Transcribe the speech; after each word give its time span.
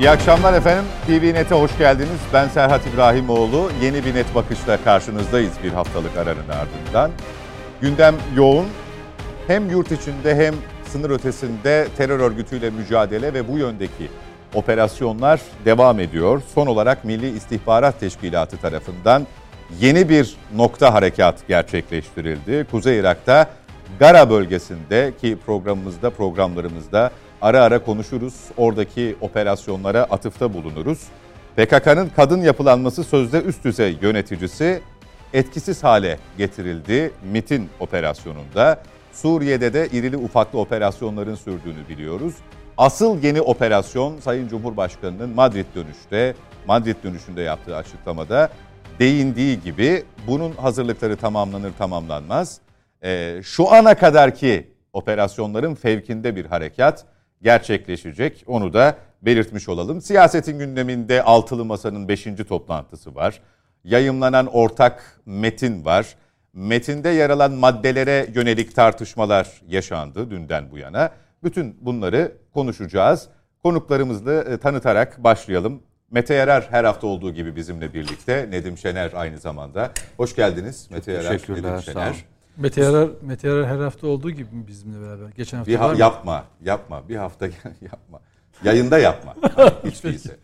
İyi 0.00 0.10
akşamlar 0.10 0.54
efendim. 0.54 0.84
TV 1.06 1.34
Net'e 1.34 1.54
hoş 1.54 1.78
geldiniz. 1.78 2.20
Ben 2.32 2.48
Serhat 2.48 2.86
İbrahimoğlu. 2.86 3.70
Yeni 3.82 4.04
bir 4.04 4.14
net 4.14 4.34
bakışla 4.34 4.84
karşınızdayız 4.84 5.52
bir 5.64 5.70
haftalık 5.70 6.16
aranın 6.16 6.48
ardından. 6.48 7.10
Gündem 7.80 8.14
yoğun. 8.36 8.66
Hem 9.46 9.70
yurt 9.70 9.92
içinde 9.92 10.34
hem 10.36 10.54
sınır 10.88 11.10
ötesinde 11.10 11.88
terör 11.96 12.20
örgütüyle 12.20 12.70
mücadele 12.70 13.34
ve 13.34 13.48
bu 13.48 13.58
yöndeki 13.58 14.08
operasyonlar 14.54 15.40
devam 15.64 16.00
ediyor. 16.00 16.42
Son 16.54 16.66
olarak 16.66 17.04
Milli 17.04 17.36
İstihbarat 17.36 18.00
Teşkilatı 18.00 18.56
tarafından 18.56 19.26
yeni 19.80 20.08
bir 20.08 20.36
nokta 20.56 20.94
harekat 20.94 21.48
gerçekleştirildi. 21.48 22.66
Kuzey 22.70 22.98
Irak'ta 22.98 23.50
Gara 23.98 24.30
bölgesinde 24.30 25.12
ki 25.20 25.38
programımızda 25.46 26.10
programlarımızda 26.10 27.10
ara 27.42 27.62
ara 27.62 27.84
konuşuruz. 27.84 28.34
Oradaki 28.56 29.16
operasyonlara 29.20 30.02
atıfta 30.02 30.54
bulunuruz. 30.54 31.02
PKK'nın 31.56 32.10
kadın 32.16 32.42
yapılanması 32.42 33.04
sözde 33.04 33.42
üst 33.42 33.64
düzey 33.64 33.98
yöneticisi 34.02 34.82
etkisiz 35.32 35.84
hale 35.84 36.18
getirildi 36.38 37.12
MIT'in 37.32 37.68
operasyonunda. 37.80 38.82
Suriye'de 39.12 39.72
de 39.72 39.88
irili 39.92 40.16
ufaklı 40.16 40.58
operasyonların 40.58 41.34
sürdüğünü 41.34 41.88
biliyoruz. 41.88 42.34
Asıl 42.78 43.22
yeni 43.22 43.40
operasyon 43.40 44.20
Sayın 44.20 44.48
Cumhurbaşkanı'nın 44.48 45.30
Madrid 45.30 45.66
dönüşte, 45.74 46.34
Madrid 46.66 46.96
dönüşünde 47.04 47.42
yaptığı 47.42 47.76
açıklamada 47.76 48.50
değindiği 48.98 49.60
gibi 49.62 50.04
bunun 50.26 50.52
hazırlıkları 50.52 51.16
tamamlanır 51.16 51.72
tamamlanmaz. 51.78 52.60
Ee, 53.04 53.40
şu 53.44 53.72
ana 53.72 53.94
kadarki 53.94 54.68
operasyonların 54.92 55.74
fevkinde 55.74 56.36
bir 56.36 56.44
harekat 56.44 57.04
gerçekleşecek. 57.42 58.44
Onu 58.46 58.72
da 58.72 58.96
belirtmiş 59.22 59.68
olalım. 59.68 60.00
Siyasetin 60.00 60.58
gündeminde 60.58 61.22
Altılı 61.22 61.64
Masa'nın 61.64 62.08
5. 62.08 62.24
toplantısı 62.48 63.14
var. 63.14 63.40
Yayımlanan 63.84 64.46
ortak 64.46 65.20
metin 65.26 65.84
var. 65.84 66.16
Metinde 66.52 67.08
yer 67.08 67.30
alan 67.30 67.52
maddelere 67.52 68.26
yönelik 68.34 68.74
tartışmalar 68.74 69.62
yaşandı 69.68 70.30
dünden 70.30 70.70
bu 70.70 70.78
yana. 70.78 71.10
Bütün 71.42 71.76
bunları 71.80 72.32
konuşacağız. 72.54 73.28
Konuklarımızla 73.62 74.32
e, 74.34 74.58
tanıtarak 74.58 75.24
başlayalım. 75.24 75.82
Mete 76.10 76.34
Yarar 76.34 76.66
her 76.70 76.84
hafta 76.84 77.06
olduğu 77.06 77.34
gibi 77.34 77.56
bizimle 77.56 77.94
birlikte. 77.94 78.46
Nedim 78.50 78.78
Şener 78.78 79.10
aynı 79.14 79.38
zamanda. 79.38 79.90
Hoş 80.16 80.36
geldiniz 80.36 80.88
Mete 80.90 81.12
Yarar, 81.12 81.30
Teşekkürler, 81.30 81.72
Nedim 81.72 81.82
Şener. 81.82 82.24
Mete 82.60 82.80
Yarar, 82.80 83.08
Mete 83.22 83.48
Yarar 83.48 83.66
her 83.66 83.78
hafta 83.78 84.06
olduğu 84.06 84.30
gibi 84.30 84.54
mi 84.54 84.66
bizimle 84.66 85.06
beraber? 85.06 85.26
Geçen 85.36 85.58
hafta 85.58 85.70
Bir 85.72 85.76
ha- 85.76 85.88
var 85.88 85.92
mı? 85.92 85.98
yapma, 86.00 86.44
yapma. 86.64 87.08
Bir 87.08 87.16
hafta 87.16 87.46
yapma. 87.82 88.20
Yayında 88.64 88.98
yapma. 88.98 89.34
Hiç 89.84 90.04
değilse. 90.04 90.36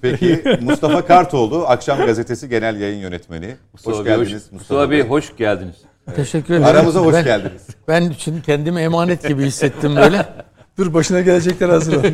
Peki 0.00 0.42
Mustafa 0.60 1.06
Kartoğlu, 1.06 1.64
Akşam 1.66 1.98
Gazetesi 2.06 2.48
Genel 2.48 2.80
Yayın 2.80 2.98
Yönetmeni. 2.98 3.56
Mustafa 3.72 3.98
hoş 3.98 4.06
Bey, 4.06 4.16
geldiniz 4.16 4.52
Mustafa 4.52 4.90
Bey 4.90 5.08
hoş 5.08 5.36
geldiniz. 5.36 5.76
Teşekkür 6.16 6.54
ederim. 6.54 6.66
Aramıza 6.66 7.00
hoş 7.00 7.14
ben, 7.14 7.24
geldiniz. 7.24 7.66
Ben 7.88 8.02
için 8.10 8.40
kendimi 8.40 8.80
emanet 8.80 9.28
gibi 9.28 9.44
hissettim 9.44 9.96
böyle. 9.96 10.26
Dur 10.78 10.94
başına 10.94 11.20
gelecekler 11.20 11.68
hazır 11.68 11.96
ol. 11.96 12.04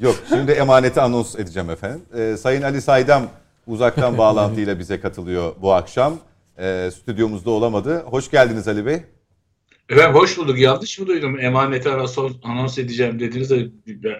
Yok, 0.00 0.16
şimdi 0.28 0.52
emaneti 0.52 1.00
anons 1.00 1.34
edeceğim 1.34 1.70
efendim. 1.70 2.02
Ee, 2.18 2.36
Sayın 2.36 2.62
Ali 2.62 2.82
Saydam 2.82 3.22
uzaktan 3.66 4.18
bağlantıyla 4.18 4.78
bize 4.78 5.00
katılıyor 5.00 5.52
bu 5.62 5.72
akşam. 5.72 6.14
Ee, 6.58 6.90
stüdyomuzda 6.94 7.50
olamadı. 7.50 8.02
Hoş 8.06 8.30
geldiniz 8.30 8.68
Ali 8.68 8.86
Bey. 8.86 9.02
Efendim 9.88 10.14
hoş 10.14 10.38
bulduk. 10.38 10.58
Yanlış 10.58 10.98
mı 10.98 11.06
duydum? 11.06 11.40
Emaneti 11.40 11.88
anons, 11.88 12.18
anons 12.42 12.78
edeceğim 12.78 13.20
dediniz 13.20 13.50
de 13.50 13.66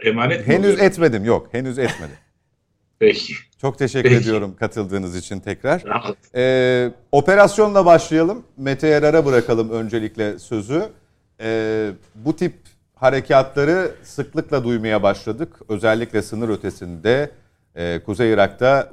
emanet 0.04 0.46
mi 0.46 0.54
Henüz 0.54 0.75
oluyor? 0.75 0.86
etmedim, 0.86 1.25
yok. 1.25 1.48
Henüz 1.52 1.78
etmedim. 1.78 2.16
Peki. 2.98 3.34
Çok 3.60 3.78
teşekkür 3.78 4.08
Peki. 4.08 4.22
ediyorum 4.22 4.56
katıldığınız 4.58 5.16
için 5.16 5.41
tekrar. 5.41 5.84
Rahat. 5.84 6.16
Ee, 6.34 6.91
operasyonla 7.12 7.86
başlayalım. 7.86 8.42
Mete 8.56 8.86
Yarar'a 8.88 9.26
bırakalım 9.26 9.70
öncelikle 9.70 10.38
sözü. 10.38 10.82
Ee, 11.41 11.91
bu 12.14 12.36
tip 12.36 12.54
harekatları 12.94 13.91
sıklıkla 14.02 14.64
duymaya 14.64 15.02
başladık. 15.02 15.56
Özellikle 15.69 16.22
sınır 16.22 16.48
ötesinde, 16.48 17.30
e, 17.75 18.00
Kuzey 18.06 18.32
Irak'ta, 18.32 18.92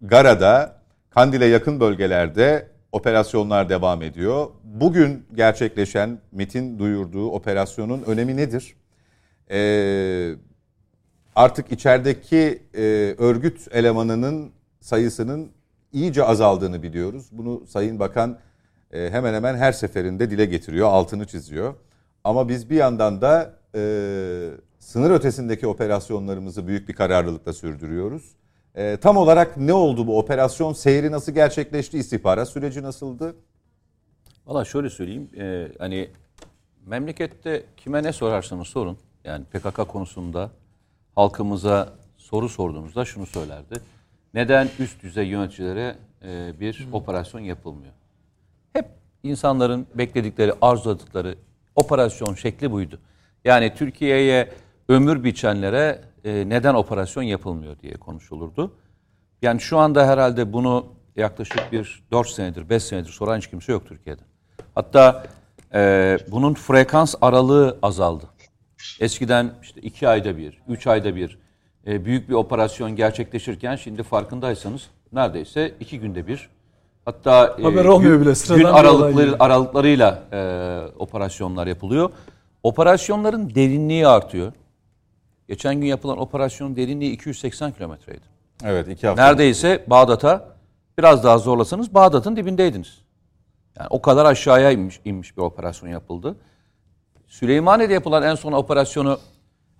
Gara'da, 0.00 0.78
Kandil'e 1.10 1.46
yakın 1.46 1.80
bölgelerde 1.80 2.68
operasyonlar 2.92 3.68
devam 3.68 4.02
ediyor. 4.02 4.46
Bugün 4.64 5.26
gerçekleşen 5.34 6.18
MIT'in 6.32 6.78
duyurduğu 6.78 7.30
operasyonun 7.30 8.02
önemi 8.02 8.36
nedir? 8.36 8.76
Ee, 9.50 10.34
artık 11.36 11.72
içerideki 11.72 12.62
e, 12.74 12.82
örgüt 13.18 13.68
elemanının 13.70 14.52
sayısının 14.80 15.50
iyice 15.92 16.24
azaldığını 16.24 16.82
biliyoruz. 16.82 17.28
Bunu 17.32 17.66
Sayın 17.66 17.98
Bakan 17.98 18.38
e, 18.92 19.10
hemen 19.10 19.34
hemen 19.34 19.56
her 19.56 19.72
seferinde 19.72 20.30
dile 20.30 20.44
getiriyor, 20.44 20.88
altını 20.88 21.26
çiziyor. 21.26 21.74
Ama 22.24 22.48
biz 22.48 22.70
bir 22.70 22.76
yandan 22.76 23.20
da 23.20 23.54
e, 23.74 23.80
sınır 24.78 25.10
ötesindeki 25.10 25.66
operasyonlarımızı 25.66 26.66
büyük 26.66 26.88
bir 26.88 26.94
kararlılıkla 26.94 27.52
sürdürüyoruz. 27.52 28.36
E, 28.78 28.96
tam 28.96 29.16
olarak 29.16 29.56
ne 29.56 29.72
oldu 29.72 30.06
bu 30.06 30.18
operasyon? 30.18 30.72
Seyri 30.72 31.10
nasıl 31.10 31.32
gerçekleşti? 31.32 31.98
İstihbarat 31.98 32.48
süreci 32.48 32.82
nasıldı? 32.82 33.36
Valla 34.46 34.64
şöyle 34.64 34.90
söyleyeyim. 34.90 35.30
e, 35.38 35.68
hani 35.78 36.08
memlekette 36.86 37.62
kime 37.76 38.02
ne 38.02 38.12
sorarsanız 38.12 38.68
sorun. 38.68 38.98
Yani 39.24 39.44
PKK 39.44 39.88
konusunda 39.88 40.50
halkımıza 41.14 41.92
soru 42.16 42.48
sorduğumuzda 42.48 43.04
şunu 43.04 43.26
söylerdi. 43.26 43.80
Neden 44.34 44.68
üst 44.78 45.02
düzey 45.02 45.26
yöneticilere 45.26 45.96
e, 46.22 46.60
bir 46.60 46.88
operasyon 46.92 47.40
yapılmıyor? 47.40 47.92
Hep 48.72 48.88
insanların 49.22 49.86
bekledikleri, 49.94 50.52
arzuladıkları 50.62 51.34
operasyon 51.76 52.34
şekli 52.34 52.72
buydu. 52.72 52.98
Yani 53.44 53.74
Türkiye'ye 53.74 54.48
ömür 54.88 55.24
biçenlere 55.24 56.07
e, 56.28 56.48
neden 56.48 56.74
operasyon 56.74 57.22
yapılmıyor 57.22 57.78
diye 57.78 57.94
konuşulurdu. 57.94 58.72
Yani 59.42 59.60
şu 59.60 59.78
anda 59.78 60.06
herhalde 60.06 60.52
bunu 60.52 60.86
yaklaşık 61.16 61.72
bir 61.72 62.02
4 62.12 62.28
senedir, 62.28 62.70
5 62.70 62.82
senedir 62.82 63.10
soran 63.10 63.38
hiç 63.38 63.46
kimse 63.46 63.72
yok 63.72 63.86
Türkiye'de. 63.86 64.22
Hatta 64.74 65.24
e, 65.74 66.18
bunun 66.30 66.54
frekans 66.54 67.14
aralığı 67.20 67.78
azaldı. 67.82 68.24
Eskiden 69.00 69.54
işte 69.62 69.80
2 69.80 70.08
ayda 70.08 70.36
bir, 70.36 70.62
3 70.68 70.86
ayda 70.86 71.16
bir 71.16 71.38
e, 71.86 72.04
büyük 72.04 72.28
bir 72.28 72.34
operasyon 72.34 72.96
gerçekleşirken 72.96 73.76
şimdi 73.76 74.02
farkındaysanız 74.02 74.90
neredeyse 75.12 75.74
2 75.80 76.00
günde 76.00 76.26
bir. 76.26 76.48
Hatta 77.04 77.56
e, 77.58 77.62
Haber 77.62 77.84
olmuyor 77.84 78.20
bile, 78.20 78.56
gün 78.56 78.64
aralıkları, 78.64 79.36
aralıklarıyla 79.38 80.22
e, 80.32 80.38
operasyonlar 80.98 81.66
yapılıyor. 81.66 82.10
Operasyonların 82.62 83.54
derinliği 83.54 84.06
artıyor. 84.06 84.52
Geçen 85.48 85.74
gün 85.80 85.86
yapılan 85.86 86.18
operasyonun 86.18 86.76
derinliği 86.76 87.12
280 87.12 87.72
kilometreydi. 87.72 88.24
Evet, 88.64 88.88
iki 88.88 89.06
hafta. 89.06 89.24
Neredeyse 89.24 89.84
Bağdat'a 89.86 90.56
biraz 90.98 91.24
daha 91.24 91.38
zorlasanız 91.38 91.94
Bağdat'ın 91.94 92.36
dibindeydiniz. 92.36 92.98
Yani 93.78 93.88
o 93.90 94.02
kadar 94.02 94.24
aşağıya 94.24 94.70
inmiş, 94.70 95.00
inmiş 95.04 95.36
bir 95.36 95.42
operasyon 95.42 95.90
yapıldı. 95.90 96.36
Süleymaniye'de 97.26 97.92
yapılan 97.92 98.22
en 98.22 98.34
son 98.34 98.52
operasyonu 98.52 99.18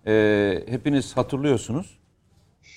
e, 0.06 0.64
hepiniz 0.66 1.16
hatırlıyorsunuz. 1.16 1.98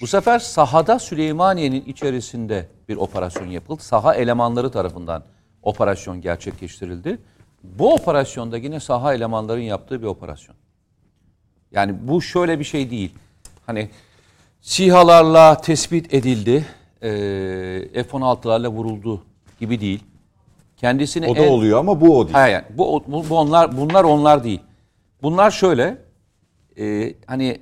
Bu 0.01 0.07
sefer 0.07 0.39
sahada 0.39 0.99
Süleymaniye'nin 0.99 1.85
içerisinde 1.85 2.67
bir 2.89 2.95
operasyon 2.97 3.47
yapıldı. 3.47 3.83
Saha 3.83 4.15
elemanları 4.15 4.71
tarafından 4.71 5.23
operasyon 5.63 6.21
gerçekleştirildi. 6.21 7.17
Bu 7.63 7.93
operasyonda 7.93 8.57
yine 8.57 8.79
saha 8.79 9.13
elemanların 9.13 9.61
yaptığı 9.61 10.01
bir 10.01 10.07
operasyon. 10.07 10.55
Yani 11.71 12.07
bu 12.07 12.21
şöyle 12.21 12.59
bir 12.59 12.63
şey 12.63 12.91
değil. 12.91 13.11
Hani 13.65 13.89
SİHA'larla 14.61 15.57
tespit 15.61 16.13
edildi, 16.13 16.65
e, 17.01 17.09
F-16'larla 18.03 18.67
vuruldu 18.67 19.23
gibi 19.59 19.81
değil. 19.81 20.03
Kendisini 20.77 21.27
O 21.27 21.35
da 21.35 21.39
en- 21.39 21.51
oluyor 21.51 21.79
ama 21.79 22.01
bu 22.01 22.19
o 22.19 22.23
değil. 22.25 22.33
Hayır, 22.33 22.53
yani 22.53 22.65
bu, 22.69 23.03
bu, 23.07 23.29
bu 23.29 23.37
onlar 23.37 23.77
bunlar 23.77 24.03
onlar 24.03 24.43
değil. 24.43 24.61
Bunlar 25.21 25.51
şöyle 25.51 25.97
e, 26.79 27.13
hani 27.27 27.61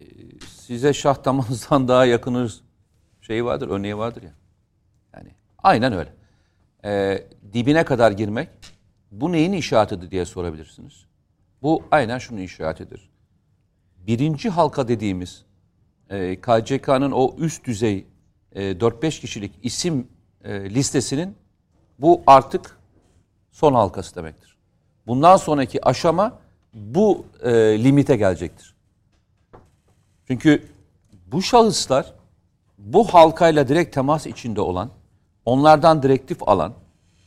e, 0.00 0.04
size 0.48 0.92
şah 0.92 1.24
damarınızdan 1.24 1.88
daha 1.88 2.04
yakınız 2.04 2.60
şeyi 3.20 3.44
vardır, 3.44 3.68
örneği 3.68 3.96
vardır 3.98 4.22
ya. 4.22 4.32
Yani 5.16 5.28
aynen 5.58 5.92
öyle. 5.92 6.12
E, 6.84 7.22
dibine 7.52 7.84
kadar 7.84 8.10
girmek 8.10 8.48
bu 9.10 9.32
neyin 9.32 9.52
işaretidir 9.52 10.10
diye 10.10 10.24
sorabilirsiniz. 10.24 11.06
Bu 11.62 11.84
aynen 11.90 12.18
şunun 12.18 12.40
işaretidir. 12.40 13.10
Birinci 14.06 14.50
halka 14.50 14.88
dediğimiz 14.88 15.44
e, 16.10 16.40
KCK'nın 16.40 17.12
o 17.12 17.34
üst 17.38 17.64
düzey 17.64 18.06
e, 18.52 18.72
4-5 18.72 19.20
kişilik 19.20 19.52
isim 19.62 20.08
e, 20.44 20.70
listesinin 20.70 21.36
bu 21.98 22.22
artık 22.26 22.78
son 23.52 23.74
halkası 23.74 24.16
demektir. 24.16 24.56
Bundan 25.06 25.36
sonraki 25.36 25.84
aşama 25.84 26.38
bu 26.74 27.26
e, 27.42 27.52
limite 27.84 28.16
gelecektir. 28.16 28.74
Çünkü 30.26 30.68
bu 31.26 31.42
şahıslar 31.42 32.14
bu 32.78 33.04
halkayla 33.04 33.68
direkt 33.68 33.94
temas 33.94 34.26
içinde 34.26 34.60
olan, 34.60 34.90
onlardan 35.44 36.02
direktif 36.02 36.48
alan 36.48 36.74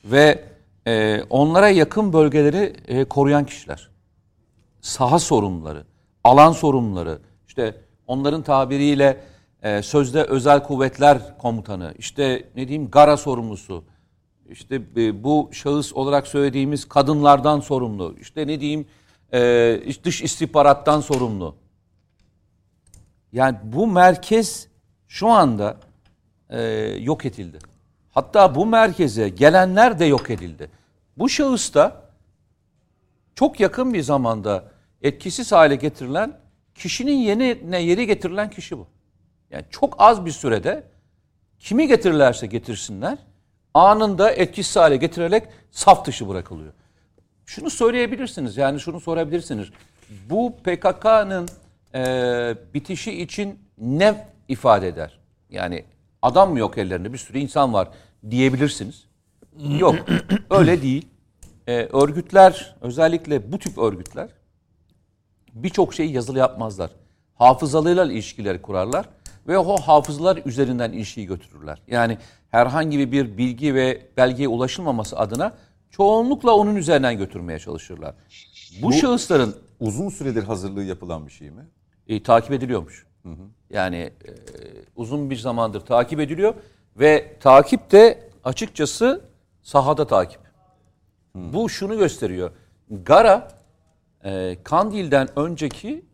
ve 0.05 0.43
e, 0.87 1.23
onlara 1.29 1.69
yakın 1.69 2.13
bölgeleri 2.13 2.75
e, 2.87 3.05
koruyan 3.05 3.45
kişiler. 3.45 3.89
Saha 4.81 5.19
sorumluları, 5.19 5.85
alan 6.23 6.51
sorumluları, 6.51 7.19
işte 7.47 7.81
onların 8.07 8.41
tabiriyle 8.41 9.23
e, 9.63 9.81
sözde 9.81 10.23
özel 10.23 10.63
kuvvetler 10.63 11.37
komutanı, 11.37 11.93
işte 11.97 12.49
ne 12.55 12.67
diyeyim 12.67 12.91
gara 12.91 13.17
sorumlusu, 13.17 13.83
işte 14.49 14.81
e, 14.97 15.23
bu 15.23 15.49
şahıs 15.51 15.93
olarak 15.93 16.27
söylediğimiz 16.27 16.89
kadınlardan 16.89 17.59
sorumlu, 17.59 18.15
işte 18.21 18.47
ne 18.47 18.59
diyeyim 18.59 18.87
e, 19.33 19.93
dış 20.03 20.21
istihbarattan 20.21 21.01
sorumlu. 21.01 21.55
Yani 23.31 23.57
bu 23.63 23.87
merkez 23.87 24.67
şu 25.07 25.27
anda 25.27 25.77
e, 26.49 26.61
yok 26.99 27.25
edildi. 27.25 27.59
Hatta 28.11 28.55
bu 28.55 28.65
merkeze 28.65 29.29
gelenler 29.29 29.99
de 29.99 30.05
yok 30.05 30.29
edildi. 30.29 30.69
Bu 31.17 31.29
şahıs 31.29 31.73
da 31.73 32.01
çok 33.35 33.59
yakın 33.59 33.93
bir 33.93 34.01
zamanda 34.01 34.68
etkisiz 35.01 35.51
hale 35.51 35.75
getirilen 35.75 36.37
kişinin 36.75 37.17
yerine 37.17 37.81
yeri 37.81 38.07
getirilen 38.07 38.49
kişi 38.49 38.77
bu. 38.77 38.87
Yani 39.51 39.65
çok 39.69 39.95
az 39.97 40.25
bir 40.25 40.31
sürede 40.31 40.83
kimi 41.59 41.87
getirirlerse 41.87 42.47
getirsinler 42.47 43.17
anında 43.73 44.31
etkisiz 44.31 44.75
hale 44.75 44.97
getirerek 44.97 45.43
saf 45.71 46.05
dışı 46.05 46.29
bırakılıyor. 46.29 46.73
Şunu 47.45 47.69
söyleyebilirsiniz 47.69 48.57
yani 48.57 48.79
şunu 48.79 48.99
sorabilirsiniz. 48.99 49.67
Bu 50.29 50.55
PKK'nın 50.63 51.49
e, 51.95 52.55
bitişi 52.73 53.21
için 53.21 53.59
ne 53.77 54.27
ifade 54.47 54.87
eder? 54.87 55.19
Yani 55.49 55.85
adam 56.21 56.51
mı 56.51 56.59
yok 56.59 56.77
ellerinde 56.77 57.13
bir 57.13 57.17
sürü 57.17 57.37
insan 57.39 57.73
var 57.73 57.87
diyebilirsiniz. 58.29 59.05
Yok 59.57 59.95
öyle 60.49 60.81
değil. 60.81 61.07
E, 61.67 61.73
örgütler 61.73 62.75
özellikle 62.81 63.51
bu 63.51 63.59
tip 63.59 63.77
örgütler 63.77 64.29
birçok 65.53 65.93
şeyi 65.93 66.11
yazılı 66.13 66.37
yapmazlar. 66.39 66.91
Hafızalarıyla 67.35 68.05
ilişkileri 68.05 68.61
kurarlar 68.61 69.05
ve 69.47 69.57
o 69.57 69.77
hafızalar 69.77 70.39
üzerinden 70.45 70.91
ilişkiyi 70.91 71.27
götürürler. 71.27 71.81
Yani 71.87 72.17
herhangi 72.51 73.11
bir 73.11 73.37
bilgi 73.37 73.75
ve 73.75 74.01
belgeye 74.17 74.47
ulaşılmaması 74.47 75.17
adına 75.17 75.53
çoğunlukla 75.91 76.51
onun 76.55 76.75
üzerinden 76.75 77.17
götürmeye 77.17 77.59
çalışırlar. 77.59 78.15
Bu, 78.81 78.87
Bu- 78.87 78.93
şahısların 78.93 79.55
Uzun 79.79 80.09
süredir 80.09 80.43
hazırlığı 80.43 80.83
yapılan 80.83 81.27
bir 81.27 81.31
şey 81.31 81.49
mi? 81.51 81.65
e, 82.07 82.23
takip 82.23 82.51
ediliyormuş. 82.51 83.05
Yani 83.69 83.95
e, 83.95 84.11
uzun 84.95 85.29
bir 85.29 85.35
zamandır 85.37 85.81
takip 85.81 86.19
ediliyor 86.19 86.53
ve 86.99 87.35
takip 87.39 87.91
de 87.91 88.29
açıkçası 88.43 89.21
sahada 89.63 90.07
takip. 90.07 90.39
Bu 91.35 91.69
şunu 91.69 91.97
gösteriyor. 91.97 92.51
Gara 93.05 93.47
e, 94.25 94.57
Kandil'den 94.63 95.39
önceki 95.39 96.05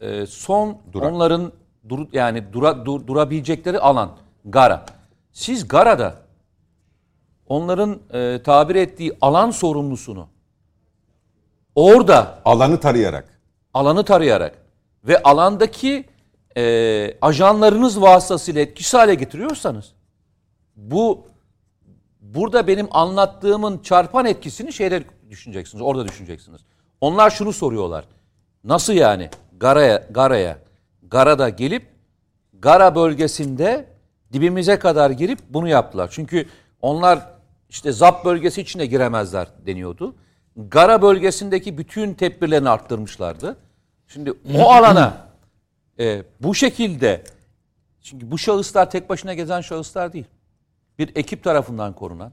e, 0.00 0.26
son 0.26 0.78
Durak. 0.92 1.12
onların 1.12 1.52
dur, 1.88 2.06
yani 2.12 2.52
dura, 2.52 2.86
dur- 2.86 3.06
durabilecekleri 3.06 3.78
alan 3.78 4.16
Gara. 4.44 4.86
Siz 5.32 5.68
Gara'da 5.68 6.14
onların 7.46 7.98
e, 8.12 8.42
tabir 8.44 8.74
ettiği 8.74 9.12
alan 9.20 9.50
sorumlusunu 9.50 10.28
orada 11.74 12.38
Alanı 12.44 12.80
tarayarak. 12.80 13.40
alanı 13.74 14.04
tarayarak 14.04 14.58
ve 15.04 15.22
alandaki 15.22 16.04
e, 16.56 17.14
ajanlarınız 17.20 18.02
vasıtasıyla 18.02 18.60
etkisiz 18.60 18.94
hale 18.94 19.14
getiriyorsanız 19.14 19.92
bu 20.76 21.26
burada 22.20 22.66
benim 22.66 22.88
anlattığımın 22.90 23.78
çarpan 23.78 24.26
etkisini 24.26 24.72
şeyde 24.72 25.04
düşüneceksiniz, 25.30 25.82
orada 25.82 26.08
düşüneceksiniz. 26.08 26.60
Onlar 27.02 27.30
şunu 27.30 27.52
soruyorlar. 27.52 28.04
Nasıl 28.64 28.92
yani? 28.92 29.30
Gara'ya, 29.60 30.06
Gara'ya, 30.10 30.58
Gara'da 31.02 31.48
gelip 31.48 31.92
Gara 32.62 32.94
bölgesinde 32.94 33.86
dibimize 34.32 34.78
kadar 34.78 35.10
girip 35.10 35.38
bunu 35.48 35.68
yaptılar. 35.68 36.08
Çünkü 36.12 36.48
onlar 36.82 37.26
işte 37.68 37.92
ZAP 37.92 38.24
bölgesi 38.24 38.60
içine 38.60 38.86
giremezler 38.86 39.48
deniyordu. 39.66 40.14
Gara 40.56 41.02
bölgesindeki 41.02 41.78
bütün 41.78 42.14
tedbirlerini 42.14 42.68
arttırmışlardı. 42.68 43.56
Şimdi 44.08 44.32
o 44.54 44.62
alana 44.70 45.28
e, 45.98 46.22
bu 46.40 46.54
şekilde 46.54 47.24
çünkü 48.02 48.30
bu 48.30 48.38
şahıslar 48.38 48.90
tek 48.90 49.08
başına 49.08 49.34
gezen 49.34 49.60
şahıslar 49.60 50.12
değil. 50.12 50.26
Bir 50.98 51.16
ekip 51.16 51.44
tarafından 51.44 51.92
korunan, 51.92 52.32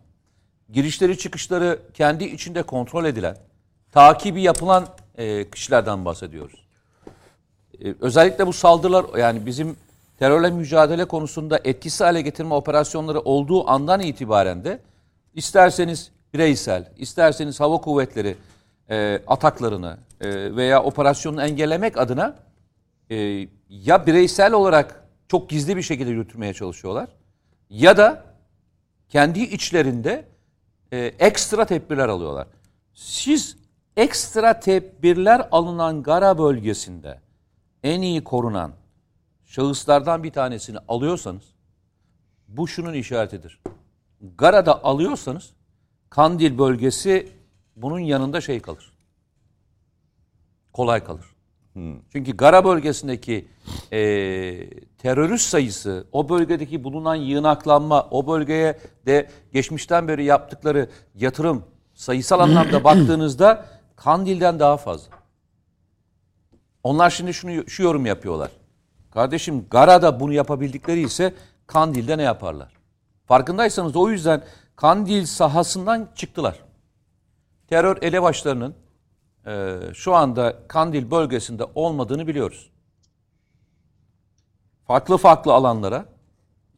girişleri 0.69 1.17
çıkışları 1.17 1.79
kendi 1.93 2.23
içinde 2.23 2.63
kontrol 2.63 3.05
edilen, 3.05 3.37
takibi 3.91 4.41
yapılan 4.41 4.87
e, 5.17 5.49
kişilerden 5.49 6.05
bahsediyoruz. 6.05 6.65
E, 7.83 7.95
özellikle 8.01 8.47
bu 8.47 8.53
saldırılar 8.53 9.17
yani 9.17 9.45
bizim 9.45 9.77
terörle 10.19 10.49
mücadele 10.49 11.05
konusunda 11.05 11.59
etkisiz 11.63 12.01
hale 12.01 12.21
getirme 12.21 12.53
operasyonları 12.53 13.19
olduğu 13.19 13.69
andan 13.69 13.99
itibaren 13.99 14.63
de 14.63 14.79
isterseniz 15.33 16.11
bireysel, 16.33 16.91
isterseniz 16.97 17.59
hava 17.59 17.77
kuvvetleri 17.77 18.35
e, 18.89 19.21
ataklarını 19.27 19.97
e, 20.21 20.55
veya 20.55 20.83
operasyonu 20.83 21.41
engellemek 21.41 21.97
adına 21.97 22.35
e, 23.11 23.47
ya 23.69 24.07
bireysel 24.07 24.53
olarak 24.53 25.03
çok 25.27 25.49
gizli 25.49 25.77
bir 25.77 25.81
şekilde 25.81 26.09
yürütmeye 26.09 26.53
çalışıyorlar 26.53 27.09
ya 27.69 27.97
da 27.97 28.23
kendi 29.09 29.39
içlerinde 29.39 30.25
e, 30.93 30.97
ekstra 31.19 31.65
tedbirler 31.65 32.07
alıyorlar. 32.07 32.47
Siz 32.93 33.57
ekstra 33.99 34.59
tedbirler 34.59 35.47
alınan 35.51 36.03
Gara 36.03 36.37
bölgesinde 36.37 37.19
en 37.83 38.01
iyi 38.01 38.23
korunan 38.23 38.71
şahıslardan 39.45 40.23
bir 40.23 40.31
tanesini 40.31 40.77
alıyorsanız 40.87 41.43
bu 42.47 42.67
şunun 42.67 42.93
işaretidir. 42.93 43.61
Gara'da 44.37 44.83
alıyorsanız 44.83 45.53
Kandil 46.09 46.57
bölgesi 46.57 47.31
bunun 47.75 47.99
yanında 47.99 48.41
şey 48.41 48.59
kalır. 48.59 48.91
Kolay 50.73 51.03
kalır. 51.03 51.25
Çünkü 52.11 52.37
Gara 52.37 52.65
bölgesindeki 52.65 53.47
e, 53.91 53.99
terörist 54.97 55.49
sayısı, 55.49 56.07
o 56.11 56.29
bölgedeki 56.29 56.83
bulunan 56.83 57.15
yığınaklanma, 57.15 58.07
o 58.11 58.27
bölgeye 58.27 58.79
de 59.05 59.29
geçmişten 59.53 60.07
beri 60.07 60.23
yaptıkları 60.23 60.89
yatırım 61.15 61.63
sayısal 61.93 62.39
anlamda 62.39 62.83
baktığınızda 62.83 63.78
Kandil'den 63.99 64.59
daha 64.59 64.77
fazla. 64.77 65.13
Onlar 66.83 67.09
şimdi 67.09 67.33
şunu 67.33 67.69
şu 67.69 67.83
yorum 67.83 68.05
yapıyorlar. 68.05 68.51
Kardeşim 69.11 69.65
Gara'da 69.69 70.19
bunu 70.19 70.33
yapabildikleri 70.33 71.01
ise 71.01 71.33
Kandil'de 71.67 72.17
ne 72.17 72.21
yaparlar? 72.23 72.73
Farkındaysanız 73.25 73.95
o 73.95 74.09
yüzden 74.09 74.43
Kandil 74.75 75.25
sahasından 75.25 76.09
çıktılar. 76.15 76.59
Terör 77.67 77.97
elebaşlarının 78.01 78.75
e, 79.45 79.77
şu 79.93 80.15
anda 80.15 80.67
Kandil 80.67 81.11
bölgesinde 81.11 81.63
olmadığını 81.75 82.27
biliyoruz. 82.27 82.69
Farklı 84.87 85.17
farklı 85.17 85.53
alanlara 85.53 86.05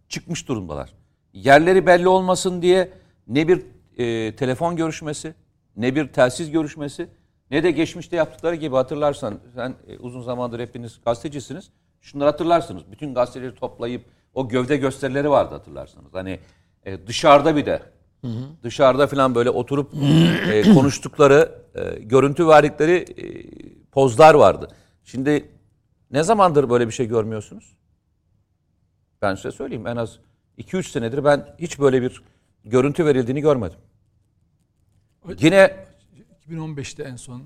çıkmış 0.10 0.48
durumdalar. 0.48 0.94
Yerleri 1.34 1.86
belli 1.86 2.08
olmasın 2.08 2.62
diye 2.62 2.94
ne 3.28 3.48
bir 3.48 3.66
e, 3.98 4.36
telefon 4.36 4.75
görüşmesi, 4.75 5.34
ne 5.75 5.96
bir 5.96 6.08
telsiz 6.08 6.51
görüşmesi, 6.51 7.08
ne 7.51 7.63
de 7.63 7.72
geçmişte 7.72 8.16
yaptıkları 8.16 8.56
gibi 8.56 8.75
hatırlarsan, 8.75 9.40
sen 9.56 9.75
e, 9.88 9.98
uzun 9.98 10.22
zamandır 10.22 10.60
hepiniz 10.60 11.00
gazetecisiniz. 11.06 11.70
Şunları 12.01 12.30
hatırlarsınız. 12.30 12.84
Bütün 12.92 13.13
gazeteleri 13.13 13.56
toplayıp 13.56 14.06
o 14.34 14.50
gövde 14.50 14.78
gösterileri 14.78 15.30
vardı 15.30 15.56
hatırlarsanız. 15.56 16.13
Hani 16.13 16.40
e, 16.86 17.08
dışarıda 17.08 17.56
bir 17.56 17.66
de 17.66 17.82
dışarıda 18.63 19.08
falan 19.08 19.36
böyle 19.36 19.50
oturup 19.50 19.94
e, 20.51 20.62
konuştukları, 20.74 21.62
e, 21.75 22.00
görüntü 22.00 22.48
verdikleri 22.48 22.96
e, 22.96 23.25
pozlar 23.92 24.34
vardı. 24.34 24.68
Şimdi 25.04 25.50
ne 26.12 26.24
zamandır 26.24 26.70
böyle 26.70 26.88
bir 26.88 26.94
şey 26.94 27.08
görmüyorsunuz? 27.08 27.78
Ben 29.22 29.36
size 29.36 29.51
söyleyeyim 29.51 29.88
en 29.88 29.96
az 29.96 30.20
2-3 30.58 30.84
senedir 30.84 31.24
ben 31.24 31.56
hiç 31.60 31.80
böyle 31.80 32.01
bir 32.01 32.24
görüntü 32.66 33.06
verildiğini 33.06 33.42
görmedim. 33.42 33.80
Yine 35.40 35.75
2015'te 36.50 37.04
en 37.04 37.16
son. 37.16 37.38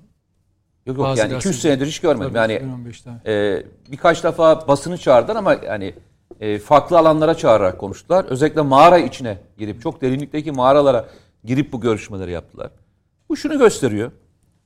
yok 0.86 0.96
yok 0.96 0.98
bazı 0.98 1.20
yani 1.20 1.32
2-3 1.32 1.36
gazeteci- 1.36 1.52
senedir 1.52 1.86
hiç 1.86 2.00
görmedim. 2.00 2.32
Tabii, 2.34 2.52
Yani 2.52 2.52
2015'te. 2.52 3.32
e, 3.32 3.62
birkaç 3.92 4.24
defa 4.24 4.68
basını 4.68 4.98
çağırdılar 4.98 5.36
ama 5.36 5.54
yani 5.54 5.94
e, 6.40 6.58
farklı 6.58 6.98
alanlara 6.98 7.34
çağırarak 7.34 7.78
konuştular. 7.78 8.24
Özellikle 8.24 8.60
mağara 8.60 8.98
içine 8.98 9.38
girip 9.58 9.82
çok 9.82 10.02
derinlikteki 10.02 10.52
mağaralara 10.52 11.08
girip 11.44 11.72
bu 11.72 11.80
görüşmeleri 11.80 12.30
yaptılar. 12.30 12.70
Bu 13.28 13.36
şunu 13.36 13.58
gösteriyor. 13.58 14.12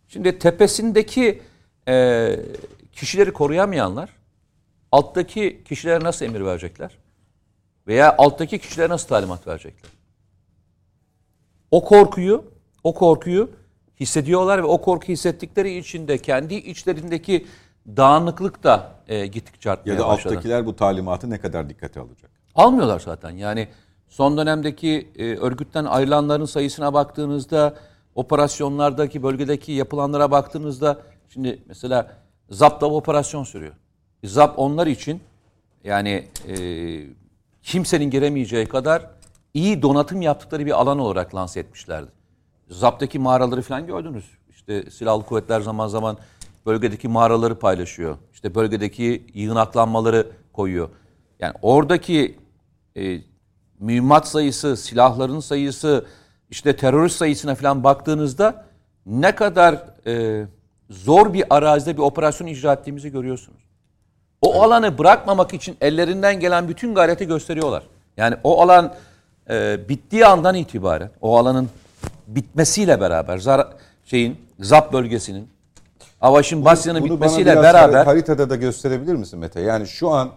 Şimdi 0.08 0.38
tepesindeki 0.38 1.42
e, 1.88 2.36
kişileri 2.92 3.32
koruyamayanlar 3.32 4.10
alttaki 4.92 5.62
kişilere 5.64 6.04
nasıl 6.04 6.24
emir 6.26 6.40
verecekler? 6.44 6.98
Veya 7.86 8.14
alttaki 8.18 8.58
kişilere 8.58 8.88
nasıl 8.88 9.08
talimat 9.08 9.46
verecekler? 9.46 9.90
O 11.70 11.84
korkuyu, 11.84 12.44
o 12.84 12.94
korkuyu 12.94 13.50
hissediyorlar 14.00 14.58
ve 14.58 14.66
o 14.66 14.80
korku 14.80 15.06
hissettikleri 15.06 15.76
için 15.78 16.08
de 16.08 16.18
kendi 16.18 16.54
içlerindeki 16.54 17.46
dağınıklık 17.96 18.64
da 18.64 18.92
e, 19.08 19.26
gittikçe 19.26 19.70
artmaya 19.70 19.92
Ya 19.92 19.98
da 20.00 20.08
başladı. 20.08 20.34
alttakiler 20.34 20.66
bu 20.66 20.76
talimatı 20.76 21.30
ne 21.30 21.38
kadar 21.38 21.68
dikkate 21.68 22.00
alacak? 22.00 22.30
Almıyorlar 22.54 23.00
zaten. 23.00 23.30
Yani 23.30 23.68
son 24.08 24.36
dönemdeki 24.36 25.08
e, 25.18 25.36
örgütten 25.36 25.84
ayrılanların 25.84 26.44
sayısına 26.44 26.94
baktığınızda, 26.94 27.74
operasyonlardaki, 28.14 29.22
bölgedeki 29.22 29.72
yapılanlara 29.72 30.30
baktığınızda, 30.30 30.98
şimdi 31.28 31.62
mesela 31.66 32.16
ZAP'ta 32.50 32.86
operasyon 32.86 33.44
sürüyor. 33.44 33.72
ZAP 34.24 34.58
onlar 34.58 34.86
için 34.86 35.20
yani 35.84 36.24
e, 36.48 36.56
kimsenin 37.62 38.10
giremeyeceği 38.10 38.66
kadar 38.66 39.10
iyi 39.54 39.82
donatım 39.82 40.22
yaptıkları 40.22 40.66
bir 40.66 40.80
alan 40.80 40.98
olarak 40.98 41.34
lanse 41.34 41.60
etmişlerdi. 41.60 42.10
ZAP'taki 42.70 43.18
mağaraları 43.18 43.62
falan 43.62 43.86
gördünüz. 43.86 44.24
İşte 44.50 44.90
silahlı 44.90 45.22
kuvvetler 45.22 45.60
zaman 45.60 45.88
zaman 45.88 46.18
bölgedeki 46.66 47.08
mağaraları 47.08 47.58
paylaşıyor. 47.58 48.16
İşte 48.32 48.54
bölgedeki 48.54 49.26
yığınaklanmaları 49.34 50.26
koyuyor. 50.52 50.88
Yani 51.40 51.54
oradaki 51.62 52.38
e, 52.96 53.18
mühimmat 53.78 54.28
sayısı, 54.28 54.76
silahların 54.76 55.40
sayısı, 55.40 56.06
işte 56.50 56.76
terörist 56.76 57.16
sayısına 57.16 57.54
falan 57.54 57.84
baktığınızda 57.84 58.66
ne 59.06 59.34
kadar 59.34 59.84
e, 60.06 60.46
zor 60.90 61.32
bir 61.32 61.44
arazide 61.50 61.96
bir 61.96 62.02
operasyon 62.02 62.48
icra 62.48 62.72
ettiğimizi 62.72 63.12
görüyorsunuz. 63.12 63.60
O 64.42 64.62
alanı 64.62 64.98
bırakmamak 64.98 65.54
için 65.54 65.76
ellerinden 65.80 66.40
gelen 66.40 66.68
bütün 66.68 66.94
gayreti 66.94 67.26
gösteriyorlar. 67.26 67.82
Yani 68.16 68.36
o 68.44 68.62
alan 68.62 68.94
e, 69.50 69.88
bittiği 69.88 70.26
andan 70.26 70.54
itibaren, 70.54 71.10
o 71.20 71.38
alanın 71.38 71.68
bitmesiyle 72.34 73.00
beraber, 73.00 73.38
zar, 73.38 73.68
şeyin, 74.04 74.36
ZAP 74.60 74.92
bölgesinin, 74.92 75.48
Avaş'ın 76.20 76.64
Basya'nın 76.64 77.04
bitmesiyle 77.04 77.56
bana 77.56 77.62
beraber 77.62 78.04
haritada 78.04 78.50
da 78.50 78.56
gösterebilir 78.56 79.14
misin 79.14 79.38
Mete? 79.38 79.60
Yani 79.60 79.86
şu 79.86 80.10
an 80.10 80.30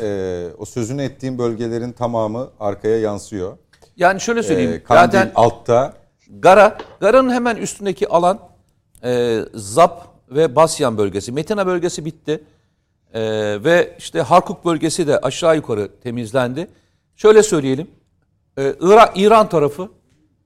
e, 0.00 0.46
o 0.58 0.64
sözünü 0.64 1.02
ettiğim 1.02 1.38
bölgelerin 1.38 1.92
tamamı 1.92 2.48
arkaya 2.60 2.98
yansıyor. 2.98 3.56
yani 3.96 4.20
şöyle 4.20 4.42
söyleyeyim. 4.42 4.72
E, 4.72 4.82
Kandil 4.82 5.18
zaten 5.18 5.32
altta. 5.34 5.92
Gara, 6.30 6.78
Gara'nın 7.00 7.30
hemen 7.30 7.56
üstündeki 7.56 8.08
alan 8.08 8.38
e, 9.04 9.40
Zap 9.54 10.06
ve 10.30 10.56
Basyan 10.56 10.98
bölgesi. 10.98 11.32
Metina 11.32 11.66
bölgesi 11.66 12.04
bitti. 12.04 12.44
E, 13.14 13.20
ve 13.64 13.94
işte 13.98 14.20
Harkuk 14.22 14.64
bölgesi 14.64 15.06
de 15.06 15.18
aşağı 15.18 15.56
yukarı 15.56 15.90
temizlendi. 16.02 16.68
Şöyle 17.16 17.42
söyleyelim. 17.42 17.90
E, 18.58 18.74
İran 19.14 19.48
tarafı 19.48 19.88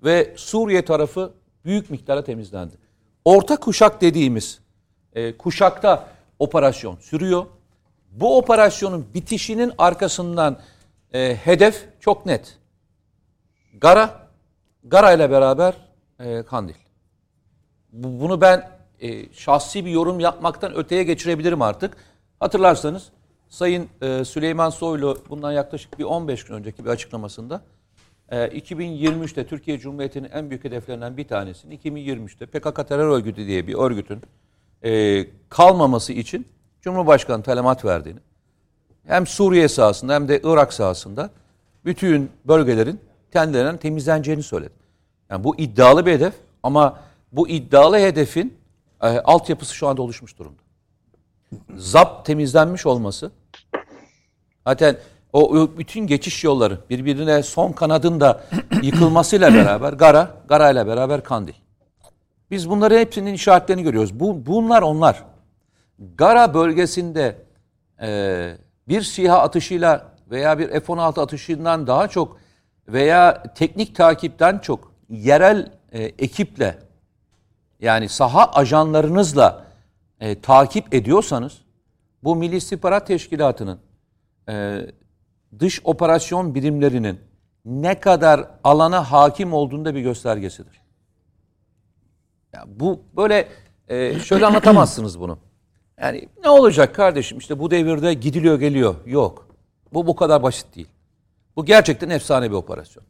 ve 0.05 0.35
Suriye 0.37 0.85
tarafı 0.85 1.33
büyük 1.65 1.91
miktara 1.91 2.25
temizlendi. 2.25 2.75
Orta 3.25 3.57
kuşak 3.57 4.01
dediğimiz 4.01 4.61
e, 5.13 5.37
kuşakta 5.37 6.09
operasyon 6.39 6.97
sürüyor. 6.97 7.47
Bu 8.11 8.39
operasyonun 8.39 9.07
bitişinin 9.15 9.73
arkasından 9.79 10.59
e, 11.15 11.37
hedef 11.37 11.85
çok 12.01 12.27
net. 12.27 12.59
Gara, 13.81 14.29
Gara 14.85 15.13
ile 15.13 15.31
beraber 15.31 15.75
e, 16.21 16.43
Kandil. 16.43 16.75
Bu- 17.93 18.21
Bunu 18.21 18.41
ben 18.41 18.71
e, 19.01 19.33
şahsi 19.33 19.85
bir 19.85 19.91
yorum 19.91 20.21
yapmaktan 20.21 20.75
öteye 20.77 21.03
geçirebilirim 21.03 21.63
artık. 21.63 21.97
Hatırlarsanız 22.41 23.09
Sayın 23.49 23.89
e, 24.03 24.25
Süleyman 24.25 24.71
Soylu 24.71 25.19
bundan 25.31 25.53
yaklaşık 25.53 25.99
bir 25.99 26.05
15 26.05 26.45
gün 26.45 26.55
önceki 26.55 26.85
bir 26.85 26.91
açıklamasında 26.91 27.63
2023'te 28.33 29.47
Türkiye 29.47 29.79
Cumhuriyeti'nin 29.79 30.29
en 30.33 30.51
büyük 30.51 30.65
hedeflerinden 30.65 31.17
bir 31.17 31.29
tanesini 31.29 31.79
2023'te 31.79 32.47
PKK 32.47 32.89
terör 32.89 33.09
örgütü 33.09 33.47
diye 33.47 33.67
bir 33.67 33.75
örgütün 33.75 34.21
e, 34.85 35.25
kalmaması 35.49 36.13
için 36.13 36.47
Cumhurbaşkanı 36.81 37.43
talimat 37.43 37.85
verdiğini 37.85 38.19
hem 39.07 39.27
Suriye 39.27 39.69
sahasında 39.69 40.15
hem 40.15 40.29
de 40.29 40.41
Irak 40.45 40.73
sahasında 40.73 41.31
bütün 41.85 42.31
bölgelerin 42.45 43.01
kendilerinden 43.33 43.77
temizleneceğini 43.77 44.43
söyledi. 44.43 44.75
Yani 45.31 45.45
bu 45.45 45.57
iddialı 45.57 46.07
bir 46.07 46.13
hedef 46.13 46.35
ama 46.63 47.01
bu 47.33 47.49
iddialı 47.49 47.99
hedefin 47.99 48.59
e, 49.03 49.07
altyapısı 49.07 49.75
şu 49.75 49.89
anda 49.89 50.03
oluşmuş 50.03 50.39
durumda. 50.39 50.63
ZAP 51.77 52.25
temizlenmiş 52.25 52.87
olması 52.87 53.31
zaten 54.67 54.97
o 55.33 55.71
bütün 55.79 56.07
geçiş 56.07 56.45
yolları 56.45 56.79
birbirine 56.91 57.43
son 57.43 57.73
kanadın 57.73 58.21
da 58.21 58.45
yıkılmasıyla 58.83 59.55
beraber 59.55 59.93
Gara, 59.93 60.31
Gara 60.49 60.71
ile 60.71 60.87
beraber 60.87 61.25
Kandil. 61.25 61.55
Biz 62.51 62.71
bunların 62.71 62.99
hepsinin 62.99 63.35
işaretlerini 63.35 63.83
görüyoruz. 63.83 64.21
Bu, 64.21 64.47
bunlar 64.47 64.83
onlar. 64.83 65.25
Gara 65.99 66.55
bölgesinde 66.55 67.37
e, 68.03 68.57
bir 68.89 69.03
SİHA 69.03 69.39
atışıyla 69.39 70.13
veya 70.31 70.59
bir 70.59 70.69
F-16 70.69 71.21
atışından 71.21 71.87
daha 71.87 72.09
çok 72.09 72.37
veya 72.89 73.43
teknik 73.43 73.97
takipten 73.97 74.59
çok 74.59 74.93
yerel 75.09 75.73
e, 75.93 76.03
ekiple 76.03 76.79
yani 77.81 78.09
saha 78.09 78.47
ajanlarınızla 78.47 79.67
e, 80.21 80.41
takip 80.41 80.95
ediyorsanız 80.95 81.59
bu 82.25 82.37
Milli 82.37 82.57
İstihbarat 82.57 83.07
Teşkilatı'nın 83.07 83.79
e, 84.49 84.87
dış 85.59 85.81
operasyon 85.85 86.55
birimlerinin 86.55 87.21
ne 87.65 88.01
kadar 88.01 88.51
alana 88.65 89.13
hakim 89.13 89.53
olduğunda 89.53 89.95
bir 89.95 90.01
göstergesidir. 90.01 90.83
Ya 92.53 92.65
bu 92.67 93.01
böyle 93.17 93.49
e, 93.89 94.19
şöyle 94.19 94.47
anlatamazsınız 94.47 95.21
bunu. 95.21 95.39
Yani 96.01 96.29
ne 96.45 96.49
olacak 96.49 96.95
kardeşim 96.95 97.39
işte 97.39 97.59
bu 97.59 97.71
devirde 97.71 98.15
gidiliyor 98.15 98.61
geliyor. 98.61 98.95
Yok. 99.07 99.49
Bu 99.93 100.07
bu 100.07 100.17
kadar 100.17 100.43
basit 100.43 100.77
değil. 100.77 100.89
Bu 101.57 101.65
gerçekten 101.65 102.11
efsane 102.11 102.51
bir 102.51 102.57
operasyon. 102.57 103.05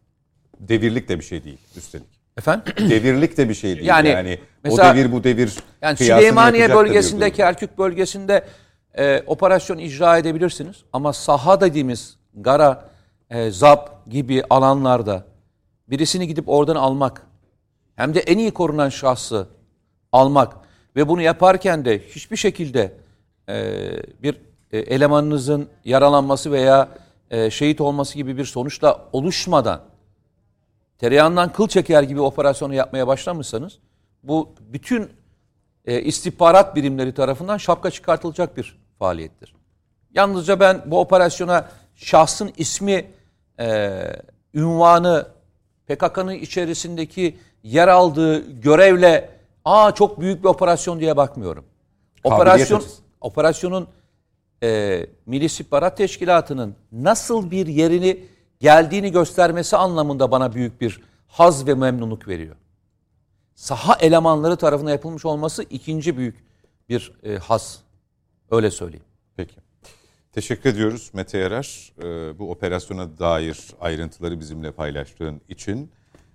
Devirlik 0.61 1.09
de 1.09 1.19
bir 1.19 1.25
şey 1.25 1.45
değil 1.45 1.59
üstelik. 1.77 2.23
Efendim? 2.39 2.75
Devirlik 2.91 3.37
de 3.37 3.49
bir 3.49 3.55
şey 3.55 3.77
değil. 3.77 3.87
Yani, 3.87 4.09
Yani 4.09 4.39
o 4.43 4.47
mesela- 4.65 4.95
devir 4.97 5.13
bu 5.13 5.25
devir 5.25 5.55
Yani 5.83 5.97
Süleymaniye 5.97 6.63
yapacak 6.63 6.81
da 6.81 6.85
bir 6.85 6.89
bölgesinde, 6.89 7.25
durum. 7.25 7.37
Kerkük 7.37 7.79
bölgesinde 7.79 8.45
e, 8.99 9.23
operasyon 9.27 9.79
icra 9.79 10.19
edebilirsiniz. 10.19 10.77
Ama 10.93 11.13
saha 11.13 11.61
dediğimiz 11.61 12.17
Gara, 12.35 12.89
e, 13.31 13.51
Zap 13.51 14.11
gibi 14.11 14.43
alanlarda 14.51 15.25
birisini 15.89 16.27
gidip 16.27 16.49
oradan 16.49 16.77
almak 16.77 17.27
hem 17.97 18.15
de 18.15 18.21
en 18.21 18.39
iyi 18.39 18.51
korunan 18.51 18.89
şahsı 18.89 19.49
almak 20.13 20.57
ve 20.97 21.09
bunu 21.09 21.23
yaparken 21.23 21.85
de 21.85 21.99
hiçbir 21.99 22.37
şekilde 22.37 22.93
e, 23.49 23.77
bir 24.23 24.41
e, 24.73 24.79
elemanınızın 24.79 25.69
yaralanması 25.85 26.53
veya 26.53 26.89
e, 27.31 27.51
şehit 27.51 27.81
olması 27.81 28.15
gibi 28.15 28.37
bir 28.37 28.45
sonuçla 28.45 29.09
oluşmadan 29.13 29.81
tereyağından 30.99 31.53
kıl 31.53 31.69
çeker 31.69 32.03
gibi 32.03 32.21
operasyonu 32.21 32.75
yapmaya 32.75 33.07
başlamışsanız 33.07 33.79
bu 34.23 34.55
bütün 34.61 35.11
e, 35.85 36.03
istihbarat 36.03 36.77
birimleri 36.77 37.15
tarafından 37.15 37.57
şapka 37.57 37.91
çıkartılacak 37.91 38.57
bir 38.57 38.79
faaliyettir. 38.99 39.55
Yalnızca 40.15 40.61
ben 40.61 40.83
bu 40.87 41.01
operasyona 41.01 41.69
şahsın 41.97 42.53
ismi, 42.57 43.11
e, 43.61 44.01
ünvanı, 44.55 45.29
PKK'nın 45.87 46.33
içerisindeki 46.33 47.39
yer 47.63 47.89
aldığı 47.89 48.61
görevle 48.61 49.31
aa 49.65 49.93
çok 49.93 50.21
büyük 50.21 50.45
bir 50.45 50.49
operasyon 50.49 51.01
diye 51.01 51.17
bakmıyorum. 51.17 51.65
Operasyon 52.25 52.79
açısı. 52.79 53.03
operasyonun 53.21 53.89
e, 54.63 55.07
Milli 55.27 55.45
İstihbarat 55.45 55.97
Teşkilatı'nın 55.97 56.77
nasıl 56.93 57.51
bir 57.51 57.67
yerini 57.67 58.25
geldiğini 58.61 59.13
göstermesi 59.13 59.77
anlamında 59.77 60.31
bana 60.31 60.55
büyük 60.55 60.81
bir 60.81 61.01
haz 61.27 61.67
ve 61.67 61.75
memnunluk 61.75 62.29
veriyor. 62.29 62.57
Saha 63.55 63.97
elemanları 64.01 64.57
tarafından 64.57 64.91
yapılmış 64.91 65.25
olması 65.25 65.63
ikinci 65.63 66.17
büyük 66.17 66.45
bir 66.89 67.13
e, 67.23 67.37
haz. 67.37 67.79
Öyle 68.51 68.71
söyleyeyim. 68.71 69.05
Peki. 69.37 69.62
Teşekkür 70.33 70.71
ediyoruz 70.71 71.11
Mete 71.15 71.39
Yarar. 71.39 71.93
Ee, 71.99 72.39
bu 72.39 72.51
operasyona 72.51 73.19
dair 73.19 73.59
ayrıntıları 73.81 74.41
bizimle 74.41 74.73
paylaştığın 74.73 75.41
için. 75.49 75.91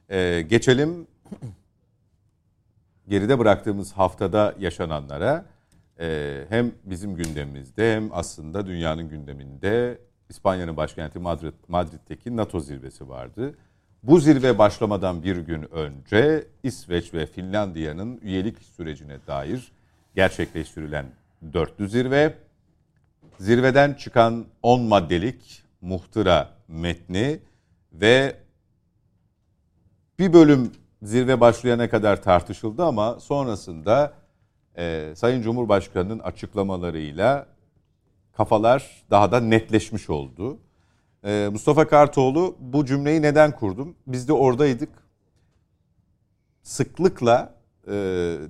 Ee, 0.10 0.46
geçelim 0.50 1.08
geride 3.08 3.40
bıraktığımız 3.40 3.92
haftada 3.92 4.56
yaşananlara. 4.60 5.46
Ee, 6.00 6.46
hem 6.50 6.72
bizim 6.84 7.16
gündemimizde 7.16 7.96
hem 7.96 8.10
aslında 8.14 8.68
dünyanın 8.68 9.10
gündeminde 9.10 9.98
İspanya'nın 10.30 10.78
başkenti 10.78 11.20
Madrid, 11.20 11.54
Madrid'deki 11.68 12.38
NATO 12.38 12.60
zirvesi 12.60 13.10
vardı. 13.10 13.56
Bu 14.04 14.20
zirve 14.20 14.58
başlamadan 14.58 15.24
bir 15.24 15.38
gün 15.38 15.74
önce 15.74 16.48
İsveç 16.64 17.14
ve 17.14 17.26
Finlandiya'nın 17.26 18.20
üyelik 18.22 18.58
sürecine 18.64 19.18
dair 19.28 19.72
gerçekleştirilen 20.16 21.06
dörtlü 21.54 21.90
zirve 21.90 22.47
zirveden 23.40 23.94
çıkan 23.94 24.46
10 24.64 24.82
maddelik 24.82 25.64
muhtıra 25.82 26.50
metni 26.68 27.40
ve 27.94 28.36
bir 30.20 30.34
bölüm 30.34 30.72
zirve 31.02 31.40
başlayana 31.40 31.90
kadar 31.90 32.24
tartışıldı 32.24 32.86
ama 32.86 33.20
sonrasında 33.20 34.14
e, 34.78 35.14
Sayın 35.16 35.42
Cumhurbaşkanı'nın 35.42 36.20
açıklamalarıyla 36.20 37.46
kafalar 38.34 39.06
daha 39.12 39.32
da 39.32 39.40
netleşmiş 39.40 40.10
oldu. 40.10 40.58
E, 41.24 41.50
Mustafa 41.52 41.88
Kartoğlu 41.88 42.56
bu 42.60 42.86
cümleyi 42.86 43.22
neden 43.22 43.52
kurdum? 43.52 43.96
Biz 44.08 44.28
de 44.28 44.34
oradaydık. 44.34 44.90
Sıklıkla 46.64 47.57
e, 47.88 47.94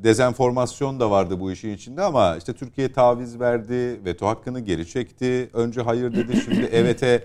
dezenformasyon 0.03 0.99
da 0.99 1.11
vardı 1.11 1.39
bu 1.39 1.51
işin 1.51 1.73
içinde 1.73 2.01
ama 2.01 2.37
işte 2.37 2.53
Türkiye 2.53 2.91
taviz 2.91 3.39
verdi, 3.39 4.05
veto 4.05 4.27
hakkını 4.27 4.59
geri 4.59 4.87
çekti, 4.87 5.49
önce 5.53 5.81
hayır 5.81 6.13
dedi, 6.15 6.41
şimdi 6.45 6.61
evete 6.71 7.23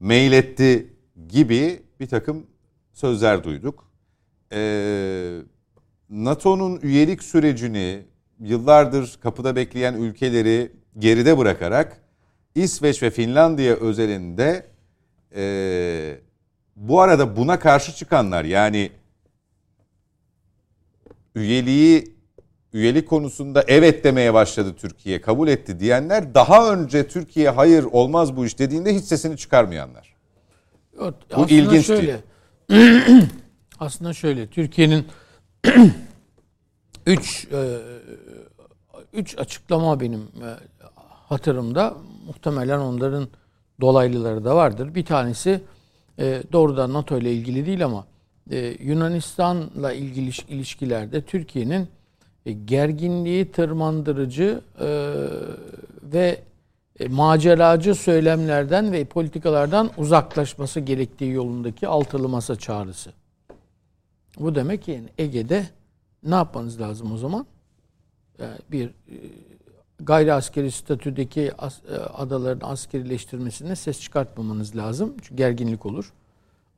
mail 0.00 0.32
etti 0.32 0.92
gibi 1.28 1.82
bir 2.00 2.06
takım 2.06 2.46
sözler 2.92 3.44
duyduk. 3.44 3.84
Ee, 4.52 5.38
NATO'nun 6.10 6.80
üyelik 6.82 7.22
sürecini 7.22 8.02
yıllardır 8.40 9.18
kapıda 9.22 9.56
bekleyen 9.56 9.94
ülkeleri 9.94 10.72
geride 10.98 11.38
bırakarak 11.38 12.00
İsveç 12.54 13.02
ve 13.02 13.10
Finlandiya 13.10 13.74
özelinde 13.74 14.66
ee, 15.34 16.20
bu 16.76 17.00
arada 17.00 17.36
buna 17.36 17.58
karşı 17.58 17.94
çıkanlar 17.94 18.44
yani 18.44 18.90
üyeliği 21.34 22.14
üyelik 22.72 23.08
konusunda 23.08 23.64
evet 23.68 24.04
demeye 24.04 24.34
başladı 24.34 24.74
Türkiye 24.78 25.20
kabul 25.20 25.48
etti 25.48 25.80
diyenler 25.80 26.34
daha 26.34 26.72
önce 26.72 27.08
Türkiye 27.08 27.50
hayır 27.50 27.84
olmaz 27.84 28.36
bu 28.36 28.46
iş 28.46 28.58
dediğinde 28.58 28.94
hiç 28.94 29.04
sesini 29.04 29.36
çıkarmayanlar. 29.36 30.14
Bu 31.36 31.48
ilginçti. 31.48 31.86
Şöyle, 31.86 32.20
aslında 33.80 34.12
şöyle 34.12 34.46
Türkiye'nin 34.46 35.06
üç 37.06 37.48
e, 37.52 37.78
üç 39.12 39.38
açıklama 39.38 40.00
benim 40.00 40.20
e, 40.20 40.48
hatırımda 41.28 41.96
muhtemelen 42.26 42.78
onların 42.78 43.28
dolaylıları 43.80 44.44
da 44.44 44.56
vardır. 44.56 44.94
Bir 44.94 45.04
tanesi 45.04 45.60
e, 46.18 46.42
doğrudan 46.52 46.92
NATO 46.92 47.18
ile 47.18 47.32
ilgili 47.32 47.66
değil 47.66 47.84
ama 47.84 48.06
e, 48.50 48.76
Yunanistan'la 48.80 49.92
ilgili 49.92 50.30
ilişkilerde 50.48 51.22
Türkiye'nin 51.22 51.88
e, 52.46 52.52
gerginliği 52.52 53.52
tırmandırıcı 53.52 54.60
e, 54.80 54.88
ve 56.02 56.40
e, 57.00 57.08
maceracı 57.08 57.94
söylemlerden 57.94 58.92
ve 58.92 59.04
politikalardan 59.04 59.90
uzaklaşması 59.96 60.80
gerektiği 60.80 61.32
yolundaki 61.32 61.88
altılı 61.88 62.28
masa 62.28 62.56
çağrısı. 62.56 63.12
Bu 64.38 64.54
demek 64.54 64.82
ki 64.82 65.02
Ege'de 65.18 65.66
ne 66.22 66.34
yapmanız 66.34 66.80
lazım 66.80 67.12
o 67.12 67.16
zaman? 67.16 67.46
Bir 68.70 68.90
gayri 70.00 70.32
askeri 70.32 70.70
statüdeki 70.70 71.52
as, 71.58 71.78
adaların 72.14 72.68
askerileştirmesine 72.68 73.76
ses 73.76 74.00
çıkartmamanız 74.00 74.76
lazım. 74.76 75.14
Çünkü 75.22 75.36
gerginlik 75.36 75.86
olur. 75.86 76.12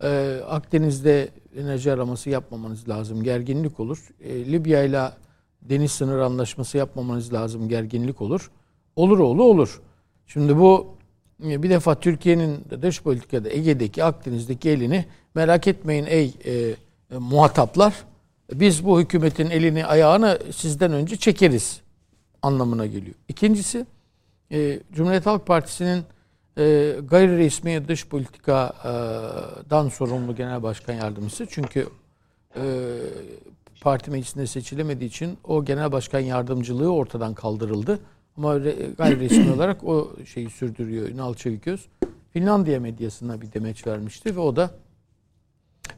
Ee, 0.02 0.40
Akdeniz'de 0.48 1.28
enerji 1.56 1.92
araması 1.92 2.30
yapmamanız 2.30 2.88
lazım. 2.88 3.22
Gerginlik 3.22 3.80
olur. 3.80 4.08
Ee, 4.20 4.52
Libya 4.52 4.82
ile 4.82 5.10
deniz 5.62 5.92
sınır 5.92 6.18
anlaşması 6.18 6.78
yapmamanız 6.78 7.32
lazım. 7.32 7.68
Gerginlik 7.68 8.20
olur. 8.20 8.50
Olur 8.96 9.18
oğlu 9.18 9.44
olur. 9.44 9.80
Şimdi 10.26 10.58
bu 10.58 10.94
e, 11.44 11.62
bir 11.62 11.70
defa 11.70 11.94
Türkiye'nin 11.94 12.64
dış 12.82 13.02
politikada 13.02 13.50
Ege'deki 13.50 14.04
Akdeniz'deki 14.04 14.70
elini 14.70 15.04
merak 15.34 15.66
etmeyin 15.66 16.06
ey 16.06 16.34
e, 16.44 16.52
e, 16.52 16.76
muhataplar. 17.18 17.94
Biz 18.54 18.84
bu 18.84 19.00
hükümetin 19.00 19.50
elini 19.50 19.86
ayağını 19.86 20.38
sizden 20.52 20.92
önce 20.92 21.16
çekeriz 21.16 21.80
anlamına 22.42 22.86
geliyor. 22.86 23.14
İkincisi 23.28 23.86
e, 24.52 24.80
Cumhuriyet 24.92 25.26
Halk 25.26 25.46
Partisi'nin 25.46 26.04
e, 26.60 26.96
gayri 27.10 27.38
resmi 27.38 27.88
dış 27.88 28.06
politikadan 28.06 29.88
sorumlu 29.88 30.36
genel 30.36 30.62
başkan 30.62 30.94
yardımcısı. 30.94 31.46
Çünkü 31.50 31.88
e, 32.56 32.62
parti 33.80 34.10
meclisinde 34.10 34.46
seçilemediği 34.46 35.10
için 35.10 35.38
o 35.44 35.64
genel 35.64 35.92
başkan 35.92 36.20
yardımcılığı 36.20 36.92
ortadan 36.92 37.34
kaldırıldı. 37.34 37.98
Ama 38.36 38.56
re- 38.56 38.94
gayri 38.96 39.20
resmi 39.20 39.52
olarak 39.56 39.84
o 39.84 40.10
şeyi 40.26 40.50
sürdürüyor 40.50 41.08
Ünal 41.08 41.34
Çeviköz. 41.34 41.86
Finlandiya 42.32 42.80
medyasına 42.80 43.40
bir 43.40 43.52
demeç 43.52 43.86
vermişti 43.86 44.36
ve 44.36 44.40
o 44.40 44.56
da 44.56 44.70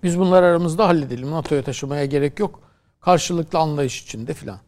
biz 0.03 0.19
bunları 0.19 0.47
aramızda 0.47 0.89
halledelim. 0.89 1.31
NATO'ya 1.31 1.63
taşımaya 1.63 2.05
gerek 2.05 2.39
yok. 2.39 2.61
Karşılıklı 3.01 3.59
anlayış 3.59 4.03
içinde 4.03 4.35
filan. 4.35 4.59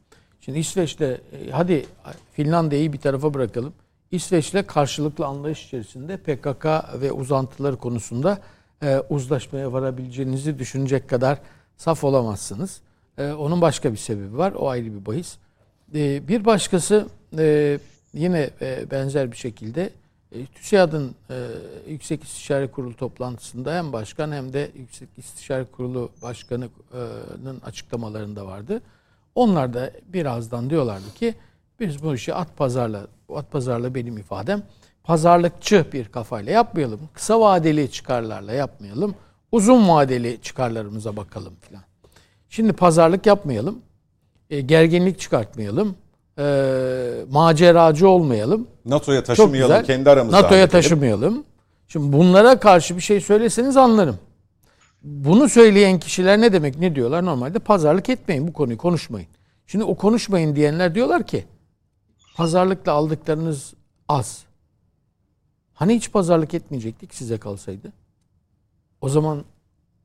Şimdi 0.41 0.59
İsveç'le 0.59 1.01
e, 1.01 1.21
hadi 1.53 1.87
Finlandiya'yı 2.33 2.93
bir 2.93 2.99
tarafa 2.99 3.35
bırakalım. 3.35 3.73
İsveç'le 4.15 4.67
karşılıklı 4.67 5.27
anlayış 5.27 5.67
içerisinde 5.67 6.17
PKK 6.17 6.67
ve 7.01 7.13
uzantıları 7.13 7.77
konusunda 7.77 8.39
e, 8.83 8.99
uzlaşmaya 9.09 9.73
varabileceğinizi 9.73 10.59
düşünecek 10.59 11.09
kadar 11.09 11.39
saf 11.77 12.05
olamazsınız. 12.05 12.81
E, 13.19 13.33
onun 13.33 13.61
başka 13.61 13.93
bir 13.93 13.97
sebebi 13.97 14.39
var. 14.39 14.53
O 14.53 14.69
ayrı 14.69 14.85
bir 14.85 15.07
bahis. 15.07 15.37
E, 15.95 16.29
bir 16.29 16.45
başkası 16.45 17.09
e, 17.39 17.79
yine 18.15 18.51
e, 18.61 18.91
benzer 18.91 19.33
bir 19.33 19.37
şekilde 19.37 19.91
e, 20.33 20.47
TÜSİAD'ın 20.47 21.15
e, 21.31 21.35
Yüksek 21.89 22.25
İstişare 22.25 22.67
Kurulu 22.67 22.97
toplantısında 22.97 23.75
hem 23.75 23.93
başkan 23.93 24.33
hem 24.33 24.53
de 24.53 24.71
Yüksek 24.75 25.09
İstişare 25.17 25.65
Kurulu 25.65 26.11
Başkanı'nın 26.23 27.61
açıklamalarında 27.65 28.47
vardı. 28.47 28.83
Onlar 29.35 29.75
da 29.75 29.91
birazdan 30.09 30.71
diyorlardı 30.71 31.15
ki 31.15 31.35
biz 31.81 32.03
bu 32.03 32.15
işi 32.15 32.35
at 32.35 32.57
pazarla, 32.57 33.07
at 33.35 33.51
pazarla 33.51 33.95
benim 33.95 34.19
ifadem 34.19 34.63
pazarlıkçı 35.05 35.87
bir 35.93 36.05
kafayla 36.05 36.53
yapmayalım. 36.53 37.01
Kısa 37.15 37.41
vadeli 37.41 37.91
çıkarlarla 37.91 38.53
yapmayalım. 38.53 39.15
Uzun 39.53 39.89
vadeli 39.89 40.39
çıkarlarımıza 40.43 41.17
bakalım 41.17 41.55
filan. 41.61 41.83
Şimdi 42.49 42.73
pazarlık 42.73 43.27
yapmayalım. 43.27 43.79
E, 44.51 44.61
gerginlik 44.61 45.21
çıkartmayalım. 45.21 45.97
E, 46.39 46.45
maceracı 47.31 48.09
olmayalım. 48.09 48.69
NATO'ya 48.85 49.25
taşımayalım, 49.25 49.83
kendi 49.83 50.11
aramızda 50.11 50.43
NATO'ya 50.43 50.69
taşımayalım. 50.69 51.45
Şimdi 51.89 52.13
bunlara 52.13 52.61
karşı 52.61 52.97
bir 52.97 53.01
şey 53.01 53.21
söyleseniz 53.21 53.77
anlarım. 53.77 54.19
Bunu 55.03 55.49
söyleyen 55.49 55.99
kişiler 55.99 56.41
ne 56.41 56.53
demek? 56.53 56.79
Ne 56.79 56.95
diyorlar? 56.95 57.25
Normalde 57.25 57.59
pazarlık 57.59 58.09
etmeyin 58.09 58.49
bu 58.49 58.53
konuyu 58.53 58.79
konuşmayın. 58.79 59.29
Şimdi 59.67 59.85
o 59.85 59.95
konuşmayın 59.95 60.57
diyenler 60.57 60.95
diyorlar 60.95 61.27
ki 61.27 61.45
pazarlıkla 62.35 62.93
aldıklarınız 62.93 63.75
az. 64.09 64.45
Hani 65.75 65.95
hiç 65.95 66.13
pazarlık 66.13 66.55
etmeyecektik 66.55 67.15
size 67.15 67.39
kalsaydı? 67.39 67.93
O 69.01 69.09
zaman 69.09 69.45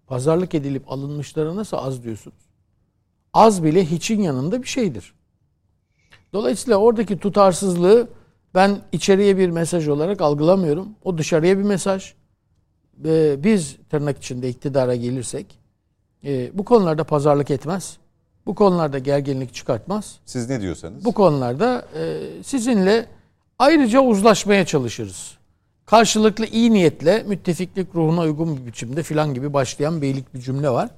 pazarlık 0.07 0.55
edilip 0.55 0.91
alınmışlara 0.91 1.55
nasıl 1.55 1.77
az 1.77 2.03
diyorsunuz? 2.03 2.37
Az 3.33 3.63
bile 3.63 3.85
hiçin 3.85 4.21
yanında 4.21 4.61
bir 4.61 4.67
şeydir. 4.67 5.13
Dolayısıyla 6.33 6.77
oradaki 6.77 7.19
tutarsızlığı 7.19 8.07
ben 8.55 8.81
içeriye 8.91 9.37
bir 9.37 9.49
mesaj 9.49 9.87
olarak 9.87 10.21
algılamıyorum. 10.21 10.89
O 11.03 11.17
dışarıya 11.17 11.57
bir 11.57 11.63
mesaj. 11.63 12.13
Ee, 13.05 13.43
biz 13.43 13.77
tırnak 13.89 14.17
içinde 14.17 14.49
iktidara 14.49 14.95
gelirsek 14.95 15.59
e, 16.23 16.57
bu 16.57 16.65
konularda 16.65 17.03
pazarlık 17.03 17.51
etmez. 17.51 17.97
Bu 18.49 18.55
konularda 18.55 18.99
gerginlik 18.99 19.53
çıkartmaz. 19.53 20.15
Siz 20.25 20.49
ne 20.49 20.61
diyorsanız. 20.61 21.05
Bu 21.05 21.13
konularda 21.13 21.85
e, 21.95 22.17
sizinle 22.43 23.05
ayrıca 23.59 23.99
uzlaşmaya 23.99 24.65
çalışırız. 24.65 25.37
Karşılıklı 25.85 26.45
iyi 26.45 26.73
niyetle 26.73 27.23
müttefiklik 27.23 27.95
ruhuna 27.95 28.21
uygun 28.21 28.57
bir 28.57 28.65
biçimde 28.65 29.03
filan 29.03 29.33
gibi 29.33 29.53
başlayan 29.53 30.01
beylik 30.01 30.33
bir 30.33 30.39
cümle 30.39 30.69
var. 30.69 30.89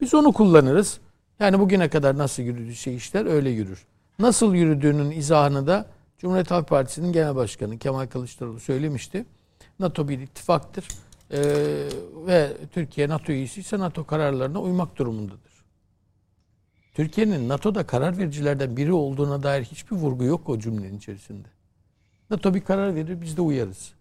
Biz 0.00 0.14
onu 0.14 0.32
kullanırız. 0.32 0.98
Yani 1.40 1.60
bugüne 1.60 1.88
kadar 1.88 2.18
nasıl 2.18 2.42
yürüdü 2.42 2.74
şey 2.74 2.96
işler 2.96 3.26
öyle 3.26 3.50
yürür. 3.50 3.86
Nasıl 4.18 4.54
yürüdüğünün 4.54 5.10
izahını 5.10 5.66
da 5.66 5.86
Cumhuriyet 6.18 6.50
Halk 6.50 6.68
Partisi'nin 6.68 7.12
genel 7.12 7.36
başkanı 7.36 7.78
Kemal 7.78 8.06
Kılıçdaroğlu 8.06 8.60
söylemişti. 8.60 9.26
NATO 9.78 10.08
bir 10.08 10.18
ittifaktır. 10.18 10.88
Ee, 11.32 11.42
ve 12.26 12.52
Türkiye 12.72 13.08
NATO 13.08 13.32
üyesi 13.32 13.60
ise 13.60 13.78
NATO 13.78 14.04
kararlarına 14.04 14.60
uymak 14.60 14.96
durumundadır. 14.96 15.49
Türkiye'nin 17.00 17.48
NATO'da 17.48 17.86
karar 17.86 18.18
vericilerden 18.18 18.76
biri 18.76 18.92
olduğuna 18.92 19.42
dair 19.42 19.64
hiçbir 19.64 19.96
vurgu 19.96 20.24
yok 20.24 20.48
o 20.48 20.58
cümlenin 20.58 20.98
içerisinde. 20.98 21.48
NATO 22.30 22.54
bir 22.54 22.60
karar 22.60 22.94
verir 22.94 23.20
biz 23.20 23.36
de 23.36 23.40
uyarız. 23.40 23.92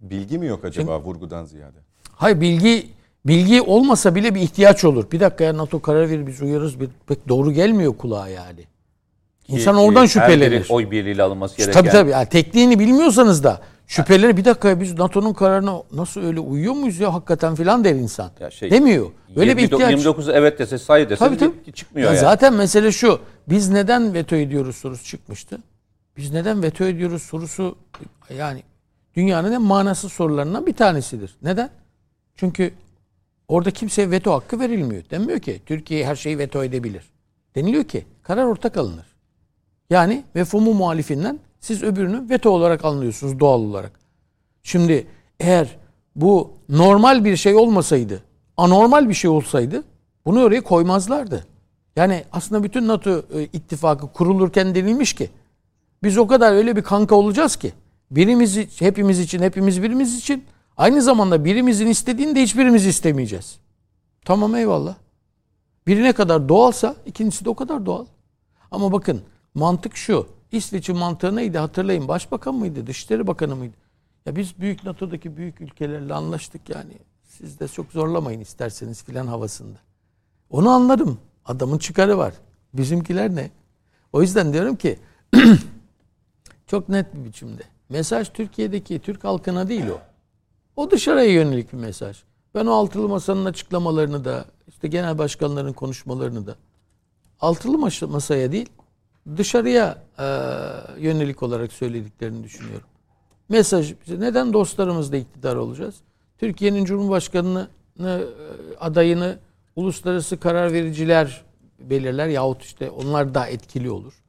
Bilgi 0.00 0.38
mi 0.38 0.46
yok 0.46 0.64
acaba 0.64 1.00
vurgudan 1.00 1.44
ziyade? 1.44 1.76
Hayır 2.12 2.40
bilgi 2.40 2.86
bilgi 3.26 3.62
olmasa 3.62 4.14
bile 4.14 4.34
bir 4.34 4.40
ihtiyaç 4.40 4.84
olur. 4.84 5.10
Bir 5.12 5.20
dakika 5.20 5.44
ya 5.44 5.56
NATO 5.56 5.80
karar 5.80 6.10
verir 6.10 6.26
biz 6.26 6.42
uyarız. 6.42 6.80
Bir, 6.80 6.88
pek 7.06 7.28
doğru 7.28 7.52
gelmiyor 7.52 7.96
kulağa 7.96 8.28
yani. 8.28 8.64
İnsan 9.48 9.76
oradan 9.76 10.00
e, 10.00 10.02
her 10.02 10.08
şüphelenir. 10.08 10.66
Oy 10.70 10.90
birliğiyle 10.90 11.22
alınması 11.22 11.56
gereken. 11.56 11.80
Tabii 11.80 11.90
tabii. 11.90 12.10
Yani 12.10 12.28
tekniğini 12.28 12.78
bilmiyorsanız 12.78 13.44
da 13.44 13.60
şüphelenir. 13.92 14.36
Bir 14.36 14.44
dakika 14.44 14.80
biz 14.80 14.98
NATO'nun 14.98 15.32
kararına 15.32 15.82
nasıl 15.92 16.20
öyle 16.20 16.40
uyuyor 16.40 16.74
muyuz 16.74 17.00
ya 17.00 17.14
hakikaten 17.14 17.54
filan 17.54 17.84
der 17.84 17.94
insan. 17.94 18.30
Ya 18.40 18.50
şey, 18.50 18.70
Demiyor. 18.70 19.10
Böyle 19.36 19.56
bir 19.56 19.62
29 19.62 19.80
ihtiyaç. 19.80 20.16
29'u 20.16 20.32
evet 20.32 20.58
dese 20.58 20.78
sayı 20.78 21.10
dese 21.10 21.18
Tabii 21.18 21.36
tabii. 21.36 21.72
çıkmıyor 21.72 22.08
Ya 22.08 22.14
yani. 22.14 22.20
Zaten 22.20 22.54
mesele 22.54 22.92
şu. 22.92 23.20
Biz 23.48 23.68
neden 23.70 24.14
veto 24.14 24.36
ediyoruz 24.36 24.76
sorusu 24.76 25.04
çıkmıştı. 25.04 25.58
Biz 26.16 26.32
neden 26.32 26.62
veto 26.62 26.84
ediyoruz 26.84 27.22
sorusu 27.22 27.76
yani 28.38 28.62
dünyanın 29.14 29.52
en 29.52 29.62
manasız 29.62 30.12
sorularından 30.12 30.66
bir 30.66 30.74
tanesidir. 30.74 31.36
Neden? 31.42 31.70
Çünkü 32.36 32.74
orada 33.48 33.70
kimseye 33.70 34.10
veto 34.10 34.32
hakkı 34.32 34.60
verilmiyor. 34.60 35.02
Denmiyor 35.10 35.40
ki 35.40 35.62
Türkiye 35.66 36.06
her 36.06 36.16
şeyi 36.16 36.38
veto 36.38 36.64
edebilir. 36.64 37.04
Deniliyor 37.54 37.84
ki 37.84 38.04
karar 38.22 38.44
ortak 38.44 38.76
alınır. 38.76 39.06
Yani 39.90 40.24
mefhumu 40.34 40.74
muhalifinden 40.74 41.38
siz 41.62 41.82
öbürünü 41.82 42.30
veto 42.30 42.50
olarak 42.50 42.84
anlıyorsunuz 42.84 43.40
doğal 43.40 43.60
olarak. 43.60 43.92
Şimdi 44.62 45.06
eğer 45.40 45.76
bu 46.16 46.50
normal 46.68 47.24
bir 47.24 47.36
şey 47.36 47.54
olmasaydı, 47.54 48.22
anormal 48.56 49.08
bir 49.08 49.14
şey 49.14 49.30
olsaydı 49.30 49.84
bunu 50.24 50.42
oraya 50.42 50.60
koymazlardı. 50.60 51.46
Yani 51.96 52.24
aslında 52.32 52.64
bütün 52.64 52.88
NATO 52.88 53.18
e, 53.18 53.42
ittifakı 53.42 54.12
kurulurken 54.12 54.74
denilmiş 54.74 55.12
ki 55.12 55.30
biz 56.02 56.18
o 56.18 56.26
kadar 56.26 56.52
öyle 56.52 56.76
bir 56.76 56.82
kanka 56.82 57.14
olacağız 57.14 57.56
ki 57.56 57.72
birimiz 58.10 58.80
hepimiz 58.80 59.20
için, 59.20 59.42
hepimiz 59.42 59.82
birimiz 59.82 60.18
için 60.18 60.44
aynı 60.76 61.02
zamanda 61.02 61.44
birimizin 61.44 61.86
istediğini 61.86 62.36
de 62.36 62.42
hiçbirimiz 62.42 62.86
istemeyeceğiz. 62.86 63.58
Tamam 64.24 64.54
eyvallah. 64.54 64.94
Biri 65.86 66.02
ne 66.02 66.12
kadar 66.12 66.48
doğalsa 66.48 66.96
ikincisi 67.06 67.44
de 67.44 67.50
o 67.50 67.54
kadar 67.54 67.86
doğal. 67.86 68.06
Ama 68.70 68.92
bakın 68.92 69.22
mantık 69.54 69.96
şu. 69.96 70.26
İsveç'in 70.52 70.96
mantığı 70.98 71.36
neydi 71.36 71.58
hatırlayın. 71.58 72.08
Başbakan 72.08 72.54
mıydı? 72.54 72.86
Dışişleri 72.86 73.26
Bakanı 73.26 73.56
mıydı? 73.56 73.76
Ya 74.26 74.36
biz 74.36 74.58
büyük 74.60 74.84
NATO'daki 74.84 75.36
büyük 75.36 75.60
ülkelerle 75.60 76.14
anlaştık 76.14 76.68
yani. 76.68 76.92
Siz 77.22 77.60
de 77.60 77.68
çok 77.68 77.92
zorlamayın 77.92 78.40
isterseniz 78.40 79.04
filan 79.04 79.26
havasında. 79.26 79.78
Onu 80.50 80.70
anlarım. 80.70 81.18
Adamın 81.44 81.78
çıkarı 81.78 82.18
var. 82.18 82.34
Bizimkiler 82.74 83.34
ne? 83.34 83.50
O 84.12 84.22
yüzden 84.22 84.52
diyorum 84.52 84.76
ki 84.76 84.98
çok 86.66 86.88
net 86.88 87.14
bir 87.14 87.24
biçimde. 87.24 87.62
Mesaj 87.88 88.28
Türkiye'deki 88.32 88.98
Türk 88.98 89.24
halkına 89.24 89.68
değil 89.68 89.86
o. 89.86 90.00
O 90.76 90.90
dışarıya 90.90 91.32
yönelik 91.32 91.72
bir 91.72 91.78
mesaj. 91.78 92.22
Ben 92.54 92.66
o 92.66 92.72
altılı 92.72 93.08
masanın 93.08 93.44
açıklamalarını 93.44 94.24
da 94.24 94.44
işte 94.68 94.88
genel 94.88 95.18
başkanların 95.18 95.72
konuşmalarını 95.72 96.46
da 96.46 96.56
altılı 97.40 97.76
mas- 97.76 98.06
masaya 98.06 98.52
değil 98.52 98.70
dışarıya 99.36 100.02
e, 100.18 100.24
yönelik 100.98 101.42
olarak 101.42 101.72
söylediklerini 101.72 102.44
düşünüyorum. 102.44 102.88
Mesaj 103.48 103.94
neden 104.08 104.52
dostlarımızla 104.52 105.16
iktidar 105.16 105.56
olacağız? 105.56 105.94
Türkiye'nin 106.38 106.84
Cumhurbaşkanı'nı 106.84 107.68
e, 108.00 108.20
adayını 108.80 109.38
uluslararası 109.76 110.40
karar 110.40 110.72
vericiler 110.72 111.44
belirler 111.78 112.28
yahut 112.28 112.62
işte 112.62 112.90
onlar 112.90 113.34
da 113.34 113.46
etkili 113.46 113.90
olur. 113.90 114.22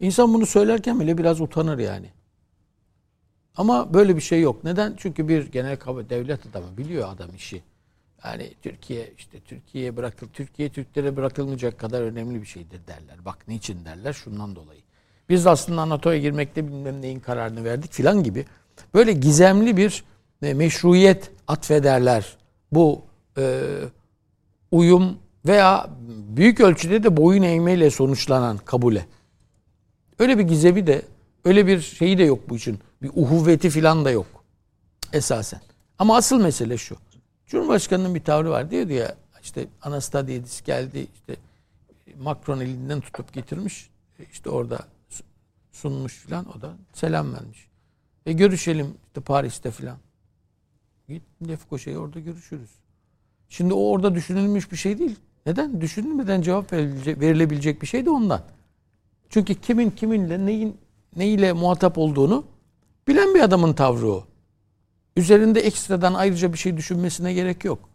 İnsan 0.00 0.34
bunu 0.34 0.46
söylerken 0.46 1.00
bile 1.00 1.18
biraz 1.18 1.40
utanır 1.40 1.78
yani. 1.78 2.10
Ama 3.56 3.94
böyle 3.94 4.16
bir 4.16 4.20
şey 4.20 4.40
yok. 4.40 4.64
Neden? 4.64 4.94
Çünkü 4.96 5.28
bir 5.28 5.52
genel 5.52 5.76
devlet 6.10 6.46
adamı 6.46 6.76
biliyor 6.76 7.08
adam 7.12 7.34
işi. 7.36 7.62
Yani 8.24 8.54
Türkiye 8.62 9.12
işte 9.18 9.40
Türkiye'ye 9.40 9.96
bırakıl 9.96 10.28
Türkiye 10.28 10.68
Türklere 10.68 11.16
bırakılmayacak 11.16 11.78
kadar 11.78 12.02
önemli 12.02 12.40
bir 12.40 12.46
şeydir 12.46 12.80
derler. 12.86 13.24
Bak 13.24 13.48
niçin 13.48 13.84
derler? 13.84 14.12
Şundan 14.12 14.56
dolayı. 14.56 14.80
Biz 15.28 15.46
aslında 15.46 15.88
NATO'ya 15.88 16.18
girmekte 16.18 16.66
bilmem 16.66 17.02
neyin 17.02 17.20
kararını 17.20 17.64
verdik 17.64 17.92
filan 17.92 18.22
gibi. 18.22 18.44
Böyle 18.94 19.12
gizemli 19.12 19.76
bir 19.76 20.04
e, 20.42 20.54
meşruiyet 20.54 21.30
atfederler. 21.48 22.36
Bu 22.72 23.02
e, 23.38 23.62
uyum 24.70 25.18
veya 25.46 25.90
büyük 26.36 26.60
ölçüde 26.60 27.02
de 27.02 27.16
boyun 27.16 27.42
eğmeyle 27.42 27.90
sonuçlanan 27.90 28.56
kabule. 28.56 29.06
Öyle 30.18 30.38
bir 30.38 30.42
gizemi 30.42 30.86
de 30.86 31.02
öyle 31.44 31.66
bir 31.66 31.80
şeyi 31.80 32.18
de 32.18 32.22
yok 32.22 32.50
bu 32.50 32.56
için. 32.56 32.78
Bir 33.02 33.10
uhuvveti 33.14 33.70
filan 33.70 34.04
da 34.04 34.10
yok 34.10 34.26
esasen. 35.12 35.60
Ama 35.98 36.16
asıl 36.16 36.42
mesele 36.42 36.76
şu. 36.78 36.96
Cumhurbaşkanının 37.46 38.14
bir 38.14 38.24
tavrı 38.24 38.50
var 38.50 38.70
diyor 38.70 38.88
ya 38.88 39.16
işte 39.42 39.68
Anastasiadis 39.82 40.62
geldi 40.62 41.06
işte 41.14 41.36
Macron 42.22 42.60
elinden 42.60 43.00
tutup 43.00 43.32
getirmiş 43.32 43.90
işte 44.32 44.50
orada 44.50 44.78
sunmuş 45.72 46.16
filan 46.16 46.58
o 46.58 46.60
da 46.60 46.76
selam 46.92 47.34
vermiş. 47.34 47.68
E 48.26 48.32
görüşelim 48.32 48.94
işte 49.06 49.20
Paris'te 49.20 49.70
filan. 49.70 49.98
Git 51.08 51.22
Lefkoşa'ya 51.48 51.98
orada 51.98 52.20
görüşürüz. 52.20 52.70
Şimdi 53.48 53.74
o 53.74 53.90
orada 53.90 54.14
düşünülmüş 54.14 54.72
bir 54.72 54.76
şey 54.76 54.98
değil. 54.98 55.16
Neden? 55.46 55.80
Düşünülmeden 55.80 56.42
cevap 56.42 56.72
verilebilecek 56.72 57.82
bir 57.82 57.86
şey 57.86 58.06
de 58.06 58.10
ondan. 58.10 58.42
Çünkü 59.28 59.54
kimin 59.54 59.90
kiminle 59.90 60.46
neyin 60.46 60.76
neyle 61.16 61.52
muhatap 61.52 61.98
olduğunu 61.98 62.44
bilen 63.08 63.34
bir 63.34 63.40
adamın 63.40 63.72
tavrı 63.72 64.08
o. 64.08 64.26
Üzerinde 65.16 65.60
ekstradan 65.60 66.14
ayrıca 66.14 66.52
bir 66.52 66.58
şey 66.58 66.76
düşünmesine 66.76 67.32
gerek 67.32 67.64
yok. 67.64 67.88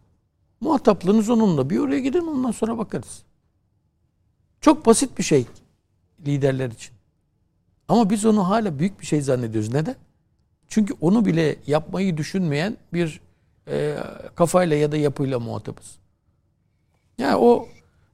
Muhataplığınız 0.61 1.29
onunla. 1.29 1.69
Bir 1.69 1.79
oraya 1.79 1.99
gidin 1.99 2.27
ondan 2.27 2.51
sonra 2.51 2.77
bakarız. 2.77 3.23
Çok 4.61 4.85
basit 4.85 5.17
bir 5.17 5.23
şey 5.23 5.45
liderler 6.25 6.71
için. 6.71 6.93
Ama 7.87 8.09
biz 8.09 8.25
onu 8.25 8.49
hala 8.49 8.79
büyük 8.79 9.01
bir 9.01 9.05
şey 9.05 9.21
zannediyoruz. 9.21 9.73
Neden? 9.73 9.95
Çünkü 10.67 10.93
onu 11.01 11.25
bile 11.25 11.55
yapmayı 11.67 12.17
düşünmeyen 12.17 12.77
bir 12.93 13.21
e, 13.67 13.97
kafayla 14.35 14.75
ya 14.75 14.91
da 14.91 14.97
yapıyla 14.97 15.39
muhatabız. 15.39 15.97
Yani 17.17 17.35
o 17.35 17.67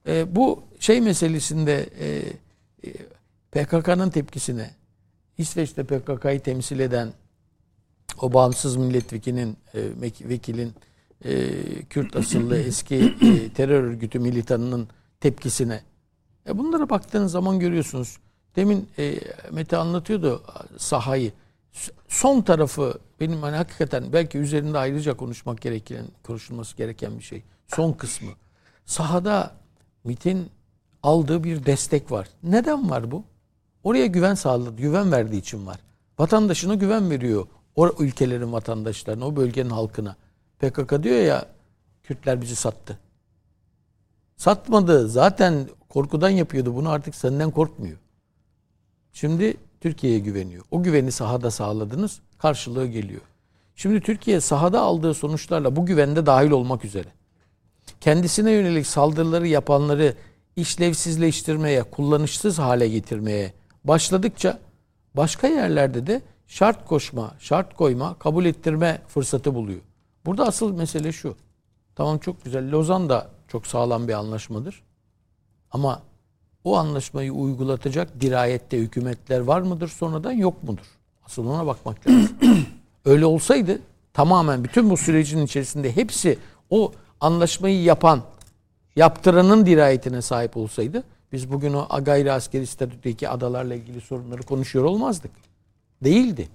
e, 0.07 0.35
bu 0.35 0.63
şey 0.79 1.01
meselesinde 1.01 1.89
e, 1.99 2.23
e, 2.87 2.93
PKK'nın 3.51 4.09
tepkisine 4.09 4.71
İsveç'te 5.37 5.83
PKK'yı 5.83 6.39
temsil 6.39 6.79
eden 6.79 7.13
o 8.21 8.33
bağımsız 8.33 8.75
milletvekilinin 8.75 9.57
e, 9.73 9.81
vekilin 10.29 10.73
e, 11.25 11.51
Kürt 11.89 12.15
asıllı 12.15 12.57
eski 12.67 12.95
e, 12.95 13.49
terör 13.49 13.83
örgütü 13.83 14.19
militanının 14.19 14.87
tepkisine 15.19 15.81
e 16.47 16.57
bunlara 16.57 16.89
baktığınız 16.89 17.31
zaman 17.31 17.59
görüyorsunuz. 17.59 18.17
Demin 18.55 18.89
e, 18.99 19.19
Mete 19.51 19.77
anlatıyordu 19.77 20.43
sahayı. 20.77 21.31
Son 22.07 22.41
tarafı 22.41 22.99
benim 23.19 23.41
hani 23.41 23.55
hakikaten 23.55 24.13
belki 24.13 24.37
üzerinde 24.37 24.77
ayrıca 24.77 25.17
konuşmak 25.17 25.61
gereken, 25.61 26.05
konuşulması 26.23 26.77
gereken 26.77 27.17
bir 27.17 27.23
şey. 27.23 27.43
Son 27.67 27.93
kısmı. 27.93 28.31
Sahada 28.85 29.55
MIT'in 30.03 30.49
aldığı 31.03 31.43
bir 31.43 31.65
destek 31.65 32.11
var. 32.11 32.27
Neden 32.43 32.89
var 32.89 33.11
bu? 33.11 33.23
Oraya 33.83 34.05
güven 34.05 34.35
sağladı, 34.35 34.81
güven 34.81 35.11
verdiği 35.11 35.37
için 35.37 35.65
var. 35.65 35.79
Vatandaşına 36.19 36.75
güven 36.75 37.09
veriyor. 37.09 37.47
O 37.75 37.89
ülkelerin 37.99 38.53
vatandaşlarına, 38.53 39.27
o 39.27 39.35
bölgenin 39.35 39.69
halkına. 39.69 40.15
PKK 40.59 41.03
diyor 41.03 41.21
ya 41.21 41.45
Kürtler 42.03 42.41
bizi 42.41 42.55
sattı. 42.55 42.99
Satmadı. 44.37 45.07
Zaten 45.07 45.69
korkudan 45.89 46.29
yapıyordu 46.29 46.75
bunu 46.75 46.89
artık 46.89 47.15
senden 47.15 47.51
korkmuyor. 47.51 47.97
Şimdi 49.13 49.57
Türkiye'ye 49.81 50.19
güveniyor. 50.19 50.65
O 50.71 50.83
güveni 50.83 51.11
sahada 51.11 51.51
sağladınız. 51.51 52.19
Karşılığı 52.37 52.87
geliyor. 52.87 53.21
Şimdi 53.75 54.01
Türkiye 54.01 54.41
sahada 54.41 54.81
aldığı 54.81 55.13
sonuçlarla 55.13 55.75
bu 55.75 55.85
güvende 55.85 56.25
dahil 56.25 56.51
olmak 56.51 56.85
üzere. 56.85 57.07
Kendisine 58.01 58.51
yönelik 58.51 58.87
saldırıları 58.87 59.47
yapanları 59.47 60.15
işlevsizleştirmeye, 60.55 61.83
kullanışsız 61.83 62.59
hale 62.59 62.89
getirmeye 62.89 63.53
başladıkça 63.83 64.59
başka 65.15 65.47
yerlerde 65.47 66.07
de 66.07 66.21
şart 66.53 66.85
koşma, 66.85 67.31
şart 67.39 67.73
koyma, 67.73 68.13
kabul 68.19 68.45
ettirme 68.45 69.01
fırsatı 69.07 69.55
buluyor. 69.55 69.79
Burada 70.25 70.47
asıl 70.47 70.73
mesele 70.73 71.11
şu. 71.11 71.35
Tamam 71.95 72.17
çok 72.17 72.43
güzel. 72.43 72.71
Lozan 72.71 73.09
da 73.09 73.29
çok 73.47 73.67
sağlam 73.67 74.07
bir 74.07 74.13
anlaşmadır. 74.13 74.83
Ama 75.71 76.01
o 76.63 76.77
anlaşmayı 76.77 77.33
uygulatacak 77.33 78.21
dirayette 78.21 78.77
hükümetler 78.77 79.39
var 79.39 79.61
mıdır 79.61 79.87
sonradan 79.87 80.31
yok 80.31 80.63
mudur? 80.63 80.85
Asıl 81.25 81.47
ona 81.47 81.67
bakmak 81.67 82.07
lazım. 82.07 82.37
Öyle 83.05 83.25
olsaydı 83.25 83.79
tamamen 84.13 84.63
bütün 84.63 84.89
bu 84.89 84.97
sürecin 84.97 85.45
içerisinde 85.45 85.95
hepsi 85.95 86.39
o 86.69 86.91
anlaşmayı 87.21 87.83
yapan, 87.83 88.21
yaptıranın 88.95 89.65
dirayetine 89.65 90.21
sahip 90.21 90.57
olsaydı 90.57 91.03
biz 91.31 91.51
bugün 91.51 91.73
o 91.73 91.87
gayri 92.01 92.31
askeri 92.31 92.67
statüdeki 92.67 93.29
adalarla 93.29 93.75
ilgili 93.75 94.01
sorunları 94.01 94.41
konuşuyor 94.41 94.85
olmazdık. 94.85 95.31
Değildi. 96.03 96.47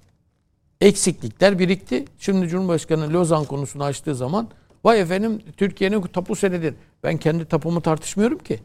Eksiklikler 0.81 1.59
birikti. 1.59 2.05
Şimdi 2.19 2.49
Cumhurbaşkanı 2.49 3.13
Lozan 3.13 3.45
konusunu 3.45 3.85
açtığı 3.85 4.15
zaman 4.15 4.49
vay 4.85 5.01
efendim 5.01 5.43
Türkiye'nin 5.57 6.01
tapu 6.03 6.37
senedidir. 6.37 6.75
Ben 7.03 7.17
kendi 7.17 7.45
tapumu 7.45 7.81
tartışmıyorum 7.81 8.39
ki. 8.39 8.61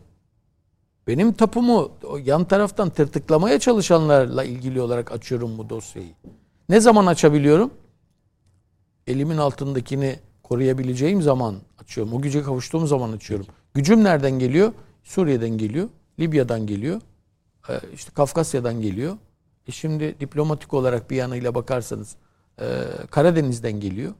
Benim 1.08 1.34
tapumu 1.34 1.92
yan 2.24 2.46
taraftan 2.46 2.90
tırtıklamaya 2.90 3.60
çalışanlarla 3.60 4.44
ilgili 4.44 4.82
olarak 4.82 5.12
açıyorum 5.12 5.58
bu 5.58 5.70
dosyayı. 5.70 6.10
Ne 6.70 6.80
zaman 6.80 7.06
açabiliyorum? 7.06 7.72
Elimin 9.08 9.38
altındakini 9.38 10.20
koruyabileceğim 10.44 11.22
zaman 11.22 11.56
açıyorum. 11.80 12.14
O 12.14 12.22
güce 12.22 12.44
kavuştuğum 12.44 12.88
zaman 12.88 13.12
açıyorum. 13.12 13.46
Gücüm 13.74 14.04
nereden 14.04 14.40
geliyor? 14.40 14.74
Suriye'den 15.04 15.58
geliyor. 15.58 15.90
Libya'dan 16.20 16.68
geliyor. 16.68 17.02
e, 17.70 17.74
işte 17.94 18.12
Kafkasya'dan 18.14 18.82
geliyor. 18.82 19.18
E 19.68 19.72
şimdi 19.72 20.20
diplomatik 20.20 20.74
olarak 20.74 21.12
bir 21.12 21.16
yanıyla 21.16 21.56
bakarsanız 21.56 22.16
e, 22.62 22.66
Karadeniz'den 23.12 23.80
geliyor. 23.80 24.14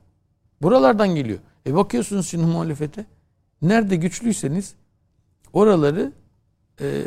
Buralardan 0.62 1.14
geliyor. 1.14 1.38
E 1.66 1.74
bakıyorsunuz 1.74 2.28
şimdi 2.28 2.46
muhalefete. 2.46 3.06
Nerede 3.62 3.96
güçlüyseniz 3.96 4.74
oraları 5.52 6.12
e, 6.80 7.02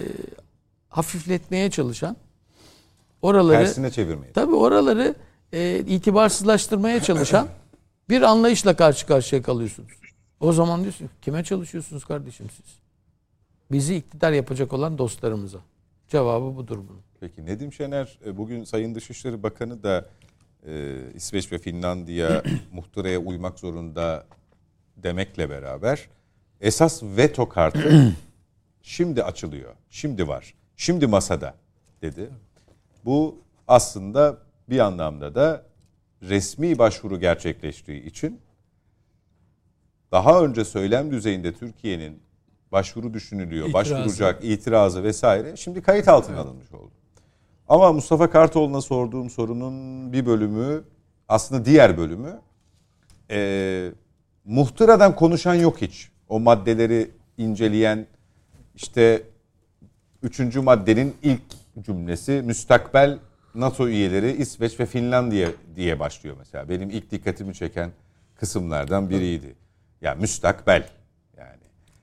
hafifletmeye 0.90 1.72
çalışan 1.72 2.18
oraları 3.22 3.58
Tersine 3.58 3.92
çevirmeyin. 3.92 4.34
tabii 4.34 4.56
oraları 4.56 5.16
e, 5.54 5.80
itibarsızlaştırmaya 5.80 7.04
çalışan 7.04 7.48
bir 8.10 8.22
anlayışla 8.22 8.76
karşı 8.76 9.08
karşıya 9.08 9.42
kalıyorsunuz. 9.42 9.92
O 10.40 10.54
zaman 10.54 10.82
diyorsun 10.82 11.10
kime 11.22 11.44
çalışıyorsunuz 11.44 12.06
kardeşim 12.06 12.48
siz? 12.50 12.76
Bizi 13.72 13.96
iktidar 13.96 14.32
yapacak 14.32 14.74
olan 14.74 14.98
dostlarımıza. 14.98 15.60
Cevabı 16.08 16.56
budur 16.56 16.78
bunun. 16.78 17.07
Peki 17.20 17.46
Nedim 17.46 17.74
Şener 17.74 18.20
e, 18.26 18.38
bugün 18.38 18.64
Sayın 18.64 18.96
Dışişleri 18.96 19.44
Bakanı 19.44 19.84
da 19.84 20.06
e, 20.68 20.96
İsveç 21.16 21.52
ve 21.52 21.58
Finlandiya 21.58 22.44
muhtıraya 22.74 23.20
uymak 23.20 23.60
zorunda 23.60 24.26
demekle 24.98 25.50
beraber 25.50 26.10
esas 26.62 27.04
veto 27.04 27.50
kartı 27.50 28.14
şimdi 28.82 29.24
açılıyor. 29.24 29.76
Şimdi 29.90 30.28
var. 30.28 30.54
Şimdi 30.76 31.08
masada 31.08 31.56
dedi. 32.02 32.30
Bu 33.06 33.38
aslında 33.68 34.38
bir 34.70 34.80
anlamda 34.80 35.36
da 35.36 35.66
resmi 36.22 36.78
başvuru 36.78 37.20
gerçekleştiği 37.20 38.04
için 38.06 38.42
daha 40.12 40.44
önce 40.44 40.66
söylem 40.66 41.12
düzeyinde 41.12 41.54
Türkiye'nin 41.54 42.22
başvuru 42.72 43.14
düşünülüyor, 43.14 43.70
İtirazı. 43.70 43.94
başvuracak 43.94 44.44
itirazı 44.44 45.04
vesaire 45.04 45.56
şimdi 45.56 45.82
kayıt 45.82 46.08
altına 46.08 46.40
alınmış 46.40 46.72
oldu. 46.72 46.92
Ama 47.70 47.94
Mustafa 47.94 48.30
Kartoğlu'na 48.30 48.82
sorduğum 48.82 49.30
sorunun 49.30 50.14
bir 50.14 50.26
bölümü 50.26 50.84
aslında 51.28 51.66
diğer 51.66 51.98
bölümü 51.98 52.40
e, 53.32 53.92
muhtıradan 54.46 55.16
konuşan 55.16 55.54
yok 55.54 55.82
hiç. 55.82 56.10
O 56.30 56.40
maddeleri 56.40 57.12
inceleyen 57.38 58.06
işte 58.76 59.24
üçüncü 60.24 60.62
maddenin 60.62 61.16
ilk 61.24 61.42
cümlesi 61.82 62.42
müstakbel 62.46 63.20
NATO 63.56 63.88
üyeleri 63.88 64.32
İsveç 64.32 64.80
ve 64.80 64.86
Finlandiya 64.86 65.50
diye 65.76 66.00
başlıyor 66.00 66.36
mesela. 66.40 66.70
Benim 66.70 66.90
ilk 66.90 67.12
dikkatimi 67.12 67.54
çeken 67.54 67.92
kısımlardan 68.36 69.10
biriydi. 69.10 69.56
Ya 70.02 70.16
müstakbel 70.16 70.90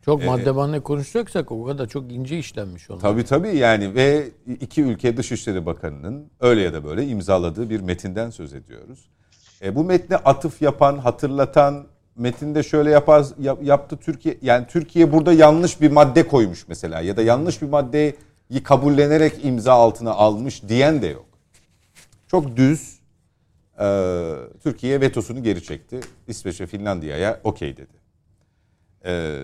Çok 0.05 0.25
madde 0.25 0.51
madde 0.51 0.81
konuşacaksak 0.81 1.53
o 1.53 1.65
kadar 1.65 1.87
çok 1.87 2.13
ince 2.13 2.39
işlenmiş 2.39 2.91
onlar. 2.91 3.01
Tabii 3.01 3.25
tabii 3.25 3.57
yani 3.57 3.95
ve 3.95 4.29
iki 4.61 4.83
ülke 4.83 5.17
Dışişleri 5.17 5.67
Bakanı'nın 5.67 6.31
öyle 6.41 6.61
ya 6.61 6.73
da 6.73 6.85
böyle 6.85 7.07
imzaladığı 7.07 7.71
bir 7.71 7.81
metinden 7.81 8.31
söz 8.31 8.55
ediyoruz. 8.55 9.09
E, 9.63 9.75
bu 9.75 9.85
metne 9.85 10.17
atıf 10.17 10.63
yapan, 10.63 10.99
hatırlatan, 10.99 11.87
metinde 12.17 12.63
şöyle 12.63 12.91
yapar 12.91 13.27
yap- 13.39 13.63
yaptı 13.63 13.97
Türkiye 13.97 14.39
yani 14.43 14.67
Türkiye 14.67 15.13
burada 15.13 15.33
yanlış 15.33 15.81
bir 15.81 15.91
madde 15.91 16.29
koymuş 16.29 16.69
mesela 16.69 17.01
ya 17.01 17.17
da 17.17 17.23
yanlış 17.23 17.63
bir 17.63 17.69
maddeyi 17.69 18.15
kabullenerek 18.65 19.45
imza 19.45 19.73
altına 19.73 20.11
almış 20.11 20.69
diyen 20.69 21.03
de 21.03 21.07
yok. 21.07 21.27
Çok 22.27 22.57
düz 22.57 22.99
e, 23.81 23.87
Türkiye 24.63 25.01
vetosunu 25.01 25.43
geri 25.43 25.63
çekti. 25.63 26.01
İsveç 26.29 26.61
ve 26.61 26.67
Finlandiya'ya 26.67 27.41
okey 27.45 27.77
dedi. 27.77 28.05
E, 29.05 29.41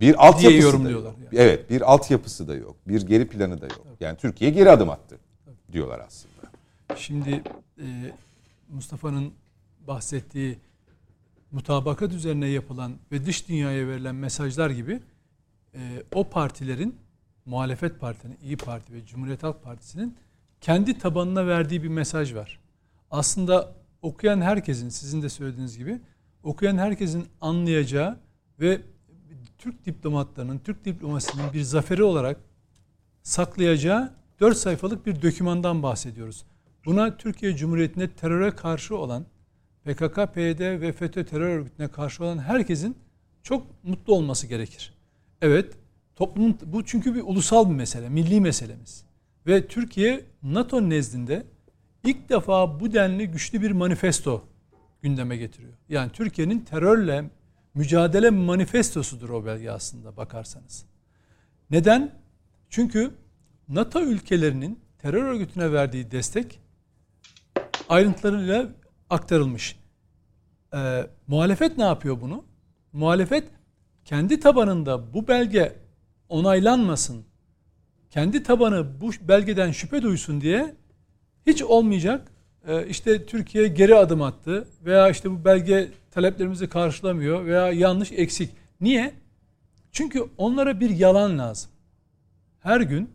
bir 0.00 0.26
altyapısı 0.26 0.62
da 0.62 0.66
yorumluyorlar 0.66 1.10
yok. 1.10 1.18
yani. 1.18 1.42
Evet, 1.42 1.70
bir 1.70 1.92
altyapısı 1.92 2.48
da 2.48 2.54
yok. 2.54 2.76
Bir 2.88 3.06
geri 3.06 3.28
planı 3.28 3.60
da 3.60 3.64
yok. 3.64 3.86
Yani 4.00 4.16
Türkiye 4.16 4.50
geri 4.50 4.70
adım 4.70 4.90
attı 4.90 5.18
diyorlar 5.72 6.00
aslında. 6.06 6.34
Şimdi 6.96 7.42
e, 7.78 8.12
Mustafa'nın 8.68 9.32
bahsettiği 9.86 10.58
mutabakat 11.52 12.12
üzerine 12.12 12.46
yapılan 12.46 12.92
ve 13.12 13.26
dış 13.26 13.48
dünyaya 13.48 13.88
verilen 13.88 14.14
mesajlar 14.14 14.70
gibi 14.70 15.00
e, 15.74 16.02
o 16.14 16.24
partilerin 16.24 16.96
muhalefet 17.46 18.00
partilerinin 18.00 18.38
İyi 18.42 18.56
Parti 18.56 18.92
ve 18.92 19.06
Cumhuriyet 19.06 19.42
Halk 19.42 19.62
Partisi'nin 19.62 20.16
kendi 20.60 20.98
tabanına 20.98 21.46
verdiği 21.46 21.82
bir 21.82 21.88
mesaj 21.88 22.34
var. 22.34 22.60
Aslında 23.10 23.74
okuyan 24.02 24.40
herkesin 24.40 24.88
sizin 24.88 25.22
de 25.22 25.28
söylediğiniz 25.28 25.78
gibi 25.78 26.00
okuyan 26.42 26.78
herkesin 26.78 27.26
anlayacağı 27.40 28.18
ve 28.60 28.80
Türk 29.64 29.86
diplomatlarının, 29.86 30.58
Türk 30.58 30.84
diplomasinin 30.84 31.52
bir 31.52 31.62
zaferi 31.62 32.02
olarak 32.02 32.40
saklayacağı 33.22 34.12
4 34.40 34.56
sayfalık 34.56 35.06
bir 35.06 35.22
dokümandan 35.22 35.82
bahsediyoruz. 35.82 36.44
Buna 36.84 37.16
Türkiye 37.16 37.56
Cumhuriyeti'nde 37.56 38.10
teröre 38.10 38.50
karşı 38.50 38.96
olan 38.96 39.26
PKK, 39.84 40.34
PYD 40.34 40.80
ve 40.80 40.92
FETÖ 40.92 41.26
terör 41.26 41.48
örgütüne 41.48 41.88
karşı 41.88 42.24
olan 42.24 42.38
herkesin 42.38 42.96
çok 43.42 43.84
mutlu 43.84 44.14
olması 44.14 44.46
gerekir. 44.46 44.94
Evet, 45.42 45.74
toplumun 46.16 46.58
bu 46.66 46.84
çünkü 46.84 47.14
bir 47.14 47.22
ulusal 47.22 47.70
bir 47.70 47.74
mesele, 47.74 48.08
milli 48.08 48.40
meselemiz. 48.40 49.04
Ve 49.46 49.66
Türkiye 49.66 50.24
NATO 50.42 50.90
nezdinde 50.90 51.46
ilk 52.04 52.28
defa 52.28 52.80
bu 52.80 52.92
denli 52.92 53.26
güçlü 53.30 53.62
bir 53.62 53.70
manifesto 53.70 54.44
gündeme 55.02 55.36
getiriyor. 55.36 55.72
Yani 55.88 56.12
Türkiye'nin 56.12 56.60
terörle 56.60 57.30
mücadele 57.74 58.30
manifestosudur 58.30 59.28
o 59.30 59.44
belge 59.44 59.70
aslında 59.70 60.16
bakarsanız. 60.16 60.84
Neden? 61.70 62.12
Çünkü 62.70 63.10
NATO 63.68 64.00
ülkelerinin 64.02 64.80
terör 64.98 65.22
örgütüne 65.22 65.72
verdiği 65.72 66.10
destek 66.10 66.60
ayrıntılarıyla 67.88 68.68
aktarılmış. 69.10 69.76
Ee, 70.74 71.06
muhalefet 71.26 71.78
ne 71.78 71.84
yapıyor 71.84 72.20
bunu? 72.20 72.44
Muhalefet 72.92 73.50
kendi 74.04 74.40
tabanında 74.40 75.14
bu 75.14 75.28
belge 75.28 75.76
onaylanmasın, 76.28 77.24
kendi 78.10 78.42
tabanı 78.42 79.00
bu 79.00 79.10
belgeden 79.28 79.70
şüphe 79.70 80.02
duysun 80.02 80.40
diye 80.40 80.74
hiç 81.46 81.62
olmayacak. 81.62 82.32
Ee, 82.66 82.86
işte 82.86 83.26
Türkiye 83.26 83.68
geri 83.68 83.94
adım 83.94 84.22
attı 84.22 84.68
veya 84.84 85.10
işte 85.10 85.30
bu 85.30 85.44
belge 85.44 85.88
taleplerimizi 86.10 86.68
karşılamıyor 86.68 87.44
veya 87.44 87.72
yanlış 87.72 88.12
eksik. 88.12 88.50
Niye? 88.80 89.14
Çünkü 89.92 90.24
onlara 90.36 90.80
bir 90.80 90.90
yalan 90.90 91.38
lazım. 91.38 91.70
Her 92.60 92.80
gün 92.80 93.10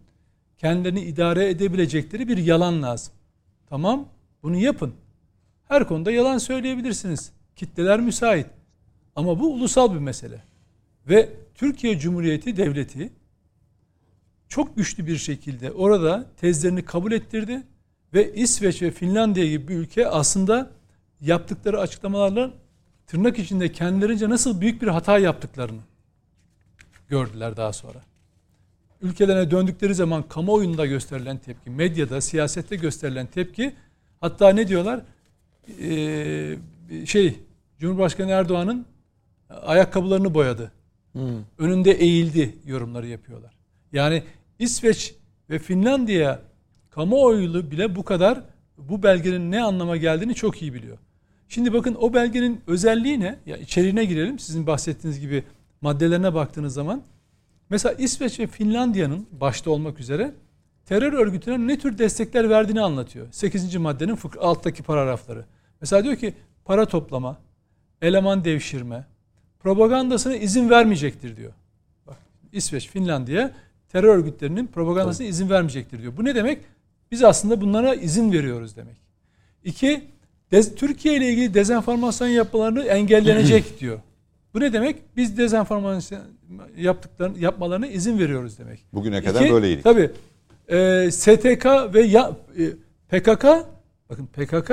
kendilerini 0.58 1.02
idare 1.02 1.50
edebilecekleri 1.50 2.28
bir 2.28 2.38
yalan 2.38 2.84
lazım. 2.84 3.14
Tamam, 3.70 4.08
bunu 4.44 4.58
yapın. 4.58 4.94
Her 5.68 5.88
konuda 5.88 6.12
yalan 6.12 6.38
söyleyebilirsiniz. 6.38 7.32
Kitleler 7.56 8.00
müsait. 8.00 8.46
Ama 9.16 9.40
bu 9.40 9.54
ulusal 9.54 9.94
bir 9.94 10.00
mesele. 10.00 10.44
Ve 11.10 11.30
Türkiye 11.56 12.00
Cumhuriyeti 12.00 12.58
Devleti 12.58 13.10
çok 14.50 14.78
güçlü 14.78 15.08
bir 15.08 15.18
şekilde 15.18 15.72
orada 15.72 16.26
tezlerini 16.38 16.86
kabul 16.86 17.12
ettirdi 17.12 17.64
ve 18.14 18.34
İsveç 18.34 18.82
ve 18.82 18.92
Finlandiya 18.92 19.46
gibi 19.46 19.68
bir 19.68 19.76
ülke 19.76 20.08
aslında 20.08 20.72
yaptıkları 21.22 21.80
açıklamalarla 21.80 22.52
tırnak 23.08 23.40
içinde 23.40 23.72
kendilerince 23.72 24.30
nasıl 24.30 24.62
büyük 24.62 24.82
bir 24.82 24.88
hata 24.88 25.18
yaptıklarını 25.18 25.82
gördüler 27.08 27.58
daha 27.58 27.74
sonra. 27.74 28.00
Ülkelerine 29.02 29.52
döndükleri 29.52 29.96
zaman 29.96 30.24
kamuoyunda 30.24 30.86
gösterilen 30.86 31.38
tepki, 31.38 31.70
medyada, 31.70 32.22
siyasette 32.22 32.76
gösterilen 32.76 33.28
tepki 33.28 33.76
hatta 34.22 34.50
ne 34.50 34.68
diyorlar? 34.68 35.02
Ee, 35.82 36.58
şey 37.06 37.40
Cumhurbaşkanı 37.80 38.32
Erdoğan'ın 38.32 38.86
ayakkabılarını 39.50 40.34
boyadı. 40.34 40.72
Önünde 41.58 41.92
eğildi 41.92 42.56
yorumları 42.66 43.08
yapıyorlar. 43.08 43.54
Yani 43.92 44.24
İsveç 44.60 45.16
ve 45.50 45.60
Finlandiya 45.60 46.42
kamuoyu 46.90 47.72
bile 47.72 47.96
bu 47.96 48.04
kadar 48.04 48.42
bu 48.78 49.04
belgenin 49.04 49.52
ne 49.52 49.64
anlama 49.64 49.98
geldiğini 49.98 50.36
çok 50.36 50.62
iyi 50.62 50.74
biliyor. 50.74 50.98
Şimdi 51.50 51.74
bakın 51.74 51.98
o 52.00 52.14
belgenin 52.14 52.62
özelliği 52.68 53.20
ne? 53.20 53.40
Ya 53.46 53.58
içeriğine 53.58 54.06
girelim. 54.06 54.40
Sizin 54.40 54.68
bahsettiğiniz 54.68 55.20
gibi 55.20 55.44
maddelerine 55.82 56.34
baktığınız 56.34 56.74
zaman 56.74 57.02
mesela 57.70 57.96
İsveç 57.96 58.40
ve 58.40 58.48
Finlandiya'nın 58.48 59.28
başta 59.32 59.72
olmak 59.72 60.00
üzere 60.00 60.34
terör 60.86 61.14
örgütüne 61.14 61.68
ne 61.68 61.80
tür 61.80 61.98
destekler 61.98 62.50
verdiğini 62.50 62.82
anlatıyor. 62.82 63.28
8. 63.32 63.76
maddenin 63.76 64.20
alttaki 64.40 64.84
paragrafları. 64.84 65.46
Mesela 65.82 66.04
diyor 66.04 66.16
ki 66.16 66.34
para 66.66 66.86
toplama, 66.86 67.38
eleman 68.02 68.46
devşirme, 68.46 69.06
propagandasına 69.60 70.36
izin 70.36 70.70
vermeyecektir 70.70 71.36
diyor. 71.36 71.52
Bak 72.08 72.18
İsveç, 72.52 72.90
Finlandiya 72.90 73.52
terör 73.90 74.16
örgütlerinin 74.16 74.68
propagandasına 74.68 75.28
izin 75.28 75.50
vermeyecektir 75.50 76.02
diyor. 76.02 76.18
Bu 76.18 76.26
ne 76.26 76.36
demek? 76.36 76.62
Biz 77.12 77.24
aslında 77.24 77.62
bunlara 77.62 77.96
izin 77.96 78.32
veriyoruz 78.32 78.76
demek. 78.76 78.98
İki, 79.64 80.04
Türkiye 80.76 81.16
ile 81.16 81.30
ilgili 81.30 81.54
dezenformasyon 81.54 82.28
yapmalarını 82.28 82.84
engellenecek 82.84 83.64
diyor. 83.80 84.00
Bu 84.54 84.60
ne 84.60 84.74
demek? 84.74 84.96
Biz 85.18 85.38
dezenformasyon 85.38 86.22
yaptıklarını 86.78 87.40
yapmalarına 87.40 87.88
izin 87.88 88.20
veriyoruz 88.20 88.60
demek. 88.60 88.86
Bugüne 88.94 89.24
kadar 89.24 89.42
İki, 89.42 89.54
böyleydik. 89.54 89.84
Tabii. 89.84 90.12
E, 90.68 91.12
STK 91.12 91.66
ve 91.94 92.02
ya, 92.02 92.32
e, 92.58 92.70
PKK 93.10 93.46
bakın 94.10 94.26
PKK 94.26 94.72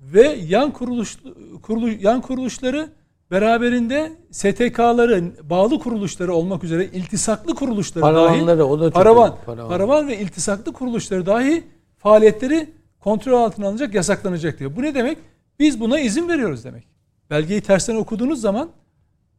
ve 0.00 0.38
yan 0.48 0.72
kuruluş 0.72 1.18
kurulu, 1.62 1.90
yan 1.90 2.20
kuruluşları 2.20 2.88
beraberinde 3.30 4.12
STK'ların 4.30 5.34
bağlı 5.42 5.78
kuruluşları 5.78 6.34
olmak 6.34 6.64
üzere 6.64 6.84
iltisaklı 6.84 7.54
kuruluşları 7.54 8.00
Paravanları, 8.00 8.58
dahi 8.58 8.62
o 8.62 8.80
da 8.80 8.84
çok 8.84 8.94
paravan, 8.94 9.28
önemli, 9.28 9.44
paravan. 9.44 9.68
paravan 9.68 10.08
ve 10.08 10.18
iltisaklı 10.18 10.72
kuruluşları 10.72 11.26
dahi 11.26 11.64
faaliyetleri 11.98 12.70
kontrol 13.00 13.42
altına 13.42 13.66
alınacak, 13.66 13.94
yasaklanacak 13.94 14.58
diyor. 14.58 14.76
Bu 14.76 14.82
ne 14.82 14.94
demek? 14.94 15.18
Biz 15.58 15.80
buna 15.80 16.00
izin 16.00 16.28
veriyoruz 16.28 16.64
demek. 16.64 16.84
Belgeyi 17.30 17.60
tersten 17.60 17.96
okuduğunuz 17.96 18.40
zaman 18.40 18.70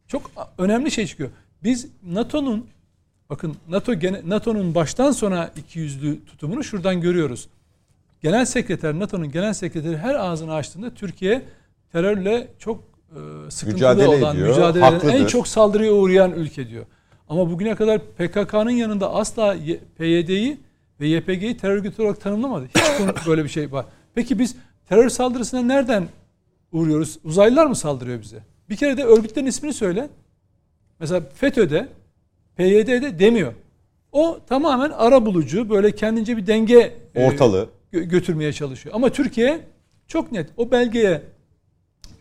çok 0.06 0.30
önemli 0.58 0.90
şey 0.90 1.06
çıkıyor. 1.06 1.30
Biz 1.62 1.88
NATO'nun 2.02 2.66
bakın 3.30 3.56
NATO 3.68 3.92
NATO'nun 4.24 4.74
baştan 4.74 5.12
sona 5.12 5.50
iki 5.56 5.78
yüzlü 5.78 6.24
tutumunu 6.24 6.64
şuradan 6.64 7.00
görüyoruz. 7.00 7.48
Genel 8.22 8.44
sekreter 8.44 8.98
NATO'nun 8.98 9.30
genel 9.30 9.52
sekreteri 9.52 9.98
her 9.98 10.14
ağzını 10.14 10.54
açtığında 10.54 10.94
Türkiye 10.94 11.42
terörle 11.92 12.48
çok 12.58 12.91
sıkıntılı 13.48 13.74
Mücadele 13.74 14.08
olan, 14.08 14.36
ediyor, 14.36 14.48
mücadele 14.48 14.86
eden, 14.86 15.08
en 15.08 15.26
çok 15.26 15.48
saldırıya 15.48 15.92
uğrayan 15.92 16.32
ülke 16.32 16.68
diyor. 16.68 16.86
Ama 17.28 17.50
bugüne 17.50 17.74
kadar 17.74 17.98
PKK'nın 17.98 18.70
yanında 18.70 19.14
asla 19.14 19.56
PYD'yi 19.98 20.60
ve 21.00 21.06
YPG'yi 21.06 21.56
terör 21.56 21.76
örgütü 21.76 22.02
olarak 22.02 22.20
tanımlamadı. 22.20 22.66
Hiç 22.66 23.26
böyle 23.26 23.44
bir 23.44 23.48
şey 23.48 23.72
var. 23.72 23.86
Peki 24.14 24.38
biz 24.38 24.56
terör 24.88 25.08
saldırısına 25.08 25.62
nereden 25.62 26.08
uğruyoruz? 26.72 27.18
Uzaylılar 27.24 27.66
mı 27.66 27.76
saldırıyor 27.76 28.20
bize? 28.20 28.38
Bir 28.70 28.76
kere 28.76 28.96
de 28.96 29.04
örgütlerin 29.04 29.46
ismini 29.46 29.74
söyle. 29.74 30.08
Mesela 31.00 31.22
FETÖ'de, 31.34 31.88
PYD'de 32.56 33.18
demiyor. 33.18 33.52
O 34.12 34.38
tamamen 34.48 34.90
ara 34.90 35.26
bulucu, 35.26 35.70
böyle 35.70 35.92
kendince 35.92 36.36
bir 36.36 36.46
denge 36.46 36.94
e, 37.14 37.26
Ortalığı. 37.26 37.68
gö- 37.92 38.02
götürmeye 38.02 38.52
çalışıyor. 38.52 38.94
Ama 38.94 39.08
Türkiye 39.08 39.60
çok 40.08 40.32
net 40.32 40.50
o 40.56 40.70
belgeye 40.70 41.22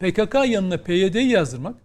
PKK 0.01 0.35
yanına 0.47 0.77
PYD'yi 0.77 1.29
yazdırmak 1.29 1.75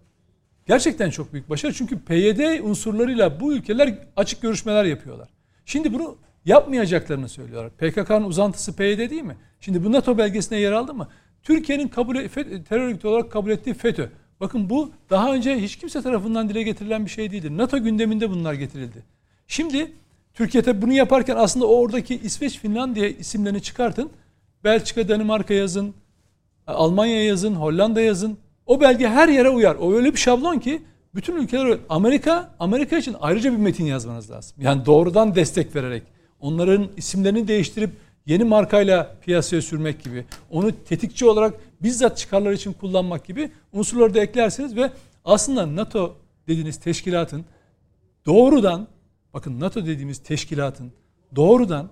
gerçekten 0.67 1.09
çok 1.09 1.33
büyük 1.33 1.49
başarı. 1.49 1.73
Çünkü 1.73 1.99
PYD 1.99 2.63
unsurlarıyla 2.63 3.39
bu 3.39 3.53
ülkeler 3.53 3.93
açık 4.15 4.41
görüşmeler 4.41 4.85
yapıyorlar. 4.85 5.29
Şimdi 5.65 5.93
bunu 5.93 6.17
yapmayacaklarını 6.45 7.29
söylüyorlar. 7.29 7.71
PKK'nın 7.71 8.23
uzantısı 8.23 8.75
PYD 8.75 9.09
değil 9.09 9.23
mi? 9.23 9.37
Şimdi 9.59 9.83
bu 9.83 9.91
NATO 9.91 10.17
belgesine 10.17 10.59
yer 10.59 10.71
aldı 10.71 10.93
mı? 10.93 11.07
Türkiye'nin 11.43 11.87
kabul 11.87 12.15
FET- 12.15 12.63
terör 12.63 12.81
örgütü 12.87 13.07
olarak 13.07 13.31
kabul 13.31 13.51
ettiği 13.51 13.73
FETÖ. 13.73 14.09
Bakın 14.39 14.69
bu 14.69 14.91
daha 15.09 15.33
önce 15.33 15.55
hiç 15.61 15.75
kimse 15.75 16.01
tarafından 16.01 16.49
dile 16.49 16.63
getirilen 16.63 17.05
bir 17.05 17.09
şey 17.11 17.31
değildi. 17.31 17.57
NATO 17.57 17.83
gündeminde 17.83 18.29
bunlar 18.29 18.53
getirildi. 18.53 19.03
Şimdi 19.47 19.91
Türkiye 20.33 20.63
tabi 20.63 20.81
bunu 20.81 20.93
yaparken 20.93 21.35
aslında 21.35 21.67
oradaki 21.67 22.15
İsveç, 22.15 22.59
Finlandiya 22.59 23.07
isimlerini 23.07 23.61
çıkartın. 23.61 24.09
Belçika, 24.63 25.09
Danimarka 25.09 25.53
yazın. 25.53 25.93
Almanya 26.67 27.23
yazın, 27.23 27.55
Hollanda 27.55 28.01
yazın. 28.01 28.37
O 28.65 28.81
belge 28.81 29.07
her 29.07 29.27
yere 29.27 29.49
uyar. 29.49 29.75
O 29.75 29.93
öyle 29.93 30.13
bir 30.13 30.17
şablon 30.17 30.59
ki 30.59 30.81
bütün 31.15 31.35
ülkeler 31.35 31.77
Amerika 31.89 32.55
Amerika 32.59 32.97
için 32.97 33.15
ayrıca 33.21 33.51
bir 33.51 33.57
metin 33.57 33.85
yazmanız 33.85 34.31
lazım. 34.31 34.57
Yani 34.61 34.85
doğrudan 34.85 35.35
destek 35.35 35.75
vererek 35.75 36.03
onların 36.39 36.87
isimlerini 36.97 37.47
değiştirip 37.47 37.91
yeni 38.25 38.43
markayla 38.43 39.15
piyasaya 39.21 39.61
sürmek 39.61 40.03
gibi, 40.03 40.25
onu 40.51 40.71
tetikçi 40.85 41.25
olarak 41.25 41.53
bizzat 41.81 42.17
çıkarlar 42.17 42.51
için 42.51 42.73
kullanmak 42.73 43.25
gibi 43.25 43.51
unsurları 43.73 44.13
da 44.13 44.19
eklersiniz 44.19 44.75
ve 44.75 44.91
aslında 45.25 45.75
NATO 45.75 46.15
dediğiniz 46.47 46.77
teşkilatın 46.77 47.45
doğrudan 48.25 48.87
bakın 49.33 49.59
NATO 49.59 49.85
dediğimiz 49.85 50.17
teşkilatın 50.17 50.91
doğrudan 51.35 51.89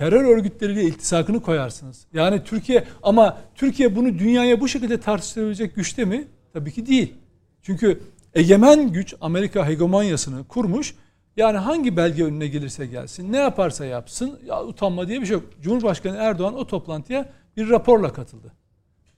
terör 0.00 0.24
örgütleriyle 0.24 0.82
iltisakını 0.82 1.42
koyarsınız. 1.42 2.06
Yani 2.12 2.44
Türkiye 2.44 2.84
ama 3.02 3.38
Türkiye 3.54 3.96
bunu 3.96 4.18
dünyaya 4.18 4.60
bu 4.60 4.68
şekilde 4.68 5.00
tartıştırabilecek 5.00 5.74
güçte 5.74 6.04
mi? 6.04 6.28
Tabii 6.52 6.72
ki 6.72 6.86
değil. 6.86 7.14
Çünkü 7.62 8.00
egemen 8.34 8.92
güç 8.92 9.14
Amerika 9.20 9.68
hegemonyasını 9.68 10.44
kurmuş. 10.48 10.94
Yani 11.36 11.58
hangi 11.58 11.96
belge 11.96 12.24
önüne 12.24 12.46
gelirse 12.46 12.86
gelsin, 12.86 13.32
ne 13.32 13.36
yaparsa 13.36 13.84
yapsın, 13.84 14.38
ya 14.46 14.64
utanma 14.64 15.08
diye 15.08 15.20
bir 15.20 15.26
şey 15.26 15.34
yok. 15.34 15.44
Cumhurbaşkanı 15.62 16.16
Erdoğan 16.16 16.54
o 16.54 16.66
toplantıya 16.66 17.28
bir 17.56 17.70
raporla 17.70 18.12
katıldı. 18.12 18.52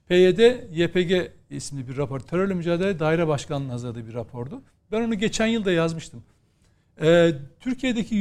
PYD, 0.07 0.39
YPG 0.71 1.31
isimli 1.49 1.87
bir 1.87 1.97
rapor. 1.97 2.19
Terörle 2.19 2.53
Mücadele 2.53 2.99
Daire 2.99 3.27
Başkanlığı'nın 3.27 3.69
hazırladığı 3.69 4.07
bir 4.07 4.13
rapordu. 4.13 4.61
Ben 4.91 5.01
onu 5.01 5.15
geçen 5.15 5.47
yıl 5.47 5.65
da 5.65 5.71
yazmıştım. 5.71 6.23
Ee, 7.01 7.33
Türkiye'deki 7.59 8.15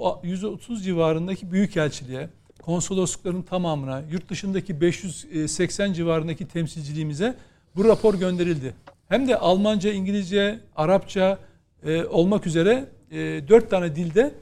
130 0.00 0.24
130 0.24 0.84
civarındaki 0.84 1.52
büyükelçiliğe, 1.52 2.28
konsoloslukların 2.62 3.42
tamamına, 3.42 4.02
yurt 4.10 4.30
dışındaki 4.30 4.80
580 4.80 5.92
civarındaki 5.92 6.48
temsilciliğimize 6.48 7.36
bu 7.76 7.84
rapor 7.84 8.14
gönderildi. 8.14 8.74
Hem 9.08 9.28
de 9.28 9.36
Almanca, 9.36 9.92
İngilizce, 9.92 10.60
Arapça 10.76 11.38
e, 11.84 12.04
olmak 12.04 12.46
üzere 12.46 12.88
e, 13.10 13.18
4 13.48 13.70
tane 13.70 13.96
dilde 13.96 14.34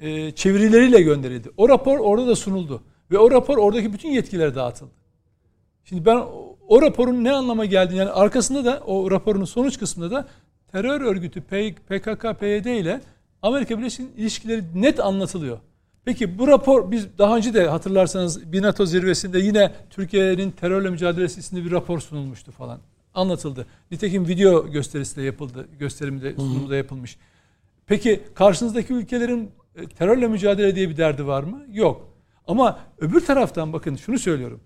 e, 0.00 0.30
çevirileriyle 0.30 1.02
gönderildi. 1.02 1.50
O 1.56 1.68
rapor 1.68 1.98
orada 1.98 2.26
da 2.26 2.36
sunuldu. 2.36 2.82
Ve 3.10 3.18
o 3.18 3.30
rapor 3.30 3.58
oradaki 3.58 3.92
bütün 3.92 4.08
yetkilere 4.08 4.54
dağıtıldı. 4.54 4.90
Şimdi 5.84 6.06
ben 6.06 6.16
o, 6.16 6.56
o 6.68 6.82
raporun 6.82 7.24
ne 7.24 7.32
anlama 7.32 7.64
geldiğini 7.64 7.98
yani 7.98 8.10
arkasında 8.10 8.64
da 8.64 8.80
o 8.86 9.10
raporun 9.10 9.44
sonuç 9.44 9.78
kısmında 9.78 10.10
da 10.10 10.28
terör 10.72 11.00
örgütü 11.00 11.40
PKK, 11.40 12.40
PYD 12.40 12.66
ile 12.66 13.00
Amerika 13.44 13.78
Birleşik 13.78 14.06
ilişkileri 14.16 14.64
net 14.74 15.00
anlatılıyor. 15.00 15.58
Peki 16.04 16.38
bu 16.38 16.48
rapor 16.48 16.90
biz 16.90 17.18
daha 17.18 17.36
önce 17.36 17.54
de 17.54 17.66
hatırlarsanız 17.66 18.52
bir 18.52 18.62
NATO 18.62 18.86
zirvesinde 18.86 19.38
yine 19.38 19.72
Türkiye'nin 19.90 20.50
terörle 20.50 20.90
mücadelesi 20.90 21.40
isimli 21.40 21.64
bir 21.64 21.70
rapor 21.70 22.00
sunulmuştu 22.00 22.52
falan. 22.52 22.80
Anlatıldı. 23.14 23.66
Nitekim 23.90 24.28
video 24.28 24.70
gösterisi 24.70 25.16
de 25.16 25.22
yapıldı. 25.22 25.68
Gösterimi 25.78 26.22
de 26.22 26.34
sunumu 26.34 26.70
da 26.70 26.76
yapılmış. 26.76 27.16
Peki 27.86 28.22
karşınızdaki 28.34 28.92
ülkelerin 28.92 29.50
e, 29.76 29.86
terörle 29.86 30.28
mücadele 30.28 30.76
diye 30.76 30.88
bir 30.88 30.96
derdi 30.96 31.26
var 31.26 31.42
mı? 31.42 31.62
Yok. 31.72 32.08
Ama 32.46 32.78
öbür 32.98 33.20
taraftan 33.20 33.72
bakın 33.72 33.96
şunu 33.96 34.18
söylüyorum. 34.18 34.60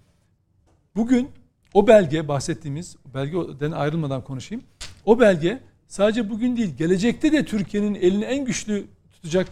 Bugün 0.97 1.29
o 1.75 1.87
belge 1.87 2.29
bahsettiğimiz 2.29 2.97
belgeden 3.15 3.73
ayrılmadan 3.73 4.25
konuşayım. 4.25 4.65
O 5.05 5.21
belge 5.21 5.61
sadece 5.89 6.31
bugün 6.31 6.57
değil 6.57 6.77
gelecekte 6.77 7.33
de 7.33 7.45
Türkiye'nin 7.45 7.95
elini 7.95 8.25
en 8.25 8.45
güçlü 8.45 8.87
tutacak 9.13 9.49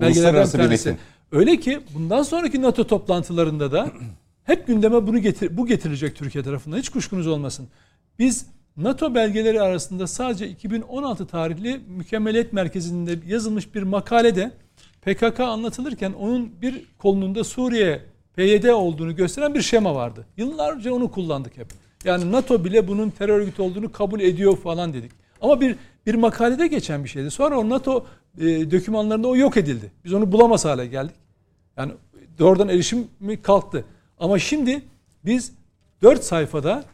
belgelerden 0.00 0.44
bir 0.44 0.50
tanesi. 0.50 0.96
Öyle 1.32 1.60
ki 1.60 1.80
bundan 1.94 2.22
sonraki 2.22 2.62
NATO 2.62 2.86
toplantılarında 2.86 3.72
da 3.72 3.92
hep 4.44 4.66
gündeme 4.66 5.06
bunu 5.06 5.18
getir, 5.18 5.56
bu 5.56 5.66
getirilecek 5.66 6.16
Türkiye 6.16 6.44
tarafından. 6.44 6.78
Hiç 6.78 6.88
kuşkunuz 6.88 7.26
olmasın. 7.26 7.68
Biz 8.18 8.46
NATO 8.76 9.14
belgeleri 9.14 9.62
arasında 9.62 10.06
sadece 10.06 10.48
2016 10.48 11.26
tarihli 11.26 11.80
Mükemmeliyet 11.88 12.52
Merkezi'nde 12.52 13.18
yazılmış 13.26 13.74
bir 13.74 13.82
makalede 13.82 14.50
PKK 15.02 15.40
anlatılırken 15.40 16.12
onun 16.12 16.62
bir 16.62 16.84
kolunun 16.98 17.42
Suriye 17.42 18.02
PYD 18.36 18.64
olduğunu 18.64 19.16
gösteren 19.16 19.54
bir 19.54 19.62
şema 19.62 19.94
vardı. 19.94 20.26
Yıllarca 20.36 20.92
onu 20.92 21.10
kullandık 21.10 21.58
hep. 21.58 21.66
Yani 22.04 22.32
NATO 22.32 22.64
bile 22.64 22.88
bunun 22.88 23.10
terör 23.10 23.40
örgütü 23.40 23.62
olduğunu 23.62 23.92
kabul 23.92 24.20
ediyor 24.20 24.56
falan 24.56 24.94
dedik. 24.94 25.12
Ama 25.42 25.60
bir 25.60 25.76
bir 26.06 26.14
makalede 26.14 26.66
geçen 26.66 27.04
bir 27.04 27.08
şeydi. 27.08 27.30
Sonra 27.30 27.58
o 27.58 27.68
NATO 27.68 28.06
e, 28.38 28.70
dokümanlarında 28.70 29.28
o 29.28 29.36
yok 29.36 29.56
edildi. 29.56 29.92
Biz 30.04 30.12
onu 30.12 30.32
bulamaz 30.32 30.64
hale 30.64 30.86
geldik. 30.86 31.14
Yani 31.76 31.92
doğrudan 32.38 32.68
erişim 32.68 33.08
mi 33.20 33.42
kalktı. 33.42 33.84
Ama 34.18 34.38
şimdi 34.38 34.82
biz 35.24 35.52
4 36.02 36.24
sayfada 36.24 36.84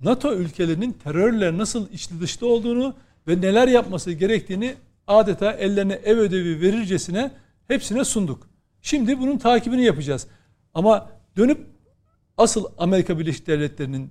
NATO 0.00 0.34
ülkelerinin 0.34 0.92
terörle 0.92 1.58
nasıl 1.58 1.90
içli 1.92 2.20
dışlı 2.20 2.46
olduğunu 2.46 2.94
ve 3.28 3.40
neler 3.40 3.68
yapması 3.68 4.12
gerektiğini 4.12 4.74
adeta 5.06 5.52
ellerine 5.52 5.94
ev 5.94 6.18
ödevi 6.18 6.60
verircesine 6.60 7.30
hepsine 7.68 8.04
sunduk. 8.04 8.48
Şimdi 8.82 9.20
bunun 9.20 9.38
takibini 9.38 9.84
yapacağız. 9.84 10.26
Ama 10.74 11.10
dönüp 11.36 11.66
asıl 12.36 12.64
Amerika 12.78 13.18
Birleşik 13.18 13.46
Devletleri'nin 13.46 14.10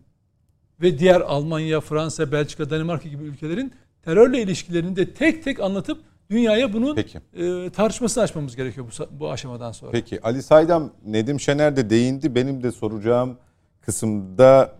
ve 0.83 0.99
diğer 0.99 1.21
Almanya, 1.21 1.81
Fransa, 1.81 2.31
Belçika, 2.31 2.69
Danimarka 2.69 3.09
gibi 3.09 3.23
ülkelerin 3.23 3.73
terörle 4.01 4.41
ilişkilerini 4.41 4.95
de 4.95 5.13
tek 5.13 5.43
tek 5.43 5.59
anlatıp 5.59 6.03
dünyaya 6.29 6.73
bunun 6.73 6.95
Peki. 6.95 7.19
e, 7.33 7.69
tartışmasını 7.69 8.23
açmamız 8.23 8.55
gerekiyor 8.55 8.87
bu, 8.87 9.19
bu 9.19 9.31
aşamadan 9.31 9.71
sonra. 9.71 9.91
Peki 9.91 10.21
Ali 10.21 10.43
Saydam, 10.43 10.91
Nedim 11.05 11.39
Şener 11.39 11.75
de 11.75 11.89
değindi. 11.89 12.35
Benim 12.35 12.63
de 12.63 12.71
soracağım 12.71 13.37
kısımda 13.81 14.75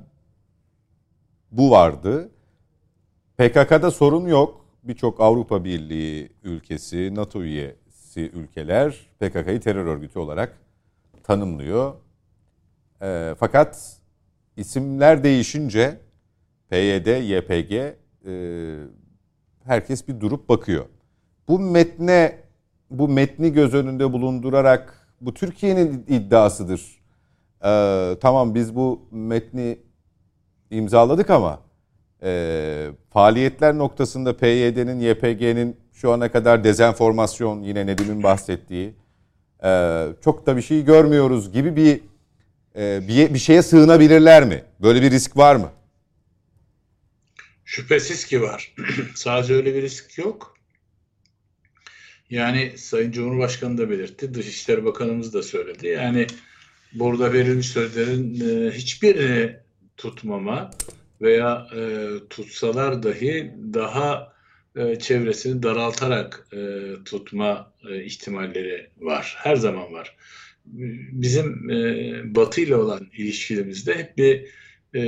bu 1.51 1.71
vardı. 1.71 2.29
PKK'da 3.37 3.91
sorun 3.91 4.27
yok. 4.27 4.65
birçok 4.83 5.21
Avrupa 5.21 5.63
Birliği 5.63 6.29
ülkesi, 6.43 7.15
NATO 7.15 7.43
üyesi 7.43 8.21
ülkeler 8.21 9.07
PKK'yı 9.19 9.59
terör 9.61 9.85
örgütü 9.85 10.19
olarak 10.19 10.57
tanımlıyor. 11.23 11.93
E, 13.01 13.35
fakat 13.39 13.97
isimler 14.57 15.23
değişince 15.23 15.99
PYD, 16.69 17.07
YPG 17.07 17.71
e, 17.73 17.93
herkes 19.63 20.07
bir 20.07 20.19
durup 20.19 20.49
bakıyor. 20.49 20.85
Bu 21.47 21.59
metne, 21.59 22.39
bu 22.89 23.07
metni 23.07 23.53
göz 23.53 23.73
önünde 23.73 24.13
bulundurarak 24.13 25.07
bu 25.21 25.33
Türkiye'nin 25.33 26.05
iddiasıdır. 26.07 27.03
E, 27.65 27.71
tamam 28.21 28.55
biz 28.55 28.75
bu 28.75 29.01
metni 29.11 29.79
imzaladık 30.71 31.29
ama 31.29 31.59
e, 32.23 32.91
faaliyetler 33.09 33.77
noktasında 33.77 34.37
PYD'nin, 34.37 34.99
YPG'nin 34.99 35.77
şu 35.91 36.11
ana 36.11 36.31
kadar 36.31 36.63
dezenformasyon 36.63 37.61
yine 37.61 37.85
Nedim'in 37.85 38.23
bahsettiği 38.23 38.93
e, 39.63 40.05
çok 40.21 40.45
da 40.45 40.57
bir 40.57 40.61
şey 40.61 40.85
görmüyoruz 40.85 41.51
gibi 41.51 41.75
bir 41.75 42.01
e, 42.75 43.07
bir, 43.07 43.33
bir 43.33 43.39
şeye 43.39 43.61
sığınabilirler 43.61 44.43
mi? 44.43 44.63
Böyle 44.81 45.01
bir 45.01 45.11
risk 45.11 45.37
var 45.37 45.55
mı? 45.55 45.71
Şüphesiz 47.65 48.25
ki 48.25 48.41
var. 48.41 48.75
Sadece 49.15 49.53
öyle 49.53 49.75
bir 49.75 49.81
risk 49.81 50.17
yok. 50.17 50.57
Yani 52.29 52.73
Sayın 52.77 53.11
Cumhurbaşkanı 53.11 53.77
da 53.77 53.89
belirtti, 53.89 54.33
Dışişleri 54.33 54.85
Bakanımız 54.85 55.33
da 55.33 55.43
söyledi. 55.43 55.87
Yani 55.87 56.27
burada 56.93 57.33
verilmiş 57.33 57.67
sözlerin 57.67 58.39
e, 58.49 58.71
hiçbirini 58.71 59.57
tutmama 59.97 60.71
veya 61.21 61.67
e, 61.75 62.09
tutsalar 62.29 63.03
dahi 63.03 63.51
daha 63.73 64.33
e, 64.75 64.99
çevresini 64.99 65.63
daraltarak 65.63 66.47
e, 66.53 66.89
tutma 67.05 67.73
e, 67.89 68.03
ihtimalleri 68.03 68.89
var. 68.97 69.35
Her 69.37 69.55
zaman 69.55 69.93
var. 69.93 70.15
Bizim 70.65 71.69
e, 71.69 72.35
Batı 72.35 72.61
ile 72.61 72.75
olan 72.75 73.09
ilişkilerimizde 73.17 73.97
hep 73.97 74.17
bir 74.17 74.47
e, 74.93 75.01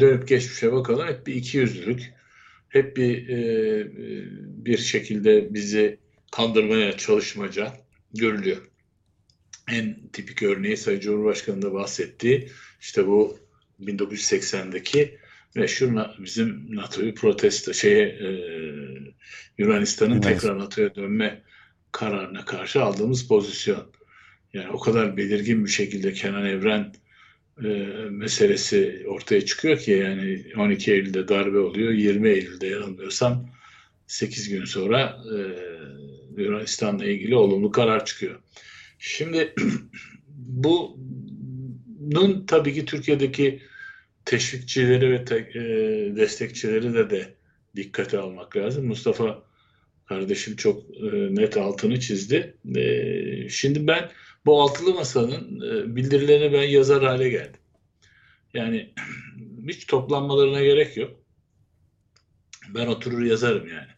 dönüp 0.00 0.28
geçmişe 0.28 0.72
bakalım 0.72 1.08
hep 1.08 1.26
bir 1.26 1.34
ikiyüzlülük, 1.34 2.12
hep 2.68 2.96
bir 2.96 3.28
e, 3.28 3.86
bir 4.64 4.78
şekilde 4.78 5.54
bizi 5.54 5.98
kandırmaya 6.32 6.96
çalışmaca 6.96 7.72
görülüyor. 8.14 8.68
En 9.72 9.96
tipik 10.12 10.42
örneği 10.42 10.76
Sayın 10.76 11.00
Cumhurbaşkanı 11.00 11.62
da 11.62 11.74
bahsettiği 11.74 12.48
işte 12.80 13.06
bu 13.06 13.38
1980'deki 13.80 15.18
meşhur 15.54 15.88
bizim 16.18 16.76
NATO'yu 16.76 17.14
protesto 17.14 17.74
şeye 17.74 18.06
e, 18.06 18.28
Yunanistan'ın 19.58 20.10
Yunanistan. 20.10 20.20
tekrar 20.20 20.58
NATO'ya 20.58 20.94
dönme 20.94 21.42
kararına 21.92 22.44
karşı 22.44 22.82
aldığımız 22.82 23.28
pozisyon. 23.28 23.92
Yani 24.54 24.70
o 24.70 24.80
kadar 24.80 25.16
belirgin 25.16 25.64
bir 25.64 25.70
şekilde 25.70 26.12
Kenan 26.12 26.46
Evren 26.46 26.92
e, 27.64 27.68
meselesi 28.10 29.06
ortaya 29.08 29.44
çıkıyor 29.44 29.78
ki 29.78 29.90
yani 29.90 30.44
12 30.56 30.92
Eylül'de 30.92 31.28
darbe 31.28 31.58
oluyor. 31.58 31.92
20 31.92 32.28
Eylül'de 32.28 32.66
yanılmıyorsam 32.66 33.50
8 34.06 34.48
gün 34.48 34.64
sonra 34.64 35.18
e, 35.34 35.36
Yunanistan'la 36.42 37.04
ilgili 37.04 37.36
olumlu 37.36 37.70
karar 37.70 38.04
çıkıyor. 38.04 38.40
Şimdi 38.98 39.54
bunun 40.36 42.46
tabii 42.46 42.74
ki 42.74 42.84
Türkiye'deki 42.84 43.62
teşvikçileri 44.24 45.12
ve 45.12 45.24
te, 45.24 45.36
e, 45.36 45.60
destekçileri 46.16 46.94
de 46.94 47.10
de 47.10 47.34
dikkate 47.76 48.18
almak 48.18 48.56
lazım. 48.56 48.86
Mustafa 48.86 49.42
kardeşim 50.06 50.56
çok 50.56 50.82
e, 50.82 51.34
net 51.34 51.56
altını 51.56 52.00
çizdi. 52.00 52.54
E, 52.76 53.48
şimdi 53.48 53.86
ben 53.86 54.10
bu 54.46 54.62
altılı 54.62 54.94
masanın 54.94 55.60
e, 55.60 55.96
bildirilerini 55.96 56.52
ben 56.52 56.62
yazar 56.62 57.04
hale 57.04 57.28
geldim. 57.28 57.60
Yani 58.54 58.94
hiç 59.68 59.86
toplanmalarına 59.86 60.62
gerek 60.62 60.96
yok. 60.96 61.10
Ben 62.74 62.86
oturur 62.86 63.22
yazarım 63.22 63.68
yani. 63.68 63.94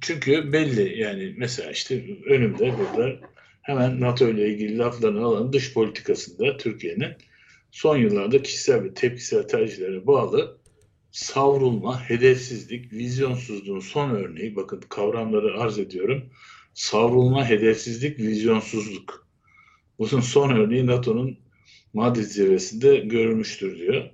Çünkü 0.00 0.52
belli 0.52 0.98
yani 0.98 1.34
mesela 1.38 1.70
işte 1.70 2.04
önümde 2.26 2.74
burada 2.78 3.16
hemen 3.62 4.00
NATO 4.00 4.28
ile 4.28 4.48
ilgili 4.48 4.78
laflarını 4.78 5.24
alan 5.24 5.52
dış 5.52 5.74
politikasında 5.74 6.56
Türkiye'nin 6.56 7.12
son 7.70 7.96
yıllarda 7.96 8.42
kişisel 8.42 8.84
ve 8.84 8.94
tepkisel 8.94 9.42
tercihlere 9.42 10.06
bağlı 10.06 10.58
savrulma, 11.10 12.10
hedefsizlik, 12.10 12.92
vizyonsuzluğun 12.92 13.80
son 13.80 14.10
örneği 14.10 14.56
bakın 14.56 14.80
kavramları 14.88 15.60
arz 15.60 15.78
ediyorum. 15.78 16.30
Savrulma, 16.74 17.48
hedefsizlik, 17.48 18.18
vizyonsuzluk. 18.18 19.26
Bunun 19.98 20.20
son 20.20 20.50
örneği 20.50 20.86
NATO'nun 20.86 21.38
Madrid 21.92 22.24
zirvesinde 22.24 22.96
görülmüştür 22.96 23.78
diyor. 23.78 24.10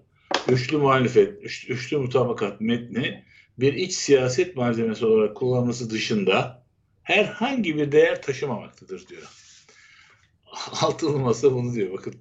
Üçlü 0.48 0.76
muhalefet, 0.76 1.44
üç, 1.44 1.70
üçlü 1.70 1.98
mutabakat 1.98 2.61
metni 2.61 3.24
bir 3.58 3.74
iç 3.74 3.92
siyaset 3.92 4.56
malzemesi 4.56 5.06
olarak 5.06 5.36
kullanılması 5.36 5.90
dışında 5.90 6.64
herhangi 7.02 7.76
bir 7.76 7.92
değer 7.92 8.22
taşımamaktadır 8.22 9.08
diyor. 9.08 9.22
Altılı 10.82 11.18
masa 11.18 11.52
bunu 11.52 11.74
diyor. 11.74 11.92
Bakın 11.92 12.14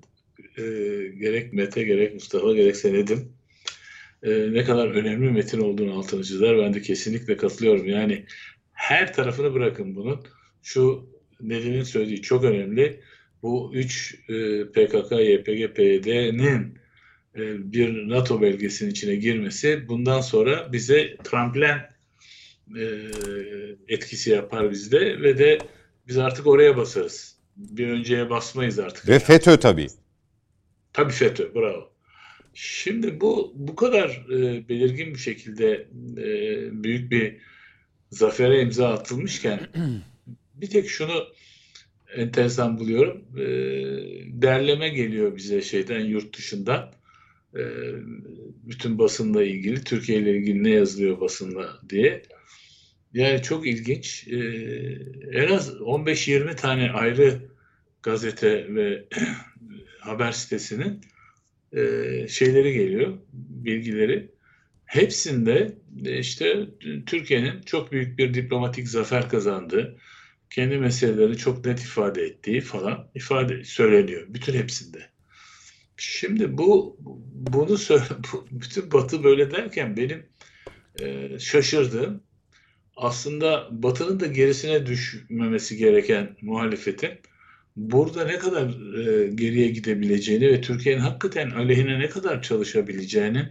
e, 0.57 0.63
gerek 1.19 1.53
Mete 1.53 1.83
gerek 1.83 2.13
Mustafa 2.13 2.53
gerek 2.53 2.75
Senedim 2.75 3.33
e, 4.23 4.53
ne 4.53 4.63
kadar 4.63 4.87
önemli 4.87 5.31
metin 5.31 5.61
olduğunu 5.61 5.97
altını 5.97 6.23
çizer. 6.23 6.57
Ben 6.57 6.73
de 6.73 6.81
kesinlikle 6.81 7.37
katılıyorum. 7.37 7.87
Yani 7.87 8.25
her 8.79 9.13
tarafını 9.13 9.53
bırakın 9.53 9.95
bunun. 9.95 10.25
Şu 10.63 11.09
Nedim'in 11.41 11.83
söylediği 11.83 12.21
çok 12.21 12.43
önemli. 12.43 13.01
Bu 13.43 13.71
üç 13.73 14.15
e, 14.29 14.65
PKK, 14.65 15.11
YPG, 15.11 15.75
PYD'nin 15.75 16.79
e, 17.35 17.73
bir 17.73 18.09
NATO 18.09 18.41
belgesinin 18.41 18.89
içine 18.89 19.15
girmesi 19.15 19.87
bundan 19.87 20.21
sonra 20.21 20.73
bize 20.73 21.17
tramplen 21.23 21.89
e, 22.77 22.85
etkisi 23.87 24.29
yapar 24.29 24.71
bizde 24.71 25.21
ve 25.21 25.37
de 25.37 25.59
biz 26.07 26.17
artık 26.17 26.47
oraya 26.47 26.77
basarız. 26.77 27.39
Bir 27.55 27.87
önceye 27.87 28.29
basmayız 28.29 28.79
artık. 28.79 29.09
Ve 29.09 29.19
FETÖ 29.19 29.57
tabii. 29.57 29.87
Tabii 30.93 31.13
FETÖ, 31.13 31.55
bravo. 31.55 31.91
Şimdi 32.53 33.21
bu 33.21 33.53
bu 33.55 33.75
kadar 33.75 34.25
e, 34.29 34.69
belirgin 34.69 35.13
bir 35.13 35.19
şekilde 35.19 35.87
e, 36.17 36.83
büyük 36.83 37.11
bir 37.11 37.37
zafere 38.11 38.61
imza 38.61 38.89
atılmışken 38.89 39.59
bir 40.53 40.69
tek 40.69 40.89
şunu 40.89 41.27
enteresan 42.15 42.79
buluyorum. 42.79 43.25
E, 43.37 43.45
derleme 44.41 44.89
geliyor 44.89 45.35
bize 45.35 45.61
şeyden 45.61 45.99
yurt 45.99 46.37
dışından. 46.37 46.91
E, 47.55 47.61
bütün 48.63 48.97
basınla 48.97 49.43
ilgili, 49.43 49.83
Türkiye 49.83 50.19
ile 50.19 50.37
ilgili 50.37 50.63
ne 50.63 50.69
yazılıyor 50.69 51.21
basında 51.21 51.69
diye. 51.89 52.21
Yani 53.13 53.41
çok 53.41 53.67
ilginç. 53.67 54.27
E, 54.27 54.37
en 55.31 55.47
az 55.47 55.69
15-20 55.69 56.55
tane 56.55 56.91
ayrı 56.91 57.39
gazete 58.03 58.75
ve 58.75 59.05
haber 59.99 60.31
sitesinin 60.31 61.01
e, 61.73 61.81
şeyleri 62.29 62.73
geliyor, 62.73 63.17
bilgileri. 63.33 64.31
Hepsinde 64.89 65.75
e, 66.05 66.19
işte 66.19 66.67
Türkiye'nin 67.05 67.61
çok 67.61 67.91
büyük 67.91 68.17
bir 68.17 68.33
diplomatik 68.33 68.87
zafer 68.87 69.29
kazandığı, 69.29 69.97
kendi 70.49 70.77
meselelerini 70.77 71.37
çok 71.37 71.65
net 71.65 71.79
ifade 71.79 72.21
ettiği 72.21 72.61
falan 72.61 73.07
ifade 73.15 73.63
söyleniyor. 73.63 74.25
Bütün 74.29 74.53
hepsinde. 74.53 75.09
Şimdi 75.97 76.57
bu 76.57 76.97
bunu 77.33 77.77
söyle, 77.77 78.03
bütün 78.51 78.91
Batı 78.91 79.23
böyle 79.23 79.51
derken 79.51 79.97
benim 79.97 80.25
e, 81.01 81.39
şaşırdığım 81.39 82.23
aslında 82.95 83.67
Batı'nın 83.71 84.19
da 84.19 84.25
gerisine 84.27 84.85
düşmemesi 84.85 85.77
gereken 85.77 86.35
muhalefetin 86.41 87.11
burada 87.75 88.25
ne 88.25 88.39
kadar 88.39 88.67
e, 88.97 89.27
geriye 89.27 89.69
gidebileceğini 89.69 90.47
ve 90.47 90.61
Türkiye'nin 90.61 91.01
hakikaten 91.01 91.49
aleyhine 91.49 91.99
ne 91.99 92.09
kadar 92.09 92.41
çalışabileceğinin 92.41 93.49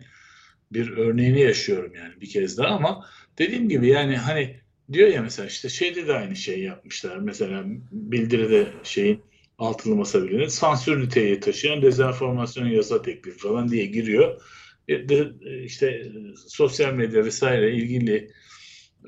bir 0.72 0.96
örneğini 0.96 1.40
yaşıyorum 1.40 1.92
yani 1.94 2.20
bir 2.20 2.28
kez 2.28 2.58
daha 2.58 2.68
ama 2.68 3.06
dediğim 3.38 3.68
gibi 3.68 3.88
yani 3.88 4.16
hani 4.16 4.56
diyor 4.92 5.08
ya 5.08 5.22
mesela 5.22 5.48
işte 5.48 5.68
şeyde 5.68 6.06
de 6.06 6.12
aynı 6.12 6.36
şeyi 6.36 6.64
yapmışlar. 6.64 7.16
Mesela 7.16 7.64
bildiride 7.92 8.66
şeyin 8.82 9.20
altılı 9.58 9.96
masa 9.96 10.22
bilini 10.22 10.50
sansür 10.50 11.00
niteliği 11.00 11.40
taşıyan 11.40 11.82
dezenformasyon 11.82 12.66
yasa 12.66 13.02
teklifi 13.02 13.38
falan 13.38 13.68
diye 13.68 13.86
giriyor. 13.86 14.42
E, 14.88 15.08
de, 15.08 15.28
işte 15.64 16.12
sosyal 16.46 16.92
medya 16.94 17.24
vesaire 17.24 17.72
ilgili 17.72 18.30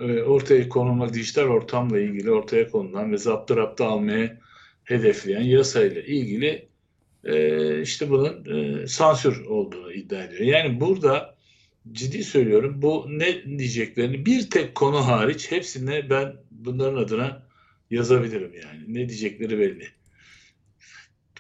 e, 0.01 0.23
ortaya 0.23 0.69
konulma 0.69 1.15
dijital 1.15 1.43
ortamla 1.43 2.01
ilgili 2.01 2.31
ortaya 2.31 2.69
konulan 2.69 3.13
ve 3.13 3.19
zaptı 3.19 3.57
raptı 3.57 3.85
almaya 3.85 4.39
hedefleyen 4.85 5.43
yasayla 5.43 6.03
ilgili 6.03 6.69
e, 7.25 7.83
işte 7.83 8.11
bunun 8.11 8.45
e, 8.45 8.87
sansür 8.87 9.45
olduğunu 9.47 9.93
iddia 9.93 10.25
ediyor. 10.25 10.41
Yani 10.41 10.81
burada 10.81 11.40
ciddi 11.93 12.25
söylüyorum 12.25 12.83
bu 12.83 13.07
ne 13.09 13.59
diyeceklerini 13.59 14.27
bir 14.27 14.51
tek 14.51 14.75
konu 14.75 15.07
hariç 15.07 15.51
hepsine 15.51 16.11
ben 16.11 16.37
bunların 16.51 16.97
adına 16.97 17.47
yazabilirim 17.91 18.53
yani. 18.63 18.85
Ne 18.89 19.09
diyecekleri 19.09 19.59
belli. 19.59 19.89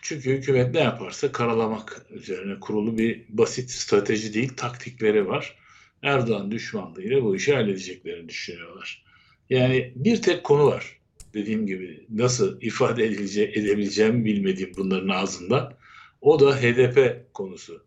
Çünkü 0.02 0.30
hükümet 0.30 0.74
ne 0.74 0.80
yaparsa 0.80 1.32
karalamak 1.32 2.06
üzerine 2.10 2.60
kurulu 2.60 2.98
bir 2.98 3.24
basit 3.28 3.70
strateji 3.70 4.34
değil, 4.34 4.52
taktikleri 4.56 5.28
var. 5.28 5.56
Erdoğan 6.02 6.50
düşmanlığıyla 6.50 7.22
bu 7.22 7.36
işi 7.36 7.54
halledeceklerini 7.54 8.28
düşünüyorlar. 8.28 9.04
Yani 9.50 9.92
bir 9.96 10.22
tek 10.22 10.44
konu 10.44 10.66
var. 10.66 11.00
Dediğim 11.34 11.66
gibi 11.66 12.06
nasıl 12.08 12.60
ifade 12.62 13.04
edilece 13.04 13.42
edebileceğimi 13.42 14.24
bilmediğim 14.24 14.72
bunların 14.76 15.08
ağzında. 15.08 15.78
O 16.20 16.40
da 16.40 16.56
HDP 16.56 17.26
konusu. 17.34 17.84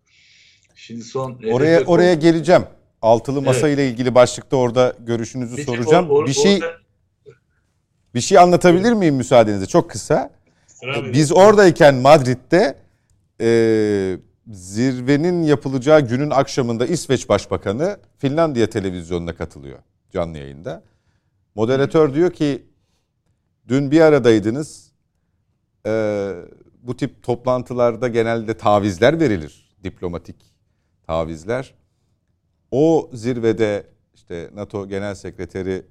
Şimdi 0.76 1.03
son 1.03 1.39
Oraya 1.51 1.78
konusu- 1.78 1.91
oraya 1.91 2.13
geleceğim. 2.13 2.63
Altılı 3.01 3.41
masa 3.41 3.67
Evet. 3.67 3.78
ile 3.78 3.89
ilgili 3.89 4.15
başlıkta 4.15 4.57
orada 4.57 4.93
görüşünüzü 4.99 5.55
tek 5.55 5.65
soracağım. 5.65 6.05
or- 6.05 6.09
or- 6.24 6.28
bir 6.28 6.34
şey 6.34 6.55
orada- 6.55 6.74
bir 8.15 8.21
şey 8.21 8.38
anlatabilir 8.38 8.93
miyim 8.93 9.15
müsaadenizle? 9.15 9.65
Çok 9.65 9.89
kısa. 9.89 10.32
Devam 10.84 11.13
Biz 11.13 11.32
oradayken 11.32 11.95
Madrid'de 11.95 12.76
e, 13.41 14.17
zirvenin 14.51 15.43
yapılacağı 15.43 16.01
günün 16.01 16.30
akşamında 16.30 16.86
İsveç 16.86 17.30
Başbakanı 17.30 17.97
Finlandiya 18.17 18.69
televizyonuna 18.69 19.36
katılıyor 19.36 19.80
canlı 20.11 20.38
yayında. 20.38 20.84
Moderatör 21.55 22.13
diyor 22.13 22.32
ki 22.32 22.63
dün 23.67 23.91
bir 23.91 24.01
aradaydınız. 24.01 24.91
E, 25.86 26.32
bu 26.82 26.97
tip 26.97 27.24
toplantılarda 27.24 28.07
genelde 28.07 28.57
tavizler 28.57 29.19
verilir. 29.19 29.76
Diplomatik 29.84 30.36
tavizler. 31.14 31.74
O 32.72 33.09
zirvede 33.14 33.86
işte 34.16 34.49
NATO 34.53 34.88
Genel 34.88 35.16
Sekreteri 35.16 35.86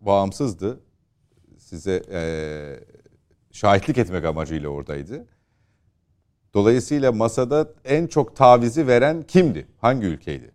bağımsızdı. 0.00 0.80
Size 1.58 2.02
eee, 2.10 2.80
şahitlik 3.52 3.98
etmek 3.98 4.24
amacıyla 4.24 4.68
oradaydı. 4.68 5.26
Dolayısıyla 6.54 7.12
masada 7.12 7.72
en 7.84 8.06
çok 8.06 8.36
tavizi 8.36 8.86
veren 8.86 9.22
kimdi? 9.22 9.66
Hangi 9.78 10.06
ülkeydi? 10.06 10.50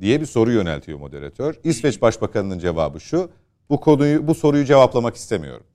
diye 0.00 0.20
bir 0.20 0.26
soru 0.26 0.52
yöneltiyor 0.52 0.98
moderatör. 0.98 1.54
İsveç 1.64 2.02
Başbakanı'nın 2.02 2.58
cevabı 2.58 3.00
şu. 3.00 3.30
Bu 3.70 3.80
konuyu 3.80 4.26
bu 4.26 4.34
soruyu 4.34 4.64
cevaplamak 4.64 5.16
istemiyorum. 5.16 5.66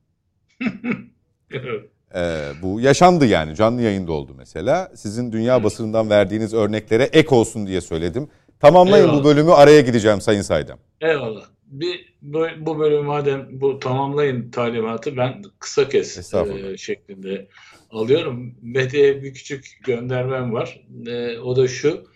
Ee, 2.15 2.51
bu 2.61 2.81
yaşandı 2.81 3.25
yani 3.25 3.55
canlı 3.55 3.81
yayında 3.81 4.11
oldu 4.11 4.33
mesela. 4.37 4.91
Sizin 4.95 5.31
dünya 5.31 5.63
basınından 5.63 6.09
verdiğiniz 6.09 6.53
örneklere 6.53 7.03
ek 7.03 7.35
olsun 7.35 7.67
diye 7.67 7.81
söyledim. 7.81 8.29
Tamamlayın 8.59 9.07
bu 9.07 9.11
Eyvallah. 9.11 9.25
bölümü 9.25 9.51
araya 9.51 9.81
gideceğim 9.81 10.21
Sayın 10.21 10.41
Saydam. 10.41 10.79
Eyvallah. 11.01 11.43
Bir 11.65 12.13
bu, 12.21 12.45
bu 12.59 12.79
bölüm 12.79 13.05
madem 13.05 13.47
bu 13.51 13.79
tamamlayın 13.79 14.51
talimatı 14.51 15.17
ben 15.17 15.43
kısa 15.59 15.89
kes 15.89 16.33
e, 16.33 16.77
şeklinde 16.77 17.47
alıyorum. 17.91 18.55
Mete'ye 18.61 19.23
bir 19.23 19.33
küçük 19.33 19.79
göndermem 19.85 20.53
var. 20.53 20.81
E, 21.07 21.37
o 21.39 21.55
da 21.55 21.67
şu. 21.67 22.09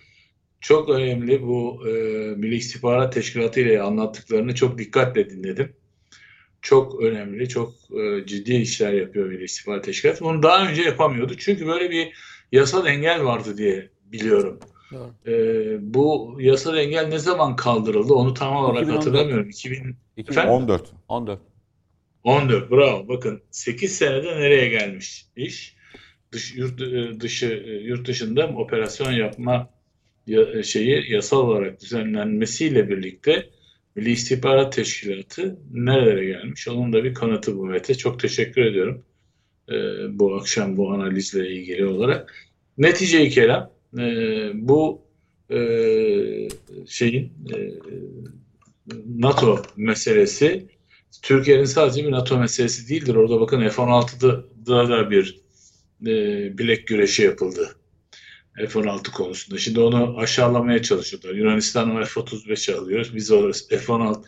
Çok 0.61 0.89
önemli 0.89 1.41
bu 1.41 1.87
e, 1.87 1.91
Milli 2.35 2.55
İstihbarat 2.55 3.13
Teşkilatı 3.13 3.59
ile 3.59 3.81
anlattıklarını 3.81 4.55
çok 4.55 4.77
dikkatle 4.77 5.29
dinledim. 5.29 5.73
Çok 6.63 7.01
önemli, 7.01 7.49
çok 7.49 7.73
e, 7.91 8.25
ciddi 8.25 8.53
işler 8.53 8.93
yapıyor 8.93 9.27
Milli 9.27 9.43
İstihbarat 9.43 9.83
Teşkilatı. 9.83 10.25
Bunu 10.25 10.43
daha 10.43 10.67
önce 10.69 10.81
yapamıyordu. 10.81 11.33
Çünkü 11.37 11.67
böyle 11.67 11.89
bir 11.89 12.13
yasal 12.51 12.87
engel 12.87 13.23
vardı 13.23 13.57
diye 13.57 13.89
biliyorum. 14.05 14.59
Ee, 15.27 15.93
bu 15.93 16.37
yasal 16.39 16.77
engel 16.77 17.07
ne 17.07 17.19
zaman 17.19 17.55
kaldırıldı 17.55 18.13
onu 18.13 18.33
tam 18.33 18.55
olarak 18.55 18.83
2014. 18.83 19.05
hatırlamıyorum. 19.05 19.49
2014 19.49 19.95
Efendim? 20.29 20.51
14. 21.07 21.39
14. 22.23 22.71
bravo. 22.71 23.07
Bakın 23.07 23.41
8 23.51 23.97
senede 23.97 24.35
nereye 24.35 24.69
gelmiş 24.69 25.25
iş? 25.35 25.75
Dış, 26.31 26.55
yurt 26.55 26.81
e, 26.81 27.19
dışı 27.19 27.63
e, 27.67 27.71
yurt 27.71 28.07
dışında 28.07 28.47
operasyon 28.47 29.11
yapma 29.11 29.69
ya- 30.27 30.63
şeyi 30.63 31.11
yasal 31.11 31.37
olarak 31.37 31.81
düzenlenmesiyle 31.81 32.89
birlikte 32.89 33.49
Milli 33.95 34.11
İstihbarat 34.11 34.73
Teşkilatı 34.73 35.59
nerelere 35.73 36.25
gelmiş? 36.25 36.67
Onun 36.67 36.93
da 36.93 37.03
bir 37.03 37.13
kanıtı 37.13 37.57
bu 37.57 37.65
Mete. 37.65 37.95
Çok 37.95 38.19
teşekkür 38.19 38.61
ediyorum. 38.61 39.03
Ee, 39.69 39.73
bu 40.19 40.35
akşam 40.35 40.77
bu 40.77 40.93
analizle 40.93 41.49
ilgili 41.49 41.85
olarak. 41.85 42.33
Netice-i 42.77 43.29
kelam 43.29 43.71
e, 43.99 44.03
bu 44.53 45.01
e, 45.51 45.57
şeyin 46.87 47.33
e, 47.53 47.57
NATO 49.05 49.61
meselesi 49.77 50.65
Türkiye'nin 51.21 51.65
sadece 51.65 52.05
bir 52.05 52.11
NATO 52.11 52.37
meselesi 52.37 52.89
değildir. 52.89 53.15
Orada 53.15 53.39
bakın 53.39 53.69
F-16'da 53.69 54.43
da 54.67 55.11
bir 55.11 55.41
e, 56.05 56.11
bilek 56.57 56.87
güreşi 56.87 57.23
yapıldı. 57.23 57.75
F-16 58.55 59.11
konusunda. 59.11 59.59
Şimdi 59.59 59.79
onu 59.79 60.17
aşağılamaya 60.17 60.81
çalışıyorlar. 60.81 61.39
Yunanistan 61.39 61.95
o 61.95 62.05
F-35 62.05 62.75
alıyor. 62.75 63.11
Biz 63.13 63.31
o 63.31 63.51
F-16. 63.51 64.23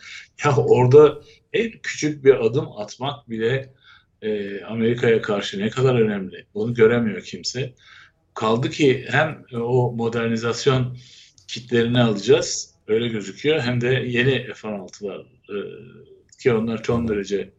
Ya 0.45 0.55
orada 0.55 1.21
en 1.53 1.71
küçük 1.71 2.25
bir 2.25 2.45
adım 2.45 2.71
atmak 2.77 3.29
bile 3.29 3.73
e, 4.21 4.61
Amerika'ya 4.63 5.21
karşı 5.21 5.59
ne 5.59 5.69
kadar 5.69 5.95
önemli. 5.95 6.45
Onu 6.53 6.73
göremiyor 6.73 7.21
kimse. 7.21 7.73
Kaldı 8.33 8.69
ki 8.69 9.05
hem 9.09 9.45
o 9.53 9.91
modernizasyon 9.91 10.97
kitlerini 11.47 12.01
alacağız. 12.01 12.75
Öyle 12.87 13.07
gözüküyor. 13.07 13.59
Hem 13.59 13.81
de 13.81 13.87
yeni 13.87 14.53
F-16'lar 14.53 15.21
e, 15.21 15.55
ki 16.39 16.53
onlar 16.53 16.83
son 16.83 17.07
derece 17.07 17.49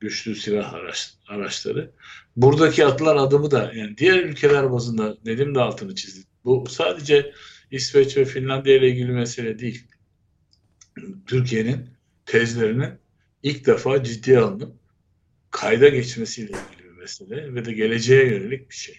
güçlü 0.00 0.34
silah 0.34 0.74
araç, 0.74 1.14
araçları. 1.28 1.90
Buradaki 2.36 2.86
atılan 2.86 3.16
adımı 3.16 3.50
da 3.50 3.72
yani 3.74 3.98
diğer 3.98 4.24
ülkeler 4.24 4.72
bazında 4.72 5.16
Nedim 5.24 5.54
de 5.54 5.60
altını 5.60 5.94
çizdi. 5.94 6.26
Bu 6.44 6.66
sadece 6.68 7.32
İsveç 7.70 8.16
ve 8.16 8.24
Finlandiya 8.24 8.76
ile 8.76 8.88
ilgili 8.88 9.12
mesele 9.12 9.58
değil. 9.58 9.84
Türkiye'nin 11.26 11.90
tezlerinin 12.26 12.90
ilk 13.42 13.66
defa 13.66 14.04
ciddiye 14.04 14.38
alınıp 14.38 14.72
kayda 15.50 15.88
geçmesiyle 15.88 16.48
ilgili 16.48 16.92
bir 16.92 16.98
mesele 16.98 17.54
ve 17.54 17.64
de 17.64 17.72
geleceğe 17.72 18.26
yönelik 18.26 18.70
bir 18.70 18.74
şey. 18.74 18.96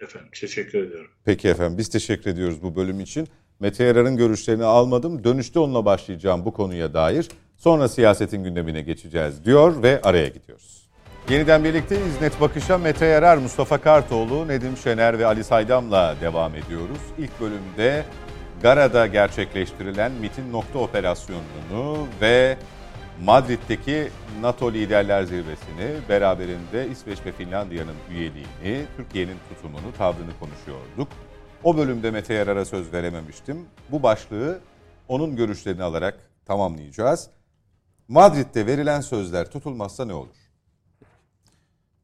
Efendim 0.00 0.28
teşekkür 0.40 0.86
ediyorum. 0.86 1.10
Peki 1.24 1.48
efendim 1.48 1.78
biz 1.78 1.88
teşekkür 1.88 2.30
ediyoruz 2.30 2.62
bu 2.62 2.76
bölüm 2.76 3.00
için. 3.00 3.28
Mete 3.60 3.84
Yarar'ın 3.84 4.16
görüşlerini 4.16 4.64
almadım. 4.64 5.24
Dönüşte 5.24 5.58
onunla 5.58 5.84
başlayacağım 5.84 6.44
bu 6.44 6.52
konuya 6.52 6.94
dair. 6.94 7.28
Sonra 7.56 7.88
siyasetin 7.88 8.44
gündemine 8.44 8.80
geçeceğiz 8.80 9.44
diyor 9.44 9.82
ve 9.82 10.00
araya 10.02 10.28
gidiyoruz. 10.28 10.88
Yeniden 11.28 11.64
birlikteyiz. 11.64 12.20
Net 12.20 12.40
Bakış'a 12.40 12.78
Mete 12.78 13.06
Yarar, 13.06 13.36
Mustafa 13.36 13.78
Kartoğlu, 13.78 14.48
Nedim 14.48 14.76
Şener 14.76 15.18
ve 15.18 15.26
Ali 15.26 15.44
Saydam'la 15.44 16.14
devam 16.20 16.54
ediyoruz. 16.54 17.00
İlk 17.18 17.40
bölümde 17.40 18.04
Gara'da 18.62 19.06
gerçekleştirilen 19.06 20.12
MIT'in 20.12 20.52
nokta 20.52 20.78
operasyonunu 20.78 22.06
ve 22.20 22.56
Madrid'deki 23.24 24.08
NATO 24.40 24.72
Liderler 24.72 25.22
Zirvesini, 25.22 26.08
beraberinde 26.08 26.88
İsveç 26.90 27.18
ve 27.26 27.32
Finlandiya'nın 27.32 27.96
üyeliğini, 28.10 28.86
Türkiye'nin 28.96 29.36
tutumunu, 29.48 29.92
tavrını 29.98 30.38
konuşuyorduk. 30.40 31.08
O 31.64 31.76
bölümde 31.76 32.10
Mete 32.10 32.34
Yarar'a 32.34 32.64
söz 32.64 32.92
verememiştim. 32.92 33.66
Bu 33.90 34.02
başlığı 34.02 34.58
onun 35.08 35.36
görüşlerini 35.36 35.82
alarak 35.82 36.18
tamamlayacağız. 36.46 37.30
Madrid'de 38.08 38.66
verilen 38.66 39.00
sözler 39.00 39.50
tutulmazsa 39.50 40.04
ne 40.04 40.14
olur? 40.14 40.36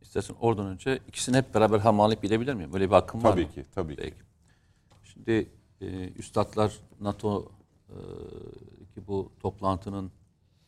İstersen 0.01 0.35
oradan 0.41 0.67
önce 0.67 0.99
ikisini 1.09 1.37
hep 1.37 1.55
beraber 1.55 1.79
harmanlayıp 1.79 2.23
bilebilir 2.23 2.55
miyim? 2.55 2.73
Böyle 2.73 2.87
bir 2.87 2.95
hakkım 2.95 3.25
var 3.25 3.31
Tabii 3.31 3.45
mı? 3.45 3.51
ki, 3.53 3.65
tabii 3.75 3.97
ki. 3.97 4.03
Peki. 4.03 4.17
Şimdi 5.03 5.51
e, 5.81 6.09
üstadlar 6.13 6.73
NATO 7.01 7.53
e, 7.89 7.97
ki 8.95 9.07
bu 9.07 9.33
toplantının 9.41 10.11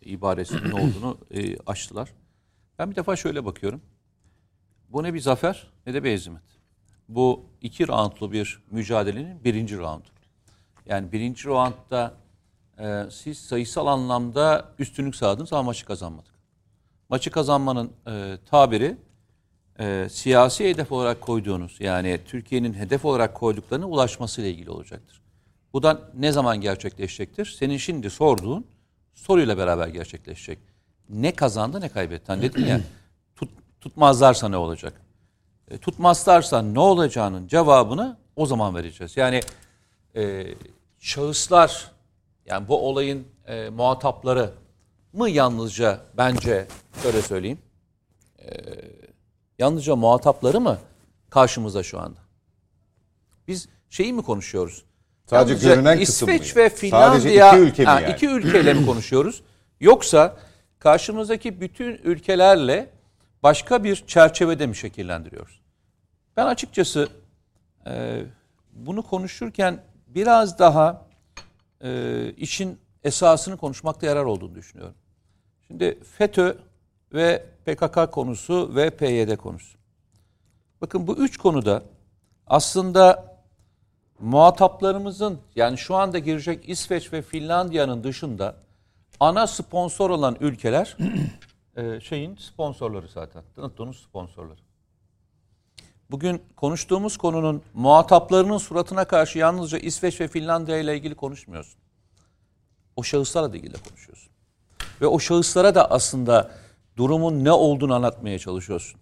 ibaresinin 0.01 0.71
ne 0.71 0.75
olduğunu 0.75 1.19
e, 1.31 1.59
açtılar. 1.59 2.13
Ben 2.79 2.91
bir 2.91 2.97
defa 2.97 3.17
şöyle 3.17 3.45
bakıyorum. 3.45 3.83
Bu 4.89 5.03
ne 5.03 5.15
bir 5.15 5.21
zafer 5.21 5.73
ne 5.87 5.95
de 5.95 6.05
bir 6.05 6.11
hezimet. 6.11 6.43
Bu 7.09 7.45
iki 7.61 7.89
roundlu 7.89 8.33
bir 8.33 8.63
mücadelenin 8.71 9.45
birinci 9.45 9.79
roundu. 9.79 10.09
Yani 10.87 11.13
birinci 11.13 11.45
roundda 11.49 12.15
e, 12.79 13.03
siz 13.11 13.39
sayısal 13.39 13.87
anlamda 13.87 14.69
üstünlük 14.79 15.17
sağladınız 15.17 15.53
ama 15.53 15.63
maçı 15.63 15.87
kazanmadık. 15.87 16.35
Maçı 17.09 17.31
kazanmanın 17.31 17.93
e, 18.07 18.39
tabiri 18.51 18.97
e, 19.81 20.09
siyasi 20.11 20.69
hedef 20.69 20.93
olarak 20.93 21.21
koyduğunuz 21.21 21.77
yani 21.81 22.21
Türkiye'nin 22.27 22.75
hedef 22.75 23.05
olarak 23.05 23.35
koyduklarına 23.35 23.87
ulaşmasıyla 23.87 24.51
ilgili 24.51 24.71
olacaktır. 24.71 25.23
Bu 25.73 25.83
da 25.83 26.01
ne 26.15 26.33
zaman 26.33 26.61
gerçekleşecektir? 26.61 27.57
Senin 27.59 27.77
şimdi 27.77 28.11
sorduğun 28.11 28.67
soruyla 29.15 29.59
beraber 29.59 29.89
gerçekleşecek. 29.89 30.59
Ne 31.09 31.33
kazandı 31.33 31.81
ne 31.81 31.89
kaybetti. 31.89 32.25
Hani 32.27 32.43
dedim 32.43 32.67
ya 32.67 32.81
tut, 33.37 33.51
tutmazlarsa 33.81 34.49
ne 34.49 34.57
olacak? 34.57 35.01
E, 35.71 35.79
tutmazlarsa 35.79 36.63
ne 36.63 36.79
olacağının 36.79 37.49
cevabını 37.49 38.17
o 38.37 38.47
zaman 38.47 38.75
vereceğiz. 38.75 39.17
Yani 39.17 39.41
e, 40.17 40.47
şahıslar 40.99 41.94
yani 42.47 42.69
bu 42.69 42.89
olayın 42.89 43.27
e, 43.47 43.69
muhatapları 43.69 44.51
mı 45.13 45.31
yalnızca 45.31 46.01
bence 46.17 46.67
şöyle 47.03 47.23
söyleyeyim. 47.23 47.59
E, 48.39 48.51
yalnızca 49.59 49.97
muhatapları 49.97 50.61
mı 50.61 50.79
karşımızda 51.31 51.83
şu 51.83 52.01
anda? 52.01 52.21
Biz 53.49 53.69
şeyi 53.91 54.13
mi 54.13 54.23
konuşuyoruz? 54.23 54.85
Sadece 55.27 55.53
Yalnızca 55.53 55.75
görünen 55.75 55.99
kısım? 55.99 56.29
İsveç 56.29 56.57
ve 56.57 56.71
Sadece 56.71 56.77
Finlandiya 56.77 57.49
iki 57.49 57.59
ülke 57.59 57.83
mi 57.83 57.89
yani? 57.89 58.13
iki 58.13 58.29
ülkeyle 58.29 58.75
mi 58.75 58.87
konuşuyoruz? 58.87 59.43
Yoksa 59.81 60.37
karşımızdaki 60.79 61.61
bütün 61.61 62.01
ülkelerle 62.05 62.91
başka 63.43 63.85
bir 63.85 64.05
çerçevede 64.07 64.67
mi 64.67 64.77
şekillendiriyoruz? 64.77 65.61
Ben 66.37 66.47
açıkçası 66.47 67.09
e, 67.87 68.23
bunu 68.73 69.03
konuşurken 69.03 69.83
biraz 70.07 70.59
daha 70.59 71.07
e, 71.85 72.33
işin 72.37 72.79
esasını 73.05 73.57
konuşmakta 73.57 74.07
yarar 74.07 74.25
olduğunu 74.25 74.55
düşünüyorum. 74.55 74.95
Şimdi 75.67 75.99
FETÖ 76.19 76.57
ve 77.13 77.47
PKK 77.67 78.13
konusu 78.13 78.75
ve 78.75 78.91
PYD 78.91 79.37
konusu. 79.37 79.79
Bakın 80.81 81.07
bu 81.07 81.17
üç 81.17 81.37
konuda 81.37 81.83
aslında 82.47 83.35
muhataplarımızın 84.19 85.39
yani 85.57 85.79
şu 85.79 85.95
anda 85.95 86.19
girecek 86.19 86.69
İsveç 86.69 87.13
ve 87.13 87.23
Finlandiya'nın 87.23 88.05
dışında 88.05 88.57
ana 89.21 89.47
sponsor 89.47 90.11
olan 90.11 90.37
ülkeler 90.41 90.97
e, 91.77 92.01
şeyin 92.01 92.37
sponsorları 92.37 93.09
zaten. 93.09 93.43
NATO'nun 93.57 93.93
sponsorları. 93.93 94.64
Bugün 96.11 96.43
konuştuğumuz 96.57 97.17
konunun 97.17 97.63
muhataplarının 97.75 98.59
suratına 98.59 99.05
karşı 99.05 99.39
yalnızca 99.39 99.79
İsveç 99.79 100.21
ve 100.21 100.29
Finlandiya 100.29 100.79
ile 100.79 100.97
ilgili 100.97 101.15
konuşmuyorsun. 101.15 101.81
O 102.97 103.03
şahıslarla 103.03 103.53
da 103.53 103.57
ilgili 103.57 103.75
konuşuyorsun. 103.89 104.33
Ve 105.01 105.07
o 105.07 105.19
şahıslara 105.19 105.75
da 105.75 105.91
aslında 105.91 106.51
durumun 106.97 107.45
ne 107.45 107.53
olduğunu 107.53 107.95
anlatmaya 107.95 108.39
çalışıyorsun. 108.39 109.01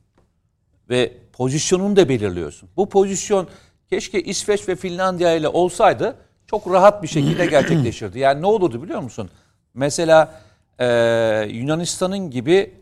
Ve 0.90 1.12
pozisyonunu 1.32 1.96
da 1.96 2.08
belirliyorsun. 2.08 2.68
Bu 2.76 2.88
pozisyon 2.88 3.48
keşke 3.90 4.22
İsveç 4.22 4.68
ve 4.68 4.76
Finlandiya 4.76 5.34
ile 5.34 5.48
olsaydı 5.48 6.16
çok 6.46 6.70
rahat 6.70 7.02
bir 7.02 7.08
şekilde 7.08 7.46
gerçekleşirdi. 7.50 8.18
Yani 8.18 8.42
ne 8.42 8.46
olurdu 8.46 8.82
biliyor 8.82 9.00
musun? 9.00 9.30
Mesela 9.74 10.40
e, 10.78 10.86
Yunanistan'ın 11.50 12.30
gibi 12.30 12.81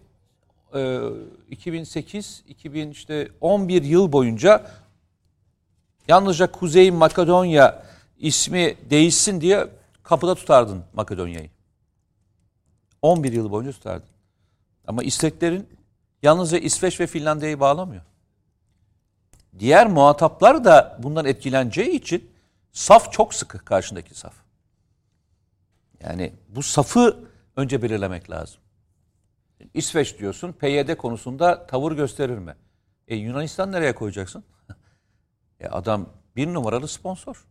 2008 1.50 2.42
2000 2.48 2.90
işte 2.90 3.28
11 3.40 3.82
yıl 3.82 4.12
boyunca 4.12 4.66
yalnızca 6.08 6.52
Kuzey 6.52 6.90
Makedonya 6.90 7.82
ismi 8.18 8.76
değişsin 8.90 9.40
diye 9.40 9.68
kapıda 10.02 10.34
tutardın 10.34 10.84
Makedonya'yı. 10.92 11.50
11 13.02 13.32
yıl 13.32 13.50
boyunca 13.50 13.72
tutardın. 13.72 14.08
Ama 14.86 15.02
isteklerin 15.02 15.68
yalnızca 16.22 16.58
İsveç 16.58 17.00
ve 17.00 17.06
Finlandiya'yı 17.06 17.60
bağlamıyor. 17.60 18.02
Diğer 19.58 19.86
muhataplar 19.86 20.64
da 20.64 20.98
bundan 21.02 21.24
etkileneceği 21.24 21.90
için 21.90 22.30
saf 22.72 23.12
çok 23.12 23.34
sıkı 23.34 23.58
karşındaki 23.58 24.14
saf. 24.14 24.34
Yani 26.00 26.32
bu 26.48 26.62
safı 26.62 27.24
önce 27.56 27.82
belirlemek 27.82 28.30
lazım. 28.30 28.59
İsveç 29.74 30.18
diyorsun, 30.18 30.52
PYD 30.52 30.94
konusunda 30.96 31.66
tavır 31.66 31.92
gösterir 31.92 32.38
mi? 32.38 32.54
E 33.08 33.16
Yunanistan 33.16 33.72
nereye 33.72 33.94
koyacaksın? 33.94 34.44
e 35.60 35.66
adam 35.66 36.08
bir 36.36 36.54
numaralı 36.54 36.88
sponsor. 36.88 37.46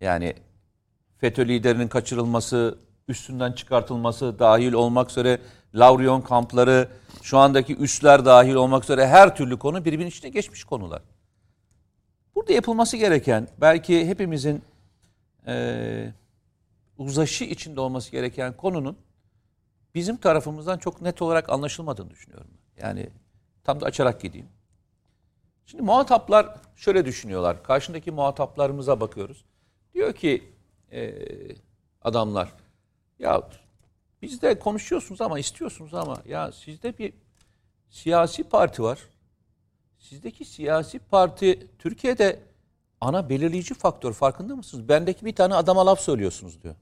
Yani 0.00 0.34
FETÖ 1.18 1.48
liderinin 1.48 1.88
kaçırılması, 1.88 2.78
üstünden 3.08 3.52
çıkartılması 3.52 4.38
dahil 4.38 4.72
olmak 4.72 5.10
üzere 5.10 5.40
Lavrion 5.74 6.20
kampları, 6.20 6.88
şu 7.22 7.38
andaki 7.38 7.76
üsler 7.76 8.24
dahil 8.24 8.54
olmak 8.54 8.84
üzere 8.84 9.06
her 9.06 9.36
türlü 9.36 9.58
konu 9.58 9.84
birbirinin 9.84 10.10
içine 10.10 10.30
geçmiş 10.30 10.64
konular. 10.64 11.02
Burada 12.34 12.52
yapılması 12.52 12.96
gereken, 12.96 13.48
belki 13.60 14.06
hepimizin 14.06 14.62
e, 15.46 16.12
uzaşı 16.98 17.44
içinde 17.44 17.80
olması 17.80 18.10
gereken 18.10 18.56
konunun 18.56 18.96
bizim 19.94 20.16
tarafımızdan 20.16 20.78
çok 20.78 21.02
net 21.02 21.22
olarak 21.22 21.50
anlaşılmadığını 21.50 22.10
düşünüyorum. 22.10 22.50
Yani 22.76 23.10
tam 23.64 23.80
da 23.80 23.86
açarak 23.86 24.20
gideyim. 24.20 24.48
Şimdi 25.66 25.82
muhataplar 25.82 26.56
şöyle 26.76 27.04
düşünüyorlar. 27.04 27.62
Karşındaki 27.62 28.10
muhataplarımıza 28.10 29.00
bakıyoruz. 29.00 29.44
Diyor 29.94 30.12
ki 30.12 30.52
e, 30.92 31.14
adamlar 32.02 32.52
ya 33.18 33.48
biz 34.22 34.42
de 34.42 34.58
konuşuyorsunuz 34.58 35.20
ama 35.20 35.38
istiyorsunuz 35.38 35.94
ama 35.94 36.22
ya 36.26 36.52
sizde 36.52 36.98
bir 36.98 37.12
siyasi 37.90 38.44
parti 38.44 38.82
var. 38.82 38.98
Sizdeki 39.98 40.44
siyasi 40.44 40.98
parti 40.98 41.66
Türkiye'de 41.78 42.40
ana 43.00 43.28
belirleyici 43.28 43.74
faktör 43.74 44.12
farkında 44.12 44.56
mısınız? 44.56 44.88
Bendeki 44.88 45.24
bir 45.26 45.34
tane 45.34 45.54
adama 45.54 45.86
laf 45.86 46.00
söylüyorsunuz 46.00 46.62
diyor. 46.62 46.74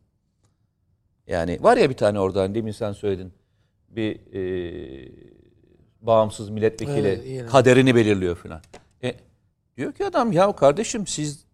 Yani 1.26 1.58
var 1.62 1.76
ya 1.76 1.90
bir 1.90 1.96
tane 1.96 2.20
oradan 2.20 2.54
demin 2.54 2.72
sen 2.72 2.92
söyledin. 2.92 3.32
Bir 3.88 4.18
e, 4.34 5.12
bağımsız 6.00 6.50
milletvekili 6.50 7.08
Evet, 7.08 7.50
kaderini 7.50 7.94
belirliyor 7.94 8.36
falan. 8.36 8.60
E, 9.02 9.14
diyor 9.76 9.92
ki 9.92 10.06
adam 10.06 10.32
ya 10.32 10.52
kardeşim 10.52 11.06
siz 11.06 11.44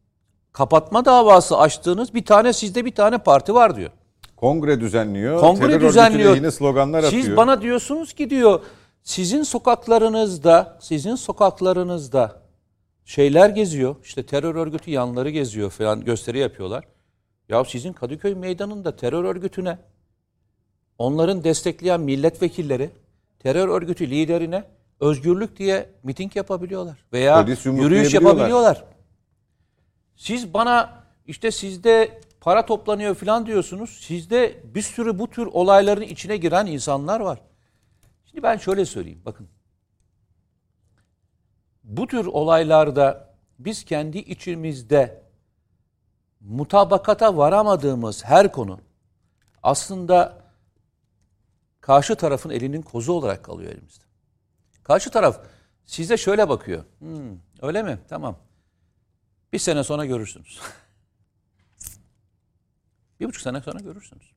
kapatma 0.53 1.05
davası 1.05 1.59
açtığınız 1.59 2.15
bir 2.15 2.25
tane 2.25 2.53
sizde 2.53 2.85
bir 2.85 2.95
tane 2.95 3.19
parti 3.19 3.55
var 3.55 3.77
diyor. 3.77 3.91
Kongre 4.37 4.81
düzenliyor. 4.81 5.41
Kongre 5.41 5.81
düzenliyor. 5.81 6.35
lehine 6.35 6.51
sloganlar 6.51 7.05
atıyor. 7.05 7.23
Siz 7.23 7.37
bana 7.37 7.63
diyorsunuz 7.63 8.13
ki 8.13 8.31
diyor 8.31 8.61
sizin 9.03 9.43
sokaklarınızda, 9.43 10.79
sizin 10.81 11.15
sokaklarınızda 11.15 12.43
şeyler 13.05 13.51
geziyor. 13.51 13.97
İşte 14.05 14.27
terör 14.27 14.55
örgütü 14.55 14.91
yanları 14.91 15.31
geziyor 15.31 15.71
falan 15.71 16.05
gösteri 16.05 16.39
yapıyorlar. 16.39 16.85
Ya 17.49 17.65
sizin 17.65 17.93
Kadıköy 17.93 18.35
meydanında 18.35 18.97
terör 18.97 19.25
örgütüne 19.25 19.79
onların 20.99 21.45
destekleyen 21.45 22.01
milletvekilleri 22.01 22.91
terör 23.39 23.69
örgütü 23.69 24.11
liderine 24.11 24.65
özgürlük 25.01 25.59
diye 25.59 25.91
miting 26.03 26.37
yapabiliyorlar 26.37 27.05
veya 27.13 27.47
yürüyüş 27.65 28.15
yapabiliyorlar. 28.15 28.85
Siz 30.17 30.55
bana 30.55 31.05
işte 31.27 31.51
sizde 31.51 32.21
para 32.41 32.67
toplanıyor 32.67 33.15
falan 33.15 33.47
diyorsunuz. 33.47 33.91
Sizde 34.01 34.61
bir 34.75 34.83
sürü 34.83 35.19
bu 35.19 35.31
tür 35.31 35.47
olayların 35.47 36.03
içine 36.03 36.37
giren 36.37 36.67
insanlar 36.67 37.21
var. 37.21 37.39
Şimdi 38.27 38.43
ben 38.43 38.57
şöyle 38.57 38.85
söyleyeyim 38.85 39.23
bakın. 39.25 39.49
Bu 41.85 42.07
tür 42.07 42.27
olaylarda 42.27 43.35
biz 43.59 43.85
kendi 43.85 44.19
içimizde 44.19 45.22
mutabakata 46.45 47.37
varamadığımız 47.37 48.25
her 48.25 48.53
konu 48.53 48.81
aslında 49.63 50.43
karşı 51.81 52.17
tarafın 52.17 52.51
elinin 52.51 52.83
kozu 52.83 53.13
olarak 53.13 53.45
kalıyor 53.45 53.73
elimizde. 53.73 54.05
Karşı 54.85 55.11
taraf 55.11 55.41
size 55.85 56.17
şöyle 56.17 56.49
bakıyor. 56.49 56.85
"Hmm, 56.99 57.39
öyle 57.63 57.83
mi? 57.83 57.99
Tamam. 58.09 58.37
Bir 59.53 59.59
sene 59.59 59.85
sonra 59.85 60.05
görürsünüz. 60.05 60.61
bir 63.21 63.27
buçuk 63.27 63.43
sene 63.43 63.61
sonra 63.61 63.81
görürsünüz. 63.81 64.33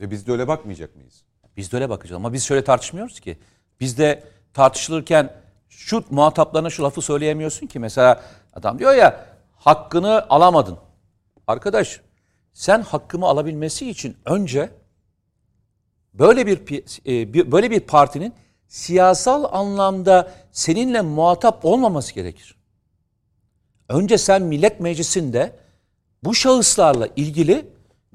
E 0.00 0.10
biz 0.10 0.26
de 0.26 0.32
öyle 0.32 0.48
bakmayacak 0.48 0.96
mıyız? 0.96 1.22
Biz 1.56 1.72
de 1.72 1.76
öyle 1.76 1.90
bakacağız 1.90 2.16
ama 2.16 2.32
biz 2.32 2.44
şöyle 2.44 2.64
tartışmıyoruz 2.64 3.20
ki. 3.20 3.38
Biz 3.80 3.98
de 3.98 4.24
tartışılırken 4.54 5.32
şu 5.68 6.04
muhataplarına 6.10 6.70
şu 6.70 6.82
lafı 6.82 7.02
söyleyemiyorsun 7.02 7.66
ki. 7.66 7.78
Mesela 7.78 8.22
adam 8.52 8.78
diyor 8.78 8.94
ya 8.94 9.26
hakkını 9.58 10.26
alamadın. 10.30 10.78
Arkadaş 11.46 12.00
sen 12.52 12.82
hakkımı 12.82 13.26
alabilmesi 13.26 13.90
için 13.90 14.16
önce 14.24 14.70
böyle 16.14 16.46
bir 16.46 16.60
e, 17.06 17.52
böyle 17.52 17.70
bir 17.70 17.80
partinin 17.80 18.34
siyasal 18.68 19.44
anlamda 19.52 20.32
seninle 20.52 21.00
muhatap 21.00 21.64
olmaması 21.64 22.14
gerekir. 22.14 22.58
Önce 23.88 24.18
sen 24.18 24.42
Millet 24.42 24.80
Meclisi'nde 24.80 25.58
bu 26.24 26.34
şahıslarla 26.34 27.08
ilgili 27.16 27.70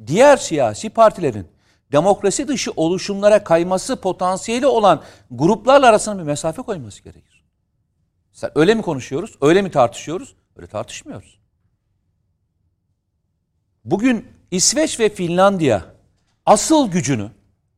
diğer 0.08 0.38
siyasi 0.38 0.90
partilerin 0.90 1.48
demokrasi 1.92 2.48
dışı 2.48 2.72
oluşumlara 2.76 3.44
kayması 3.44 3.96
potansiyeli 3.96 4.68
olan 4.68 5.02
gruplarla 5.32 5.88
arasına 5.88 6.18
bir 6.18 6.24
mesafe 6.24 6.62
koyması 6.62 7.04
gerekir. 7.04 7.44
Sen 8.32 8.52
öyle 8.56 8.76
mi 8.76 8.82
konuşuyoruz? 8.82 9.36
Öyle 9.42 9.62
mi 9.62 9.72
tartışıyoruz? 9.72 10.36
Öyle 10.56 10.68
tartışmıyoruz. 10.68 11.40
Bugün 13.86 14.28
İsveç 14.52 15.00
ve 15.00 15.10
Finlandiya 15.10 15.86
asıl 16.46 16.92
gücünü 16.92 17.32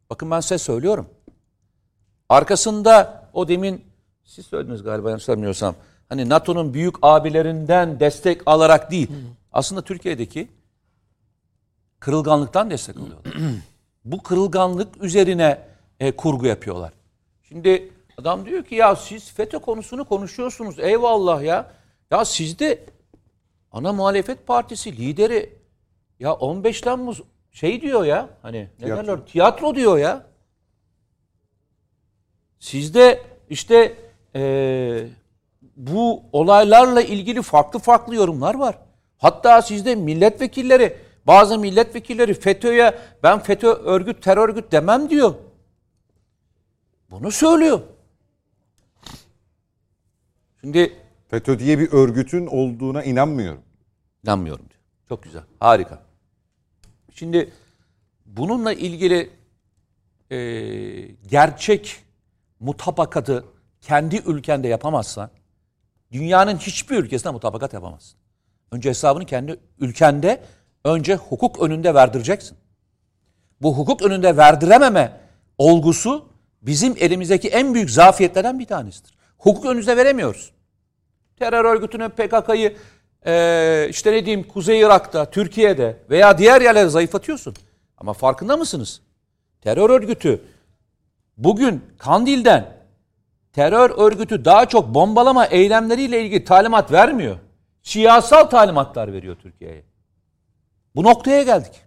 bakın 0.09 0.31
ben 0.31 0.39
size 0.39 0.57
söylüyorum. 0.57 1.09
Arkasında 2.29 3.25
o 3.33 3.47
demin 3.47 3.85
siz 4.23 4.45
söylediniz 4.45 4.83
galiba 4.83 5.09
yanlış 5.09 5.23
hatırlamıyorsam. 5.23 5.75
Hani 6.09 6.29
NATO'nun 6.29 6.73
büyük 6.73 6.95
abilerinden 7.01 7.99
destek 7.99 8.41
alarak 8.45 8.91
değil. 8.91 9.11
Aslında 9.51 9.81
Türkiye'deki 9.81 10.47
kırılganlıktan 11.99 12.69
destek 12.69 12.97
alıyorlar. 12.97 13.33
Bu 14.05 14.23
kırılganlık 14.23 15.03
üzerine 15.03 15.67
e, 15.99 16.11
kurgu 16.11 16.45
yapıyorlar. 16.45 16.93
Şimdi 17.43 17.91
adam 18.17 18.45
diyor 18.45 18.63
ki 18.63 18.75
ya 18.75 18.95
siz 18.95 19.31
FETÖ 19.31 19.59
konusunu 19.59 20.05
konuşuyorsunuz. 20.05 20.79
Eyvallah 20.79 21.43
ya. 21.43 21.71
Ya 22.11 22.25
sizde 22.25 22.85
ana 23.71 23.93
muhalefet 23.93 24.47
partisi 24.47 24.97
lideri 24.97 25.53
ya 26.19 26.33
15 26.33 26.81
Temmuz 26.81 27.21
şey 27.51 27.81
diyor 27.81 28.05
ya 28.05 28.29
hani 28.41 28.57
ne 28.57 28.85
Tiyatro. 28.85 29.07
derler 29.07 29.25
tiyatro 29.25 29.75
diyor 29.75 29.97
ya. 29.97 30.25
Sizde 32.59 33.21
işte 33.49 33.97
eee, 34.35 35.07
bu 35.75 36.23
olaylarla 36.31 37.01
ilgili 37.01 37.41
farklı 37.41 37.79
farklı 37.79 38.15
yorumlar 38.15 38.55
var. 38.55 38.77
Hatta 39.17 39.61
sizde 39.61 39.95
milletvekilleri, 39.95 40.97
bazı 41.27 41.59
milletvekilleri 41.59 42.33
FETÖ'ye 42.33 42.99
ben 43.23 43.39
FETÖ 43.39 43.67
örgüt, 43.67 44.23
terör 44.23 44.49
örgüt 44.49 44.71
demem 44.71 45.09
diyor. 45.09 45.35
Bunu 47.11 47.31
söylüyor. 47.31 47.81
Şimdi 50.61 50.95
FETÖ 51.35 51.59
diye 51.59 51.79
bir 51.79 51.91
örgütün 51.91 52.47
olduğuna 52.47 53.03
inanmıyorum. 53.03 53.61
İnanmıyorum 54.23 54.65
diyor. 54.69 54.81
Çok 55.09 55.23
güzel. 55.23 55.41
Harika. 55.59 55.99
Şimdi 57.13 57.51
bununla 58.25 58.73
ilgili 58.73 59.29
e, 60.31 60.37
gerçek 61.27 62.03
mutabakatı 62.59 63.45
kendi 63.81 64.15
ülkende 64.15 64.67
yapamazsan 64.67 65.29
dünyanın 66.11 66.57
hiçbir 66.57 66.97
ülkesinde 66.97 67.33
mutabakat 67.33 67.73
yapamazsın. 67.73 68.19
Önce 68.71 68.89
hesabını 68.89 69.25
kendi 69.25 69.59
ülkende 69.79 70.43
önce 70.83 71.15
hukuk 71.15 71.61
önünde 71.61 71.93
verdireceksin. 71.93 72.57
Bu 73.61 73.77
hukuk 73.77 74.01
önünde 74.01 74.37
verdirememe 74.37 75.21
olgusu 75.57 76.29
bizim 76.61 76.95
elimizdeki 76.99 77.47
en 77.47 77.73
büyük 77.73 77.89
zafiyetlerden 77.89 78.59
bir 78.59 78.65
tanesidir. 78.65 79.15
Hukuk 79.37 79.65
önünüzde 79.65 79.97
veremiyoruz 79.97 80.54
terör 81.39 81.65
örgütünü 81.65 82.09
PKK'yı 82.09 82.77
e, 83.25 83.87
işte 83.89 84.11
ne 84.11 84.25
diyeyim 84.25 84.47
Kuzey 84.47 84.79
Irak'ta, 84.79 85.29
Türkiye'de 85.31 85.97
veya 86.09 86.37
diğer 86.37 86.61
yerlerde 86.61 86.89
zayıflatıyorsun. 86.89 87.55
Ama 87.97 88.13
farkında 88.13 88.57
mısınız? 88.57 89.01
Terör 89.61 89.89
örgütü 89.89 90.41
bugün 91.37 91.83
Kandil'den 91.97 92.75
terör 93.53 93.89
örgütü 93.89 94.45
daha 94.45 94.65
çok 94.65 94.93
bombalama 94.93 95.45
eylemleriyle 95.45 96.21
ilgili 96.21 96.43
talimat 96.43 96.91
vermiyor. 96.91 97.37
Siyasal 97.83 98.43
talimatlar 98.43 99.13
veriyor 99.13 99.35
Türkiye'ye. 99.35 99.83
Bu 100.95 101.03
noktaya 101.03 101.43
geldik. 101.43 101.81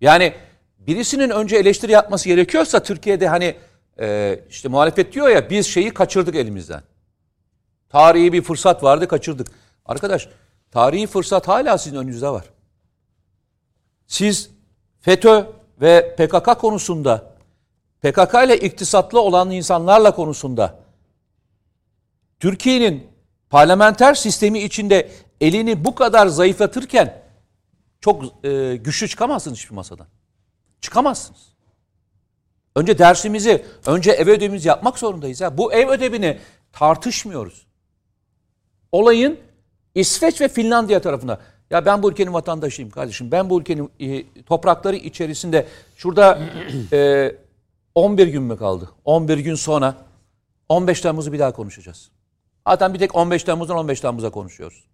Yani 0.00 0.34
birisinin 0.78 1.30
önce 1.30 1.56
eleştiri 1.56 1.92
yapması 1.92 2.28
gerekiyorsa 2.28 2.82
Türkiye'de 2.82 3.28
hani 3.28 3.56
e, 4.00 4.40
işte 4.50 4.68
muhalefet 4.68 5.12
diyor 5.12 5.28
ya 5.28 5.50
biz 5.50 5.66
şeyi 5.66 5.94
kaçırdık 5.94 6.34
elimizden. 6.34 6.82
Tarihi 7.88 8.32
bir 8.32 8.42
fırsat 8.42 8.82
vardı 8.82 9.08
kaçırdık. 9.08 9.46
Arkadaş 9.86 10.28
tarihi 10.70 11.06
fırsat 11.06 11.48
hala 11.48 11.78
sizin 11.78 11.96
önünüzde 11.96 12.28
var. 12.28 12.44
Siz 14.06 14.50
FETÖ 15.00 15.46
ve 15.80 16.16
PKK 16.18 16.60
konusunda 16.60 17.34
PKK 18.02 18.34
ile 18.44 18.58
iktisatlı 18.60 19.20
olan 19.20 19.50
insanlarla 19.50 20.14
konusunda 20.14 20.78
Türkiye'nin 22.40 23.06
parlamenter 23.50 24.14
sistemi 24.14 24.58
içinde 24.58 25.10
elini 25.40 25.84
bu 25.84 25.94
kadar 25.94 26.26
zayıflatırken 26.26 27.22
çok 28.00 28.44
e, 28.44 28.76
güçlü 28.76 29.08
çıkamazsınız 29.08 29.58
hiçbir 29.58 29.74
masadan. 29.74 30.06
Çıkamazsınız. 30.80 31.47
Önce 32.78 32.98
dersimizi, 32.98 33.64
önce 33.86 34.10
ev 34.10 34.28
ödevimizi 34.28 34.68
yapmak 34.68 34.98
zorundayız. 34.98 35.40
Ya. 35.40 35.58
Bu 35.58 35.72
ev 35.72 35.88
ödevini 35.88 36.38
tartışmıyoruz. 36.72 37.66
Olayın 38.92 39.38
İsveç 39.94 40.40
ve 40.40 40.48
Finlandiya 40.48 41.00
tarafına. 41.00 41.38
Ya 41.70 41.86
ben 41.86 42.02
bu 42.02 42.10
ülkenin 42.10 42.32
vatandaşıyım 42.32 42.90
kardeşim. 42.90 43.32
Ben 43.32 43.50
bu 43.50 43.60
ülkenin 43.60 43.90
e, 44.00 44.42
toprakları 44.42 44.96
içerisinde 44.96 45.66
şurada 45.96 46.38
e, 46.92 47.32
11 47.94 48.26
gün 48.26 48.42
mü 48.42 48.56
kaldı? 48.56 48.90
11 49.04 49.38
gün 49.38 49.54
sonra 49.54 49.94
15 50.68 51.00
Temmuz'u 51.00 51.32
bir 51.32 51.38
daha 51.38 51.52
konuşacağız. 51.52 52.10
Zaten 52.68 52.94
bir 52.94 52.98
tek 52.98 53.14
15 53.14 53.44
Temmuz'dan 53.44 53.76
15 53.76 54.00
Temmuz'a 54.00 54.30
konuşuyoruz. 54.30 54.84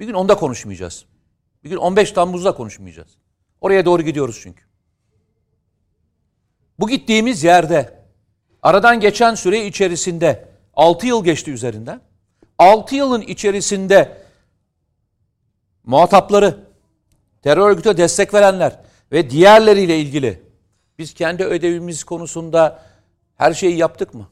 Bir 0.00 0.06
gün 0.06 0.14
onda 0.14 0.34
konuşmayacağız. 0.34 1.04
Bir 1.64 1.70
gün 1.70 1.76
15 1.76 2.12
Temmuz'da 2.12 2.52
konuşmayacağız. 2.54 3.10
Oraya 3.60 3.84
doğru 3.84 4.02
gidiyoruz 4.02 4.40
çünkü. 4.42 4.69
Bu 6.80 6.88
gittiğimiz 6.88 7.44
yerde 7.44 7.98
aradan 8.62 9.00
geçen 9.00 9.34
süre 9.34 9.66
içerisinde 9.66 10.48
6 10.74 11.06
yıl 11.06 11.24
geçti 11.24 11.50
üzerinden. 11.50 12.00
6 12.58 12.94
yılın 12.96 13.20
içerisinde 13.20 14.22
muhatapları, 15.84 16.58
terör 17.42 17.70
örgüte 17.70 17.96
destek 17.96 18.34
verenler 18.34 18.78
ve 19.12 19.30
diğerleriyle 19.30 19.98
ilgili 19.98 20.42
biz 20.98 21.14
kendi 21.14 21.44
ödevimiz 21.44 22.04
konusunda 22.04 22.82
her 23.36 23.54
şeyi 23.54 23.76
yaptık 23.76 24.14
mı? 24.14 24.28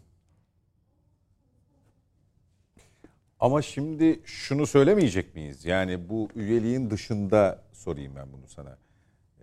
Ama 3.41 3.63
şimdi 3.63 4.21
şunu 4.25 4.67
söylemeyecek 4.67 5.35
miyiz? 5.35 5.65
Yani 5.65 6.09
bu 6.09 6.29
üyeliğin 6.35 6.91
dışında 6.91 7.63
sorayım 7.73 8.17
ben 8.17 8.33
bunu 8.33 8.49
sana. 8.49 8.88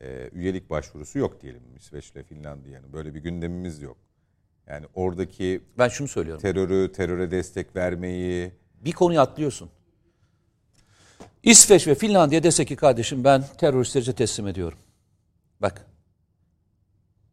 Ee, 0.01 0.29
üyelik 0.33 0.69
başvurusu 0.69 1.19
yok 1.19 1.41
diyelim 1.41 1.61
İsveç'le 1.77 2.23
Finlandiya'nın. 2.29 2.93
Böyle 2.93 3.15
bir 3.15 3.19
gündemimiz 3.19 3.81
yok. 3.81 3.97
Yani 4.67 4.85
oradaki 4.93 5.61
Ben 5.77 5.87
şunu 5.87 6.07
söylüyorum. 6.07 6.41
terörü, 6.41 6.91
teröre 6.91 7.31
destek 7.31 7.75
vermeyi, 7.75 8.51
bir 8.85 8.91
konuyu 8.91 9.19
atlıyorsun. 9.19 9.69
İsveç 11.43 11.87
ve 11.87 11.95
Finlandiya 11.95 12.43
dese 12.43 12.65
ki 12.65 12.75
kardeşim 12.75 13.23
ben 13.23 13.43
teröristlerce 13.57 14.13
teslim 14.13 14.47
ediyorum. 14.47 14.77
Bak. 15.61 15.85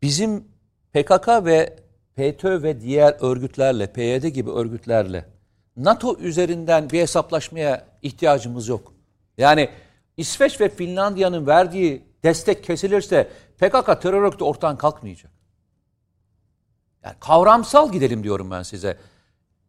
Bizim 0.03 0.45
PKK 0.93 1.29
ve 1.29 1.77
FETÖ 2.17 2.63
ve 2.63 2.81
diğer 2.81 3.17
örgütlerle, 3.21 3.93
PYD 3.93 4.27
gibi 4.27 4.51
örgütlerle 4.51 5.25
NATO 5.77 6.19
üzerinden 6.19 6.91
bir 6.91 7.01
hesaplaşmaya 7.01 7.87
ihtiyacımız 8.03 8.69
yok. 8.69 8.93
Yani 9.39 9.69
İsveç 10.17 10.61
ve 10.61 10.69
Finlandiya'nın 10.69 11.47
verdiği 11.47 12.03
destek 12.25 12.65
kesilirse 12.65 13.29
PKK 13.59 14.03
terör 14.03 14.23
örgütü 14.23 14.45
ortadan 14.45 14.77
kalkmayacak. 14.77 15.33
Yani 17.05 17.15
kavramsal 17.21 17.93
gidelim 17.93 18.25
diyorum 18.25 18.51
ben 18.51 18.63
size. 18.63 18.99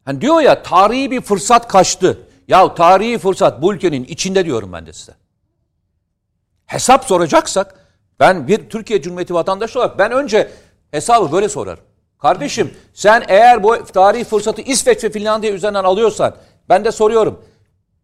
Hani 0.05 0.21
diyor 0.21 0.41
ya 0.41 0.63
tarihi 0.63 1.11
bir 1.11 1.21
fırsat 1.21 1.67
kaçtı. 1.67 2.27
Ya 2.47 2.75
tarihi 2.75 3.17
fırsat 3.17 3.61
bu 3.61 3.73
ülkenin 3.73 4.03
içinde 4.03 4.45
diyorum 4.45 4.73
ben 4.73 4.85
de 4.85 4.93
size. 4.93 5.13
Hesap 6.65 7.05
soracaksak 7.05 7.75
ben 8.19 8.47
bir 8.47 8.69
Türkiye 8.69 9.01
Cumhuriyeti 9.01 9.33
vatandaşı 9.33 9.79
olarak 9.79 9.99
ben 9.99 10.11
önce 10.11 10.51
hesabı 10.91 11.31
böyle 11.31 11.49
sorarım. 11.49 11.83
Kardeşim 12.19 12.73
sen 12.93 13.23
eğer 13.27 13.63
bu 13.63 13.85
tarihi 13.85 14.23
fırsatı 14.23 14.61
İsveç 14.61 15.03
ve 15.03 15.09
Finlandiya 15.09 15.53
üzerinden 15.53 15.83
alıyorsan 15.83 16.35
ben 16.69 16.85
de 16.85 16.91
soruyorum. 16.91 17.45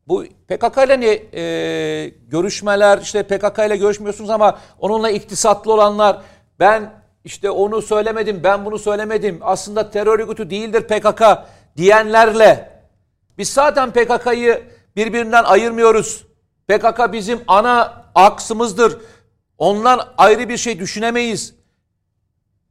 Bu 0.10 0.24
PKK 0.48 0.78
ile 0.86 1.00
ne 1.00 1.42
e, 1.42 2.12
görüşmeler 2.28 2.98
işte 2.98 3.24
PKK 3.24 3.60
ile 3.60 3.78
görüşmüyorsunuz 3.78 4.30
ama 4.30 4.60
onunla 4.80 5.10
iktisatlı 5.10 5.74
olanlar 5.74 6.22
ben 6.60 6.94
işte 7.24 7.50
onu 7.50 7.82
söylemedim 7.82 8.44
ben 8.44 8.66
bunu 8.66 8.80
söylemedim 8.80 9.40
aslında 9.42 9.90
terör 9.92 10.20
örgütü 10.20 10.50
değildir 10.50 10.82
PKK 10.82 11.24
diyenlerle 11.78 12.82
biz 13.38 13.50
zaten 13.50 13.92
PKK'yı 13.92 14.64
birbirinden 14.96 15.44
ayırmıyoruz. 15.44 16.26
PKK 16.68 17.14
bizim 17.14 17.42
ana 17.48 18.04
aksımızdır. 18.16 18.98
Ondan 19.58 20.02
ayrı 20.18 20.50
bir 20.50 20.58
şey 20.58 20.80
düşünemeyiz. 20.80 21.56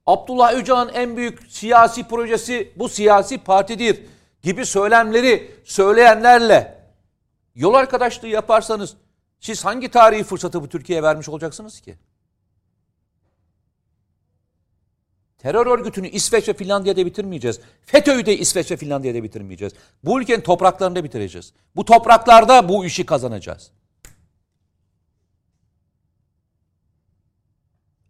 Abdullah 0.07 0.55
Öcalan'ın 0.55 0.93
en 0.93 1.17
büyük 1.17 1.43
siyasi 1.49 2.09
projesi 2.09 2.73
bu 2.77 2.89
siyasi 2.89 3.39
partidir 3.39 4.03
gibi 4.43 4.67
söylemleri 4.67 5.51
söyleyenlerle 5.65 6.78
yol 7.59 7.75
arkadaşlığı 7.75 8.29
yaparsanız 8.29 8.97
siz 9.41 9.65
hangi 9.65 9.91
tarihi 9.91 10.25
fırsatı 10.25 10.63
bu 10.63 10.69
Türkiye'ye 10.69 11.03
vermiş 11.03 11.29
olacaksınız 11.29 11.81
ki? 11.81 11.99
Terör 15.39 15.67
örgütünü 15.67 16.09
İsveç 16.09 16.49
ve 16.49 16.53
Finlandiya'da 16.53 17.07
bitirmeyeceğiz. 17.07 17.61
FETÖ'yü 17.87 18.27
de 18.27 18.39
İsveç 18.39 18.71
ve 18.71 18.77
Finlandiya'da 18.77 19.23
bitirmeyeceğiz. 19.23 19.75
Bu 20.05 20.21
ülkenin 20.21 20.41
topraklarında 20.41 21.05
bitireceğiz. 21.05 21.53
Bu 21.77 21.85
topraklarda 21.85 22.69
bu 22.69 22.85
işi 22.85 23.07
kazanacağız. 23.07 23.71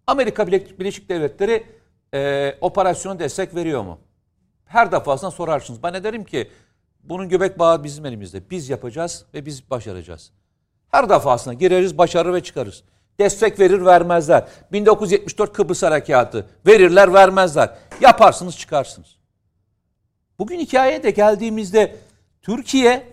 Amerika 0.06 0.46
Birleşik 0.46 1.08
Devletleri 1.08 1.66
e, 2.14 2.54
operasyona 2.60 3.18
destek 3.18 3.54
veriyor 3.54 3.82
mu? 3.82 3.98
Her 4.64 4.92
defasında 4.92 5.30
sorarsınız. 5.30 5.82
Ben 5.82 5.92
ne 5.92 6.04
derim 6.04 6.24
ki 6.24 6.50
Bunun 7.08 7.28
göbek 7.28 7.58
bağı 7.58 7.84
bizim 7.84 8.06
elimizde. 8.06 8.50
Biz 8.50 8.68
yapacağız 8.68 9.24
ve 9.34 9.46
biz 9.46 9.70
başaracağız. 9.70 10.30
Her 10.88 11.08
defasında 11.08 11.54
gireriz, 11.54 11.98
başarır 11.98 12.32
ve 12.34 12.42
çıkarız. 12.42 12.82
Destek 13.20 13.60
verir 13.60 13.84
vermezler. 13.84 14.48
1974 14.72 15.52
Kıbrıs 15.52 15.82
Harekatı 15.82 16.46
verirler 16.66 17.12
vermezler. 17.14 17.78
Yaparsınız 18.00 18.56
çıkarsınız. 18.58 19.16
Bugün 20.38 20.58
hikayeye 20.58 21.02
de 21.02 21.10
geldiğimizde 21.10 21.96
Türkiye 22.42 23.12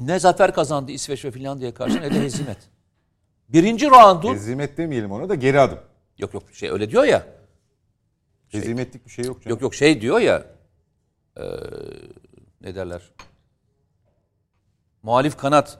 ne 0.00 0.18
zafer 0.18 0.54
kazandı 0.54 0.92
İsveç 0.92 1.24
ve 1.24 1.30
Finlandiya'ya 1.30 1.74
karşı 1.74 2.00
ne 2.00 2.10
de 2.14 2.20
hezimet. 2.22 2.58
Birinci 3.48 3.90
roundu 3.90 4.34
Hezimet 4.34 4.76
demeyelim 4.78 5.12
ona 5.12 5.28
da 5.28 5.34
geri 5.34 5.60
adım. 5.60 5.78
yok 6.18 6.34
yok 6.34 6.42
şey 6.52 6.70
öyle 6.70 6.90
diyor 6.90 7.04
ya. 7.04 7.26
Hezimetlik 8.48 9.06
bir 9.06 9.10
şey 9.10 9.24
yok 9.24 9.36
canım. 9.42 9.50
Yok 9.50 9.62
yok 9.62 9.74
şey 9.74 10.00
diyor 10.00 10.20
ya 10.20 10.46
eee, 11.36 11.44
ne 12.60 12.74
derler 12.74 13.02
muhalif 15.02 15.36
kanat 15.36 15.78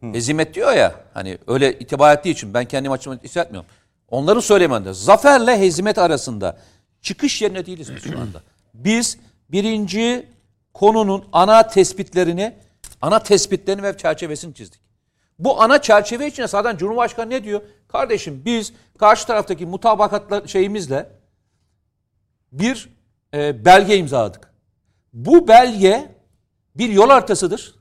hezimet 0.00 0.54
diyor 0.54 0.72
ya 0.72 0.94
hani 1.14 1.38
öyle 1.46 1.78
itibar 1.78 2.16
ettiği 2.16 2.30
için 2.30 2.54
ben 2.54 2.64
kendim 2.64 2.92
açımdan 2.92 3.20
hissetmiyorum. 3.24 3.70
Onların 4.08 4.40
söylemende 4.40 4.92
zaferle 4.92 5.60
hezimet 5.60 5.98
arasında 5.98 6.58
çıkış 7.02 7.42
yerine 7.42 7.66
değiliz 7.66 7.94
biz 7.96 8.02
şu 8.02 8.20
anda. 8.20 8.42
Biz 8.74 9.18
birinci 9.48 10.28
konunun 10.74 11.24
ana 11.32 11.66
tespitlerini 11.68 12.56
ana 13.00 13.22
tespitlerini 13.22 13.82
ve 13.82 13.96
çerçevesini 13.96 14.54
çizdik. 14.54 14.80
Bu 15.38 15.62
ana 15.62 15.82
çerçeve 15.82 16.26
içinde 16.26 16.48
zaten 16.48 16.76
Cumhurbaşkanı 16.76 17.30
ne 17.30 17.44
diyor? 17.44 17.62
Kardeşim 17.88 18.42
biz 18.44 18.72
karşı 18.98 19.26
taraftaki 19.26 19.66
mutabakatla 19.66 20.46
şeyimizle 20.46 21.08
bir 22.52 22.88
e, 23.34 23.64
belge 23.64 23.96
imzaladık. 23.96 24.52
Bu 25.12 25.48
belge 25.48 26.19
bir 26.74 26.88
yol 26.88 27.08
haritasıdır. 27.10 27.74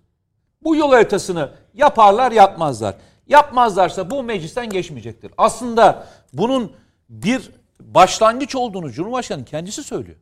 Bu 0.64 0.76
yol 0.76 0.92
haritasını 0.92 1.52
yaparlar 1.74 2.32
yapmazlar. 2.32 2.96
Yapmazlarsa 3.28 4.12
bu 4.12 4.24
meclisten 4.24 4.70
geçmeyecektir. 4.70 5.32
Aslında 5.38 6.08
bunun 6.34 6.72
bir 7.10 7.52
başlangıç 7.80 8.56
olduğunu 8.56 8.92
Cumhurbaşkanı 8.92 9.46
kendisi 9.46 9.84
söylüyor. 9.84 10.18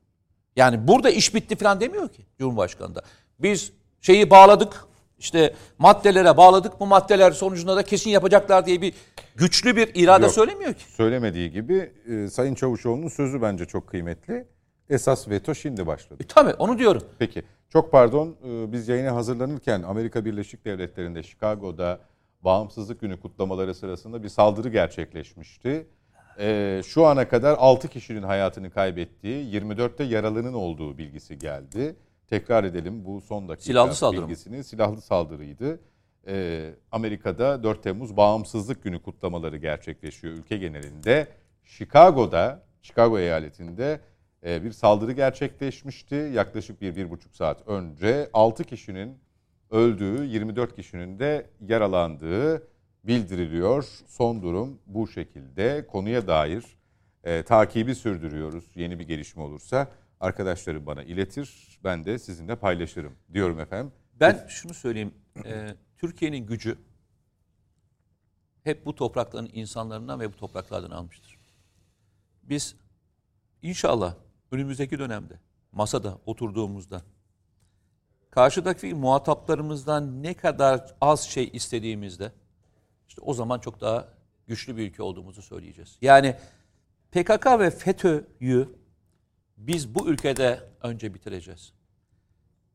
Yani 0.55 0.88
burada 0.88 1.09
iş 1.09 1.36
bitti 1.36 1.55
falan 1.55 1.82
demiyor 1.82 2.09
ki 2.09 2.26
Cumhurbaşkanı 2.39 2.95
da. 2.95 3.01
Biz 3.39 3.72
şeyi 4.01 4.30
bağladık 4.30 4.88
işte 5.20 5.53
maddelere 5.78 6.38
bağladık 6.38 6.80
bu 6.80 6.86
maddeler 6.86 7.32
sonucunda 7.32 7.76
da 7.76 7.84
kesin 7.84 8.09
yapacaklar 8.09 8.65
diye 8.65 8.82
bir 8.82 8.93
güçlü 9.36 9.76
bir 9.76 9.91
irade 9.95 10.26
Yok. 10.26 10.34
söylemiyor 10.34 10.74
ki. 10.74 10.84
Söylemediği 10.84 11.51
gibi 11.51 11.93
e, 12.07 12.28
Sayın 12.30 12.55
Çavuşoğlu'nun 12.55 13.07
sözü 13.07 13.41
bence 13.41 13.65
çok 13.65 13.88
kıymetli. 13.88 14.47
Esas 14.90 15.30
veto 15.30 15.56
şimdi 15.56 15.88
başladı. 15.88 16.24
E, 16.24 16.28
tabii 16.28 16.54
onu 16.54 16.78
diyorum. 16.80 17.04
Peki. 17.20 17.44
Çok 17.70 17.92
pardon. 17.92 18.36
e, 18.48 18.72
Biz 18.72 18.88
yayına 18.88 19.16
hazırlanırken 19.16 19.82
Amerika 19.84 20.26
Birleşik 20.26 20.66
Devletleri'nde 20.66 21.24
Chicago'da 21.24 22.00
Bağımsızlık 22.42 23.02
Günü 23.02 23.20
kutlamaları 23.20 23.76
sırasında 23.76 24.24
bir 24.24 24.30
saldırı 24.30 24.70
gerçekleşmişti. 24.70 25.88
E, 26.40 26.82
Şu 26.86 27.06
ana 27.06 27.28
kadar 27.28 27.56
6 27.60 27.88
kişinin 27.88 28.24
hayatını 28.24 28.72
kaybettiği, 28.72 29.54
24'te 29.62 30.04
yaralının 30.04 30.54
olduğu 30.54 30.98
bilgisi 30.98 31.38
geldi. 31.38 31.96
Tekrar 32.28 32.64
edelim 32.64 33.06
bu 33.06 33.22
son 33.22 33.50
dakika 33.50 33.64
Silahlı 33.66 33.96
saldırı 33.96 34.22
bilgisini. 34.24 34.64
Silahlı 34.64 35.02
saldırıydı. 35.02 35.80
E, 36.28 36.70
Amerika'da 36.92 37.64
4 37.64 37.84
Temmuz 37.84 38.18
Bağımsızlık 38.18 38.84
Günü 38.84 39.02
kutlamaları 39.02 39.58
gerçekleşiyor 39.58 40.34
ülke 40.34 40.58
genelinde. 40.58 41.28
Chicago'da, 41.64 42.64
Chicago 42.82 43.20
eyaletinde 43.20 44.00
e, 44.48 44.64
bir 44.64 44.72
saldırı 44.72 45.12
gerçekleşmişti. 45.12 46.16
Yaklaşık 46.16 46.82
bir, 46.82 46.95
bir 46.95 47.10
buçuk 47.10 47.36
saat 47.36 47.68
önce 47.68 48.30
6 48.34 48.64
kişinin 48.64 49.18
öldüğü, 49.72 50.26
24 50.26 50.76
kişinin 50.76 51.20
de 51.20 51.50
yaralandığı 51.68 52.68
bildiriliyor. 53.04 53.84
Son 54.08 54.41
durum 54.41 54.80
bu 54.86 55.08
şekilde. 55.08 55.88
Konuya 55.88 56.28
dair 56.28 56.64
e, 57.24 57.43
takibi 57.43 57.95
sürdürüyoruz. 57.95 58.66
Yeni 58.76 59.00
bir 59.00 59.08
gelişme 59.08 59.43
olursa 59.43 59.91
arkadaşlarım 60.20 60.86
bana 60.86 61.04
iletir. 61.04 61.80
Ben 61.84 62.06
de 62.06 62.20
sizinle 62.20 62.56
paylaşırım 62.56 63.14
diyorum 63.34 63.60
efendim. 63.60 63.91
Ben 64.20 64.45
şunu 64.48 64.74
söyleyeyim. 64.74 65.14
e, 65.45 65.76
Türkiye'nin 65.98 66.45
gücü 66.45 66.78
hep 68.64 68.86
bu 68.86 68.95
toprakların 68.95 69.50
insanlarından 69.54 70.20
ve 70.20 70.34
bu 70.34 70.38
topraklardan 70.38 70.91
almıştır. 70.91 71.39
Biz 72.43 72.76
inşallah 73.62 74.16
önümüzdeki 74.52 75.00
dönemde 75.00 75.39
masada 75.72 76.18
oturduğumuzda 76.26 77.02
karşıdaki 78.30 78.93
muhataplarımızdan 78.93 80.24
ne 80.24 80.34
kadar 80.34 80.95
az 81.02 81.22
şey 81.22 81.50
istediğimizde 81.54 82.32
işte 83.08 83.22
o 83.22 83.34
zaman 83.34 83.60
çok 83.60 83.82
daha 83.82 84.08
güçlü 84.48 84.78
bir 84.78 84.88
ülke 84.88 85.04
olduğumuzu 85.04 85.41
söyleyeceğiz. 85.41 85.98
Yani 86.02 86.36
PKK 87.12 87.45
ve 87.60 87.70
FETÖ'yü 87.70 88.76
biz 89.58 89.95
bu 89.95 90.08
ülkede 90.08 90.64
önce 90.84 91.14
bitireceğiz. 91.14 91.74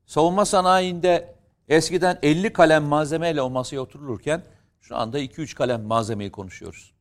Savunma 0.07 0.45
sanayinde 0.45 1.35
eskiden 1.69 2.19
50 2.23 2.53
kalem 2.53 2.85
malzemeyle 2.85 3.43
o 3.43 3.51
masaya 3.51 3.81
oturulurken 3.81 4.43
şu 4.81 4.97
anda 4.97 5.21
2-3 5.21 5.55
kalem 5.55 5.83
malzemeyi 5.83 6.31
konuşuyoruz. 6.31 6.93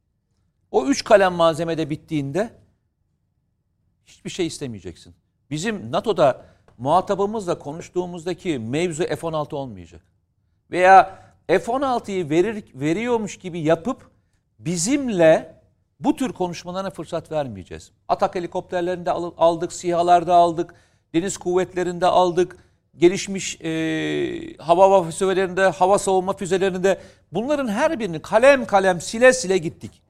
O 0.71 0.85
3 0.85 1.03
kalem 1.03 1.33
malzeme 1.33 1.77
de 1.77 1.89
bittiğinde 1.89 2.60
hiçbir 4.05 4.29
şey 4.29 4.47
istemeyeceksin. 4.47 5.15
Bizim 5.49 5.91
NATO'da 5.91 6.45
muhatabımızla 6.77 7.59
konuştuğumuzdaki 7.59 8.59
mevzu 8.59 9.03
F-16 9.03 9.55
olmayacak. 9.55 10.01
Veya 10.71 11.19
F-16'yı 11.47 12.29
verir, 12.29 12.63
veriyormuş 12.75 13.37
gibi 13.37 13.59
yapıp 13.59 14.11
bizimle 14.59 15.61
bu 15.99 16.15
tür 16.15 16.33
konuşmalarına 16.33 16.89
fırsat 16.89 17.31
vermeyeceğiz. 17.31 17.91
Atak 18.07 18.35
helikopterlerinde 18.35 19.11
al- 19.11 19.33
aldık, 19.37 19.73
SİHA'larda 19.73 20.35
aldık, 20.35 20.75
deniz 21.13 21.37
kuvvetlerinde 21.37 22.05
aldık, 22.05 22.57
gelişmiş 22.97 23.61
e, 23.61 24.57
hava 24.57 25.03
füzelerinde, 25.03 25.61
hava 25.67 25.99
savunma 25.99 26.33
füzelerinde 26.33 27.01
bunların 27.31 27.67
her 27.67 27.99
birini 27.99 28.21
kalem 28.21 28.65
kalem 28.65 29.01
sile 29.01 29.33
sile 29.33 29.57
gittik. 29.57 30.01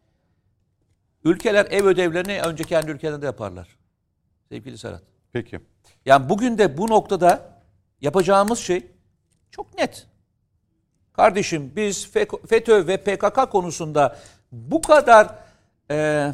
Ülkeler 1.23 1.65
ev 1.65 1.85
ödevlerini 1.85 2.41
önce 2.41 2.63
kendi 2.63 2.91
ülkelerinde 2.91 3.25
yaparlar. 3.25 3.80
Sevgili 4.51 4.77
Serhat. 4.77 5.01
Peki. 5.33 5.59
Yani 6.05 6.29
bugün 6.29 6.57
de 6.57 6.77
bu 6.77 6.87
noktada 6.87 7.59
yapacağımız 8.01 8.59
şey 8.59 8.87
çok 9.51 9.77
net. 9.77 10.07
Kardeşim 11.13 11.71
biz 11.75 12.11
FETÖ 12.47 12.87
ve 12.87 12.97
PKK 12.97 13.51
konusunda 13.51 14.17
bu 14.51 14.81
kadar 14.81 15.35
e, 15.91 16.27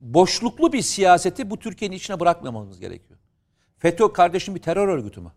boşluklu 0.00 0.72
bir 0.72 0.82
siyaseti 0.82 1.50
bu 1.50 1.58
Türkiye'nin 1.58 1.96
içine 1.96 2.20
bırakmamamız 2.20 2.80
gerekiyor. 2.80 3.18
FETÖ 3.78 4.12
kardeşim 4.12 4.54
bir 4.54 4.62
terör 4.62 4.88
örgütü 4.88 5.20
mü? 5.20 5.32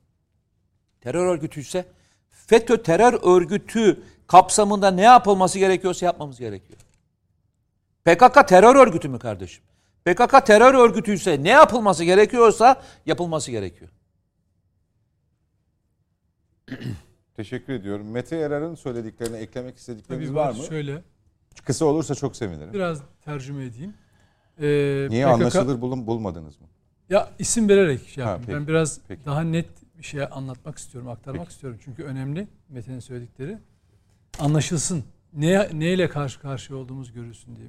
Terör 1.01 1.25
örgütü 1.25 1.59
ise 1.59 1.85
FETÖ 2.29 2.83
terör 2.83 3.19
örgütü 3.23 4.03
kapsamında 4.27 4.91
ne 4.91 5.01
yapılması 5.01 5.59
gerekiyorsa 5.59 6.05
yapmamız 6.05 6.39
gerekiyor. 6.39 6.79
PKK 8.05 8.47
terör 8.47 8.75
örgütü 8.75 9.09
mü 9.09 9.19
kardeşim? 9.19 9.63
PKK 10.05 10.45
terör 10.45 10.73
örgütü 10.73 11.13
ise 11.13 11.43
ne 11.43 11.49
yapılması 11.49 12.03
gerekiyorsa 12.03 12.81
yapılması 13.05 13.51
gerekiyor. 13.51 13.89
Teşekkür 17.35 17.73
ediyorum. 17.73 18.11
Mete 18.11 18.35
Yarar'ın 18.35 18.75
söylediklerine 18.75 19.37
eklemek 19.37 19.77
istedikleriniz 19.77 20.27
Tabii 20.27 20.35
var 20.37 20.49
var 20.49 20.55
mı? 20.55 20.63
Şöyle 20.63 21.03
Kısa 21.65 21.85
olursa 21.85 22.15
çok 22.15 22.35
sevinirim. 22.35 22.73
biraz 22.73 23.01
tercüme 23.21 23.65
edeyim. 23.65 23.93
Ee, 24.61 25.07
Niye 25.09 25.25
PKK 25.25 25.33
anlaşılır 25.33 25.81
bulun, 25.81 26.07
bulmadınız 26.07 26.61
mı? 26.61 26.67
Ya 27.09 27.29
isim 27.39 27.69
vererek 27.69 28.07
şey 28.07 28.23
Ha, 28.23 28.29
yapayım. 28.29 28.47
peki, 28.47 28.59
Ben 28.59 28.67
biraz 28.67 28.99
peki. 29.07 29.25
daha 29.25 29.41
net 29.41 29.67
bir 29.97 30.03
şey 30.03 30.23
anlatmak 30.31 30.77
istiyorum, 30.77 31.09
aktarmak 31.09 31.41
Peki. 31.41 31.51
istiyorum. 31.53 31.79
Çünkü 31.83 32.03
önemli 32.03 32.47
Mete'nin 32.69 32.99
söyledikleri. 32.99 33.57
Anlaşılsın. 34.39 35.03
Ne, 35.33 35.69
neyle 35.73 36.09
karşı 36.09 36.39
karşıya 36.41 36.79
olduğumuz 36.79 37.13
görülsün 37.13 37.55
diye. 37.55 37.67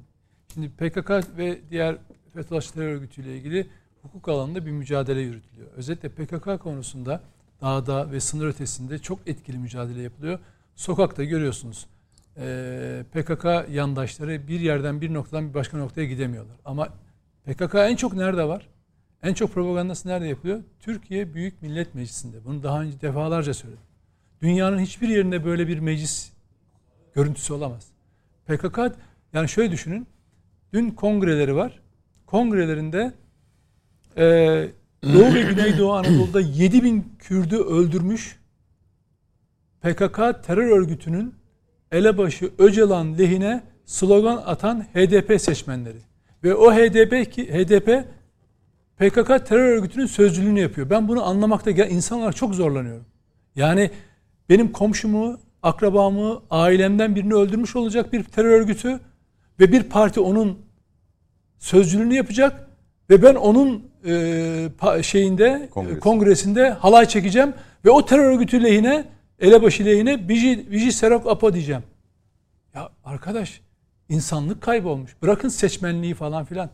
Şimdi 0.53 0.69
PKK 0.69 1.37
ve 1.37 1.61
diğer 1.69 1.97
FETÖ'cü 2.33 2.71
terör 2.71 2.93
örgütüyle 2.93 3.37
ilgili 3.37 3.67
hukuk 4.01 4.29
alanında 4.29 4.65
bir 4.65 4.71
mücadele 4.71 5.19
yürütülüyor. 5.19 5.67
Özellikle 5.75 6.09
PKK 6.09 6.59
konusunda 6.59 7.21
dağda 7.61 8.11
ve 8.11 8.19
sınır 8.19 8.47
ötesinde 8.47 8.99
çok 8.99 9.27
etkili 9.27 9.57
mücadele 9.57 10.01
yapılıyor. 10.01 10.39
Sokakta 10.75 11.23
görüyorsunuz. 11.23 11.87
PKK 13.11 13.45
yandaşları 13.69 14.47
bir 14.47 14.59
yerden 14.59 15.01
bir 15.01 15.13
noktadan 15.13 15.49
bir 15.49 15.53
başka 15.53 15.77
noktaya 15.77 16.05
gidemiyorlar. 16.05 16.55
Ama 16.65 16.89
PKK 17.45 17.75
en 17.75 17.95
çok 17.95 18.13
nerede 18.13 18.47
var? 18.47 18.67
En 19.23 19.33
çok 19.33 19.53
propagandası 19.53 20.07
nerede 20.07 20.27
yapılıyor? 20.27 20.63
Türkiye 20.79 21.33
Büyük 21.33 21.61
Millet 21.61 21.95
Meclisi'nde. 21.95 22.45
Bunu 22.45 22.63
daha 22.63 22.81
önce 22.81 23.01
defalarca 23.01 23.53
söyledim. 23.53 23.83
Dünyanın 24.41 24.79
hiçbir 24.79 25.09
yerinde 25.09 25.45
böyle 25.45 25.67
bir 25.67 25.79
meclis 25.79 26.31
görüntüsü 27.15 27.53
olamaz. 27.53 27.87
PKK 28.45 28.79
yani 29.33 29.49
şöyle 29.49 29.71
düşünün. 29.71 30.07
Dün 30.73 30.89
kongreleri 30.89 31.55
var. 31.55 31.82
Kongrelerinde 32.33 33.11
e, 34.17 34.23
Doğu 35.03 35.33
ve 35.33 35.41
Güneydoğu 35.49 35.93
Anadolu'da 35.93 36.39
7000 36.39 37.05
Kürdü 37.19 37.57
öldürmüş. 37.57 38.39
PKK 39.81 40.43
terör 40.45 40.77
örgütünün 40.77 41.35
elebaşı 41.91 42.51
Öcalan 42.57 43.17
lehine 43.17 43.63
slogan 43.85 44.37
atan 44.45 44.81
HDP 44.81 45.41
seçmenleri. 45.41 45.97
Ve 46.43 46.55
o 46.55 46.73
HDP 46.73 47.31
ki 47.31 47.53
HDP 47.53 48.05
PKK 48.97 49.47
terör 49.47 49.77
örgütünün 49.77 50.05
sözcülüğünü 50.05 50.59
yapıyor. 50.59 50.89
Ben 50.89 51.07
bunu 51.07 51.25
anlamakta 51.25 51.71
insan 51.71 52.19
olarak 52.19 52.35
çok 52.35 52.55
zorlanıyorum. 52.55 53.05
Yani 53.55 53.91
benim 54.49 54.71
komşumu, 54.71 55.39
akrabamı, 55.63 56.41
ailemden 56.49 57.15
birini 57.15 57.33
öldürmüş 57.33 57.75
olacak 57.75 58.13
bir 58.13 58.23
terör 58.23 58.59
örgütü 58.59 58.99
ve 59.59 59.71
bir 59.71 59.83
parti 59.83 60.19
onun 60.19 60.72
sözcülüğünü 61.63 62.15
yapacak 62.15 62.67
ve 63.09 63.23
ben 63.23 63.35
onun 63.35 63.83
e, 64.05 65.03
şeyinde 65.03 65.69
Kongresi. 65.71 65.99
kongresinde 65.99 66.69
halay 66.69 67.07
çekeceğim 67.07 67.53
ve 67.85 67.89
o 67.89 68.05
terör 68.05 68.31
örgütü 68.33 68.63
lehine 68.63 69.05
elebaşı 69.39 69.85
lehine 69.85 70.29
Biji, 70.29 70.71
Biji 70.71 70.91
Serok 70.91 71.27
Apo 71.27 71.53
diyeceğim. 71.53 71.83
Ya 72.75 72.89
arkadaş 73.03 73.61
insanlık 74.09 74.61
kaybolmuş. 74.61 75.15
Bırakın 75.21 75.49
seçmenliği 75.49 76.13
falan 76.13 76.45
filan. 76.45 76.69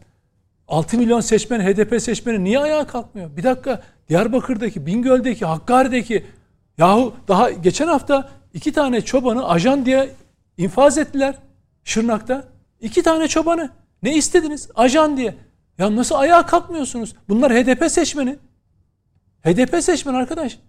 6 0.67 0.97
milyon 0.97 1.21
seçmen 1.21 1.61
HDP 1.61 2.01
seçmeni 2.01 2.43
niye 2.43 2.59
ayağa 2.59 2.87
kalkmıyor? 2.87 3.37
Bir 3.37 3.43
dakika 3.43 3.81
Diyarbakır'daki, 4.09 4.85
Bingöl'deki, 4.85 5.45
Hakkari'deki 5.45 6.25
yahu 6.77 7.13
daha 7.27 7.51
geçen 7.51 7.87
hafta 7.87 8.29
iki 8.53 8.71
tane 8.71 9.01
çobanı 9.01 9.49
ajan 9.49 9.85
diye 9.85 10.09
infaz 10.57 10.97
ettiler 10.97 11.35
Şırnak'ta. 11.83 12.43
İki 12.81 13.03
tane 13.03 13.27
çobanı. 13.27 13.78
Ne 14.03 14.15
istediniz? 14.15 14.69
Ajan 14.75 15.17
diye. 15.17 15.35
Ya 15.77 15.95
nasıl 15.95 16.15
ayağa 16.15 16.45
kalkmıyorsunuz? 16.45 17.15
Bunlar 17.29 17.53
HDP 17.53 17.91
seçmeni. 17.91 18.37
HDP 19.43 19.83
seçmeni 19.83 20.17
arkadaş. 20.17 20.59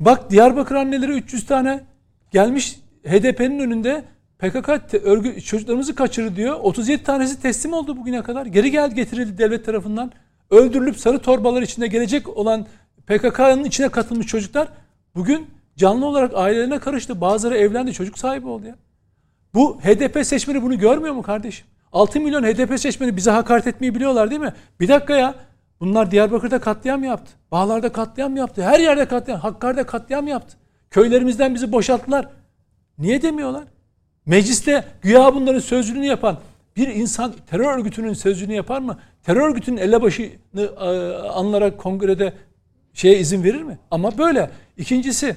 Bak 0.00 0.30
Diyarbakır 0.30 0.74
anneleri 0.74 1.12
300 1.12 1.46
tane 1.46 1.84
gelmiş 2.30 2.80
HDP'nin 3.06 3.58
önünde 3.58 4.04
PKK 4.38 4.94
örgü 5.04 5.40
çocuklarımızı 5.40 5.94
kaçırır 5.94 6.36
diyor. 6.36 6.60
37 6.60 7.02
tanesi 7.02 7.42
teslim 7.42 7.72
oldu 7.72 7.96
bugüne 7.96 8.22
kadar. 8.22 8.46
Geri 8.46 8.70
geldi 8.70 8.94
getirildi 8.94 9.38
devlet 9.38 9.66
tarafından. 9.66 10.12
Öldürülüp 10.50 10.96
sarı 10.96 11.18
torbalar 11.18 11.62
içinde 11.62 11.86
gelecek 11.86 12.36
olan 12.36 12.66
PKK'nın 13.06 13.64
içine 13.64 13.88
katılmış 13.88 14.26
çocuklar 14.26 14.68
bugün 15.14 15.46
canlı 15.76 16.06
olarak 16.06 16.34
ailelerine 16.34 16.78
karıştı. 16.78 17.20
Bazıları 17.20 17.56
evlendi, 17.56 17.92
çocuk 17.92 18.18
sahibi 18.18 18.48
oldu 18.48 18.66
ya. 18.66 18.76
Bu 19.54 19.80
HDP 19.80 20.26
seçmeni 20.26 20.62
bunu 20.62 20.78
görmüyor 20.78 21.14
mu 21.14 21.22
kardeşim? 21.22 21.66
6 21.94 22.20
milyon 22.20 22.42
HDP 22.42 22.80
seçmeni 22.80 23.16
bize 23.16 23.30
hakaret 23.30 23.66
etmeyi 23.66 23.94
biliyorlar 23.94 24.30
değil 24.30 24.40
mi? 24.40 24.52
Bir 24.80 24.88
dakika 24.88 25.16
ya. 25.16 25.34
Bunlar 25.80 26.10
Diyarbakır'da 26.10 26.60
katliam 26.60 27.04
yaptı. 27.04 27.32
Bağlar'da 27.50 27.92
katliam 27.92 28.36
yaptı. 28.36 28.62
Her 28.62 28.80
yerde 28.80 29.08
katliam. 29.08 29.40
Hakkari'de 29.40 29.84
katliam 29.84 30.28
yaptı. 30.28 30.56
Köylerimizden 30.90 31.54
bizi 31.54 31.72
boşalttılar. 31.72 32.28
Niye 32.98 33.22
demiyorlar? 33.22 33.64
Mecliste 34.26 34.84
güya 35.02 35.34
bunların 35.34 35.60
sözcülüğünü 35.60 36.06
yapan 36.06 36.38
bir 36.76 36.88
insan 36.88 37.32
terör 37.50 37.78
örgütünün 37.78 38.12
sözcülüğünü 38.12 38.54
yapar 38.54 38.80
mı? 38.80 38.98
Terör 39.22 39.48
örgütünün 39.48 39.76
elebaşını 39.76 40.30
e, 40.56 41.16
anlarak 41.28 41.78
kongrede 41.78 42.32
şeye 42.92 43.18
izin 43.18 43.44
verir 43.44 43.62
mi? 43.62 43.78
Ama 43.90 44.18
böyle. 44.18 44.50
İkincisi 44.76 45.36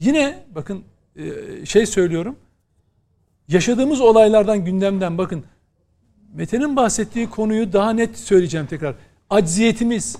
yine 0.00 0.44
bakın 0.54 0.84
e, 1.16 1.66
şey 1.66 1.86
söylüyorum. 1.86 2.36
Yaşadığımız 3.48 4.00
olaylardan 4.00 4.64
gündemden 4.64 5.18
bakın 5.18 5.44
Mete'nin 6.34 6.76
bahsettiği 6.76 7.30
konuyu 7.30 7.72
daha 7.72 7.90
net 7.90 8.18
söyleyeceğim 8.18 8.66
tekrar. 8.66 8.94
Acziyetimiz, 9.30 10.16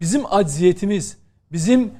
bizim 0.00 0.22
acziyetimiz, 0.26 1.18
bizim 1.52 1.90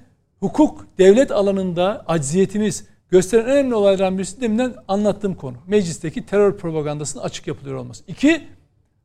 hukuk, 0.41 0.87
devlet 0.99 1.31
alanında 1.31 2.05
acziyetimiz 2.07 2.85
gösteren 3.09 3.45
en 3.45 3.51
önemli 3.51 3.75
olaylardan 3.75 4.19
birisi 4.19 4.41
deminden 4.41 4.75
anlattığım 4.89 5.35
konu. 5.35 5.57
Meclisteki 5.67 6.27
terör 6.27 6.57
propagandasının 6.57 7.23
açık 7.23 7.47
yapılıyor 7.47 7.77
olması. 7.77 8.05
İki, 8.07 8.43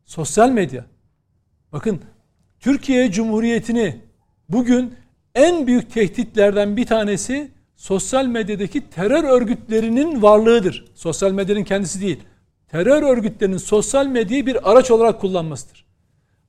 sosyal 0.06 0.50
medya. 0.50 0.86
Bakın 1.72 2.02
Türkiye 2.60 3.12
Cumhuriyeti'ni 3.12 4.02
bugün 4.50 4.94
en 5.36 5.68
büyük 5.68 5.92
tehditlerden 5.92 6.78
bir 6.78 6.86
tanesi 6.86 7.52
sosyal 7.76 8.26
medyadaki 8.26 8.90
terör 8.90 9.24
örgütlerinin 9.24 10.22
varlığıdır. 10.22 10.86
Sosyal 10.96 11.32
medyanın 11.32 11.64
kendisi 11.64 12.02
değil 12.02 12.20
terör 12.76 13.04
örgütlerinin 13.04 13.58
sosyal 13.58 14.06
medyayı 14.06 14.46
bir 14.46 14.72
araç 14.72 14.92
olarak 14.92 15.22
kullanmasıdır. 15.22 15.86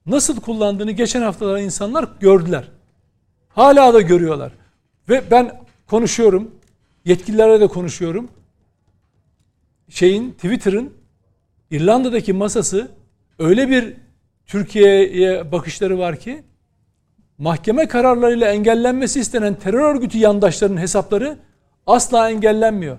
Nasıl 0.07 0.41
kullandığını 0.41 0.91
geçen 0.91 1.23
haftalar 1.23 1.59
insanlar 1.59 2.09
gördüler. 2.21 2.69
Hala 3.49 3.95
da 3.95 4.01
görüyorlar. 4.01 4.53
Ve 5.09 5.23
ben 5.31 5.61
konuşuyorum. 5.87 6.51
Yetkililerle 7.05 7.61
de 7.61 7.67
konuşuyorum. 7.67 8.29
Şeyin 9.89 10.33
Twitter'ın 10.33 10.93
İrlanda'daki 11.71 12.33
masası 12.33 12.89
öyle 13.39 13.71
bir 13.71 13.95
Türkiye'ye 14.47 15.53
bakışları 15.53 15.99
var 15.99 16.17
ki 16.17 16.43
mahkeme 17.39 17.89
kararlarıyla 17.89 18.53
engellenmesi 18.53 19.21
istenen 19.21 19.55
terör 19.55 19.95
örgütü 19.95 20.19
yandaşlarının 20.19 20.81
hesapları 20.81 21.39
asla 21.87 22.31
engellenmiyor. 22.31 22.99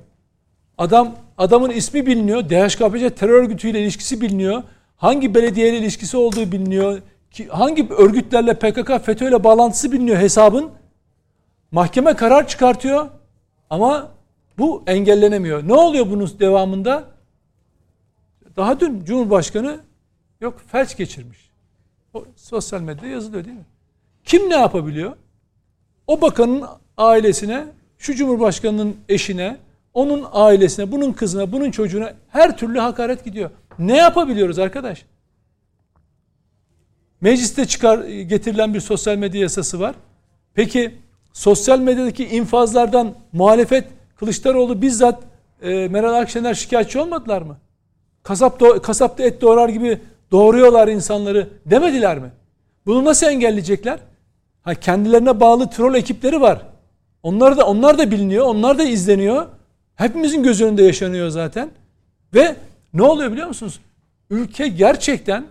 Adam 0.78 1.16
adamın 1.38 1.70
ismi 1.70 2.06
biliniyor. 2.06 2.50
DHKPC 2.50 3.10
terör 3.10 3.44
örgütüyle 3.44 3.82
ilişkisi 3.82 4.22
biliniyor. 4.22 4.64
Hangi 4.98 5.36
belediyeyle 5.36 5.78
ilişkisi 5.78 6.18
olduğu 6.18 6.52
biliniyor. 6.52 7.02
Ki, 7.32 7.48
hangi 7.48 7.90
örgütlerle 7.90 8.54
PKK 8.54 9.06
FETÖ'yle 9.06 9.44
bağlantısı 9.44 9.92
biliniyor 9.92 10.18
hesabın. 10.18 10.72
Mahkeme 11.72 12.14
karar 12.14 12.48
çıkartıyor 12.48 13.08
ama 13.70 14.12
bu 14.58 14.84
engellenemiyor. 14.88 15.68
Ne 15.68 15.74
oluyor 15.74 16.12
bunun 16.12 16.40
devamında? 16.40 17.04
Daha 18.56 18.80
dün 18.80 19.04
Cumhurbaşkanı 19.06 19.80
yok 20.42 20.62
felç 20.72 20.98
geçirmiş. 20.98 21.50
O 22.14 22.26
sosyal 22.36 22.82
medyada 22.82 23.08
yazılıyor 23.08 23.46
değil 23.46 23.58
mi? 23.58 23.66
Kim 24.26 24.50
ne 24.50 24.56
yapabiliyor? 24.56 25.16
O 26.08 26.22
bakanın 26.22 26.64
ailesine, 26.98 27.66
şu 27.98 28.16
Cumhurbaşkanının 28.16 28.96
eşine, 29.10 29.58
onun 29.98 30.26
ailesine, 30.32 30.92
bunun 30.92 31.12
kızına, 31.12 31.52
bunun 31.52 31.72
çocuğuna 31.72 32.14
her 32.30 32.58
türlü 32.58 32.80
hakaret 32.80 33.26
gidiyor. 33.26 33.50
Ne 33.80 33.98
yapabiliyoruz 33.98 34.60
arkadaş? 34.60 35.06
Mecliste 37.22 37.66
çıkar 37.66 38.00
getirilen 38.08 38.74
bir 38.74 38.80
sosyal 38.80 39.18
medya 39.18 39.42
yasası 39.42 39.80
var. 39.80 39.96
Peki 40.54 40.96
sosyal 41.34 41.80
medyadaki 41.80 42.28
infazlardan 42.28 43.14
muhalefet 43.34 43.88
Kılıçdaroğlu 44.16 44.82
bizzat 44.82 45.24
e, 45.62 45.88
Meral 45.88 46.14
Akşener 46.14 46.54
şikayetçi 46.54 47.00
olmadılar 47.00 47.42
mı? 47.42 47.58
Kasap 48.24 48.60
do 48.60 48.82
kasapta 48.82 49.24
et 49.24 49.42
doğrar 49.42 49.70
gibi 49.70 50.02
doğuruyorlar 50.32 50.88
insanları 50.88 51.50
demediler 51.66 52.20
mi? 52.20 52.32
Bunu 52.86 53.06
nasıl 53.06 53.28
engelleyecekler? 53.28 54.00
Ha 54.62 54.76
kendilerine 54.76 55.40
bağlı 55.40 55.70
troll 55.70 55.96
ekipleri 55.96 56.42
var. 56.42 56.66
Onlar 57.24 57.58
da 57.58 57.68
onlar 57.68 57.98
da 57.98 58.12
biliniyor, 58.12 58.46
onlar 58.46 58.78
da 58.78 58.84
izleniyor. 58.84 59.57
Hepimizin 59.98 60.44
göz 60.44 60.62
önünde 60.62 60.84
yaşanıyor 60.84 61.30
zaten. 61.30 61.70
Ve 62.34 62.56
ne 62.94 63.02
oluyor 63.02 63.32
biliyor 63.32 63.48
musunuz? 63.48 63.80
Ülke 64.30 64.68
gerçekten 64.68 65.46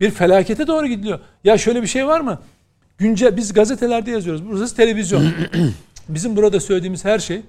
bir 0.00 0.10
felakete 0.10 0.66
doğru 0.66 0.86
gidiyor. 0.86 1.20
Ya 1.44 1.58
şöyle 1.58 1.82
bir 1.82 1.86
şey 1.86 2.06
var 2.06 2.20
mı? 2.20 2.38
Günce 2.98 3.36
biz 3.36 3.52
gazetelerde 3.52 4.10
yazıyoruz. 4.10 4.48
Burası 4.48 4.76
televizyon. 4.76 5.24
Bizim 6.08 6.36
burada 6.36 6.60
söylediğimiz 6.60 7.04
her 7.04 7.18
şey 7.18 7.42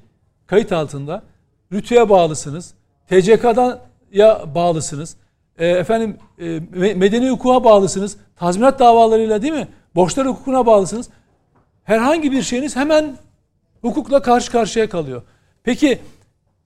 kayıt 0.47 0.71
altında. 0.71 1.23
Rütüye 1.71 2.09
bağlısınız. 2.09 2.73
TCK'dan 3.07 3.79
ya 4.11 4.55
bağlısınız. 4.55 5.15
E, 5.57 5.67
efendim 5.67 6.17
e, 6.39 6.59
medeni 6.93 7.29
hukuka 7.29 7.63
bağlısınız. 7.63 8.17
Tazminat 8.35 8.79
davalarıyla 8.79 9.41
değil 9.41 9.53
mi? 9.53 9.67
Borçlar 9.95 10.27
hukukuna 10.27 10.65
bağlısınız. 10.65 11.09
Herhangi 11.83 12.31
bir 12.31 12.41
şeyiniz 12.41 12.75
hemen 12.75 13.17
hukukla 13.81 14.21
karşı 14.21 14.51
karşıya 14.51 14.89
kalıyor. 14.89 15.21
Peki 15.63 15.99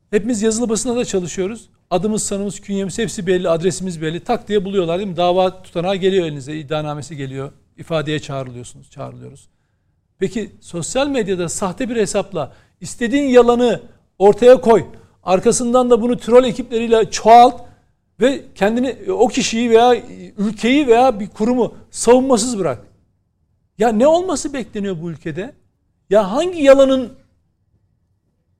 hepimiz 0.09 0.41
yazılı 0.41 0.69
basında 0.69 0.95
da 0.95 1.05
çalışıyoruz. 1.05 1.69
Adımız, 1.89 2.23
sanımız, 2.23 2.59
künyemiz 2.59 2.97
hepsi 2.97 3.27
belli, 3.27 3.49
adresimiz 3.49 4.01
belli. 4.01 4.19
Tak 4.19 4.47
diye 4.47 4.65
buluyorlar 4.65 4.97
değil 4.97 5.09
mi? 5.09 5.17
Dava 5.17 5.63
tutanağı 5.63 5.95
geliyor 5.95 6.25
elinize, 6.25 6.57
iddianamesi 6.57 7.17
geliyor. 7.17 7.51
ifadeye 7.77 8.19
çağrılıyorsunuz, 8.19 8.91
çağrılıyoruz. 8.91 9.47
Peki 10.19 10.51
sosyal 10.61 11.07
medyada 11.07 11.49
sahte 11.49 11.89
bir 11.89 11.95
hesapla 11.95 12.53
istediğin 12.81 13.27
yalanı 13.27 13.81
ortaya 14.19 14.61
koy. 14.61 14.85
Arkasından 15.23 15.89
da 15.89 16.01
bunu 16.01 16.17
troll 16.17 16.43
ekipleriyle 16.43 17.11
çoğalt 17.11 17.61
ve 18.21 18.41
kendini 18.55 19.11
o 19.11 19.27
kişiyi 19.27 19.69
veya 19.69 19.95
ülkeyi 20.37 20.87
veya 20.87 21.19
bir 21.19 21.27
kurumu 21.29 21.75
savunmasız 21.91 22.59
bırak. 22.59 22.79
Ya 23.77 23.89
ne 23.89 24.07
olması 24.07 24.53
bekleniyor 24.53 25.01
bu 25.01 25.11
ülkede? 25.11 25.53
Ya 26.09 26.31
hangi 26.31 26.63
yalanın 26.63 27.13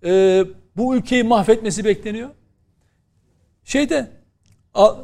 e, 0.04 0.44
bu 0.78 0.96
ülkeyi 0.96 1.24
mahvetmesi 1.24 1.86
bekleniyor. 1.86 2.30
Şeyde 3.64 4.12
Al, 4.74 4.98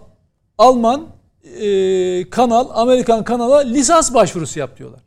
Alman 0.58 1.08
e, 1.44 2.30
kanal, 2.30 2.70
Amerikan 2.74 3.24
kanala 3.24 3.58
lisans 3.60 4.14
başvurusu 4.14 4.60
yap 4.60 4.78
diyorlar. 4.78 5.02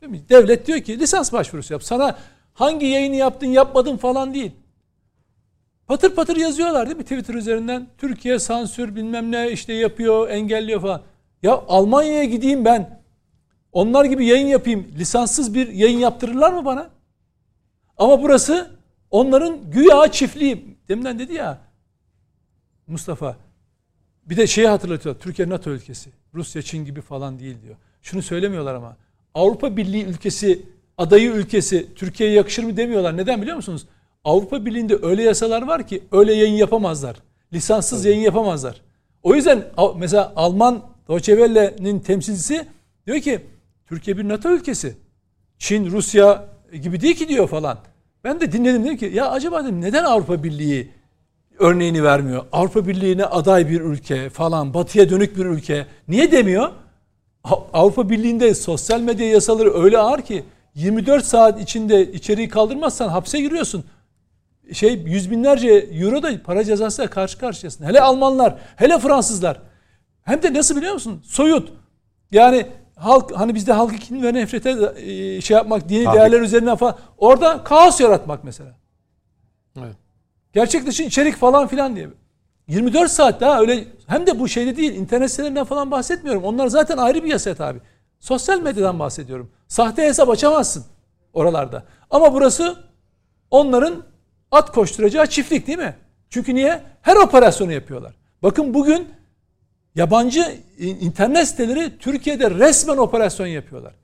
Değil 0.00 0.12
mi? 0.12 0.28
Devlet 0.28 0.66
diyor 0.66 0.80
ki 0.80 0.98
lisans 0.98 1.32
başvurusu 1.32 1.72
yap. 1.72 1.82
Sana 1.82 2.18
hangi 2.54 2.86
yayını 2.86 3.16
yaptın 3.16 3.46
yapmadın 3.46 3.96
falan 3.96 4.34
değil. 4.34 4.52
Patır 5.86 6.14
patır 6.14 6.36
yazıyorlar 6.36 6.86
değil 6.86 6.96
mi 6.96 7.02
Twitter 7.02 7.34
üzerinden? 7.34 7.86
Türkiye 7.98 8.38
sansür 8.38 8.96
bilmem 8.96 9.32
ne 9.32 9.50
işte 9.50 9.72
yapıyor, 9.72 10.28
engelliyor 10.28 10.80
falan. 10.80 11.02
Ya 11.42 11.62
Almanya'ya 11.68 12.24
gideyim 12.24 12.64
ben. 12.64 13.02
Onlar 13.72 14.04
gibi 14.04 14.26
yayın 14.26 14.46
yapayım. 14.46 14.86
Lisanssız 14.98 15.54
bir 15.54 15.68
yayın 15.68 15.98
yaptırırlar 15.98 16.52
mı 16.52 16.64
bana? 16.64 16.90
Ama 17.96 18.22
burası 18.22 18.70
onların 19.10 19.70
güya 19.70 20.12
çiftliği. 20.12 20.76
Deminden 20.88 21.18
dedi 21.18 21.34
ya 21.34 21.58
Mustafa. 22.86 23.36
Bir 24.26 24.36
de 24.36 24.46
şeyi 24.46 24.68
hatırlatıyor. 24.68 25.14
Türkiye 25.14 25.48
NATO 25.48 25.70
ülkesi. 25.70 26.10
Rusya, 26.34 26.62
Çin 26.62 26.84
gibi 26.84 27.00
falan 27.00 27.38
değil 27.38 27.56
diyor. 27.62 27.76
Şunu 28.02 28.22
söylemiyorlar 28.22 28.74
ama. 28.74 28.96
Avrupa 29.34 29.76
Birliği 29.76 30.04
ülkesi, 30.04 30.62
adayı 30.98 31.30
ülkesi 31.30 31.94
Türkiye'ye 31.94 32.36
yakışır 32.36 32.64
mı 32.64 32.76
demiyorlar. 32.76 33.16
Neden 33.16 33.42
biliyor 33.42 33.56
musunuz? 33.56 33.86
Avrupa 34.24 34.66
Birliği'nde 34.66 34.98
öyle 35.02 35.22
yasalar 35.22 35.62
var 35.62 35.86
ki 35.86 36.02
öyle 36.12 36.34
yayın 36.34 36.54
yapamazlar. 36.54 37.16
Lisanssız 37.52 38.04
yayın 38.04 38.20
yapamazlar. 38.20 38.80
O 39.22 39.34
yüzden 39.34 39.64
mesela 39.96 40.32
Alman 40.36 40.82
Deutsche 41.08 41.36
Welle'nin 41.36 42.00
temsilcisi 42.00 42.66
diyor 43.06 43.20
ki 43.20 43.40
Türkiye 43.86 44.18
bir 44.18 44.28
NATO 44.28 44.50
ülkesi. 44.50 44.96
Çin, 45.58 45.90
Rusya 45.90 46.48
gibi 46.72 47.00
değil 47.00 47.16
ki 47.16 47.28
diyor 47.28 47.48
falan. 47.48 47.78
Ben 48.24 48.40
de 48.40 48.52
dinledim 48.52 48.84
dedim 48.84 48.96
ki 48.96 49.10
ya 49.14 49.30
acaba 49.30 49.64
dedim 49.64 49.80
neden 49.80 50.04
Avrupa 50.04 50.42
Birliği 50.42 50.90
örneğini 51.58 52.04
vermiyor? 52.04 52.44
Avrupa 52.52 52.86
Birliği'ne 52.86 53.24
aday 53.24 53.68
bir 53.68 53.80
ülke 53.80 54.30
falan, 54.30 54.74
batıya 54.74 55.10
dönük 55.10 55.36
bir 55.36 55.44
ülke. 55.44 55.86
Niye 56.08 56.32
demiyor? 56.32 56.70
Avrupa 57.72 58.10
Birliği'nde 58.10 58.54
sosyal 58.54 59.00
medya 59.00 59.28
yasaları 59.28 59.74
öyle 59.74 59.98
ağır 59.98 60.22
ki 60.22 60.44
24 60.74 61.24
saat 61.24 61.60
içinde 61.60 62.12
içeriği 62.12 62.48
kaldırmazsan 62.48 63.08
hapse 63.08 63.40
giriyorsun. 63.40 63.84
Şey 64.72 65.02
yüz 65.06 65.30
binlerce 65.30 65.68
euro 65.68 66.22
da 66.22 66.42
para 66.42 66.64
cezasıyla 66.64 67.10
karşı 67.10 67.38
karşıyasın. 67.38 67.84
Hele 67.84 68.00
Almanlar, 68.00 68.58
hele 68.76 68.98
Fransızlar. 68.98 69.60
Hem 70.22 70.42
de 70.42 70.54
nasıl 70.54 70.76
biliyor 70.76 70.94
musun? 70.94 71.22
Soyut. 71.24 71.72
Yani 72.30 72.66
halk 72.96 73.32
hani 73.36 73.54
bizde 73.54 73.72
halkı 73.72 73.96
kin 73.96 74.22
ve 74.22 74.34
nefrete 74.34 74.92
e, 74.96 75.40
şey 75.40 75.56
yapmak, 75.56 75.88
dini 75.88 76.04
Tabii. 76.04 76.16
değerler 76.16 76.40
üzerinden 76.40 76.76
falan. 76.76 76.96
Orada 77.18 77.64
kaos 77.64 78.00
yaratmak 78.00 78.44
mesela. 78.44 78.74
Evet. 79.78 79.96
Gerçek 80.52 80.86
dışı 80.86 81.02
içerik 81.02 81.36
falan 81.36 81.66
filan 81.66 81.96
diye. 81.96 82.08
24 82.68 83.10
saat 83.10 83.40
daha 83.40 83.60
öyle 83.60 83.84
hem 84.06 84.26
de 84.26 84.38
bu 84.38 84.48
şeyde 84.48 84.76
değil 84.76 84.94
internet 84.94 85.30
sitelerinden 85.30 85.64
falan 85.64 85.90
bahsetmiyorum. 85.90 86.44
Onlar 86.44 86.66
zaten 86.66 86.96
ayrı 86.96 87.24
bir 87.24 87.28
yasa 87.28 87.54
tabi. 87.54 87.78
Sosyal 88.20 88.60
medyadan 88.60 88.98
bahsediyorum. 88.98 89.50
Sahte 89.68 90.02
hesap 90.02 90.30
açamazsın 90.30 90.84
oralarda. 91.32 91.84
Ama 92.10 92.34
burası 92.34 92.76
onların 93.50 94.02
at 94.50 94.72
koşturacağı 94.72 95.26
çiftlik 95.26 95.66
değil 95.66 95.78
mi? 95.78 95.96
Çünkü 96.30 96.54
niye? 96.54 96.82
Her 97.02 97.16
operasyonu 97.16 97.72
yapıyorlar. 97.72 98.14
Bakın 98.42 98.74
bugün 98.74 99.08
yabancı 99.96 100.58
internet 100.78 101.48
siteleri 101.48 101.98
Türkiye'de 101.98 102.50
resmen 102.50 102.96
operasyon 102.96 103.46
yapıyorlar. 103.46 103.94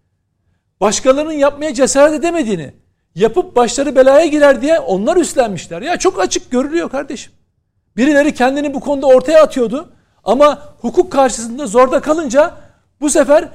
Başkalarının 0.81 1.33
yapmaya 1.33 1.75
cesaret 1.75 2.15
edemediğini, 2.15 2.73
yapıp 3.15 3.57
başları 3.57 3.97
belaya 3.97 4.27
girer 4.27 4.63
diye 4.63 4.79
onlar 4.79 5.17
üstlenmişler. 5.17 5.83
Ya 5.83 5.97
çok 5.97 6.21
açık 6.21 6.51
görülüyor 6.51 6.91
kardeşim. 6.91 7.33
Birileri 7.97 8.35
kendini 8.35 8.75
bu 8.75 8.81
konuda 8.81 9.07
ortaya 9.07 9.43
atıyordu. 9.43 9.93
Ama 10.25 10.75
hukuk 10.81 11.13
karşısında 11.13 11.67
zorda 11.67 12.01
kalınca 12.01 12.55
bu 13.01 13.11
sefer 13.11 13.49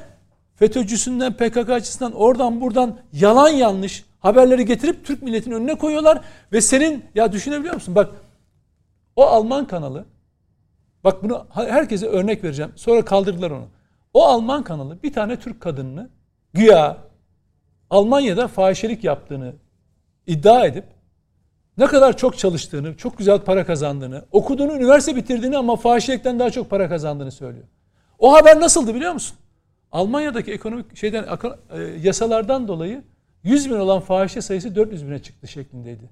FETÖ'cüsünden, 0.56 1.34
PKK'cısından 1.34 2.14
oradan 2.14 2.62
buradan 2.62 3.00
yalan 3.14 3.50
yanlış 3.50 4.06
haberleri 4.20 4.66
getirip 4.66 5.06
Türk 5.06 5.24
milletinin 5.24 5.56
önüne 5.56 5.76
koyuyorlar. 5.76 6.22
Ve 6.52 6.62
senin 6.62 7.06
ya 7.16 7.32
düşünebiliyor 7.32 7.74
musun? 7.74 7.96
Bak 7.96 8.10
o 9.16 9.26
Alman 9.26 9.68
kanalı 9.68 10.06
bak 11.08 11.24
bunu 11.24 11.46
herkese 11.54 12.08
örnek 12.08 12.44
vereceğim. 12.44 12.72
Sonra 12.76 13.06
kaldırdılar 13.06 13.52
onu. 13.52 13.68
O 14.14 14.26
Alman 14.26 14.64
kanalı 14.64 15.04
bir 15.04 15.14
tane 15.14 15.40
Türk 15.40 15.62
kadınını 15.62 16.10
güya 16.54 16.98
Almanya'da 17.90 18.48
fahişelik 18.48 19.04
yaptığını 19.04 19.54
iddia 20.28 20.66
edip 20.66 20.84
ne 21.78 21.86
kadar 21.86 22.18
çok 22.18 22.38
çalıştığını, 22.38 22.98
çok 22.98 23.18
güzel 23.18 23.40
para 23.40 23.66
kazandığını, 23.66 24.26
okuduğunu, 24.32 24.76
üniversite 24.76 25.16
bitirdiğini 25.16 25.58
ama 25.58 25.76
fahişelikten 25.76 26.40
daha 26.40 26.52
çok 26.52 26.70
para 26.70 26.90
kazandığını 26.90 27.32
söylüyor. 27.32 27.66
O 28.20 28.34
haber 28.34 28.60
nasıldı 28.60 28.96
biliyor 28.96 29.14
musun? 29.14 29.38
Almanya'daki 29.92 30.52
ekonomik 30.52 30.98
şeyden 30.98 31.26
e, 31.74 31.82
yasalardan 31.82 32.68
dolayı 32.68 33.04
100 33.44 33.70
bin 33.70 33.76
olan 33.76 34.00
fahişe 34.00 34.42
sayısı 34.42 34.76
400 34.76 35.08
bine 35.08 35.22
çıktı 35.22 35.48
şeklindeydi. 35.48 36.10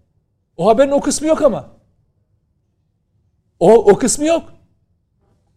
O 0.58 0.68
haberin 0.68 0.92
o 0.92 1.02
kısmı 1.02 1.28
yok 1.28 1.42
ama. 1.42 1.68
O, 3.60 3.74
o 3.74 3.98
kısmı 3.98 4.26
yok. 4.26 4.55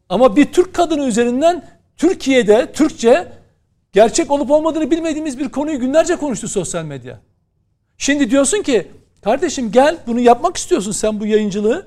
Ama 0.09 0.37
bir 0.37 0.53
Türk 0.53 0.75
kadını 0.75 1.05
üzerinden 1.05 1.65
Türkiye'de 1.97 2.73
Türkçe 2.73 3.33
gerçek 3.93 4.31
olup 4.31 4.51
olmadığını 4.51 4.91
bilmediğimiz 4.91 5.39
bir 5.39 5.49
konuyu 5.49 5.81
günlerce 5.81 6.17
konuştu 6.17 6.49
sosyal 6.49 6.85
medya. 6.85 7.21
Şimdi 7.99 8.31
diyorsun 8.31 8.63
ki 8.63 8.89
kardeşim 9.25 9.73
gel 9.73 9.99
bunu 10.07 10.21
yapmak 10.21 10.57
istiyorsun 10.57 10.93
sen 10.93 11.21
bu 11.21 11.27
yayıncılığı. 11.27 11.87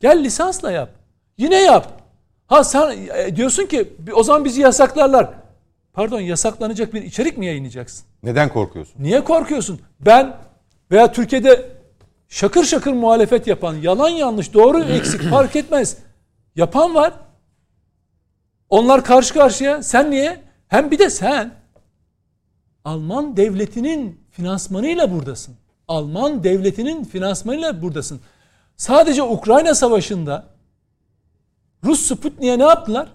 Gel 0.00 0.24
lisansla 0.24 0.70
yap. 0.72 0.90
Yine 1.38 1.62
yap. 1.62 2.02
Ha 2.46 2.64
sen 2.64 2.98
e, 3.14 3.36
diyorsun 3.36 3.66
ki 3.66 3.92
o 4.14 4.22
zaman 4.22 4.44
bizi 4.44 4.60
yasaklarlar. 4.60 5.30
Pardon 5.92 6.20
yasaklanacak 6.20 6.94
bir 6.94 7.02
içerik 7.02 7.38
mi 7.38 7.46
yayınlayacaksın? 7.46 8.06
Neden 8.22 8.48
korkuyorsun? 8.48 8.94
Niye 9.02 9.24
korkuyorsun? 9.24 9.80
Ben 10.00 10.36
veya 10.90 11.12
Türkiye'de 11.12 11.70
şakır 12.28 12.64
şakır 12.64 12.92
muhalefet 12.92 13.46
yapan, 13.46 13.74
yalan 13.74 14.08
yanlış, 14.08 14.54
doğru 14.54 14.82
eksik 14.82 15.22
fark 15.22 15.56
etmez. 15.56 15.96
Yapan 16.56 16.94
var. 16.94 17.12
Onlar 18.70 19.04
karşı 19.04 19.34
karşıya. 19.34 19.82
Sen 19.82 20.10
niye? 20.10 20.44
Hem 20.68 20.90
bir 20.90 20.98
de 20.98 21.10
sen 21.10 21.54
Alman 22.84 23.36
devletinin 23.36 24.20
finansmanıyla 24.30 25.12
buradasın. 25.12 25.56
Alman 25.88 26.44
devletinin 26.44 27.04
finansmanıyla 27.04 27.82
buradasın. 27.82 28.20
Sadece 28.76 29.22
Ukrayna 29.22 29.74
Savaşı'nda 29.74 30.46
Rus 31.84 32.00
Sputnik'e 32.00 32.58
ne 32.58 32.62
yaptılar? 32.62 33.08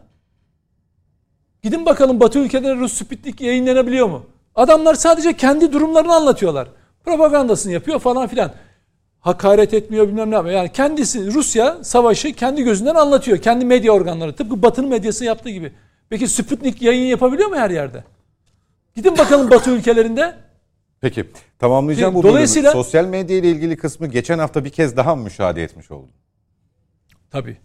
Gidin 1.64 1.86
bakalım 1.86 2.20
Batı 2.20 2.40
ülkelerinde 2.40 2.80
Rus 2.82 2.94
Sputnik 2.94 3.42
yayınlanabiliyor 3.42 4.10
mu? 4.10 4.26
Adamlar 4.56 4.96
sadece 4.96 5.38
kendi 5.38 5.74
durumlarını 5.74 6.16
anlatıyorlar. 6.16 6.68
Propagandasını 7.06 7.74
yapıyor 7.74 8.00
falan 8.00 8.28
filan. 8.28 8.52
Hakaret 9.20 9.74
etmiyor 9.74 10.08
bilmem 10.08 10.32
ne 10.32 10.36
yapıyor. 10.36 10.56
Yani 10.56 10.72
kendisi 10.72 11.34
Rusya 11.34 11.84
savaşı 11.84 12.34
kendi 12.34 12.64
gözünden 12.64 12.96
anlatıyor. 12.96 13.38
Kendi 13.38 13.66
medya 13.66 13.92
organları. 13.92 14.36
Tıpkı 14.36 14.62
Batı'nın 14.62 14.90
medyası 14.90 15.26
yaptığı 15.26 15.50
gibi. 15.50 15.72
Peki 16.10 16.28
Sputnik 16.28 16.82
yayın 16.82 17.06
yapabiliyor 17.06 17.50
mu 17.50 17.56
her 17.56 17.70
yerde? 17.70 18.04
Gidin 18.96 19.18
bakalım 19.18 19.52
Batı 19.52 19.72
ülkelerinde. 19.76 20.36
Peki 21.02 21.26
tamamlayacağım 21.60 22.16
bu 22.16 22.24
Dolayısıyla, 22.24 22.70
bölümü. 22.72 22.84
Sosyal 22.84 23.06
medya 23.06 23.38
ile 23.38 23.50
ilgili 23.50 23.78
kısmı 23.78 24.08
geçen 24.08 24.40
hafta 24.40 24.66
bir 24.66 24.70
kez 24.70 24.98
daha 24.98 25.16
mı 25.16 25.24
müşahede 25.24 25.64
etmiş 25.64 25.92
oldun? 25.92 26.12
Tabii. 27.32 27.58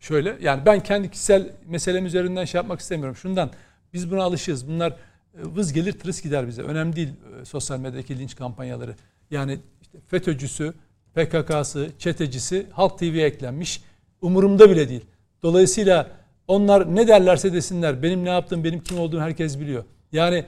Şöyle 0.00 0.36
yani 0.40 0.66
ben 0.66 0.82
kendi 0.82 1.10
kişisel 1.10 1.52
meselem 1.66 2.06
üzerinden 2.06 2.44
şey 2.44 2.58
yapmak 2.58 2.80
istemiyorum. 2.80 3.16
Şundan 3.16 3.50
biz 3.92 4.10
buna 4.10 4.22
alışığız. 4.22 4.68
Bunlar 4.68 4.90
e, 4.90 4.94
vız 5.34 5.72
gelir 5.72 5.92
tırıs 5.92 6.22
gider 6.22 6.48
bize. 6.48 6.62
Önemli 6.62 6.96
değil 6.96 7.08
e, 7.40 7.44
sosyal 7.44 7.78
medyadaki 7.78 8.18
linç 8.18 8.36
kampanyaları. 8.36 8.94
Yani 9.30 9.58
işte 9.82 9.98
FETÖ'cüsü, 10.06 10.74
PKK'sı, 11.16 11.90
çetecisi 11.98 12.66
Halk 12.72 12.98
TV'ye 12.98 13.26
eklenmiş. 13.26 13.82
Umurumda 14.22 14.70
bile 14.70 14.88
değil. 14.88 15.04
Dolayısıyla 15.42 16.10
onlar 16.48 16.96
ne 16.96 17.08
derlerse 17.08 17.52
desinler. 17.52 18.02
Benim 18.02 18.24
ne 18.24 18.28
yaptığım, 18.28 18.64
benim 18.64 18.80
kim 18.80 18.98
olduğum 18.98 19.20
herkes 19.20 19.60
biliyor. 19.60 19.84
Yani 20.12 20.44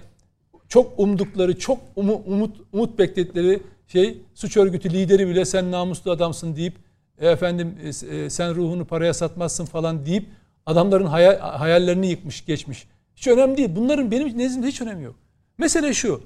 çok 0.69 0.99
umdukları, 0.99 1.59
çok 1.59 1.79
umut, 1.97 2.57
umut 2.73 2.99
bekledikleri 2.99 3.63
şey 3.87 4.19
suç 4.35 4.57
örgütü 4.57 4.91
lideri 4.91 5.29
bile 5.29 5.45
sen 5.45 5.71
namuslu 5.71 6.11
adamsın 6.11 6.57
deyip 6.57 6.75
efendim 7.21 7.75
e, 7.83 7.89
e, 8.17 8.31
sen 8.31 8.55
ruhunu 8.55 8.85
paraya 8.85 9.15
satmazsın 9.15 9.65
falan 9.65 10.07
deyip 10.07 10.27
adamların 10.67 11.07
hayal, 11.07 11.39
hayallerini 11.39 12.07
yıkmış 12.07 12.45
geçmiş. 12.45 12.87
Hiç 13.17 13.27
önemli 13.27 13.57
değil. 13.57 13.71
Bunların 13.77 14.11
benim 14.11 14.39
nezdimde 14.39 14.67
hiç 14.67 14.83
önemi 14.83 15.05
yok. 15.05 15.17
Mesele 15.59 15.95
şu. 15.95 16.23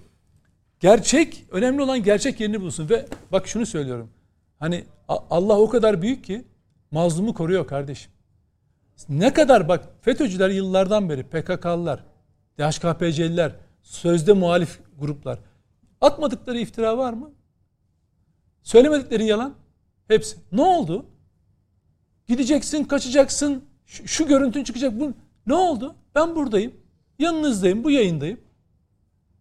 Gerçek, 0.81 1.45
önemli 1.51 1.83
olan 1.83 2.03
gerçek 2.03 2.41
yerini 2.41 2.61
bulsun. 2.61 2.89
Ve 2.89 3.07
bak 3.33 3.49
şunu 3.49 3.67
söylüyorum. 3.67 4.09
Hani 4.63 4.85
Allah 5.09 5.59
o 5.59 5.69
kadar 5.69 6.03
büyük 6.03 6.25
ki 6.25 6.45
mazlumu 6.91 7.35
koruyor 7.35 7.67
kardeşim. 7.67 8.13
Ne 9.09 9.33
kadar 9.33 9.69
bak 9.69 9.89
FETÖ'cüler 10.01 10.51
yıllardan 10.51 11.09
beri 11.09 11.23
PKK'lılar, 11.23 12.05
DHKPC'liler, 12.59 13.53
sözde 13.83 14.33
muhalif 14.33 14.81
gruplar 14.99 15.39
atmadıkları 16.01 16.59
iftira 16.59 16.99
var 16.99 17.13
mı? 17.13 17.31
Söylemedikleri 18.63 19.27
yalan 19.27 19.55
hepsi. 20.09 20.37
Ne 20.53 20.63
oldu? 20.63 21.07
Gideceksin, 22.27 22.85
kaçacaksın, 22.85 23.65
Şu, 23.87 24.09
şu 24.09 24.27
görüntün 24.27 24.65
çıkacak. 24.65 25.01
Bu 25.01 25.13
ne 25.47 25.55
oldu? 25.55 25.95
Ben 26.15 26.37
buradayım. 26.37 26.75
Yanınızdayım. 27.19 27.85
Bu 27.85 27.91
yayındayım. 27.91 28.41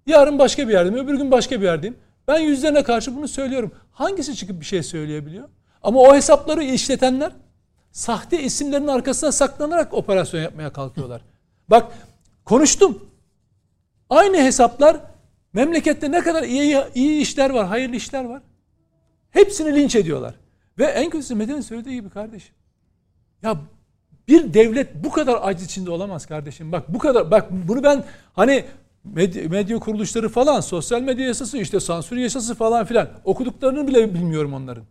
Yarın 0.06 0.40
başka 0.40 0.68
bir 0.68 0.74
yerdeyim. 0.74 1.06
Öbür 1.06 1.18
gün 1.18 1.32
başka 1.32 1.62
bir 1.62 1.66
yerdeyim. 1.66 1.98
Ben 2.32 2.40
yüzlerine 2.40 2.84
karşı 2.84 3.16
bunu 3.16 3.28
söylüyorum. 3.28 3.72
Hangisi 3.92 4.36
çıkıp 4.36 4.60
bir 4.60 4.66
şey 4.66 4.84
söyleyebiliyor? 4.84 5.50
Ama 5.84 6.00
o 6.00 6.16
hesapları 6.16 6.64
işletenler 6.64 7.32
sahte 7.92 8.44
isimlerin 8.44 8.88
arkasına 8.88 9.32
saklanarak 9.32 9.94
operasyon 9.94 10.42
yapmaya 10.42 10.74
kalkıyorlar. 10.74 11.22
Bak 11.70 11.94
konuştum. 12.46 13.06
Aynı 14.10 14.38
hesaplar 14.38 14.98
memlekette 15.54 16.12
ne 16.12 16.20
kadar 16.22 16.44
iyi, 16.44 16.78
iyi 16.96 17.22
işler 17.22 17.50
var, 17.50 17.68
hayırlı 17.68 17.96
işler 17.96 18.24
var. 18.24 18.42
Hepsini 19.32 19.76
linç 19.76 19.96
ediyorlar. 19.96 20.36
Ve 20.78 20.86
en 20.86 21.10
kötüsü 21.10 21.36
Metin'in 21.36 21.62
söylediği 21.62 21.96
gibi 21.96 22.10
kardeşim. 22.10 22.56
Ya 23.44 23.58
bir 24.28 24.54
devlet 24.54 25.04
bu 25.04 25.12
kadar 25.12 25.40
aciz 25.42 25.66
içinde 25.66 25.92
olamaz 25.92 26.26
kardeşim. 26.26 26.72
Bak 26.72 26.94
bu 26.94 27.00
kadar 27.00 27.32
bak 27.32 27.48
bunu 27.52 27.84
ben 27.84 28.04
hani 28.34 28.66
medya, 29.04 29.50
medya 29.50 29.80
kuruluşları 29.80 30.30
falan, 30.30 30.62
sosyal 30.62 31.02
medya 31.02 31.26
yasası, 31.26 31.58
işte 31.58 31.80
sansür 31.80 32.18
yasası 32.18 32.56
falan 32.56 32.86
filan 32.86 33.10
okuduklarını 33.24 33.88
bile 33.88 34.14
bilmiyorum 34.14 34.54
onların. 34.54 34.84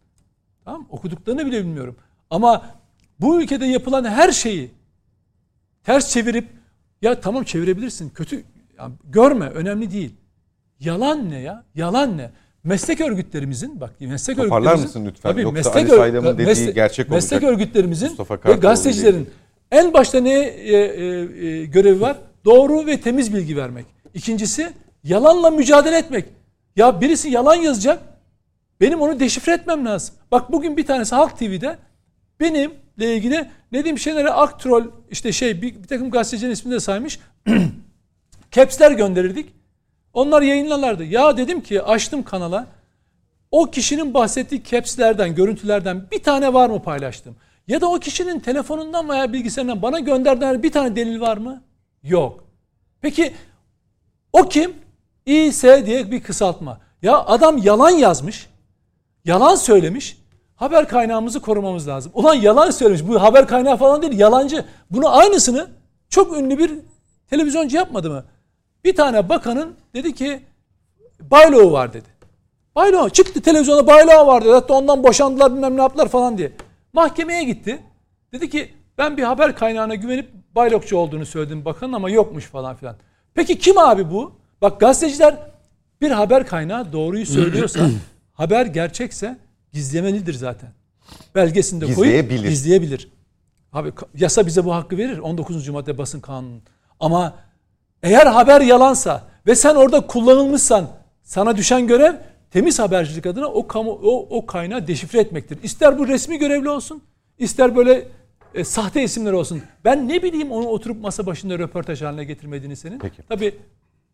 Tamam? 0.65 0.87
Okuduklarını 0.91 1.47
bile 1.47 1.61
bilmiyorum. 1.61 1.97
Ama 2.31 2.63
bu 3.21 3.43
ülkede 3.43 3.67
yapılan 3.67 4.05
her 4.05 4.33
şeyi 4.33 4.71
ters 5.85 6.11
çevirip 6.13 6.49
ya 7.03 7.21
tamam 7.21 7.45
çevirebilirsin. 7.45 8.11
Kötü 8.11 8.45
ya 8.79 8.91
görme 9.11 9.49
önemli 9.49 9.93
değil. 9.93 10.15
Yalan 10.81 11.31
ne 11.31 11.39
ya? 11.41 11.65
Yalan 11.75 12.19
ne? 12.19 12.31
Meslek 12.65 13.01
örgütlerimizin 13.01 13.81
bak 13.81 13.91
meslek 14.01 14.37
Toparlar 14.37 14.59
örgütlerimizin 14.73 15.01
mısın 15.01 15.13
lütfen? 15.15 15.37
Yoksa 15.43 15.53
meslek 15.53 15.91
Ali 15.91 15.99
Saydam'ın 15.99 16.39
dediği 16.39 16.47
meslek- 16.47 16.75
gerçek 16.75 17.07
olacak. 17.11 17.23
Meslek 17.33 17.43
örgütlerimizin 17.43 18.19
ve 18.45 18.53
gazetecilerin 18.53 19.31
en 19.71 19.93
başta 19.93 20.21
ne 20.21 20.39
e, 20.41 20.77
e, 20.77 21.05
e, 21.47 21.67
görevi 21.67 22.01
var? 22.01 22.17
Doğru 22.45 22.87
ve 22.87 23.01
temiz 23.01 23.35
bilgi 23.35 23.57
vermek. 23.57 23.87
İkincisi 24.15 24.73
yalanla 25.05 25.51
mücadele 25.51 25.99
etmek. 25.99 26.25
Ya 26.77 27.01
birisi 27.01 27.31
yalan 27.31 27.55
yazacak. 27.55 28.03
Benim 28.81 29.01
onu 29.01 29.21
deşifre 29.21 29.53
etmem 29.53 29.87
lazım. 29.87 30.15
Bak 30.31 30.53
bugün 30.53 30.77
bir 30.77 30.87
tanesi 30.87 31.15
Halk 31.15 31.39
TV'de 31.39 31.79
benimle 32.41 33.17
ilgili 33.17 33.51
Nedim 33.73 33.99
Şener'e 33.99 34.31
aktrol 34.31 34.85
işte 35.11 35.33
şey 35.33 35.63
bir, 35.63 35.83
bir 35.83 35.89
takım 35.89 36.11
gazetecinin 36.11 36.53
ismini 36.53 36.75
de 36.75 36.81
saymış. 36.81 37.19
Caps'ler 38.51 38.91
gönderirdik. 38.91 39.53
Onlar 40.13 40.43
yayınlarlardı. 40.43 41.05
Ya 41.05 41.37
dedim 41.37 41.61
ki 41.61 41.83
açtım 41.83 42.23
kanala. 42.23 42.67
O 43.51 43.71
kişinin 43.71 44.15
bahsettiği 44.15 44.65
caps'lerden, 44.65 45.35
görüntülerden 45.35 46.11
bir 46.13 46.23
tane 46.23 46.53
var 46.53 46.71
mı 46.71 46.83
paylaştım? 46.83 47.37
Ya 47.69 47.81
da 47.81 47.91
o 47.91 47.99
kişinin 47.99 48.41
telefonundan 48.41 49.09
veya 49.09 49.33
bilgisayarından 49.33 49.83
bana 49.83 50.01
gönderdiği 50.01 50.63
bir 50.63 50.73
tane 50.73 50.97
delil 50.97 51.21
var 51.21 51.37
mı? 51.37 51.63
Yok. 52.03 52.45
Peki 53.01 53.33
o 54.33 54.49
kim? 54.49 54.75
İS 55.27 55.63
diye 55.63 56.11
bir 56.11 56.23
kısaltma. 56.23 56.81
Ya 57.03 57.19
adam 57.19 57.59
yalan 57.59 57.91
yazmış. 57.91 58.51
Yalan 59.25 59.55
söylemiş. 59.55 60.19
Haber 60.57 60.89
kaynağımızı 60.89 61.41
korumamız 61.41 61.89
lazım. 61.89 62.13
Ulan 62.15 62.35
yalan 62.35 62.71
söylemiş. 62.71 63.09
Bu 63.09 63.23
haber 63.23 63.49
kaynağı 63.49 63.77
falan 63.77 64.03
değil. 64.03 64.19
Yalancı. 64.19 64.65
Bunu 64.91 65.17
aynısını 65.17 65.71
çok 66.09 66.39
ünlü 66.39 66.59
bir 66.59 66.73
televizyoncu 67.31 67.77
yapmadı 67.77 68.11
mı? 68.11 68.25
Bir 68.85 68.97
tane 68.97 69.29
bakanın 69.29 69.77
dedi 69.95 70.15
ki 70.15 70.41
bayloğu 71.21 71.73
var 71.73 71.93
dedi. 71.93 72.09
Bayloğu 72.77 73.11
çıktı 73.11 73.43
televizyona 73.43 73.87
bayloğu 73.87 74.27
var 74.27 74.45
dedi. 74.45 74.53
Hatta 74.53 74.75
ondan 74.75 75.03
boşandılar 75.03 75.55
bilmem 75.55 75.77
ne 75.77 75.81
yaptılar 75.81 76.09
falan 76.09 76.39
diye. 76.39 76.53
Mahkemeye 76.93 77.45
gitti. 77.45 77.83
Dedi 78.33 78.51
ki 78.51 78.75
ben 78.99 79.17
bir 79.17 79.23
haber 79.23 79.57
kaynağına 79.57 79.95
güvenip 79.95 80.31
baylokçu 80.55 80.97
olduğunu 80.97 81.27
söyledim 81.27 81.65
bakanın 81.65 81.93
ama 81.93 82.11
yokmuş 82.11 82.45
falan 82.45 82.77
filan. 82.77 82.97
Peki 83.41 83.59
kim 83.59 83.79
abi 83.79 84.11
bu? 84.11 84.33
Bak 84.63 84.81
gazeteciler 84.81 85.37
bir 86.01 86.11
haber 86.11 86.47
kaynağı 86.47 86.93
doğruyu 86.93 87.27
söylüyorsa 87.27 87.91
haber 88.33 88.67
gerçekse 88.67 89.39
gizlemelidir 89.73 90.35
zaten. 90.35 90.69
Belgesinde 91.35 91.85
koyup 91.85 91.99
Gizleyebilir. 91.99 92.49
gizleyebilir. 92.49 93.09
Abi 93.73 93.93
yasa 94.15 94.47
bize 94.47 94.65
bu 94.65 94.75
hakkı 94.75 94.97
verir 94.99 95.19
19. 95.19 95.69
madde 95.69 95.99
basın 95.99 96.21
kanunu. 96.21 96.61
Ama 97.01 97.35
eğer 98.03 98.27
haber 98.27 98.61
yalansa 98.61 99.23
ve 99.47 99.55
sen 99.55 99.75
orada 99.75 100.07
kullanılmışsan 100.07 100.89
sana 101.23 101.57
düşen 101.57 101.87
görev 101.87 102.15
temiz 102.51 102.79
habercilik 102.79 103.27
adına 103.27 103.47
o 103.47 103.67
kamu 103.67 103.91
o, 103.91 104.37
o 104.39 104.47
kaynağı 104.47 104.87
deşifre 104.87 105.21
etmektir. 105.21 105.59
İster 105.63 105.99
bu 105.99 106.09
resmi 106.09 106.39
görevli 106.39 106.71
olsun, 106.71 107.03
ister 107.39 107.77
böyle 107.77 108.09
e, 108.55 108.65
sahte 108.65 109.03
isimler 109.03 109.33
olsun. 109.33 109.63
Ben 109.85 110.09
ne 110.09 110.23
bileyim 110.23 110.51
onu 110.53 110.67
oturup 110.67 111.01
masa 111.03 111.27
başında 111.27 111.59
röportaj 111.59 112.03
haline 112.03 112.25
getirmediğini 112.25 112.77
senin. 112.77 112.99
Peki. 112.99 113.23
Tabii 113.23 113.55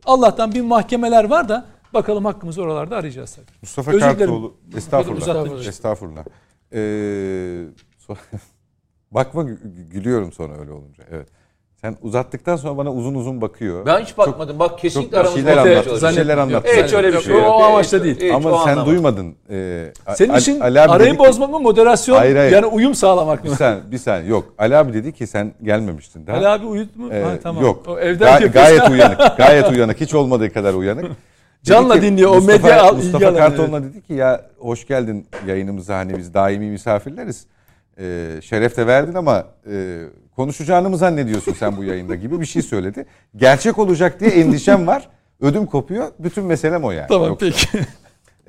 Allah'tan 0.05 0.53
bir 0.53 0.61
mahkemeler 0.61 1.25
var 1.25 1.49
da 1.49 1.67
bakalım 1.95 2.25
hakkımızı 2.25 2.63
oralarda 2.63 2.97
arayacağız 2.97 3.35
tabii. 3.35 3.47
Mustafa 3.63 3.91
Özür 3.91 4.01
dilerim. 4.01 4.19
Kartoğlu. 4.19 4.57
Estağfurullah. 4.77 5.23
Uzattım. 5.23 5.69
Estağfurullah. 5.69 6.25
Ee, 6.73 7.65
Bakma 9.11 9.43
gü- 9.43 9.89
gülüyorum 9.91 10.33
sonra 10.33 10.59
öyle 10.59 10.73
olunca. 10.73 11.05
Evet. 11.11 11.29
Sen 11.81 11.97
uzattıktan 12.03 12.57
sonra 12.57 12.77
bana 12.77 12.93
uzun 12.93 13.15
uzun 13.15 13.41
bakıyor. 13.41 13.87
Ben 13.87 14.01
hiç 14.01 14.19
bakmadım. 14.19 14.59
Bak 14.59 14.79
kesinlikle 14.79 15.11
çok 15.11 15.13
bir 15.13 15.21
aramızda 15.21 15.41
şeyler 15.41 15.57
ortaya 15.63 15.81
anlat- 15.81 16.11
bir 16.11 16.15
şeyler 16.17 16.39
anlat. 16.39 16.65
Evet 16.67 16.91
şöyle 16.91 17.09
bir 17.09 17.13
Yok, 17.13 17.23
şey 17.23 17.37
o 17.37 17.63
amaçla 17.63 17.99
Hiç- 17.99 18.05
değil. 18.05 18.17
hiç 18.21 18.33
o 18.33 18.37
Ama 18.37 18.65
sen 18.65 18.87
duymadın. 18.87 19.35
Ee, 19.51 19.93
Senin 20.15 20.29
Ali- 20.29 20.41
için 20.41 20.61
Ali 20.61 20.81
abi 20.81 20.91
arayı 20.93 21.11
dedi 21.11 21.19
bozmak 21.19 21.51
mı 21.51 21.61
moderasyon 21.61 22.17
Hayır, 22.17 22.37
hayır. 22.37 22.53
yani 22.53 22.67
uyum 22.67 22.95
sağlamak 22.95 23.45
mı? 23.45 23.51
Bir 23.51 23.57
saniye, 23.57 23.83
bir 23.91 23.99
saniye. 23.99 24.31
Yok. 24.31 24.45
Ali 24.59 24.77
abi 24.77 24.93
dedi 24.95 25.13
ki 25.13 25.27
sen 25.27 25.53
gelmemiştin 25.63 26.27
daha. 26.27 26.37
Ali 26.37 26.49
abi 26.49 26.67
uyut 26.67 26.97
mu? 26.97 27.09
Ee, 27.13 27.23
ha, 27.23 27.31
tamam. 27.43 27.65
Yok. 27.65 27.83
O 27.89 27.99
evden 27.99 28.29
Ga- 28.29 28.43
yapıyorsun. 28.43 28.53
gayet 28.53 28.91
uyanık. 28.91 29.37
Gayet 29.37 29.71
uyanık. 29.71 30.01
Hiç 30.01 30.15
olmadığı 30.15 30.53
kadar 30.53 30.75
uyanık. 30.75 31.05
Dedi 31.05 31.15
Canla 31.63 31.95
ki, 31.95 32.03
dinliyor, 32.03 32.31
o 32.31 32.35
Mustafa, 32.35 32.59
medya 32.69 32.83
al- 32.83 32.97
Mustafa 32.97 33.25
alanı, 33.27 33.39
Kartal'ına 33.39 33.83
dedi 33.83 34.03
ki 34.03 34.13
ya 34.15 34.41
hoş 34.59 34.87
geldin 34.87 35.27
yayınımıza 35.47 35.97
hani 35.97 36.19
biz 36.19 36.35
daimi 36.35 36.71
misafirleriz. 36.71 37.47
Ee, 37.99 38.39
şeref 38.43 38.77
de 38.77 38.87
verdin 38.87 39.15
ama 39.15 39.47
e, 39.71 40.03
konuşacağını 40.37 40.91
mı 40.91 40.97
zannediyorsun 40.97 41.53
sen 41.53 41.77
bu 41.77 41.85
yayında 41.85 42.15
gibi 42.15 42.41
bir 42.41 42.47
şey 42.47 42.63
söyledi. 42.63 43.07
Gerçek 43.37 43.79
olacak 43.79 44.21
diye 44.21 44.31
endişem 44.31 44.87
var. 44.87 45.09
Ödüm 45.41 45.67
kopuyor. 45.67 46.09
Bütün 46.19 46.45
meselem 46.45 46.85
o 46.85 46.91
yani. 46.91 47.09
Tamam 47.09 47.29
Yoksa- 47.29 47.47
peki. 47.47 47.87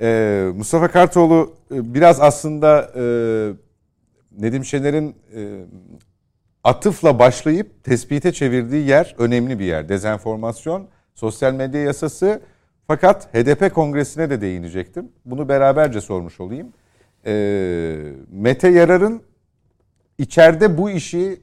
Ee, 0.00 0.48
Mustafa 0.56 0.88
Kartoğlu 0.88 1.54
e, 1.74 1.94
biraz 1.94 2.20
aslında 2.20 2.90
e, 2.96 3.02
Nedim 4.42 4.64
Şener'in 4.64 5.16
e, 5.34 5.64
atıfla 6.64 7.18
başlayıp 7.18 7.84
tespite 7.84 8.32
çevirdiği 8.32 8.86
yer 8.88 9.14
önemli 9.18 9.58
bir 9.58 9.64
yer. 9.64 9.88
Dezenformasyon, 9.88 10.88
sosyal 11.14 11.52
medya 11.54 11.80
yasası 11.80 12.40
fakat 12.86 13.34
HDP 13.34 13.74
kongresine 13.74 14.30
de 14.30 14.40
değinecektim. 14.40 15.08
Bunu 15.24 15.48
beraberce 15.48 16.00
sormuş 16.00 16.40
olayım. 16.40 16.72
Ee, 17.26 17.96
Mete 18.30 18.68
Yarar'ın 18.68 19.22
içeride 20.18 20.78
bu 20.78 20.90
işi 20.90 21.40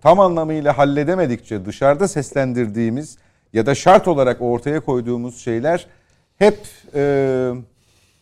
tam 0.00 0.20
anlamıyla 0.20 0.78
halledemedikçe 0.78 1.64
dışarıda 1.64 2.08
seslendirdiğimiz 2.08 3.18
ya 3.52 3.66
da 3.66 3.74
şart 3.74 4.08
olarak 4.08 4.42
ortaya 4.42 4.80
koyduğumuz 4.80 5.38
şeyler 5.38 5.86
hep 6.36 6.58
e, 6.94 7.52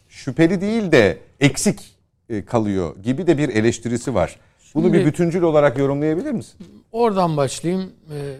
şüpheli 0.08 0.60
değil 0.60 0.92
de 0.92 1.18
eksik 1.40 1.96
e, 2.28 2.44
kalıyor 2.44 2.96
gibi 3.02 3.26
de 3.26 3.38
bir 3.38 3.48
eleştirisi 3.48 4.14
var. 4.14 4.38
Bunu 4.74 4.92
bir 4.92 5.06
bütüncül 5.06 5.42
olarak 5.42 5.78
yorumlayabilir 5.78 6.32
misin? 6.32 6.56
Oradan 6.92 7.36
başlayayım. 7.36 7.92
Ee, 8.10 8.36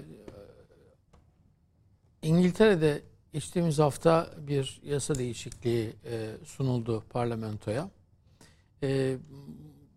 İngiltere'de 2.23 3.01
geçtiğimiz 3.33 3.79
hafta 3.79 4.31
bir 4.39 4.81
yasa 4.85 5.15
değişikliği 5.15 5.93
e, 6.05 6.27
sunuldu 6.45 7.05
parlamentoya. 7.11 7.89
E, 8.83 9.17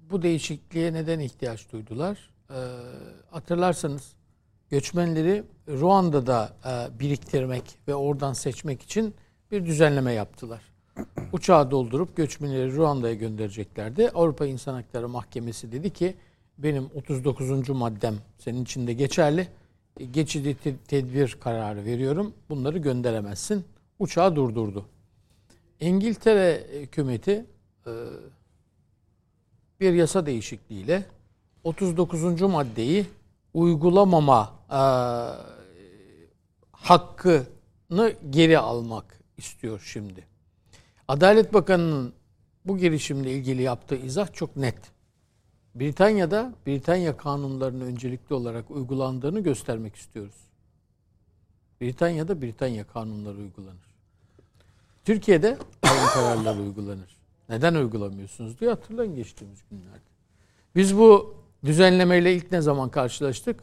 bu 0.10 0.22
değişikliğe 0.22 0.94
neden 0.94 1.20
ihtiyaç 1.20 1.72
duydular? 1.72 2.30
E, 2.50 2.60
hatırlarsanız 3.32 4.14
göçmenleri 4.70 5.44
Ruanda'da 5.68 6.54
e, 6.66 7.00
biriktirmek 7.00 7.64
ve 7.88 7.96
oradan 7.96 8.34
seçmek 8.34 8.82
için 8.82 9.16
bir 9.52 9.66
düzenleme 9.66 10.14
yaptılar. 10.14 10.62
Uçağı 11.34 11.72
doldurup 11.72 12.16
göçmenleri 12.16 12.76
Ruanda'ya 12.76 13.14
göndereceklerdi. 13.14 14.10
Avrupa 14.10 14.46
İnsan 14.46 14.74
Hakları 14.74 15.10
Mahkemesi 15.10 15.72
dedi 15.72 15.90
ki 15.94 16.16
benim 16.58 16.90
39. 16.96 17.70
maddem 17.70 18.16
senin 18.38 18.64
için 18.64 18.88
de 18.88 18.94
geçerli. 18.94 19.48
E, 20.00 20.06
Geçici 20.06 20.58
te- 20.64 20.78
tedbir 20.88 21.38
kararı 21.40 21.86
veriyorum. 21.86 22.34
Bunları 22.50 22.78
gönderemezsin. 22.78 23.66
Uçağı 24.00 24.36
durdurdu. 24.36 24.86
İngiltere 25.80 26.68
hükümeti 26.82 27.46
e, 27.88 27.92
bir 29.80 29.94
yasa 29.94 30.26
değişikliğiyle 30.26 31.06
39. 31.64 32.42
maddeyi 32.42 33.06
uygulamama 33.54 34.54
e, 34.70 34.82
hakkını 36.72 38.14
geri 38.30 38.60
almak 38.60 39.20
istiyor 39.38 39.82
şimdi. 39.86 40.28
Adalet 41.08 41.54
Bakanı'nın 41.54 42.14
bu 42.66 42.78
girişimle 42.78 43.32
ilgili 43.32 43.62
yaptığı 43.62 43.96
izah 43.96 44.34
çok 44.34 44.56
net. 44.56 44.78
Britanya'da 45.76 46.54
Britanya 46.68 47.18
kanunlarının 47.18 47.86
öncelikli 47.86 48.34
olarak 48.34 48.72
uygulandığını 48.72 49.40
göstermek 49.40 49.96
istiyoruz. 49.96 50.36
Britanya'da 51.82 52.42
Britanya 52.42 52.88
kanunları 52.88 53.38
uygulanır. 53.38 53.88
Türkiye'de 55.06 55.58
aynı 55.84 56.08
kararlar 56.08 56.56
uygulanır. 56.56 57.17
Neden 57.50 57.76
uygulamıyorsunuz 57.76 58.60
diye 58.60 58.70
hatırlayın 58.70 59.16
geçtiğimiz 59.16 59.60
günlerde. 59.72 60.08
Biz 60.76 60.98
bu 60.98 61.36
düzenlemeyle 61.66 62.36
ilk 62.36 62.52
ne 62.52 62.62
zaman 62.62 62.90
karşılaştık? 62.90 63.60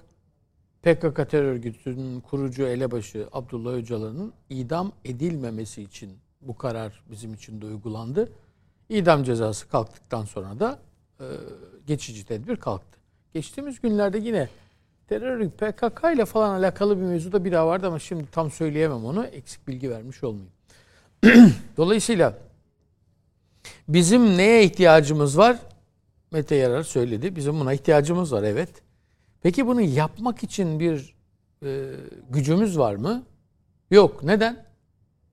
PKK 0.82 1.30
terör 1.30 1.44
örgütünün 1.44 2.20
kurucu 2.20 2.62
elebaşı 2.62 3.28
Abdullah 3.32 3.72
Öcalan'ın 3.72 4.32
idam 4.50 4.92
edilmemesi 5.04 5.82
için 5.82 6.10
bu 6.40 6.56
karar 6.56 7.02
bizim 7.10 7.34
için 7.34 7.60
de 7.60 7.66
uygulandı. 7.66 8.32
İdam 8.88 9.24
cezası 9.24 9.68
kalktıktan 9.68 10.24
sonra 10.24 10.60
da 10.60 10.78
e, 11.20 11.26
geçici 11.86 12.26
tedbir 12.26 12.56
kalktı. 12.56 12.98
Geçtiğimiz 13.34 13.80
günlerde 13.80 14.18
yine 14.18 14.48
terör 15.08 15.50
PKK 15.50 16.14
ile 16.14 16.24
falan 16.24 16.58
alakalı 16.58 16.96
bir 16.96 17.02
mevzuda 17.02 17.44
bir 17.44 17.52
daha 17.52 17.66
vardı 17.66 17.86
ama 17.86 17.98
şimdi 17.98 18.26
tam 18.30 18.50
söyleyemem 18.50 19.04
onu. 19.04 19.24
Eksik 19.24 19.68
bilgi 19.68 19.90
vermiş 19.90 20.24
olmayayım. 20.24 20.52
Dolayısıyla 21.76 22.38
bizim 23.88 24.36
neye 24.36 24.64
ihtiyacımız 24.64 25.38
var? 25.38 25.58
Mete 26.30 26.54
Yarar 26.54 26.82
söyledi. 26.82 27.36
Bizim 27.36 27.60
buna 27.60 27.72
ihtiyacımız 27.72 28.32
var 28.32 28.42
evet. 28.42 28.68
Peki 29.42 29.66
bunu 29.66 29.80
yapmak 29.80 30.42
için 30.42 30.80
bir 30.80 31.14
e, 31.62 31.90
gücümüz 32.30 32.78
var 32.78 32.94
mı? 32.94 33.22
Yok. 33.90 34.22
Neden? 34.22 34.64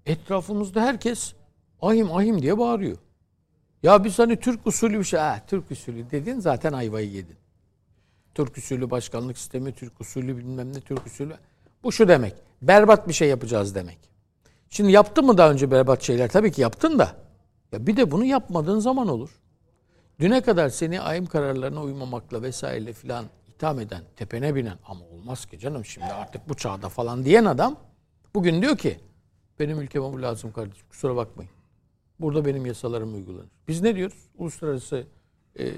Etrafımızda 0.06 0.82
herkes 0.82 1.34
ahim 1.82 2.12
ahim 2.12 2.42
diye 2.42 2.58
bağırıyor. 2.58 2.98
Ya 3.84 4.04
biz 4.04 4.20
hani 4.20 4.40
Türk 4.40 4.68
usulü 4.68 5.00
bir 5.00 5.04
şey. 5.04 5.20
Ha, 5.20 5.42
Türk 5.48 5.72
usulü 5.72 6.12
dedin 6.12 6.40
zaten 6.40 6.74
ayvayı 6.74 7.12
yedin. 7.12 7.36
Türk 8.36 8.58
usulü 8.58 8.92
başkanlık 8.92 9.38
sistemi, 9.38 9.72
Türk 9.72 10.02
usulü 10.02 10.38
bilmem 10.38 10.74
ne, 10.74 10.82
Türk 10.82 11.08
usulü. 11.08 11.34
Bu 11.84 11.92
şu 11.92 12.08
demek. 12.08 12.34
Berbat 12.62 13.08
bir 13.08 13.14
şey 13.14 13.30
yapacağız 13.30 13.76
demek. 13.76 13.98
Şimdi 14.70 14.92
yaptın 14.92 15.26
mı 15.26 15.38
daha 15.38 15.52
önce 15.52 15.72
berbat 15.72 16.02
şeyler? 16.02 16.30
Tabii 16.30 16.52
ki 16.52 16.62
yaptın 16.62 17.00
da. 17.00 17.16
Ya 17.72 17.88
bir 17.88 17.98
de 17.98 18.12
bunu 18.12 18.26
yapmadığın 18.26 18.80
zaman 18.80 19.08
olur. 19.08 19.42
Düne 20.20 20.42
kadar 20.42 20.70
seni 20.70 21.02
ayım 21.02 21.26
kararlarına 21.26 21.84
uymamakla 21.84 22.42
vesaire 22.42 22.94
filan 22.94 23.26
itham 23.48 23.80
eden, 23.80 24.04
tepene 24.16 24.56
binen 24.56 24.78
ama 24.86 25.06
olmaz 25.06 25.46
ki 25.46 25.60
canım 25.60 25.86
şimdi 25.86 26.08
artık 26.08 26.50
bu 26.50 26.54
çağda 26.54 26.90
falan 26.90 27.26
diyen 27.26 27.46
adam 27.46 27.76
bugün 28.36 28.62
diyor 28.62 28.78
ki 28.78 29.00
benim 29.60 29.82
ülkeme 29.82 30.14
bu 30.14 30.22
lazım 30.22 30.52
kardeşim 30.52 30.88
kusura 30.90 31.16
bakmayın. 31.16 31.52
Burada 32.20 32.46
benim 32.46 32.66
yasalarım 32.66 33.14
uygulanır. 33.14 33.50
Biz 33.68 33.82
ne 33.82 33.96
diyoruz? 33.96 34.30
Uluslararası 34.38 35.08
e, 35.60 35.74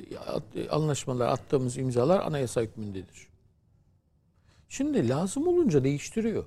anlaşmalar, 0.70 1.28
attığımız 1.28 1.78
imzalar 1.78 2.20
anayasa 2.20 2.61
hükmündedir. 2.61 3.28
Şimdi 4.70 5.10
lazım 5.10 5.48
olunca 5.48 5.84
değiştiriyor. 5.84 6.45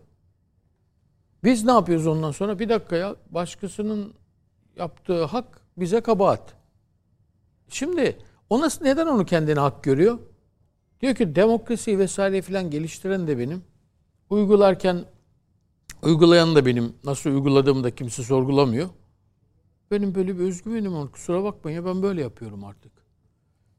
Biz 1.45 1.65
ne 1.65 1.73
yapıyoruz 1.73 2.07
ondan 2.07 2.31
sonra? 2.31 2.59
Bir 2.59 2.69
dakika 2.69 2.97
ya 2.97 3.17
başkasının 3.31 4.15
yaptığı 4.77 5.25
hak 5.25 5.61
bize 5.77 6.01
kabahat. 6.01 6.55
Şimdi 7.69 8.19
o 8.51 8.61
nasıl 8.61 8.85
neden 8.85 9.07
onu 9.07 9.25
kendine 9.25 9.61
hak 9.61 9.85
görüyor? 9.85 10.19
Diyor 11.01 11.15
ki 11.15 11.35
demokrasi 11.35 11.99
vesaire 11.99 12.43
filan 12.43 12.71
geliştiren 12.71 13.27
de 13.27 13.39
benim. 13.39 13.65
Uygularken 14.31 15.05
uygulayan 16.03 16.55
da 16.55 16.67
benim. 16.67 16.95
Nasıl 17.05 17.31
uyguladığımı 17.31 17.85
da 17.85 17.95
kimse 17.95 18.23
sorgulamıyor. 18.23 18.89
Benim 19.91 20.15
böyle 20.15 20.39
bir 20.39 20.45
özgüvenim 20.45 20.95
var. 20.95 21.13
Kusura 21.13 21.45
bakmayın 21.45 21.77
ya 21.77 21.85
ben 21.85 22.03
böyle 22.03 22.21
yapıyorum 22.21 22.65
artık. 22.65 22.93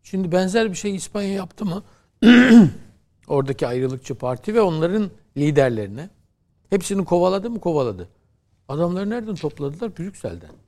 Şimdi 0.04 0.32
benzer 0.32 0.70
bir 0.70 0.76
şey 0.76 0.96
İspanya 0.96 1.34
yaptı 1.34 1.66
mı? 1.66 1.84
Oradaki 3.28 3.68
ayrılıkçı 3.68 4.16
parti 4.16 4.54
ve 4.54 4.62
onların 4.62 5.12
liderlerine. 5.38 6.10
Hepsini 6.70 7.06
kovaladı 7.06 7.50
mı? 7.50 7.60
Kovaladı. 7.60 8.10
Adamları 8.68 9.10
nereden 9.10 9.36
topladılar? 9.36 9.98
Brüksel'den. 9.98 10.67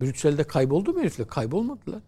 Brüksel'de 0.00 0.44
kayboldu 0.44 0.92
mu 0.92 1.00
herifler? 1.00 1.26
Kaybolmadılar. 1.26 2.00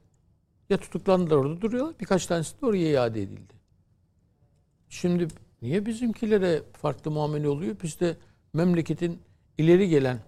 Ya 0.71 0.77
tutuklandılar 0.77 1.37
orada 1.37 1.61
duruyorlar. 1.61 1.95
Birkaç 2.01 2.27
tanesi 2.27 2.61
de 2.63 2.67
oraya 2.67 2.91
iade 2.91 3.23
edildi. 3.23 3.55
Şimdi 4.89 5.29
niye 5.63 5.87
bizimkilere 5.87 6.63
farklı 6.73 7.11
muamele 7.11 7.49
oluyor? 7.49 7.77
Biz 7.83 8.01
de 8.01 8.17
memleketin 8.55 9.19
ileri 9.59 9.89
gelen 9.89 10.19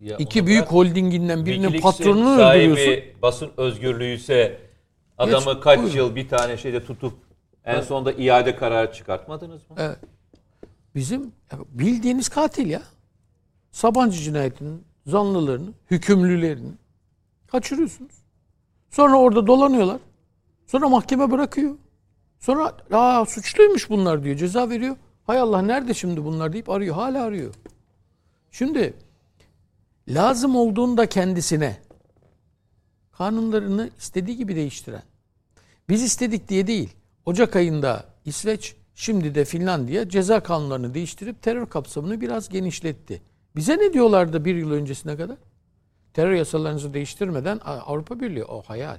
Ya 0.00 0.16
iki 0.16 0.46
büyük 0.46 0.66
holdinginden 0.66 1.46
birinin 1.46 1.80
patronunu 1.80 2.40
öldürüyorsun. 2.42 3.04
basın 3.22 3.50
özgürlüğü 3.56 4.14
ise 4.14 4.60
adamı 5.18 5.52
Geç, 5.54 5.62
kaç 5.62 5.78
buyurun. 5.78 5.96
yıl 5.96 6.16
bir 6.16 6.28
tane 6.28 6.56
şeyde 6.56 6.84
tutup 6.84 7.12
en 7.64 7.80
sonunda 7.80 8.12
iade 8.12 8.56
kararı 8.56 8.92
çıkartmadınız 8.92 9.70
mı? 9.70 9.76
Evet. 9.78 9.98
Bizim 10.94 11.32
bildiğiniz 11.68 12.28
katil 12.28 12.66
ya. 12.70 12.82
Sabancı 13.70 14.18
cinayetinin 14.22 14.84
zanlılarını, 15.06 15.70
hükümlülerini 15.90 16.70
kaçırıyorsunuz. 17.52 18.12
Sonra 18.90 19.16
orada 19.16 19.46
dolanıyorlar. 19.46 20.00
Sonra 20.66 20.88
mahkeme 20.88 21.30
bırakıyor. 21.30 21.74
Sonra 22.40 22.76
aa 22.92 23.26
suçluymuş 23.26 23.90
bunlar 23.90 24.24
diyor. 24.24 24.36
Ceza 24.36 24.70
veriyor. 24.70 24.96
Hay 25.26 25.38
Allah 25.38 25.62
nerede 25.62 25.94
şimdi 25.94 26.24
bunlar 26.24 26.52
deyip 26.52 26.70
arıyor. 26.70 26.94
Hala 26.94 27.22
arıyor. 27.22 27.54
Şimdi 28.50 28.94
lazım 30.08 30.56
olduğunda 30.56 31.06
kendisine 31.06 31.76
kanunlarını 33.12 33.90
istediği 33.98 34.36
gibi 34.36 34.56
değiştiren. 34.56 35.02
Biz 35.88 36.02
istedik 36.02 36.48
diye 36.48 36.66
değil. 36.66 36.90
Ocak 37.26 37.56
ayında 37.56 38.04
İsveç, 38.24 38.76
şimdi 38.94 39.34
de 39.34 39.44
Finlandiya 39.44 40.08
ceza 40.08 40.42
kanunlarını 40.42 40.94
değiştirip 40.94 41.42
terör 41.42 41.66
kapsamını 41.66 42.20
biraz 42.20 42.48
genişletti. 42.48 43.22
Bize 43.56 43.78
ne 43.78 43.92
diyorlardı 43.92 44.44
bir 44.44 44.54
yıl 44.54 44.70
öncesine 44.70 45.16
kadar? 45.16 45.36
Terör 46.14 46.32
yasalarınızı 46.32 46.94
değiştirmeden 46.94 47.58
"Aa, 47.64 47.76
Avrupa 47.78 48.20
Birliği 48.20 48.44
o 48.44 48.62
hayal. 48.62 48.98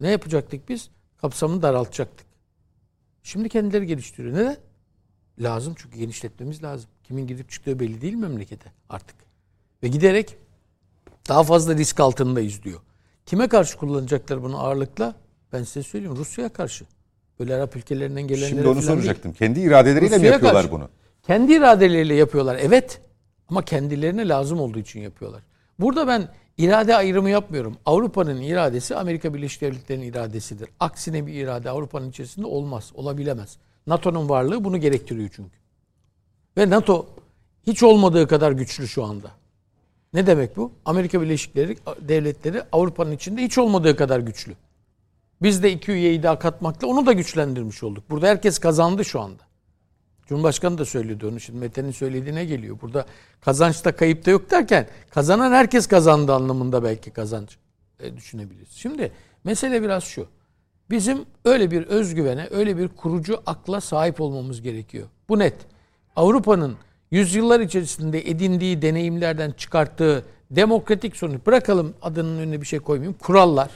Ne 0.00 0.10
yapacaktık 0.10 0.68
biz? 0.68 0.90
Kapsamını 1.20 1.62
daraltacaktık. 1.62 2.26
Şimdi 3.22 3.48
kendileri 3.48 3.86
geliştiriyor. 3.86 4.34
Neden? 4.34 4.56
Lazım 5.38 5.74
çünkü 5.78 5.98
genişletmemiz 5.98 6.62
lazım. 6.62 6.90
Kimin 7.04 7.26
gidip 7.26 7.50
çıktığı 7.50 7.80
belli 7.80 8.00
değil 8.00 8.14
memlekete 8.14 8.72
artık. 8.88 9.16
Ve 9.82 9.88
giderek 9.88 10.36
daha 11.28 11.42
fazla 11.42 11.74
risk 11.76 12.00
altındayız 12.00 12.62
diyor. 12.62 12.80
Kime 13.26 13.48
karşı 13.48 13.76
kullanacaklar 13.78 14.42
bunu 14.42 14.58
ağırlıkla? 14.58 15.14
Ben 15.52 15.62
size 15.64 15.82
söyleyeyim 15.82 16.16
Rusya'ya 16.16 16.52
karşı. 16.52 16.84
Böyle 17.40 17.54
Arap 17.54 17.76
ülkelerinden 17.76 18.22
gelenlere 18.22 18.48
Şimdi 18.48 18.68
onu 18.68 18.74
falan 18.74 18.86
değil. 18.86 18.96
soracaktım. 18.98 19.32
Kendi 19.32 19.60
iradeleriyle 19.60 20.18
mi 20.18 20.26
yapıyorlar 20.26 20.62
karşı. 20.62 20.72
bunu? 20.72 20.88
Kendi 21.22 21.52
iradeleriyle 21.52 22.14
yapıyorlar. 22.14 22.58
Evet. 22.62 23.00
Ama 23.48 23.64
kendilerine 23.64 24.28
lazım 24.28 24.60
olduğu 24.60 24.78
için 24.78 25.00
yapıyorlar. 25.00 25.42
Burada 25.82 26.06
ben 26.06 26.28
irade 26.58 26.96
ayrımı 26.96 27.30
yapmıyorum. 27.30 27.76
Avrupa'nın 27.86 28.40
iradesi 28.40 28.96
Amerika 28.96 29.34
Birleşik 29.34 29.60
Devletleri'nin 29.60 30.06
iradesidir. 30.06 30.68
Aksine 30.80 31.26
bir 31.26 31.34
irade 31.34 31.70
Avrupa'nın 31.70 32.10
içerisinde 32.10 32.46
olmaz, 32.46 32.92
olabilemez. 32.94 33.56
NATO'nun 33.86 34.28
varlığı 34.28 34.64
bunu 34.64 34.78
gerektiriyor 34.78 35.30
çünkü. 35.36 35.56
Ve 36.58 36.70
NATO 36.70 37.06
hiç 37.66 37.82
olmadığı 37.82 38.28
kadar 38.28 38.52
güçlü 38.52 38.88
şu 38.88 39.04
anda. 39.04 39.30
Ne 40.12 40.26
demek 40.26 40.56
bu? 40.56 40.72
Amerika 40.84 41.20
Birleşik 41.22 41.56
Devletleri 42.00 42.62
Avrupa'nın 42.72 43.12
içinde 43.12 43.42
hiç 43.42 43.58
olmadığı 43.58 43.96
kadar 43.96 44.20
güçlü. 44.20 44.52
Biz 45.42 45.62
de 45.62 45.72
iki 45.72 45.92
üyeyi 45.92 46.22
daha 46.22 46.38
katmakla 46.38 46.86
onu 46.86 47.06
da 47.06 47.12
güçlendirmiş 47.12 47.82
olduk. 47.82 48.04
Burada 48.10 48.26
herkes 48.26 48.58
kazandı 48.58 49.04
şu 49.04 49.20
anda. 49.20 49.42
Cumhurbaşkanı 50.26 50.78
da 50.78 50.84
söyledi 50.84 51.26
onu. 51.26 51.40
Şimdi 51.40 51.58
Mete'nin 51.58 51.90
söylediğine 51.90 52.44
geliyor. 52.44 52.78
Burada 52.82 53.06
kazançta 53.40 53.96
kayıp 53.96 54.26
da 54.26 54.30
yok 54.30 54.50
derken 54.50 54.86
kazanan 55.10 55.52
herkes 55.52 55.86
kazandı 55.86 56.34
anlamında 56.34 56.84
belki 56.84 57.10
kazanç 57.10 57.56
e, 58.00 58.16
düşünebiliriz. 58.16 58.70
Şimdi 58.70 59.12
mesele 59.44 59.82
biraz 59.82 60.04
şu. 60.04 60.26
Bizim 60.90 61.24
öyle 61.44 61.70
bir 61.70 61.86
özgüvene, 61.86 62.48
öyle 62.50 62.76
bir 62.76 62.88
kurucu 62.88 63.42
akla 63.46 63.80
sahip 63.80 64.20
olmamız 64.20 64.62
gerekiyor. 64.62 65.08
Bu 65.28 65.38
net. 65.38 65.54
Avrupa'nın 66.16 66.76
yüzyıllar 67.10 67.60
içerisinde 67.60 68.30
edindiği 68.30 68.82
deneyimlerden 68.82 69.50
çıkarttığı 69.50 70.24
demokratik 70.50 71.16
sonuç, 71.16 71.46
bırakalım 71.46 71.94
adının 72.02 72.38
önüne 72.38 72.60
bir 72.60 72.66
şey 72.66 72.78
koymayayım, 72.78 73.18
kurallar. 73.18 73.70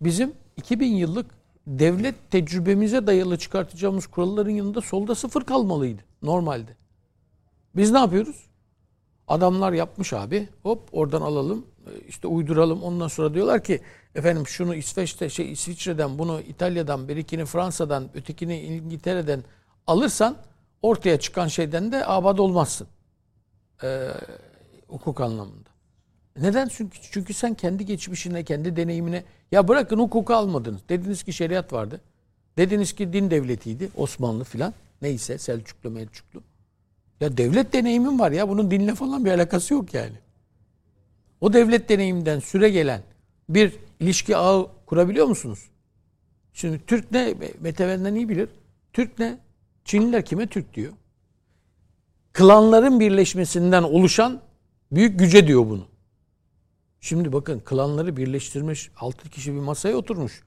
Bizim 0.00 0.32
2000 0.56 0.86
yıllık 0.86 1.26
devlet 1.66 2.30
tecrübemize 2.30 3.06
dayalı 3.06 3.38
çıkartacağımız 3.38 4.06
kuralların 4.06 4.50
yanında 4.50 4.80
solda 4.80 5.14
sıfır 5.14 5.44
kalmalıydı 5.44 6.02
normalde. 6.22 6.76
Biz 7.76 7.90
ne 7.90 7.98
yapıyoruz? 7.98 8.46
Adamlar 9.28 9.72
yapmış 9.72 10.12
abi. 10.12 10.48
Hop 10.62 10.88
oradan 10.92 11.22
alalım. 11.22 11.66
e, 11.86 12.00
işte 12.08 12.28
uyduralım. 12.28 12.82
Ondan 12.82 13.08
sonra 13.08 13.34
diyorlar 13.34 13.64
ki 13.64 13.80
efendim 14.14 14.46
şunu 14.46 14.74
İsveç'te 14.74 15.28
şey 15.28 15.52
İsviçre'den 15.52 16.18
bunu 16.18 16.40
İtalya'dan 16.40 17.08
birikini 17.08 17.44
Fransa'dan 17.44 18.10
ötekini 18.14 18.60
İngiltere'den 18.60 19.44
alırsan 19.86 20.36
ortaya 20.82 21.20
çıkan 21.20 21.48
şeyden 21.48 21.92
de 21.92 22.06
abad 22.06 22.38
olmazsın. 22.38 22.86
Ee, 23.82 24.08
hukuk 24.88 25.20
anlamında. 25.20 25.69
Neden? 26.36 26.68
Çünkü, 26.68 26.98
çünkü 27.10 27.34
sen 27.34 27.54
kendi 27.54 27.86
geçmişine, 27.86 28.44
kendi 28.44 28.76
deneyimine 28.76 29.24
ya 29.52 29.68
bırakın 29.68 29.98
hukuku 29.98 30.34
almadınız. 30.34 30.80
Dediniz 30.88 31.22
ki 31.22 31.32
şeriat 31.32 31.72
vardı. 31.72 32.00
Dediniz 32.58 32.92
ki 32.92 33.12
din 33.12 33.30
devletiydi. 33.30 33.90
Osmanlı 33.96 34.44
filan. 34.44 34.74
Neyse 35.02 35.38
Selçuklu 35.38 35.90
Melçuklu. 35.90 36.42
Ya 37.20 37.36
devlet 37.36 37.72
deneyimim 37.72 38.20
var 38.20 38.30
ya. 38.30 38.48
Bunun 38.48 38.70
dinle 38.70 38.94
falan 38.94 39.24
bir 39.24 39.30
alakası 39.30 39.74
yok 39.74 39.94
yani. 39.94 40.16
O 41.40 41.52
devlet 41.52 41.88
deneyiminden 41.88 42.38
süre 42.38 42.70
gelen 42.70 43.02
bir 43.48 43.74
ilişki 44.00 44.36
ağı 44.36 44.68
kurabiliyor 44.86 45.26
musunuz? 45.26 45.70
Şimdi 46.52 46.86
Türk 46.86 47.12
ne? 47.12 47.34
Mete 47.60 47.88
benden 47.88 48.14
iyi 48.14 48.28
bilir. 48.28 48.48
Türk 48.92 49.18
ne? 49.18 49.38
Çinliler 49.84 50.24
kime 50.24 50.46
Türk 50.46 50.74
diyor? 50.74 50.92
Klanların 52.32 53.00
birleşmesinden 53.00 53.82
oluşan 53.82 54.40
büyük 54.92 55.18
güce 55.18 55.46
diyor 55.46 55.66
bunu. 55.66 55.89
Şimdi 57.00 57.32
bakın 57.32 57.60
klanları 57.64 58.16
birleştirmiş 58.16 58.90
6 59.00 59.30
kişi 59.30 59.54
bir 59.54 59.60
masaya 59.60 59.96
oturmuş. 59.96 60.42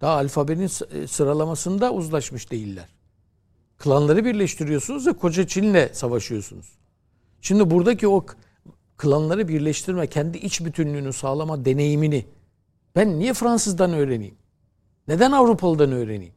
Daha 0.00 0.16
alfabenin 0.16 0.70
e, 0.90 1.06
sıralamasında 1.06 1.92
uzlaşmış 1.92 2.50
değiller. 2.50 2.88
Klanları 3.78 4.24
birleştiriyorsunuz 4.24 5.06
ve 5.06 5.12
koca 5.12 5.46
Çin'le 5.46 5.88
savaşıyorsunuz. 5.92 6.66
Şimdi 7.40 7.70
buradaki 7.70 8.08
o 8.08 8.26
klanları 8.96 9.48
birleştirme, 9.48 10.06
kendi 10.06 10.38
iç 10.38 10.64
bütünlüğünü 10.64 11.12
sağlama 11.12 11.64
deneyimini 11.64 12.26
ben 12.96 13.18
niye 13.18 13.34
Fransızdan 13.34 13.92
öğreneyim? 13.92 14.34
Neden 15.08 15.32
Avrupalı'dan 15.32 15.92
öğreneyim? 15.92 16.34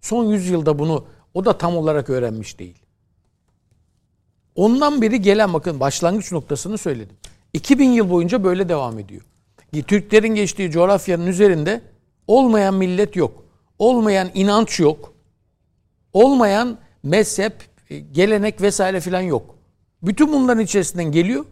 Son 0.00 0.24
yüzyılda 0.24 0.78
bunu 0.78 1.06
o 1.34 1.44
da 1.44 1.58
tam 1.58 1.76
olarak 1.76 2.10
öğrenmiş 2.10 2.58
değil. 2.58 2.78
Ondan 4.54 5.02
beri 5.02 5.22
gelen 5.22 5.52
bakın 5.52 5.80
başlangıç 5.80 6.32
noktasını 6.32 6.78
söyledim. 6.78 7.16
2000 7.54 7.90
yıl 7.90 8.10
boyunca 8.10 8.44
böyle 8.44 8.68
devam 8.68 8.98
ediyor. 8.98 9.22
Türklerin 9.86 10.34
geçtiği 10.34 10.70
coğrafyanın 10.70 11.26
üzerinde 11.26 11.80
olmayan 12.26 12.74
millet 12.74 13.16
yok. 13.16 13.44
Olmayan 13.78 14.30
inanç 14.34 14.80
yok. 14.80 15.14
Olmayan 16.12 16.78
mezhep, 17.02 17.54
e, 17.90 17.98
gelenek 17.98 18.62
vesaire 18.62 19.00
filan 19.00 19.20
yok. 19.20 19.54
Bütün 20.02 20.32
bunların 20.32 20.62
içerisinden 20.62 21.12
geliyor. 21.12 21.44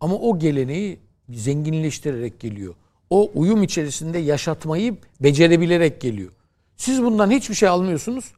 Ama 0.00 0.14
o 0.16 0.38
geleneği 0.38 0.98
zenginleştirerek 1.28 2.40
geliyor. 2.40 2.74
O 3.10 3.30
uyum 3.34 3.62
içerisinde 3.62 4.18
yaşatmayı 4.18 4.96
becerebilerek 5.20 6.00
geliyor. 6.00 6.32
Siz 6.76 7.02
bundan 7.02 7.30
hiçbir 7.30 7.54
şey 7.54 7.68
almıyorsunuz. 7.68 8.32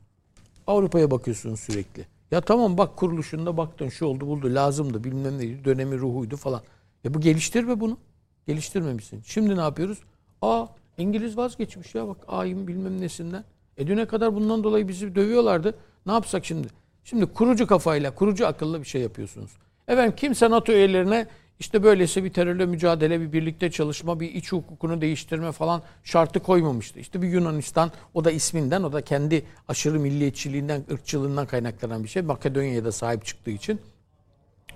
Avrupa'ya 0.66 1.10
bakıyorsunuz 1.10 1.60
sürekli. 1.60 2.06
Ya 2.30 2.40
tamam 2.40 2.78
bak 2.78 2.96
kuruluşunda 2.96 3.56
baktın 3.56 3.88
şu 3.88 4.06
oldu 4.06 4.26
buldu 4.26 4.54
lazımdı 4.54 5.04
bilmem 5.04 5.38
neydi 5.38 5.64
dönemi 5.64 5.98
ruhuydu 5.98 6.36
falan. 6.36 6.60
E 7.04 7.14
bu 7.14 7.20
geliştirme 7.20 7.80
bunu. 7.80 7.98
Geliştirmemişsin. 8.46 9.22
Şimdi 9.26 9.56
ne 9.56 9.60
yapıyoruz? 9.60 9.98
Aa 10.42 10.66
İngiliz 10.98 11.36
vazgeçmiş 11.36 11.94
ya 11.94 12.08
bak 12.08 12.16
ayın 12.28 12.68
bilmem 12.68 13.00
nesinden. 13.00 13.44
E 13.76 13.86
düne 13.86 14.06
kadar 14.06 14.34
bundan 14.34 14.64
dolayı 14.64 14.88
bizi 14.88 15.14
dövüyorlardı. 15.14 15.74
Ne 16.06 16.12
yapsak 16.12 16.44
şimdi? 16.44 16.68
Şimdi 17.04 17.26
kurucu 17.26 17.66
kafayla, 17.66 18.14
kurucu 18.14 18.46
akılla 18.46 18.80
bir 18.80 18.86
şey 18.86 19.02
yapıyorsunuz. 19.02 19.50
Efendim 19.88 20.14
kimse 20.16 20.50
NATO 20.50 20.72
üyelerine 20.72 21.26
işte 21.60 21.82
böylesi 21.82 22.24
bir 22.24 22.32
terörle 22.32 22.66
mücadele, 22.66 23.20
bir 23.20 23.32
birlikte 23.32 23.70
çalışma, 23.70 24.20
bir 24.20 24.34
iç 24.34 24.52
hukukunu 24.52 25.00
değiştirme 25.00 25.52
falan 25.52 25.82
şartı 26.04 26.40
koymamıştı. 26.40 27.00
İşte 27.00 27.22
bir 27.22 27.28
Yunanistan, 27.28 27.92
o 28.14 28.24
da 28.24 28.30
isminden, 28.30 28.82
o 28.82 28.92
da 28.92 29.00
kendi 29.00 29.44
aşırı 29.68 30.00
milliyetçiliğinden, 30.00 30.84
ırkçılığından 30.92 31.46
kaynaklanan 31.46 32.04
bir 32.04 32.08
şey. 32.08 32.22
Makedonya'ya 32.22 32.84
da 32.84 32.92
sahip 32.92 33.24
çıktığı 33.24 33.50
için 33.50 33.80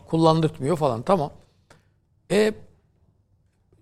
kullandırtmıyor 0.07 0.77
falan. 0.77 1.03
Tamam. 1.03 1.33
E 2.31 2.55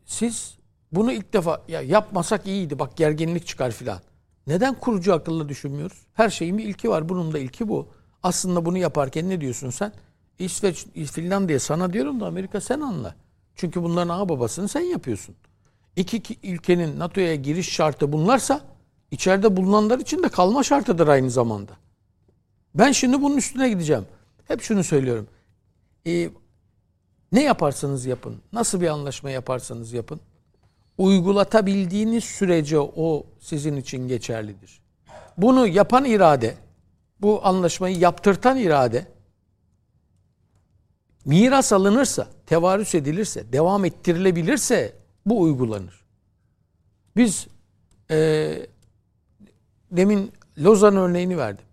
siz 0.05 0.59
bunu 0.93 1.13
ilk 1.13 1.33
defa 1.33 1.63
ya 1.69 1.83
yapmasak 1.83 2.47
iyiydi 2.47 2.79
bak 2.79 2.97
gerginlik 2.97 3.47
çıkar 3.47 3.71
filan. 3.71 4.01
Neden 4.47 4.75
kurucu 4.75 5.15
akılla 5.15 5.49
düşünmüyoruz? 5.49 6.07
Her 6.15 6.31
şeyin 6.31 6.59
bir 6.59 6.65
ilki 6.65 6.91
var. 6.91 7.09
Bunun 7.09 7.33
da 7.33 7.39
ilki 7.39 7.69
bu. 7.69 7.89
Aslında 8.23 8.65
bunu 8.65 8.79
yaparken 8.79 9.29
ne 9.29 9.41
diyorsun 9.41 9.71
sen? 9.71 9.93
İsveç, 10.45 10.87
Finlandiya 11.13 11.61
sana 11.61 11.93
diyorum 11.93 12.21
da 12.21 12.27
Amerika 12.27 12.61
sen 12.61 12.81
anla. 12.81 13.15
Çünkü 13.55 13.83
bunların 13.83 14.09
ağ 14.09 14.29
babasını 14.29 14.69
sen 14.69 14.81
yapıyorsun. 14.81 15.35
İki 15.97 16.23
ki- 16.23 16.39
ülkenin 16.43 16.99
NATO'ya 16.99 17.35
giriş 17.35 17.69
şartı 17.69 18.13
bunlarsa 18.13 18.61
içeride 19.11 19.57
bulunanlar 19.57 19.99
için 19.99 20.23
de 20.23 20.29
kalma 20.29 20.63
şartıdır 20.63 21.09
aynı 21.09 21.31
zamanda. 21.31 21.73
Ben 22.75 22.93
şimdi 22.93 23.23
bunun 23.23 23.37
üstüne 23.37 23.69
gideceğim. 23.69 24.07
Hep 24.49 24.63
şunu 24.63 24.85
söylüyorum. 24.85 25.29
Ee, 26.07 26.31
ne 27.33 27.43
yaparsanız 27.43 28.07
yapın, 28.07 28.37
nasıl 28.53 28.81
bir 28.81 28.89
anlaşma 28.89 29.31
yaparsanız 29.31 29.93
yapın, 29.93 30.21
uygulatabildiğiniz 30.99 32.25
sürece 32.25 32.79
o 32.79 33.27
sizin 33.41 33.77
için 33.77 34.09
geçerlidir. 34.09 34.81
Bunu 35.37 35.67
yapan 35.67 36.05
irade, 36.05 36.55
bu 37.21 37.47
anlaşmayı 37.47 37.99
yaptırtan 37.99 38.59
irade, 38.59 39.07
miras 41.25 41.73
alınırsa, 41.73 42.29
tevarüs 42.47 42.95
edilirse, 42.95 43.53
devam 43.53 43.85
ettirilebilirse 43.85 44.97
bu 45.27 45.41
uygulanır. 45.41 46.05
Biz 47.17 47.47
eee 48.11 48.67
demin 49.93 50.33
Lozan 50.59 50.97
örneğini 50.97 51.39
verdim. 51.39 51.65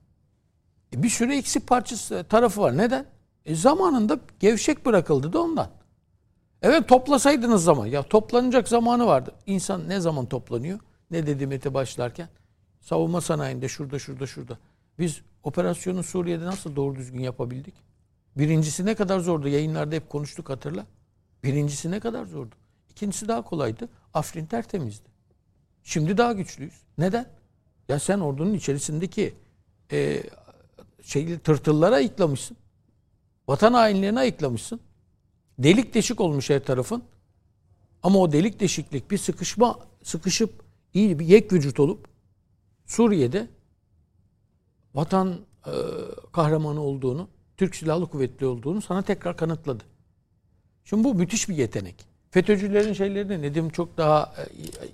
E, 0.93 1.03
bir 1.03 1.09
sürü 1.09 1.35
eksik 1.35 1.67
parçası 1.67 2.25
tarafı 2.29 2.61
var. 2.61 2.77
Neden? 2.77 3.05
E, 3.45 3.55
zamanında 3.55 4.19
gevşek 4.39 4.85
bırakıldı 4.85 5.33
da 5.33 5.41
ondan. 5.41 5.69
Evet 6.61 6.89
toplasaydınız 6.89 7.63
zaman. 7.63 7.85
Ya 7.85 8.03
toplanacak 8.03 8.67
zamanı 8.67 9.05
vardı. 9.05 9.31
İnsan 9.45 9.89
ne 9.89 9.99
zaman 9.99 10.25
toplanıyor? 10.25 10.79
Ne 11.11 11.27
dedi 11.27 11.47
Mete 11.47 11.73
başlarken? 11.73 12.29
Savunma 12.81 13.21
sanayinde 13.21 13.67
şurada 13.67 13.99
şurada 13.99 14.27
şurada. 14.27 14.57
Biz 14.99 15.21
operasyonu 15.43 16.03
Suriye'de 16.03 16.45
nasıl 16.45 16.75
doğru 16.75 16.95
düzgün 16.95 17.19
yapabildik? 17.19 17.73
Birincisi 18.37 18.85
ne 18.85 18.95
kadar 18.95 19.19
zordu? 19.19 19.47
Yayınlarda 19.47 19.95
hep 19.95 20.09
konuştuk 20.09 20.49
hatırla. 20.49 20.85
Birincisi 21.43 21.91
ne 21.91 21.99
kadar 21.99 22.25
zordu? 22.25 22.55
İkincisi 22.89 23.27
daha 23.27 23.41
kolaydı. 23.41 23.89
Afrin 24.13 24.45
tertemizdi. 24.45 25.09
Şimdi 25.83 26.17
daha 26.17 26.33
güçlüyüz. 26.33 26.81
Neden? 26.97 27.29
Ya 27.89 27.99
sen 27.99 28.19
ordunun 28.19 28.53
içerisindeki 28.53 29.35
e, 29.91 30.23
şey, 31.03 31.39
tırtıllara 31.39 31.95
ayıklamışsın. 31.95 32.57
Vatan 33.47 33.73
hainlerine 33.73 34.19
ayıklamışsın. 34.19 34.79
Delik 35.59 35.93
deşik 35.93 36.21
olmuş 36.21 36.49
her 36.49 36.63
tarafın. 36.63 37.03
Ama 38.03 38.19
o 38.19 38.31
delik 38.31 38.59
deşiklik 38.59 39.11
bir 39.11 39.17
sıkışma, 39.17 39.79
sıkışıp 40.03 40.63
iyi 40.93 41.19
bir 41.19 41.25
yek 41.25 41.53
vücut 41.53 41.79
olup 41.79 42.07
Suriye'de 42.85 43.47
vatan 44.95 45.39
e, 45.65 45.73
kahramanı 46.31 46.81
olduğunu, 46.81 47.29
Türk 47.57 47.75
Silahlı 47.75 48.05
Kuvvetleri 48.05 48.45
olduğunu 48.45 48.81
sana 48.81 49.01
tekrar 49.01 49.37
kanıtladı. 49.37 49.83
Şimdi 50.85 51.03
bu 51.03 51.13
müthiş 51.13 51.49
bir 51.49 51.55
yetenek. 51.55 51.95
FETÖ'cülerin 52.31 52.93
şeylerini 52.93 53.41
Nedim 53.41 53.69
çok 53.69 53.97
daha 53.97 54.33
e, 54.37 54.43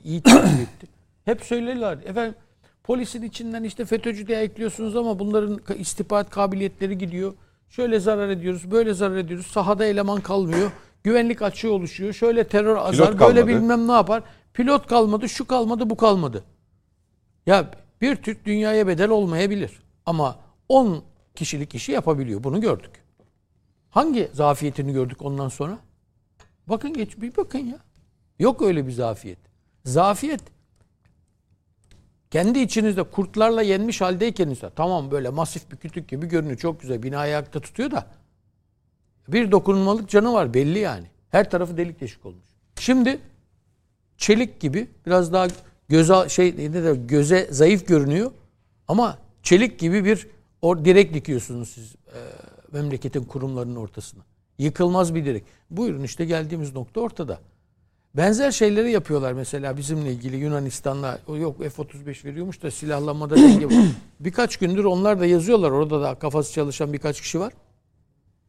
iyi 0.04 0.22
takip 0.22 0.60
etti. 0.60 0.88
Hep 1.26 1.42
söylerler. 1.42 1.98
Efendim 2.06 2.36
polisin 2.84 3.24
içinden 3.24 3.64
işte 3.64 3.86
FETÖ'cü 3.86 4.28
diye 4.28 4.40
ekliyorsunuz 4.40 4.96
ama 4.96 5.20
bunların 5.20 5.60
istihbarat 5.78 6.30
kabiliyetleri 6.30 6.98
gidiyor. 6.98 7.34
Şöyle 7.70 8.00
zarar 8.00 8.30
ediyoruz, 8.30 8.72
böyle 8.72 8.94
zarar 8.94 9.16
ediyoruz. 9.16 9.48
Sahada 9.48 9.86
eleman 9.86 10.22
kalmıyor. 10.22 10.72
Güvenlik 11.04 11.42
açığı 11.42 11.74
oluşuyor. 11.74 12.14
Şöyle 12.14 12.44
terör 12.48 12.76
azar, 12.76 13.08
böyle 13.08 13.18
kalmadı. 13.18 13.48
bilmem 13.48 13.88
ne 13.88 13.92
yapar. 13.92 14.24
Pilot 14.54 14.88
kalmadı, 14.88 15.30
şu 15.30 15.48
kalmadı, 15.48 15.90
bu 15.90 15.98
kalmadı. 15.98 16.44
Ya 17.46 17.72
bir 18.02 18.16
Türk 18.16 18.46
dünyaya 18.46 18.88
bedel 18.88 19.10
olmayabilir. 19.10 19.72
Ama 20.06 20.36
10 20.70 21.04
kişilik 21.36 21.76
işi 21.76 21.92
yapabiliyor. 21.92 22.44
Bunu 22.44 22.62
gördük. 22.62 22.92
Hangi 23.90 24.30
zafiyetini 24.34 24.94
gördük 24.94 25.22
ondan 25.22 25.50
sonra? 25.50 25.78
Bakın 26.68 26.94
geç 26.94 27.22
bir 27.22 27.38
bakın 27.38 27.60
ya. 27.60 27.80
Yok 28.40 28.62
öyle 28.62 28.88
bir 28.88 28.92
zafiyet. 28.92 29.40
Zafiyet 29.86 30.42
kendi 32.32 32.60
içinizde 32.60 33.04
kurtlarla 33.04 33.62
yenmiş 33.62 34.02
haldeyken 34.02 34.50
ise 34.50 34.70
tamam 34.76 35.12
böyle 35.12 35.30
masif 35.30 35.72
bir 35.72 35.78
kütük 35.78 36.08
gibi 36.08 36.28
görünüyor. 36.28 36.58
Çok 36.58 36.82
güzel 36.82 37.04
binayı 37.04 37.34
ayakta 37.34 37.60
tutuyor 37.60 37.92
da 37.92 38.08
bir 39.28 39.52
dokunulmalık 39.52 40.10
canı 40.10 40.34
var 40.34 40.54
belli 40.54 40.80
yani. 40.80 41.08
Her 41.30 41.50
tarafı 41.50 41.78
delik 41.78 42.02
deşik 42.02 42.26
olmuş. 42.26 42.46
Şimdi 42.80 43.20
çelik 44.18 44.60
gibi 44.60 44.88
biraz 45.06 45.34
daha 45.34 45.48
göze 45.90 46.30
şey 46.30 46.56
ne 46.58 46.74
de 46.74 46.96
göze 46.96 47.48
zayıf 47.52 47.88
görünüyor 47.88 48.32
ama 48.88 49.18
çelik 49.44 49.80
gibi 49.80 50.06
bir 50.06 50.28
o 50.64 50.86
direk 50.86 51.14
dikiyorsunuz 51.14 51.70
siz 51.70 51.96
e, 51.96 52.20
memleketin 52.72 53.24
kurumlarının 53.24 53.76
ortasına. 53.76 54.24
Yıkılmaz 54.58 55.16
bir 55.16 55.26
direk. 55.26 55.44
Buyurun 55.70 56.04
işte 56.04 56.26
geldiğimiz 56.26 56.74
nokta 56.74 57.02
ortada. 57.02 57.40
Benzer 58.16 58.52
şeyleri 58.52 58.92
yapıyorlar 58.92 59.34
mesela 59.34 59.78
bizimle 59.78 60.12
ilgili 60.12 60.36
Yunanistan'la 60.36 61.20
yok 61.28 61.58
F-35 61.60 62.26
veriyormuş 62.26 62.64
da 62.64 62.72
silahlanmada 62.72 63.36
denge. 63.36 63.68
Birkaç 64.20 64.58
gündür 64.58 64.84
onlar 64.84 65.20
da 65.20 65.26
yazıyorlar. 65.26 65.72
Orada 65.72 66.02
da 66.02 66.16
kafası 66.16 66.54
çalışan 66.54 66.94
birkaç 66.94 67.22
kişi 67.22 67.40
var. 67.40 67.54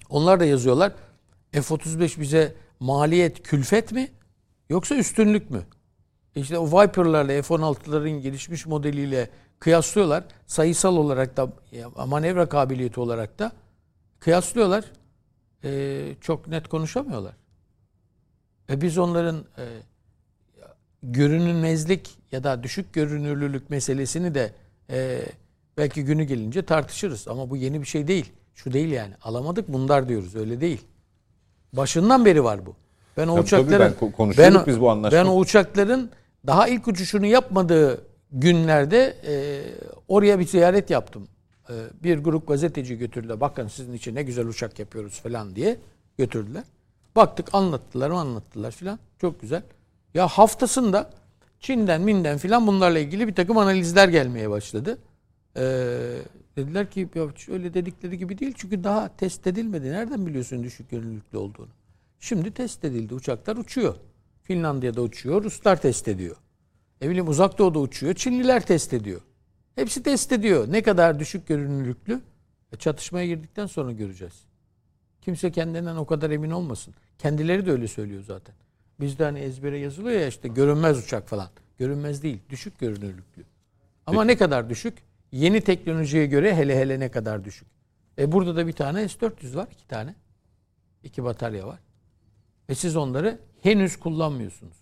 Onlar 0.08 0.40
da 0.40 0.44
yazıyorlar. 0.44 0.92
F-35 1.52 2.20
bize 2.20 2.54
maliyet 2.80 3.42
külfet 3.42 3.92
mi 3.92 4.08
yoksa 4.70 4.94
üstünlük 4.94 5.50
mü? 5.50 5.62
İşte 6.36 6.58
o 6.58 6.66
Viper'larla 6.66 7.42
F-16'ların 7.42 8.20
gelişmiş 8.20 8.66
modeliyle 8.66 9.30
kıyaslıyorlar. 9.58 10.24
Sayısal 10.46 10.96
olarak 10.96 11.36
da 11.36 11.48
ya, 11.72 11.88
manevra 12.06 12.48
kabiliyeti 12.48 13.00
olarak 13.00 13.38
da 13.38 13.52
kıyaslıyorlar. 14.20 14.84
Ee, 15.64 16.14
çok 16.20 16.48
net 16.48 16.68
konuşamıyorlar. 16.68 17.32
E 18.70 18.80
biz 18.80 18.98
onların 18.98 19.36
e, 19.36 19.64
görünmezlik 21.02 22.10
ya 22.32 22.44
da 22.44 22.62
düşük 22.62 22.92
görünürlülük 22.92 23.70
meselesini 23.70 24.34
de 24.34 24.52
e, 24.90 25.20
belki 25.78 26.04
günü 26.04 26.24
gelince 26.24 26.62
tartışırız. 26.62 27.28
Ama 27.28 27.50
bu 27.50 27.56
yeni 27.56 27.80
bir 27.80 27.86
şey 27.86 28.08
değil. 28.08 28.32
Şu 28.54 28.72
değil 28.72 28.92
yani. 28.92 29.14
Alamadık 29.22 29.68
bunlar 29.68 30.08
diyoruz. 30.08 30.36
Öyle 30.36 30.60
değil. 30.60 30.80
Başından 31.72 32.24
beri 32.24 32.44
var 32.44 32.66
bu. 32.66 32.76
Ben 33.16 33.28
o 33.28 33.34
Tabii, 33.36 33.46
tabii, 33.48 33.60
uçakların 33.62 33.94
ben 34.00 34.08
ko- 34.08 34.12
konuşuyorduk 34.12 34.58
ben, 34.58 34.66
biz 34.66 34.80
bu 34.80 34.90
anlaşma. 34.90 35.18
Ben 35.18 35.24
o 35.24 35.36
uçakların 35.36 36.10
daha 36.46 36.68
ilk 36.68 36.88
uçuşunu 36.88 37.26
yapmadığı 37.26 38.13
günlerde 38.34 39.16
e, 39.26 39.34
oraya 40.08 40.38
bir 40.38 40.46
ziyaret 40.46 40.90
yaptım. 40.90 41.28
E, 41.68 41.74
bir 42.02 42.18
grup 42.18 42.48
gazeteci 42.48 42.98
götürdüler. 42.98 43.40
Bakın 43.40 43.68
sizin 43.68 43.92
için 43.92 44.14
ne 44.14 44.22
güzel 44.22 44.46
uçak 44.46 44.78
yapıyoruz 44.78 45.20
falan 45.20 45.56
diye 45.56 45.76
götürdüler. 46.18 46.64
Baktık 47.16 47.54
anlattılar 47.54 48.10
mı 48.10 48.20
anlattılar 48.20 48.70
filan. 48.70 48.98
Çok 49.20 49.40
güzel. 49.40 49.62
Ya 50.14 50.28
haftasında 50.28 51.10
Çin'den, 51.60 52.00
Min'den 52.00 52.38
filan 52.38 52.66
bunlarla 52.66 52.98
ilgili 52.98 53.28
bir 53.28 53.34
takım 53.34 53.58
analizler 53.58 54.08
gelmeye 54.08 54.50
başladı. 54.50 54.98
Ee, 55.56 55.62
dediler 56.56 56.90
ki 56.90 57.08
ya 57.14 57.28
öyle 57.48 57.74
dedikleri 57.74 58.18
gibi 58.18 58.38
değil 58.38 58.52
çünkü 58.56 58.84
daha 58.84 59.16
test 59.16 59.46
edilmedi. 59.46 59.90
Nereden 59.90 60.26
biliyorsun 60.26 60.64
düşük 60.64 60.92
yönlülüklü 60.92 61.38
olduğunu? 61.38 61.68
Şimdi 62.20 62.50
test 62.50 62.84
edildi. 62.84 63.14
Uçaklar 63.14 63.56
uçuyor. 63.56 63.94
Finlandiya'da 64.42 65.02
uçuyor. 65.02 65.44
Ruslar 65.44 65.80
test 65.80 66.08
ediyor. 66.08 66.36
Ne 67.04 67.10
bileyim 67.10 67.28
uzak 67.28 67.58
doğuda 67.58 67.78
uçuyor. 67.78 68.14
Çinliler 68.14 68.66
test 68.66 68.94
ediyor. 68.94 69.20
Hepsi 69.74 70.02
test 70.02 70.32
ediyor. 70.32 70.72
Ne 70.72 70.82
kadar 70.82 71.18
düşük 71.18 71.46
görünürlüklü? 71.46 72.20
E, 72.72 72.76
çatışmaya 72.76 73.26
girdikten 73.26 73.66
sonra 73.66 73.92
göreceğiz. 73.92 74.44
Kimse 75.22 75.52
kendinden 75.52 75.96
o 75.96 76.06
kadar 76.06 76.30
emin 76.30 76.50
olmasın. 76.50 76.94
Kendileri 77.18 77.66
de 77.66 77.70
öyle 77.70 77.88
söylüyor 77.88 78.22
zaten. 78.22 78.54
Bizde 79.00 79.24
hani 79.24 79.38
ezbere 79.38 79.78
yazılıyor 79.78 80.20
ya 80.20 80.26
işte 80.26 80.48
görünmez 80.48 81.04
uçak 81.04 81.28
falan. 81.28 81.48
Görünmez 81.78 82.22
değil. 82.22 82.38
Düşük 82.50 82.78
görünürlüklü. 82.78 83.44
Ama 84.06 84.24
ne 84.24 84.36
kadar 84.36 84.70
düşük? 84.70 84.98
Yeni 85.32 85.60
teknolojiye 85.60 86.26
göre 86.26 86.56
hele 86.56 86.78
hele 86.78 87.00
ne 87.00 87.10
kadar 87.10 87.44
düşük. 87.44 87.68
E 88.18 88.32
burada 88.32 88.56
da 88.56 88.66
bir 88.66 88.72
tane 88.72 89.08
S-400 89.08 89.56
var. 89.56 89.68
iki 89.72 89.86
tane. 89.86 90.14
İki 91.02 91.24
batarya 91.24 91.66
var. 91.66 91.78
Ve 92.68 92.74
siz 92.74 92.96
onları 92.96 93.38
henüz 93.62 93.96
kullanmıyorsunuz. 93.96 94.76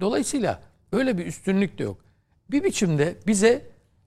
Dolayısıyla 0.00 0.62
öyle 0.96 1.18
bir 1.18 1.26
üstünlük 1.26 1.78
de 1.78 1.82
yok. 1.82 1.98
Bir 2.50 2.64
biçimde 2.64 3.16
bize 3.26 3.62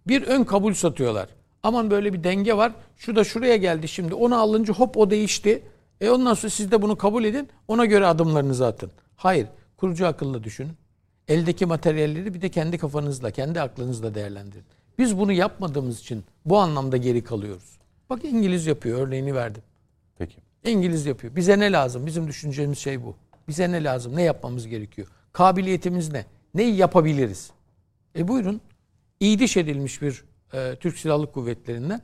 bir 0.07 0.23
ön 0.27 0.43
kabul 0.43 0.73
satıyorlar. 0.73 1.29
Aman 1.63 1.91
böyle 1.91 2.13
bir 2.13 2.23
denge 2.23 2.57
var. 2.57 2.71
Şu 2.97 3.15
da 3.15 3.23
şuraya 3.23 3.55
geldi 3.55 3.87
şimdi. 3.87 4.13
Onu 4.13 4.35
alınca 4.39 4.73
hop 4.73 4.97
o 4.97 5.09
değişti. 5.09 5.63
E 6.01 6.09
ondan 6.09 6.33
sonra 6.33 6.49
siz 6.49 6.71
de 6.71 6.81
bunu 6.81 6.97
kabul 6.97 7.23
edin. 7.23 7.49
Ona 7.67 7.85
göre 7.85 8.05
adımlarınızı 8.05 8.67
atın. 8.67 8.91
Hayır. 9.15 9.47
Kurucu 9.77 10.07
akılla 10.07 10.43
düşünün. 10.43 10.73
Eldeki 11.27 11.65
materyalleri 11.65 12.33
bir 12.33 12.41
de 12.41 12.49
kendi 12.49 12.77
kafanızla, 12.77 13.31
kendi 13.31 13.61
aklınızla 13.61 14.15
değerlendirin. 14.15 14.63
Biz 14.97 15.17
bunu 15.17 15.31
yapmadığımız 15.31 15.99
için 15.99 16.23
bu 16.45 16.57
anlamda 16.57 16.97
geri 16.97 17.23
kalıyoruz. 17.23 17.79
Bak 18.09 18.25
İngiliz 18.25 18.67
yapıyor. 18.67 19.07
Örneğini 19.07 19.35
verdim. 19.35 19.63
Peki. 20.17 20.35
İngiliz 20.65 21.05
yapıyor. 21.05 21.35
Bize 21.35 21.59
ne 21.59 21.71
lazım? 21.71 22.05
Bizim 22.05 22.27
düşüncemiz 22.27 22.77
şey 22.77 23.03
bu. 23.03 23.15
Bize 23.47 23.71
ne 23.71 23.83
lazım? 23.83 24.15
Ne 24.15 24.21
yapmamız 24.21 24.67
gerekiyor? 24.67 25.07
Kabiliyetimiz 25.33 26.11
ne? 26.11 26.25
Neyi 26.53 26.75
yapabiliriz? 26.75 27.51
E 28.15 28.27
buyurun. 28.27 28.61
İyidiş 29.19 29.57
edilmiş 29.57 30.01
bir 30.01 30.23
e, 30.53 30.75
Türk 30.75 30.97
Silahlı 30.97 31.31
Kuvvetleri'nden 31.31 32.01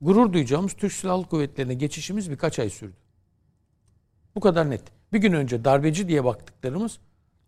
gurur 0.00 0.32
duyacağımız 0.32 0.72
Türk 0.72 0.92
Silahlı 0.92 1.26
Kuvvetleri'ne 1.26 1.74
geçişimiz 1.74 2.30
birkaç 2.30 2.58
ay 2.58 2.70
sürdü. 2.70 2.96
Bu 4.34 4.40
kadar 4.40 4.70
net. 4.70 4.82
Bir 5.12 5.18
gün 5.18 5.32
önce 5.32 5.64
darbeci 5.64 6.08
diye 6.08 6.24
baktıklarımız 6.24 6.98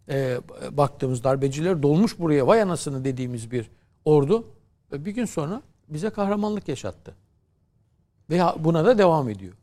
e, 0.08 0.40
baktığımız 0.70 1.24
darbeciler 1.24 1.82
dolmuş 1.82 2.18
buraya 2.18 2.46
vay 2.46 2.62
anasını 2.62 3.04
dediğimiz 3.04 3.50
bir 3.50 3.70
ordu 4.04 4.46
e, 4.92 5.04
bir 5.04 5.10
gün 5.10 5.24
sonra 5.24 5.62
bize 5.88 6.10
kahramanlık 6.10 6.68
yaşattı. 6.68 7.14
Ve 8.30 8.42
buna 8.58 8.84
da 8.84 8.98
devam 8.98 9.28
ediyor. 9.28 9.54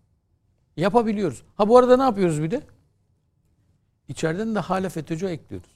Yapabiliyoruz. 0.77 1.43
Ha 1.55 1.68
bu 1.68 1.77
arada 1.77 1.97
ne 1.97 2.03
yapıyoruz 2.03 2.41
bir 2.41 2.51
de? 2.51 2.61
İçeriden 4.07 4.55
de 4.55 4.59
hala 4.59 4.89
FETÖ'cü 4.89 5.27
ekliyoruz. 5.27 5.69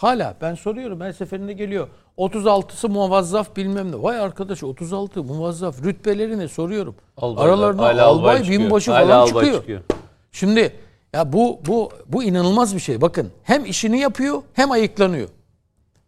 Hala 0.00 0.36
ben 0.40 0.54
soruyorum 0.54 1.00
her 1.00 1.12
seferinde 1.12 1.52
geliyor. 1.52 1.88
36'sı 2.18 2.88
muvazzaf 2.88 3.56
bilmem 3.56 3.92
ne. 3.92 4.02
Vay 4.02 4.20
arkadaş 4.20 4.62
36 4.62 5.24
muvazzaf 5.24 5.84
rütbeleri 5.84 6.38
ne 6.38 6.48
soruyorum. 6.48 6.94
Albaylar, 7.16 7.48
Aralarında 7.48 7.82
hala 7.82 8.06
albay, 8.06 8.36
albay 8.36 8.50
binbaşı 8.50 8.90
falan 8.90 9.08
albay 9.08 9.26
çıkıyor. 9.26 9.60
çıkıyor. 9.60 9.80
Şimdi 10.32 10.76
ya 11.12 11.32
bu 11.32 11.60
bu 11.66 11.90
bu 12.06 12.22
inanılmaz 12.22 12.74
bir 12.74 12.80
şey. 12.80 13.00
Bakın 13.00 13.30
hem 13.42 13.64
işini 13.64 13.98
yapıyor 13.98 14.42
hem 14.52 14.70
ayıklanıyor. 14.70 15.28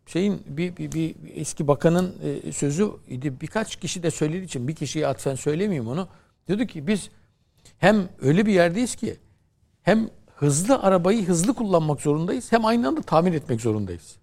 Şeyin 0.06 0.42
bir, 0.46 0.76
bir, 0.76 0.92
bir 0.92 1.14
eski 1.34 1.68
bakanın 1.68 2.14
e, 2.46 2.52
sözü 2.52 2.90
idi. 3.08 3.40
Birkaç 3.40 3.76
kişi 3.76 4.02
de 4.02 4.10
söylediği 4.10 4.44
için 4.44 4.68
bir 4.68 4.74
kişiye 4.74 5.06
atfen 5.06 5.34
söylemeyeyim 5.34 5.88
onu. 5.88 6.08
Dedi 6.48 6.66
ki 6.66 6.86
biz 6.86 7.10
hem 7.78 8.08
öyle 8.22 8.46
bir 8.46 8.52
yerdeyiz 8.52 8.96
ki 8.96 9.16
hem 9.82 10.08
hızlı 10.42 10.82
arabayı 10.82 11.26
hızlı 11.26 11.54
kullanmak 11.54 12.00
zorundayız 12.00 12.52
hem 12.52 12.64
aynı 12.64 12.88
anda 12.88 13.02
tamir 13.02 13.32
etmek 13.32 13.60
zorundayız. 13.60 14.16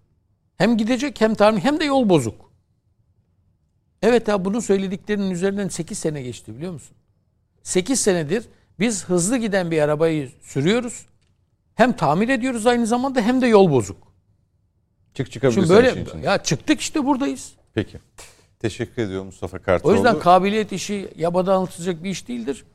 Hem 0.57 0.77
gidecek 0.77 1.21
hem 1.21 1.35
tamir 1.35 1.61
hem 1.61 1.79
de 1.79 1.83
yol 1.83 2.09
bozuk. 2.09 2.51
Evet 4.01 4.27
ya 4.27 4.45
bunun 4.45 4.59
söylediklerinin 4.59 5.31
üzerinden 5.31 5.67
8 5.67 5.97
sene 5.99 6.21
geçti 6.21 6.55
biliyor 6.57 6.73
musun? 6.73 6.95
8 7.63 7.99
senedir 7.99 8.45
biz 8.79 9.05
hızlı 9.05 9.37
giden 9.37 9.71
bir 9.71 9.81
arabayı 9.81 10.31
sürüyoruz. 10.41 11.05
Hem 11.75 11.93
tamir 11.93 12.29
ediyoruz 12.29 12.67
aynı 12.67 12.87
zamanda 12.87 13.21
hem 13.21 13.41
de 13.41 13.47
yol 13.47 13.71
bozuk. 13.71 13.97
Çık 15.13 15.31
çıkabilirsin 15.31 15.61
Şimdi 15.61 15.73
böyle 15.73 16.01
içinden. 16.01 16.21
ya 16.21 16.43
çıktık 16.43 16.79
işte 16.81 17.05
buradayız. 17.05 17.53
Peki. 17.73 17.97
Teşekkür 18.59 19.01
ediyorum 19.01 19.25
Mustafa 19.25 19.57
O 19.57 19.61
Kartoğlu. 19.61 19.93
yüzden 19.93 20.19
kabiliyet 20.19 20.71
işi 20.71 21.09
yabada 21.15 21.53
anlatılacak 21.53 22.03
bir 22.03 22.09
iş 22.09 22.27
değildir. 22.27 22.65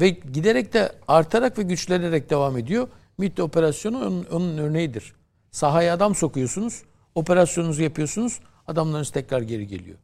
Ve 0.00 0.08
giderek 0.08 0.72
de 0.72 0.92
artarak 1.08 1.58
ve 1.58 1.62
güçlenerek 1.62 2.30
devam 2.30 2.56
ediyor. 2.56 2.88
MİT 3.18 3.40
operasyonu 3.40 3.98
onun, 3.98 4.24
onun 4.24 4.58
örneğidir. 4.58 5.14
Sahaya 5.50 5.94
adam 5.94 6.14
sokuyorsunuz, 6.14 6.82
operasyonunuzu 7.14 7.82
yapıyorsunuz, 7.82 8.40
adamlarınız 8.66 9.10
tekrar 9.10 9.42
geri 9.42 9.66
geliyor. 9.66 9.98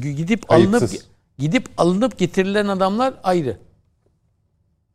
Gidip 0.00 0.50
alınıp 0.50 0.78
Kayıpsız. 0.78 1.06
gidip 1.38 1.68
alınıp 1.76 2.18
getirilen 2.18 2.68
adamlar 2.68 3.14
ayrı. 3.22 3.58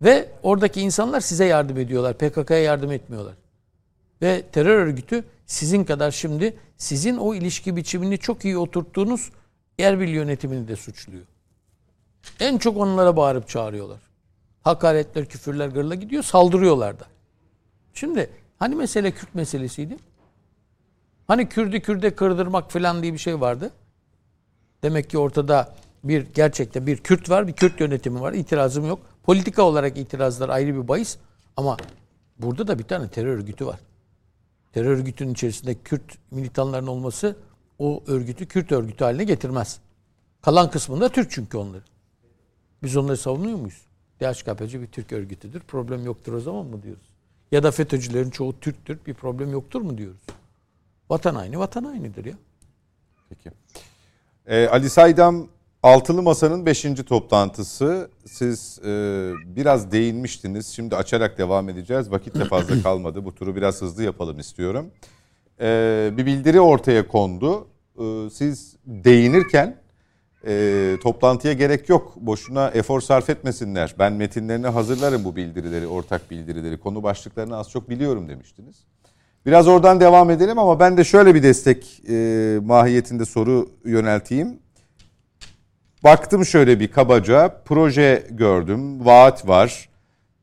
Ve 0.01 0.29
oradaki 0.43 0.81
insanlar 0.81 1.19
size 1.19 1.45
yardım 1.45 1.77
ediyorlar. 1.77 2.17
PKK'ya 2.17 2.59
yardım 2.59 2.91
etmiyorlar. 2.91 3.33
Ve 4.21 4.41
terör 4.51 4.75
örgütü 4.85 5.23
sizin 5.45 5.83
kadar 5.83 6.11
şimdi 6.11 6.57
sizin 6.77 7.17
o 7.17 7.35
ilişki 7.35 7.75
biçimini 7.75 8.17
çok 8.17 8.45
iyi 8.45 8.57
oturttuğunuz 8.57 9.29
Erbil 9.79 10.09
yönetimini 10.09 10.67
de 10.67 10.75
suçluyor. 10.75 11.25
En 12.39 12.57
çok 12.57 12.77
onlara 12.77 13.17
bağırıp 13.17 13.49
çağırıyorlar. 13.49 14.10
Hakaretler, 14.61 15.25
küfürler 15.25 15.67
gırla 15.67 15.95
gidiyor, 15.95 16.23
saldırıyorlar 16.23 16.99
da. 16.99 17.05
Şimdi 17.93 18.29
hani 18.59 18.75
mesele 18.75 19.11
Kürt 19.11 19.35
meselesiydi? 19.35 19.97
Hani 21.27 21.49
Kürdü 21.49 21.81
Kürde 21.81 22.15
kırdırmak 22.15 22.71
falan 22.71 23.03
diye 23.03 23.13
bir 23.13 23.17
şey 23.17 23.41
vardı. 23.41 23.71
Demek 24.83 25.09
ki 25.09 25.17
ortada 25.17 25.75
bir 26.03 26.21
gerçekte 26.33 26.85
bir 26.85 26.97
Kürt 26.97 27.29
var, 27.29 27.47
bir 27.47 27.53
Kürt 27.53 27.79
yönetimi 27.79 28.21
var. 28.21 28.33
İtirazım 28.33 28.87
yok. 28.87 28.99
Politika 29.23 29.63
olarak 29.63 29.97
itirazlar 29.97 30.49
ayrı 30.49 30.75
bir 30.83 30.87
bahis. 30.87 31.17
Ama 31.57 31.77
burada 32.39 32.67
da 32.67 32.79
bir 32.79 32.83
tane 32.83 33.09
terör 33.09 33.37
örgütü 33.37 33.65
var. 33.65 33.79
Terör 34.73 34.97
örgütünün 34.97 35.33
içerisinde 35.33 35.75
Kürt 35.75 36.17
militanların 36.31 36.87
olması 36.87 37.35
o 37.79 38.03
örgütü 38.07 38.45
Kürt 38.45 38.71
örgütü 38.71 39.03
haline 39.03 39.23
getirmez. 39.23 39.79
Kalan 40.41 40.71
kısmında 40.71 41.09
Türk 41.09 41.31
çünkü 41.31 41.57
onları. 41.57 41.83
Biz 42.83 42.97
onları 42.97 43.17
savunuyor 43.17 43.57
muyuz? 43.57 43.81
DHKPC 44.21 44.81
bir 44.81 44.87
Türk 44.87 45.13
örgütüdür. 45.13 45.59
Problem 45.59 46.05
yoktur 46.05 46.33
o 46.33 46.39
zaman 46.39 46.65
mı 46.65 46.83
diyoruz? 46.83 47.03
Ya 47.51 47.63
da 47.63 47.71
FETÖ'cülerin 47.71 48.29
çoğu 48.29 48.59
Türktür. 48.59 48.99
Bir 49.07 49.13
problem 49.13 49.51
yoktur 49.51 49.81
mu 49.81 49.97
diyoruz? 49.97 50.21
Vatan 51.09 51.35
aynı, 51.35 51.59
vatan 51.59 51.83
aynıdır 51.83 52.25
ya. 52.25 52.33
Peki. 53.29 53.51
Ee, 54.45 54.67
Ali 54.67 54.89
Saydam 54.89 55.47
Altılı 55.83 56.21
Masa'nın 56.21 56.65
5. 56.65 56.85
toplantısı. 57.07 58.09
Siz 58.25 58.79
e, 58.85 58.89
biraz 59.45 59.91
değinmiştiniz. 59.91 60.67
Şimdi 60.67 60.95
açarak 60.95 61.37
devam 61.37 61.69
edeceğiz. 61.69 62.11
Vakit 62.11 62.35
de 62.35 62.45
fazla 62.45 62.81
kalmadı. 62.83 63.25
Bu 63.25 63.35
turu 63.35 63.55
biraz 63.55 63.81
hızlı 63.81 64.03
yapalım 64.03 64.39
istiyorum. 64.39 64.91
Ee, 65.61 66.11
bir 66.17 66.25
bildiri 66.25 66.61
ortaya 66.61 67.07
kondu. 67.07 67.67
Ee, 67.99 68.29
siz 68.33 68.75
değinirken 68.85 69.80
e, 70.47 70.97
toplantıya 71.03 71.53
gerek 71.53 71.89
yok. 71.89 72.15
Boşuna 72.15 72.69
efor 72.69 73.01
sarf 73.01 73.29
etmesinler. 73.29 73.95
Ben 73.99 74.13
metinlerini 74.13 74.67
hazırlarım 74.67 75.23
bu 75.23 75.35
bildirileri, 75.35 75.87
ortak 75.87 76.31
bildirileri. 76.31 76.77
Konu 76.79 77.03
başlıklarını 77.03 77.57
az 77.57 77.69
çok 77.69 77.89
biliyorum 77.89 78.29
demiştiniz. 78.29 78.75
Biraz 79.45 79.67
oradan 79.67 79.99
devam 79.99 80.29
edelim 80.29 80.59
ama 80.59 80.79
ben 80.79 80.97
de 80.97 81.03
şöyle 81.03 81.35
bir 81.35 81.43
destek 81.43 82.01
e, 82.09 82.59
mahiyetinde 82.63 83.25
soru 83.25 83.69
yönelteyim. 83.85 84.59
Baktım 86.03 86.45
şöyle 86.45 86.79
bir 86.79 86.91
kabaca 86.91 87.61
proje 87.65 88.27
gördüm, 88.31 89.05
vaat 89.05 89.47
var. 89.47 89.89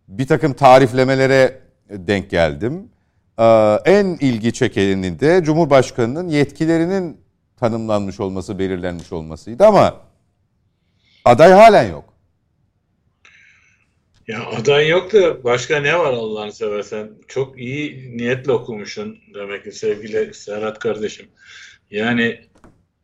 Bir 0.08 0.26
takım 0.26 0.52
tariflemelere 0.52 1.60
denk 1.90 2.30
geldim. 2.30 2.88
Ee, 3.38 3.78
en 3.84 4.06
ilgi 4.06 4.52
çekenin 4.52 5.20
de 5.20 5.42
Cumhurbaşkanı'nın 5.44 6.28
yetkilerinin 6.28 7.16
tanımlanmış 7.60 8.20
olması, 8.20 8.58
belirlenmiş 8.58 9.12
olmasıydı 9.12 9.64
ama 9.64 10.00
aday 11.24 11.52
halen 11.52 11.90
yok. 11.90 12.14
Ya 14.28 14.46
aday 14.46 14.88
yok 14.88 15.12
da 15.12 15.44
başka 15.44 15.80
ne 15.80 15.98
var 15.98 16.12
Allah'ını 16.12 16.52
seversen? 16.52 17.10
Çok 17.28 17.58
iyi 17.58 18.16
niyetle 18.16 18.52
okumuşsun 18.52 19.18
demek 19.34 19.64
ki 19.64 19.72
sevgili 19.72 20.34
Serhat 20.34 20.78
kardeşim. 20.78 21.26
Yani 21.90 22.40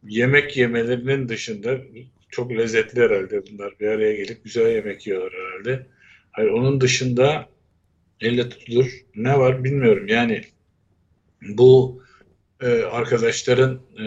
yemek 0.09 0.57
yemelerinin 0.57 1.29
dışında 1.29 1.77
çok 2.31 2.51
lezzetli 2.51 3.01
herhalde 3.01 3.43
bunlar. 3.47 3.75
Bir 3.81 3.89
araya 3.89 4.15
gelip 4.15 4.45
güzel 4.45 4.75
yemek 4.75 5.07
yiyorlar 5.07 5.33
herhalde. 5.33 5.87
Hayır 6.33 6.51
onun 6.51 6.81
dışında 6.81 7.49
elle 8.21 8.49
tutulur 8.49 9.05
ne 9.15 9.39
var 9.39 9.65
bilmiyorum. 9.65 10.09
Yani 10.09 10.45
bu 11.43 12.03
e, 12.65 12.83
arkadaşların 12.83 13.81
e, 13.99 14.05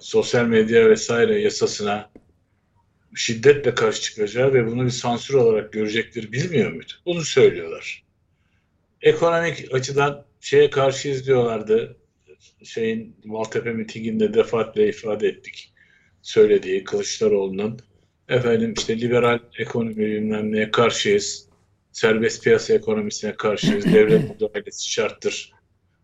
sosyal 0.00 0.46
medya 0.46 0.90
vesaire 0.90 1.40
yasasına 1.40 2.10
şiddetle 3.14 3.74
karşı 3.74 4.02
çıkacağı 4.02 4.54
ve 4.54 4.66
bunu 4.66 4.84
bir 4.84 4.90
sansür 4.90 5.34
olarak 5.34 5.72
görecektir 5.72 6.32
bilmiyor 6.32 6.72
muydu? 6.72 6.92
Bunu 7.06 7.20
söylüyorlar. 7.20 8.04
Ekonomik 9.02 9.74
açıdan 9.74 10.24
şeye 10.40 10.70
karşıyız 10.70 11.26
diyorlardı. 11.26 11.96
Şeyin 12.64 13.16
Maltepe 13.24 13.72
mitinginde 13.72 14.34
defaatle 14.34 14.88
ifade 14.88 15.28
ettik. 15.28 15.72
Söylediği 16.22 16.84
Kılıçdaroğlu'nun 16.84 17.80
efendim 18.28 18.74
işte 18.78 19.00
liberal 19.00 19.38
ekonomi 19.58 19.96
bilmem 19.96 20.52
neye 20.52 20.70
karşıyız. 20.70 21.48
Serbest 21.92 22.44
piyasa 22.44 22.74
ekonomisine 22.74 23.34
karşıyız. 23.34 23.84
Devlet 23.84 24.30
müdahalesi 24.40 24.90
şarttır 24.90 25.55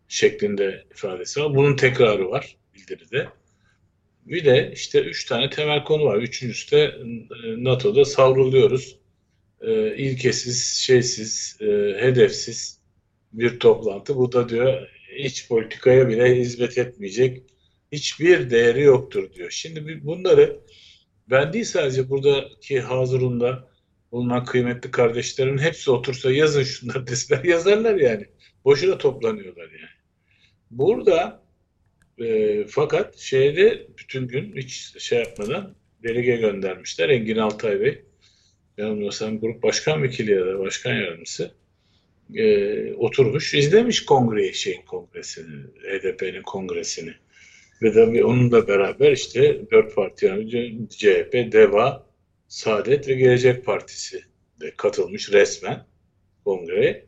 şeklinde 0.07 0.85
ifadesi 0.91 1.41
var. 1.41 1.55
Bunun 1.55 1.75
tekrarı 1.75 2.29
var 2.29 2.57
bildiride. 2.75 3.27
Bir 4.25 4.45
de 4.45 4.71
işte 4.73 5.01
üç 5.01 5.25
tane 5.25 5.49
temel 5.49 5.83
konu 5.83 6.05
var. 6.05 6.17
Üçüncüsü 6.17 6.71
de 6.71 6.83
e, 6.83 7.63
NATO'da 7.63 8.05
savruluyoruz. 8.05 8.97
E, 9.61 9.95
ilkesiz, 9.95 10.65
şeysiz, 10.65 11.57
e, 11.61 11.65
hedefsiz 11.99 12.79
bir 13.33 13.59
toplantı. 13.59 14.15
Bu 14.15 14.31
da 14.31 14.49
diyor 14.49 14.87
iç 15.17 15.47
politikaya 15.47 16.07
bile 16.09 16.35
hizmet 16.35 16.77
etmeyecek. 16.77 17.43
Hiçbir 17.91 18.49
değeri 18.49 18.81
yoktur 18.81 19.33
diyor. 19.33 19.51
Şimdi 19.51 20.05
bunları 20.05 20.59
ben 21.29 21.53
değil 21.53 21.65
sadece 21.65 22.09
buradaki 22.09 22.81
hazırında 22.81 23.69
bulunan 24.11 24.45
kıymetli 24.45 24.91
kardeşlerin 24.91 25.57
hepsi 25.57 25.91
otursa 25.91 26.31
yazın 26.31 26.63
şunları 26.63 27.07
deseler 27.07 27.43
yazarlar 27.43 27.95
yani. 27.95 28.25
Boşuna 28.65 28.97
toplanıyorlar 28.97 29.69
yani. 29.71 29.92
Burada 30.77 31.43
e, 32.19 32.65
fakat 32.67 33.17
şeyde 33.17 33.87
bütün 33.97 34.27
gün 34.27 34.55
hiç 34.55 34.95
şey 34.97 35.19
yapmadan 35.19 35.75
delege 36.03 36.35
göndermişler. 36.35 37.09
Engin 37.09 37.37
Altay 37.37 37.79
Bey. 37.79 38.01
Yanılmıyorsam 38.77 39.39
grup 39.39 39.63
başkan 39.63 40.03
vekili 40.03 40.31
ya 40.31 40.45
da 40.45 40.59
başkan 40.59 40.93
yardımcısı 40.93 41.51
e, 42.35 42.93
oturmuş, 42.93 43.53
izlemiş 43.53 44.05
kongreyi, 44.05 44.53
şeyin 44.53 44.81
kongresini, 44.81 45.63
HDP'nin 45.83 46.41
kongresini. 46.41 47.13
Ve 47.81 47.93
tabii 47.93 48.23
onunla 48.23 48.67
beraber 48.67 49.11
işte 49.11 49.61
dört 49.71 49.95
parti 49.95 50.25
yani 50.25 50.49
CHP, 50.89 51.33
DEVA, 51.33 52.07
Saadet 52.47 53.07
ve 53.07 53.13
Gelecek 53.13 53.65
Partisi 53.65 54.21
de 54.61 54.73
katılmış 54.77 55.31
resmen 55.31 55.85
kongreye. 56.45 57.05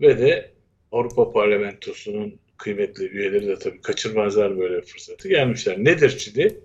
Ve 0.00 0.18
de 0.18 0.50
Avrupa 0.92 1.32
Parlamentosu'nun 1.32 2.41
kıymetli 2.62 3.08
üyeleri 3.08 3.46
de 3.46 3.58
tabii 3.58 3.80
kaçırmazlar 3.80 4.58
böyle 4.58 4.76
bir 4.76 4.86
fırsatı 4.86 5.28
gelmişler. 5.28 5.78
Nedir 5.78 6.18
şimdi? 6.18 6.60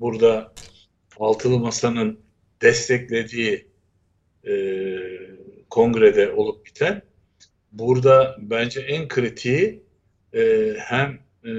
Burada 0.00 0.52
Altılı 1.18 1.58
Masa'nın 1.58 2.20
desteklediği 2.62 3.66
e, 4.46 4.54
kongrede 5.70 6.32
olup 6.32 6.66
biten 6.66 7.02
burada 7.72 8.36
bence 8.38 8.80
en 8.80 9.08
kritiği 9.08 9.82
e, 10.34 10.74
hem 10.78 11.18
e, 11.44 11.52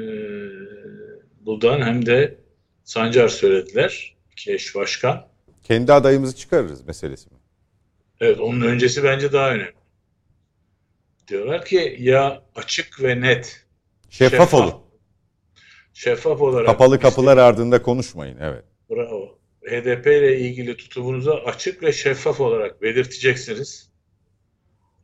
Buldan 1.46 1.82
hem 1.82 2.06
de 2.06 2.38
Sancar 2.84 3.28
söylediler 3.28 4.16
ki 4.36 4.54
eş 4.54 4.76
başkan. 4.76 5.28
Kendi 5.64 5.94
adayımızı 5.94 6.36
çıkarırız 6.36 6.88
meselesi 6.88 7.30
mi? 7.30 7.38
Evet 8.20 8.40
onun 8.40 8.62
öncesi 8.62 9.04
bence 9.04 9.32
daha 9.32 9.52
önemli. 9.52 9.74
Diyorlar 11.28 11.66
ki 11.66 11.98
ya 12.00 12.44
açık 12.56 13.04
ve 13.04 13.22
net 13.22 13.63
Şeffaf, 14.14 14.32
şeffaf 14.40 14.54
olun. 14.54 14.74
Şeffaf 15.94 16.42
olarak. 16.42 16.66
Kapalı 16.66 17.00
kapılar 17.00 17.34
işte, 17.34 17.42
ardında 17.42 17.82
konuşmayın. 17.82 18.38
Evet. 18.42 18.64
Bravo. 18.90 19.40
HDP 19.66 20.08
ile 20.08 20.40
ilgili 20.40 20.78
tutumunuzu 20.78 21.32
açık 21.32 21.84
ve 21.84 21.92
şeffaf 21.92 22.42
olarak 22.42 22.82
belirteceksiniz. 22.82 23.92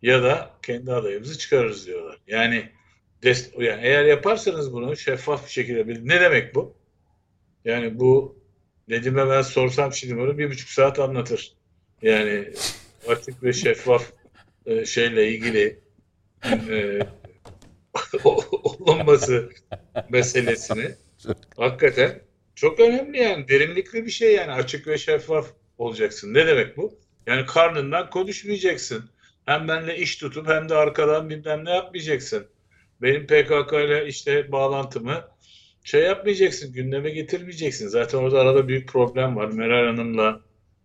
Ya 0.01 0.23
da 0.23 0.51
kendi 0.63 0.93
adayımızı 0.93 1.37
çıkarırız 1.37 1.87
diyorlar. 1.87 2.17
Yani, 2.27 2.69
dest 3.23 3.59
yani 3.59 3.81
eğer 3.83 4.05
yaparsanız 4.05 4.73
bunu 4.73 4.97
şeffaf 4.97 5.45
bir 5.45 5.51
şekilde 5.51 5.87
ne 5.87 6.21
demek 6.21 6.55
bu? 6.55 6.77
Yani 7.65 7.99
bu 7.99 8.39
Nedim'e 8.87 9.29
ben 9.29 9.41
sorsam 9.41 9.93
şimdi 9.93 10.17
bunu 10.17 10.37
bir 10.37 10.49
buçuk 10.49 10.69
saat 10.69 10.99
anlatır. 10.99 11.53
Yani 12.01 12.53
açık 13.07 13.43
ve 13.43 13.53
şeffaf 13.53 14.11
e, 14.65 14.85
şeyle 14.85 15.31
ilgili 15.31 15.79
e, 16.45 16.99
olunması 18.79 19.49
meselesini 20.09 20.91
hakikaten 21.57 22.21
çok 22.55 22.79
önemli 22.79 23.17
yani 23.17 23.47
derinlikli 23.47 24.05
bir 24.05 24.11
şey 24.11 24.35
yani 24.35 24.51
açık 24.51 24.87
ve 24.87 24.97
şeffaf 24.97 25.47
olacaksın. 25.77 26.33
Ne 26.33 26.47
demek 26.47 26.77
bu? 26.77 26.99
Yani 27.27 27.45
karnından 27.45 28.09
konuşmayacaksın. 28.09 29.09
Hem 29.45 29.67
benimle 29.67 29.97
iş 29.97 30.15
tutup 30.15 30.47
hem 30.47 30.69
de 30.69 30.75
arkadan 30.75 31.29
bilmem 31.29 31.65
ne 31.65 31.71
yapmayacaksın. 31.71 32.47
Benim 33.01 33.27
PKK 33.27 33.73
ile 33.73 34.07
işte 34.07 34.51
bağlantımı 34.51 35.27
şey 35.83 36.01
yapmayacaksın, 36.01 36.73
gündeme 36.73 37.09
getirmeyeceksin. 37.09 37.87
Zaten 37.87 38.17
orada 38.17 38.39
arada 38.39 38.67
büyük 38.67 38.89
problem 38.89 39.35
var. 39.35 39.47
Meral 39.47 39.85
Hanım'la 39.85 40.41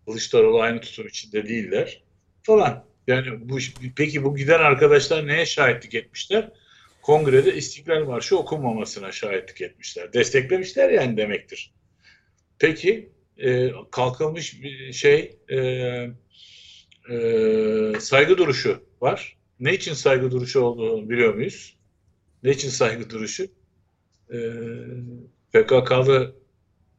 Kılıçdaroğlu 0.06 0.60
aynı 0.60 0.80
tutum 0.80 1.06
içinde 1.06 1.48
değiller 1.48 2.02
falan. 2.42 2.84
Yani 3.06 3.48
bu 3.48 3.58
peki 3.96 4.24
bu 4.24 4.36
giden 4.36 4.58
arkadaşlar 4.58 5.26
neye 5.26 5.46
şahitlik 5.46 5.94
etmişler? 5.94 6.50
Kongrede 7.04 7.54
İstiklal 7.54 8.04
Marşı 8.04 8.38
okunmamasına 8.38 9.12
şahitlik 9.12 9.60
etmişler. 9.60 10.12
Desteklemişler 10.12 10.90
yani 10.90 11.16
demektir. 11.16 11.74
Peki 12.58 13.12
e, 13.38 13.72
kalkılmış 13.90 14.62
bir 14.62 14.92
şey 14.92 15.36
e, 15.48 15.56
e, 17.10 18.00
saygı 18.00 18.38
duruşu 18.38 18.80
var. 19.00 19.36
Ne 19.60 19.74
için 19.74 19.92
saygı 19.92 20.30
duruşu 20.30 20.60
olduğunu 20.60 21.10
biliyor 21.10 21.34
muyuz? 21.34 21.76
Ne 22.42 22.50
için 22.50 22.68
saygı 22.68 23.10
duruşu? 23.10 23.44
E, 24.32 24.38
PKK'lı 25.52 26.36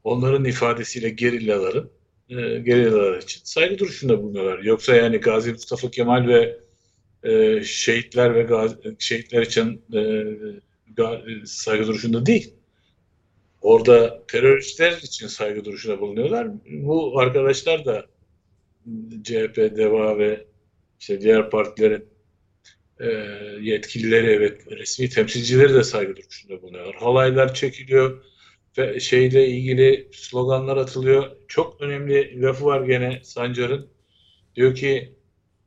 onların 0.03 0.45
ifadesiyle 0.45 1.09
gerillaların 1.09 1.91
e, 2.29 2.35
gerillalar 2.59 3.17
için 3.17 3.41
saygı 3.43 3.79
duruşunda 3.79 4.23
bulunuyorlar. 4.23 4.59
Yoksa 4.59 4.95
yani 4.95 5.17
Gazi 5.17 5.51
Mustafa 5.51 5.91
Kemal 5.91 6.27
ve 6.27 6.64
e, 7.25 7.63
şehitler 7.63 8.35
ve 8.35 8.69
şehitler 8.99 9.41
için 9.41 9.81
e, 9.93 11.45
saygı 11.45 11.87
duruşunda 11.87 12.25
değil. 12.25 12.53
Orada 13.61 14.23
teröristler 14.27 14.91
için 14.91 15.27
saygı 15.27 15.65
duruşunda 15.65 16.01
bulunuyorlar. 16.01 16.47
Bu 16.65 17.19
arkadaşlar 17.19 17.85
da 17.85 18.05
CHP, 19.23 19.57
DEVA 19.57 20.17
ve 20.17 20.45
işte 20.99 21.21
diğer 21.21 21.49
partilerin 21.49 22.05
e, 22.99 23.07
yetkilileri 23.61 24.39
ve 24.39 24.57
resmi 24.77 25.09
temsilcileri 25.09 25.73
de 25.73 25.83
saygı 25.83 26.15
duruşunda 26.15 26.61
bulunuyorlar. 26.61 26.95
Halaylar 26.95 27.53
çekiliyor 27.53 28.23
ve 28.77 28.99
şeyle 28.99 29.47
ilgili 29.47 30.09
sloganlar 30.11 30.77
atılıyor. 30.77 31.31
Çok 31.47 31.81
önemli 31.81 32.41
lafı 32.41 32.65
var 32.65 32.81
gene 32.81 33.19
Sancar'ın. 33.23 33.87
Diyor 34.55 34.75
ki 34.75 35.14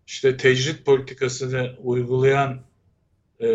işte 0.09 0.37
tecrit 0.37 0.87
politikasını 0.87 1.77
uygulayan 1.83 2.63
e, 3.41 3.47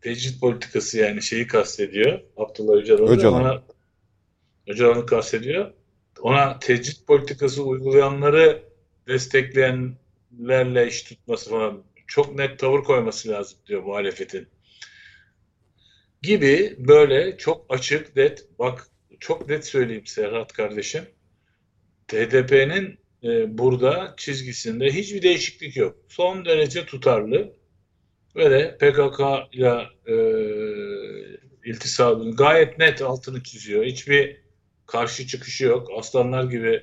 tecrit 0.00 0.40
politikası 0.40 0.98
yani 0.98 1.22
şeyi 1.22 1.46
kastediyor. 1.46 2.20
Abdullah 2.36 2.74
Öcalan. 2.74 3.08
Öcalan. 3.08 3.62
Öcalan'ı 4.66 5.06
kastediyor. 5.06 5.72
ona 6.20 6.58
tecrit 6.58 7.06
politikası 7.06 7.62
uygulayanları 7.62 8.62
destekleyenlerle 9.08 10.88
iş 10.88 11.02
tutması 11.02 11.50
falan 11.50 11.82
çok 12.06 12.34
net 12.34 12.58
tavır 12.58 12.84
koyması 12.84 13.28
lazım 13.28 13.58
diyor 13.66 13.82
muhalefetin. 13.82 14.48
Gibi 16.22 16.76
böyle 16.78 17.36
çok 17.36 17.66
açık 17.68 18.16
net 18.16 18.46
bak 18.58 18.86
çok 19.20 19.48
net 19.48 19.66
söyleyeyim 19.66 20.06
Serhat 20.06 20.52
kardeşim. 20.52 21.04
HDP'nin 22.12 23.01
e, 23.24 23.58
burada 23.58 24.14
çizgisinde 24.16 24.92
hiçbir 24.92 25.22
değişiklik 25.22 25.76
yok. 25.76 25.96
Son 26.08 26.44
derece 26.44 26.86
tutarlı 26.86 27.52
ve 28.36 28.50
de 28.50 28.76
PKK 28.78 29.20
ile 29.52 29.88
e, 30.06 30.16
iltisabını 31.64 32.36
gayet 32.36 32.78
net 32.78 33.02
altını 33.02 33.42
çiziyor. 33.42 33.84
Hiçbir 33.84 34.36
karşı 34.86 35.26
çıkışı 35.26 35.64
yok. 35.64 35.88
Aslanlar 35.98 36.44
gibi 36.44 36.82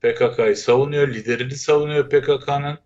PKK'yı 0.00 0.56
savunuyor, 0.56 1.08
liderini 1.08 1.54
savunuyor 1.54 2.10
PKK'nın. 2.10 2.78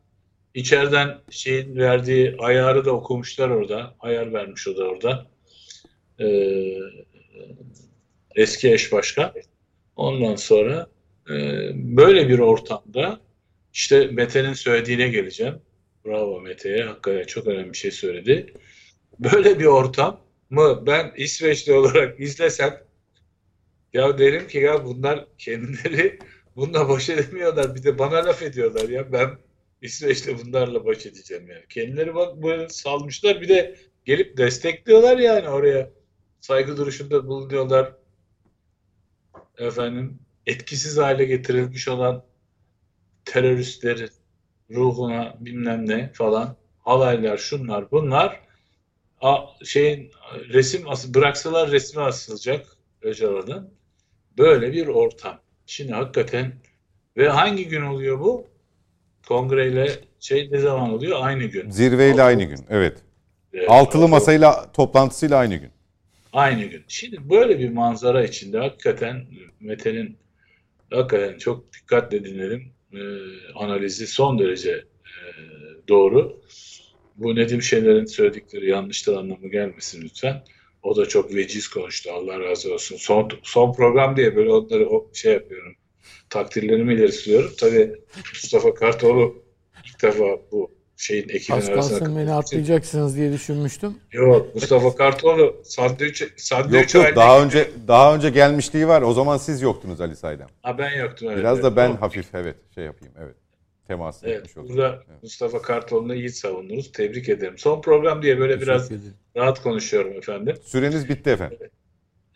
İçeriden 0.54 1.18
şeyin 1.30 1.76
verdiği 1.76 2.36
ayarı 2.38 2.84
da 2.84 2.92
okumuşlar 2.92 3.48
orada. 3.48 3.94
Ayar 4.00 4.32
vermiş 4.32 4.68
o 4.68 4.76
da 4.76 4.84
orada. 4.84 5.26
Ee, 6.20 6.78
eski 8.34 8.72
eş 8.72 8.92
başkan. 8.92 9.32
Ondan 9.96 10.34
sonra 10.34 10.86
böyle 11.74 12.28
bir 12.28 12.38
ortamda 12.38 13.20
işte 13.72 14.06
Mete'nin 14.06 14.52
söylediğine 14.52 15.08
geleceğim. 15.08 15.54
Bravo 16.04 16.40
Mete'ye. 16.40 16.84
Hakikaten 16.84 17.26
çok 17.26 17.46
önemli 17.46 17.72
bir 17.72 17.78
şey 17.78 17.90
söyledi. 17.90 18.54
Böyle 19.18 19.60
bir 19.60 19.64
ortam 19.64 20.20
mı 20.50 20.86
ben 20.86 21.12
İsveçli 21.16 21.72
olarak 21.72 22.20
izlesem 22.20 22.80
ya 23.92 24.18
derim 24.18 24.48
ki 24.48 24.58
ya 24.58 24.84
bunlar 24.84 25.26
kendileri 25.38 26.18
bununla 26.56 26.88
baş 26.88 27.08
edemiyorlar. 27.10 27.74
Bir 27.74 27.82
de 27.82 27.98
bana 27.98 28.16
laf 28.26 28.42
ediyorlar 28.42 28.88
ya. 28.88 29.12
Ben 29.12 29.30
İsveç'te 29.82 30.38
bunlarla 30.38 30.84
baş 30.84 31.06
edeceğim 31.06 31.48
yani. 31.48 31.64
Kendileri 31.68 32.14
bak 32.14 32.42
böyle 32.42 32.68
salmışlar. 32.68 33.40
Bir 33.40 33.48
de 33.48 33.76
gelip 34.04 34.36
destekliyorlar 34.36 35.18
yani 35.18 35.48
oraya. 35.48 35.90
Saygı 36.40 36.76
duruşunda 36.76 37.26
bulunuyorlar. 37.26 37.92
Efendim 39.58 40.18
etkisiz 40.46 40.98
hale 40.98 41.24
getirilmiş 41.24 41.88
olan 41.88 42.22
teröristlerin 43.24 44.10
ruhuna 44.70 45.36
bilmem 45.40 45.88
ne 45.88 46.12
falan 46.12 46.56
halaylar 46.78 47.36
şunlar 47.38 47.90
bunlar 47.90 48.40
a, 49.20 49.38
şeyin 49.64 50.10
resim 50.48 50.88
as 50.88 51.14
bıraksalar 51.14 51.70
resmi 51.70 52.02
asılacak 52.02 52.66
Öcalan'ın 53.02 53.70
böyle 54.38 54.72
bir 54.72 54.86
ortam. 54.86 55.40
Şimdi 55.66 55.92
hakikaten 55.92 56.52
ve 57.16 57.28
hangi 57.28 57.68
gün 57.68 57.82
oluyor 57.82 58.20
bu? 58.20 58.46
Kongreyle 59.28 59.90
şey 60.20 60.48
ne 60.52 60.58
zaman 60.58 60.90
oluyor? 60.92 61.18
Aynı 61.22 61.44
gün. 61.44 61.70
Zirveyle 61.70 62.22
aynı 62.22 62.44
gün. 62.44 62.58
Evet. 62.70 62.98
Evet, 63.52 63.70
Altılı 63.70 64.08
masayla 64.08 64.72
toplantısıyla 64.72 65.38
aynı 65.38 65.56
gün. 65.56 65.70
Aynı 66.32 66.64
gün. 66.64 66.84
Şimdi 66.88 67.30
böyle 67.30 67.58
bir 67.58 67.70
manzara 67.70 68.24
içinde 68.24 68.58
hakikaten 68.58 69.26
Mete'nin 69.60 70.18
hakikaten 70.90 71.38
çok 71.38 71.72
dikkatle 71.72 72.24
dinledim. 72.24 72.72
Ee, 72.92 72.98
analizi 73.54 74.06
son 74.06 74.38
derece 74.38 74.70
e, 74.70 75.22
doğru. 75.88 76.40
Bu 77.16 77.36
Nedim 77.36 77.62
Şener'in 77.62 78.04
söyledikleri 78.04 78.70
yanlıştır 78.70 79.16
anlamı 79.16 79.48
gelmesin 79.48 80.02
lütfen. 80.02 80.44
O 80.82 80.96
da 80.96 81.08
çok 81.08 81.34
veciz 81.34 81.68
konuştu. 81.68 82.10
Allah 82.12 82.40
razı 82.40 82.74
olsun. 82.74 82.96
Son, 82.96 83.30
son 83.42 83.72
program 83.72 84.16
diye 84.16 84.36
böyle 84.36 84.50
onları 84.50 84.88
şey 85.14 85.32
yapıyorum. 85.32 85.76
Takdirlerimi 86.30 86.94
ileri 86.94 87.12
sürüyorum. 87.12 87.52
Tabii 87.58 87.92
Mustafa 88.32 88.74
Kartoğlu 88.74 89.44
ilk 89.86 90.02
defa 90.02 90.24
bu 90.52 90.73
şeyin 90.96 91.28
ekibin 91.28 91.56
Az 91.56 91.66
kalsın 91.66 92.16
beni 92.16 92.32
atlayacaksınız 92.32 93.16
diye 93.16 93.32
düşünmüştüm. 93.32 93.98
Yok 94.12 94.54
Mustafa 94.54 94.94
Kartoğlu 94.96 95.62
sandviç, 95.64 96.24
sandviç 96.36 96.94
Yok 96.94 97.06
yok 97.06 97.16
daha 97.16 97.42
önce 97.44 97.70
daha 97.88 98.14
önce 98.14 98.30
gelmişliği 98.30 98.88
var. 98.88 99.02
O 99.02 99.12
zaman 99.12 99.36
siz 99.36 99.62
yoktunuz 99.62 100.00
Ali 100.00 100.16
Saydam. 100.16 100.48
Ha 100.62 100.78
ben 100.78 100.98
yoktum. 100.98 101.28
Evet, 101.28 101.38
Biraz 101.38 101.54
evet. 101.58 101.64
da 101.64 101.76
ben 101.76 101.90
O- 101.90 102.00
hafif 102.00 102.34
evet 102.34 102.56
şey 102.74 102.84
yapayım 102.84 103.14
evet. 103.18 103.34
Temas 103.88 104.24
Evet, 104.24 104.36
etmiş 104.38 104.56
oldum. 104.56 104.68
burada 104.68 105.02
Evet. 105.10 105.22
Mustafa 105.22 105.62
Kartoğlu'nu 105.62 106.14
iyi 106.14 106.30
savundunuz. 106.30 106.92
Tebrik 106.92 107.28
ederim. 107.28 107.58
Son 107.58 107.82
program 107.82 108.22
diye 108.22 108.38
böyle 108.38 108.60
biraz 108.60 108.86
ederim. 108.92 109.14
rahat 109.36 109.62
konuşuyorum 109.62 110.12
efendim. 110.12 110.56
Süreniz 110.64 111.08
bitti 111.08 111.30
efendim. 111.30 111.58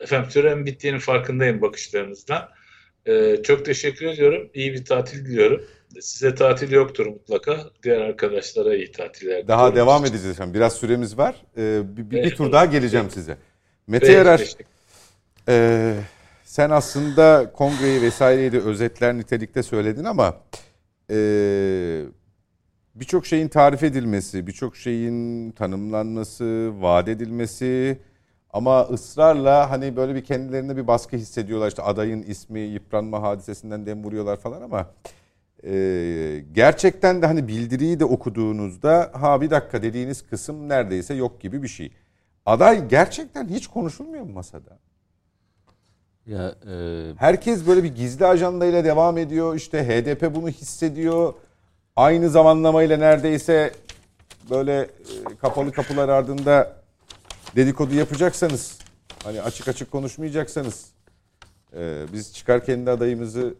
Efendim 0.00 0.30
süremin 0.30 0.66
bittiğinin 0.66 0.98
farkındayım 0.98 1.62
bakışlarınızdan. 1.62 2.48
Ee, 3.06 3.36
çok 3.42 3.64
teşekkür 3.64 4.06
ediyorum. 4.06 4.50
İyi 4.54 4.72
bir 4.72 4.84
tatil 4.84 5.24
diliyorum. 5.26 5.62
Size 6.00 6.34
tatil 6.34 6.72
yoktur 6.72 7.06
mutlaka. 7.06 7.60
Diğer 7.82 8.00
arkadaşlara 8.00 8.74
iyi 8.76 8.92
tatiller. 8.92 9.48
Daha 9.48 9.74
devam 9.74 10.02
edeceğiz 10.04 10.26
efendim. 10.26 10.54
Biraz 10.54 10.72
süremiz 10.72 11.18
var. 11.18 11.36
Ee, 11.56 11.96
bir, 11.96 12.10
bir- 12.10 12.22
bir 12.24 12.36
tur 12.36 12.52
daha 12.52 12.64
geleceğim 12.64 13.10
size. 13.10 13.36
Mete 13.86 14.06
Peki, 14.06 14.16
Yarar, 14.18 14.54
e, 15.48 15.94
sen 16.44 16.70
aslında 16.70 17.52
kongreyi 17.52 18.02
vesaireyi 18.02 18.52
de 18.52 18.60
özetler 18.60 19.14
nitelikte 19.18 19.62
söyledin 19.62 20.04
ama 20.04 20.36
e, 21.10 21.16
birçok 22.94 23.26
şeyin 23.26 23.48
tarif 23.48 23.82
edilmesi, 23.82 24.46
birçok 24.46 24.76
şeyin 24.76 25.50
tanımlanması, 25.50 26.70
vaat 26.82 27.08
edilmesi 27.08 27.98
ama 28.50 28.82
ısrarla 28.82 29.70
hani 29.70 29.96
böyle 29.96 30.14
bir 30.14 30.24
kendilerine 30.24 30.76
bir 30.76 30.86
baskı 30.86 31.16
hissediyorlar. 31.16 31.68
İşte 31.68 31.82
adayın 31.82 32.22
ismi 32.22 32.60
yıpranma 32.60 33.22
hadisesinden 33.22 33.86
dem 33.86 34.04
vuruyorlar 34.04 34.36
falan 34.40 34.62
ama 34.62 34.90
e, 35.64 36.44
gerçekten 36.52 37.22
de 37.22 37.26
hani 37.26 37.48
bildiriyi 37.48 38.00
de 38.00 38.04
okuduğunuzda 38.04 39.10
ha 39.14 39.40
bir 39.40 39.50
dakika 39.50 39.82
dediğiniz 39.82 40.22
kısım 40.22 40.68
neredeyse 40.68 41.14
yok 41.14 41.40
gibi 41.40 41.62
bir 41.62 41.68
şey. 41.68 41.92
Aday 42.46 42.88
gerçekten 42.88 43.48
hiç 43.48 43.66
konuşulmuyor 43.66 44.24
mu 44.24 44.32
masada? 44.32 44.78
Ya 46.26 46.54
e, 46.70 47.12
Herkes 47.16 47.66
böyle 47.66 47.84
bir 47.84 47.94
gizli 47.94 48.26
ajandayla 48.26 48.84
devam 48.84 49.18
ediyor. 49.18 49.54
İşte 49.54 49.84
HDP 49.84 50.34
bunu 50.34 50.48
hissediyor. 50.48 51.34
Aynı 51.96 52.30
zamanlamayla 52.30 52.96
neredeyse 52.96 53.72
böyle 54.50 54.80
e, 54.80 54.88
kapalı 55.40 55.72
kapılar 55.72 56.08
ardında 56.08 56.76
dedikodu 57.56 57.94
yapacaksanız 57.94 58.78
hani 59.24 59.42
açık 59.42 59.68
açık 59.68 59.90
konuşmayacaksanız 59.90 60.86
e, 61.76 62.04
biz 62.12 62.34
çıkar 62.34 62.64
kendi 62.64 62.90
adayımızı 62.90 63.54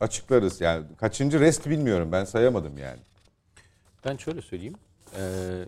açıklarız. 0.00 0.60
Yani 0.60 0.84
kaçıncı 0.96 1.40
rest 1.40 1.68
bilmiyorum 1.68 2.12
ben 2.12 2.24
sayamadım 2.24 2.78
yani. 2.78 3.00
Ben 4.04 4.16
şöyle 4.16 4.42
söyleyeyim. 4.42 4.74
Ee, 5.16 5.64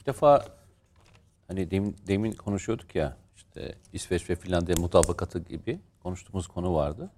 bir 0.00 0.06
defa 0.06 0.44
hani 1.48 1.70
demin, 1.70 1.96
demin 2.06 2.32
konuşuyorduk 2.32 2.94
ya 2.94 3.16
işte 3.36 3.74
İsveç 3.92 4.30
ve 4.30 4.34
Finlandiya 4.34 4.76
mutabakatı 4.80 5.38
gibi 5.38 5.80
konuştuğumuz 6.02 6.46
konu 6.46 6.74
vardı. 6.74 7.10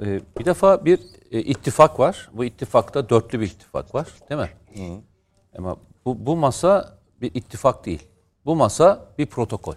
Ee, 0.00 0.20
bir 0.38 0.44
defa 0.44 0.84
bir 0.84 1.00
e, 1.30 1.40
ittifak 1.40 1.98
var. 1.98 2.30
Bu 2.32 2.44
ittifakta 2.44 3.08
dörtlü 3.08 3.40
bir 3.40 3.46
ittifak 3.46 3.94
var 3.94 4.08
değil 4.30 4.40
mi? 4.40 4.50
Ama 5.58 5.76
bu, 6.04 6.26
bu 6.26 6.36
masa 6.36 6.98
bir 7.20 7.34
ittifak 7.34 7.86
değil. 7.86 8.08
Bu 8.44 8.56
masa 8.56 9.06
bir 9.18 9.26
protokol. 9.26 9.74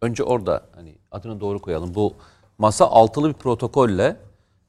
Önce 0.00 0.22
orada 0.24 0.66
hani 0.74 0.98
adını 1.10 1.40
doğru 1.40 1.58
koyalım. 1.62 1.94
Bu 1.94 2.14
masa 2.58 2.86
altılı 2.86 3.28
bir 3.28 3.34
protokolle 3.34 4.16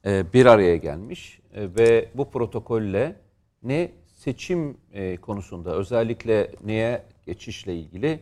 bir 0.04 0.46
araya 0.46 0.76
gelmiş 0.76 1.40
E, 1.54 1.74
ve 1.74 2.08
bu 2.14 2.30
protokolle 2.30 3.16
ne 3.62 3.92
seçim 4.06 4.76
e, 4.92 5.16
konusunda 5.16 5.74
özellikle 5.74 6.50
neye 6.64 7.02
geçişle 7.26 7.76
ilgili 7.76 8.20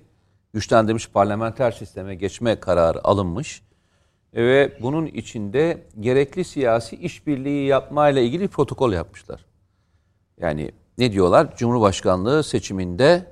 güçlendirilmiş 0.54 1.08
parlamenter 1.08 1.70
sisteme 1.70 2.14
geçme 2.14 2.60
kararı 2.60 3.04
alınmış 3.04 3.62
E, 4.34 4.44
ve 4.44 4.72
bunun 4.82 5.06
içinde 5.06 5.82
gerekli 6.00 6.44
siyasi 6.44 6.96
işbirliği 6.96 7.66
yapmayla 7.66 8.22
ilgili 8.22 8.42
bir 8.42 8.48
protokol 8.48 8.92
yapmışlar. 8.92 9.44
Yani 10.40 10.72
ne 10.98 11.12
diyorlar? 11.12 11.56
Cumhurbaşkanlığı 11.56 12.44
seçiminde 12.44 13.26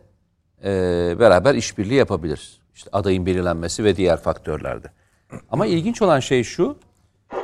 e, 0.64 0.70
beraber 1.18 1.55
işbirliği 1.55 1.94
yapabilir. 1.94 2.60
İşte 2.74 2.90
adayın 2.93 3.27
belirlenmesi 3.27 3.85
ve 3.85 3.97
diğer 3.97 4.20
faktörlerde. 4.20 4.90
Ama 5.51 5.66
ilginç 5.66 6.02
olan 6.02 6.20
şey 6.20 6.44
şu, 6.44 6.77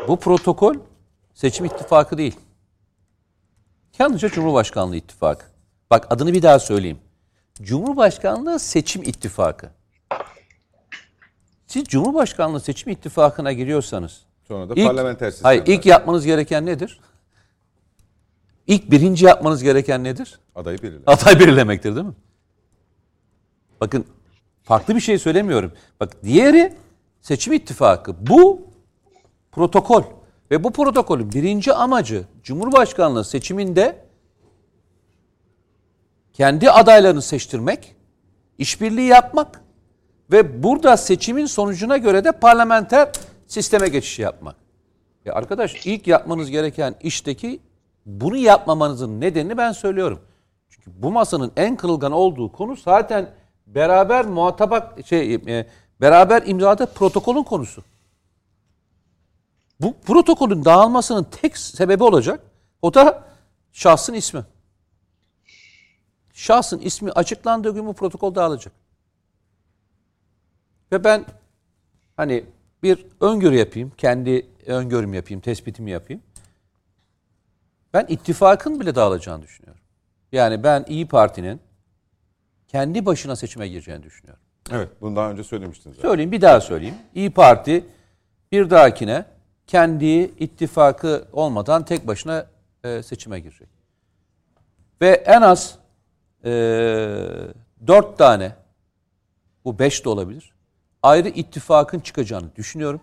bu 0.09 0.21
protokol 0.21 0.75
seçim 1.43 1.65
ittifakı 1.65 2.19
değil. 2.19 2.37
Yalnızca 3.99 4.29
Cumhurbaşkanlığı 4.29 4.97
ittifakı. 4.97 5.47
Bak 5.91 6.07
adını 6.11 6.33
bir 6.33 6.43
daha 6.43 6.59
söyleyeyim. 6.59 6.99
Cumhurbaşkanlığı 7.63 8.59
seçim 8.59 9.03
ittifakı. 9.03 9.71
Siz 11.67 11.85
Cumhurbaşkanlığı 11.85 12.61
seçim 12.61 12.93
ittifakına 12.93 13.53
giriyorsanız 13.53 14.23
Sonra 14.49 14.69
da 14.69 14.75
İlk- 14.75 14.87
parlamenter 14.87 15.31
sistem. 15.31 15.45
Hayır, 15.45 15.63
ilk 15.67 15.87
yapmanız 15.87 16.27
gereken 16.27 16.67
nedir? 16.67 17.01
İlk 18.67 18.91
birinci 18.91 19.25
yapmanız 19.25 19.63
gereken 19.63 20.05
nedir? 20.05 20.39
adayı 20.55 20.83
belirler. 20.83 21.03
Aday 21.07 21.41
belirlemektir 21.41 21.97
değil 21.97 22.07
mi? 22.07 22.15
Bakın 23.81 24.05
farklı 24.63 24.95
bir 24.95 25.01
şey 25.01 25.19
söylemiyorum. 25.19 25.73
Bak 26.01 26.25
diğeri 26.25 26.75
seçim 27.21 27.53
ittifakı. 27.53 28.27
Bu 28.27 28.69
protokol. 29.53 30.22
Ve 30.53 30.65
bu 30.65 30.73
protokolün 30.73 31.33
birinci 31.33 31.73
amacı 31.73 32.25
Cumhurbaşkanlığı 32.43 33.25
seçiminde 33.25 34.05
kendi 36.33 36.71
adaylarını 36.71 37.23
seçtirmek, 37.23 37.97
işbirliği 38.59 39.07
yapmak 39.07 39.63
ve 40.33 40.63
burada 40.63 40.97
seçimin 40.97 41.47
sonucuna 41.47 41.97
göre 41.97 42.25
de 42.25 42.33
parlamenter 42.33 43.13
sisteme 43.47 43.89
geçişi 43.89 44.23
yapmak. 44.23 44.57
Ya 45.25 45.35
arkadaş 45.35 45.87
ilk 45.87 46.07
yapmanız 46.07 46.51
gereken 46.51 46.95
işteki 47.03 47.61
bunu 48.07 48.37
yapmamanızın 48.37 49.21
nedenini 49.21 49.57
ben 49.57 49.73
söylüyorum. 49.73 50.21
Çünkü 50.69 50.91
bu 51.03 51.13
masanın 51.13 51.53
en 51.57 51.77
kırılgan 51.77 52.13
olduğu 52.13 52.53
konu 52.53 52.77
zaten 52.77 53.31
beraber 53.67 54.27
muhatabak 54.27 55.07
şey 55.07 55.35
e, 55.35 55.67
beraber 56.01 56.43
imzaladığı 56.47 56.87
protokolün 56.87 57.43
konusu. 57.43 57.83
Bu 59.81 59.97
protokolün 60.01 60.65
dağılmasının 60.65 61.25
tek 61.25 61.57
sebebi 61.59 62.05
olacak. 62.05 62.41
O 62.83 62.95
da 62.95 63.25
şahsın 63.73 64.15
ismi. 64.15 64.45
Şahsın 66.33 66.79
ismi 66.79 67.13
açıklandığı 67.13 67.75
gün 67.75 67.87
bu 67.87 67.93
protokol 67.95 68.35
dağılacak. 68.35 68.73
Ve 70.93 71.05
ben 71.05 71.25
hani 72.17 72.45
bir 72.83 73.07
öngörü 73.21 73.57
yapayım, 73.57 73.93
kendi 73.99 74.47
öngörüm 74.67 75.15
yapayım, 75.15 75.41
tespitimi 75.41 75.91
yapayım. 75.91 76.23
Ben 77.95 78.07
ittifakın 78.09 78.81
bile 78.81 78.95
dağılacağını 78.95 79.43
düşünüyorum. 79.43 79.83
Yani 80.33 80.63
ben 80.65 80.85
İyi 80.89 81.09
Parti'nin 81.09 81.61
kendi 82.69 83.07
başına 83.07 83.37
seçime 83.37 83.69
gireceğini 83.69 84.03
düşünüyorum. 84.03 84.43
Evet, 84.71 84.89
bunu 85.01 85.17
daha 85.17 85.31
önce 85.31 85.45
söylemiştiniz. 85.45 85.97
zaten. 85.97 86.09
Söyleyeyim 86.09 86.33
bir 86.33 86.41
daha 86.41 86.61
söyleyeyim. 86.61 86.95
İyi 87.15 87.31
Parti 87.31 87.85
bir 88.53 88.71
dahakine 88.71 89.25
kendi 89.67 90.07
ittifakı 90.39 91.29
olmadan 91.33 91.85
tek 91.85 92.07
başına 92.07 92.47
e, 92.85 93.03
seçime 93.03 93.41
girecek. 93.41 93.69
Ve 95.01 95.09
en 95.09 95.43
az 95.43 95.79
e, 96.45 96.51
dört 97.87 98.19
tane, 98.19 98.53
bu 99.65 99.79
beş 99.79 100.05
de 100.05 100.09
olabilir, 100.09 100.53
ayrı 101.03 101.29
ittifakın 101.29 102.01
çıkacağını 102.01 102.57
düşünüyorum. 102.57 103.01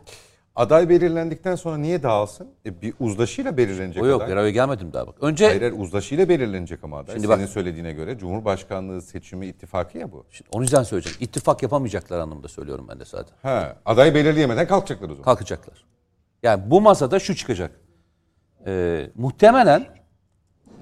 Aday 0.55 0.89
belirlendikten 0.89 1.55
sonra 1.55 1.77
niye 1.77 2.03
dağılsın? 2.03 2.47
E, 2.65 2.81
bir 2.81 2.93
uzlaşıyla 2.99 3.57
belirlenecek 3.57 4.03
O 4.03 4.07
yok, 4.07 4.21
aday. 4.21 4.33
araya 4.33 4.49
gelmedim 4.51 4.93
daha 4.93 5.07
bak. 5.07 5.15
Önce 5.21 5.45
Hayır, 5.47 5.61
hayır, 5.61 5.73
uzlaşıyla 5.77 6.29
belirlenecek 6.29 6.83
ama 6.83 6.97
aday. 6.99 7.15
Şimdi 7.15 7.27
Senin 7.27 7.41
bak- 7.41 7.49
söylediğine 7.49 7.93
göre 7.93 8.17
Cumhurbaşkanlığı 8.17 9.01
seçimi 9.01 9.47
ittifakı 9.47 9.97
ya 9.97 10.11
bu. 10.11 10.25
Şimdi 10.31 10.49
o 10.53 10.61
yüzden 10.61 10.83
söyleyeceğim. 10.83 11.17
İttifak 11.21 11.63
yapamayacaklar 11.63 12.19
anlamında 12.19 12.47
söylüyorum 12.47 12.85
ben 12.89 12.99
de 12.99 13.05
zaten. 13.05 13.35
Ha, 13.41 13.75
aday 13.85 14.15
belirleyemeden 14.15 14.67
kalkacaklar 14.67 15.09
o 15.09 15.11
zaman. 15.11 15.23
Kalkacaklar. 15.23 15.85
Yani 16.43 16.63
bu 16.71 16.81
masada 16.81 17.19
şu 17.19 17.35
çıkacak. 17.35 17.71
Ee, 18.65 19.09
muhtemelen 19.15 19.85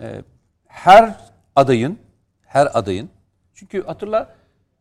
e, 0.01 0.21
her 0.67 1.15
adayın 1.55 1.97
her 2.41 2.67
adayın 2.73 3.09
çünkü 3.53 3.83
hatırla 3.83 4.35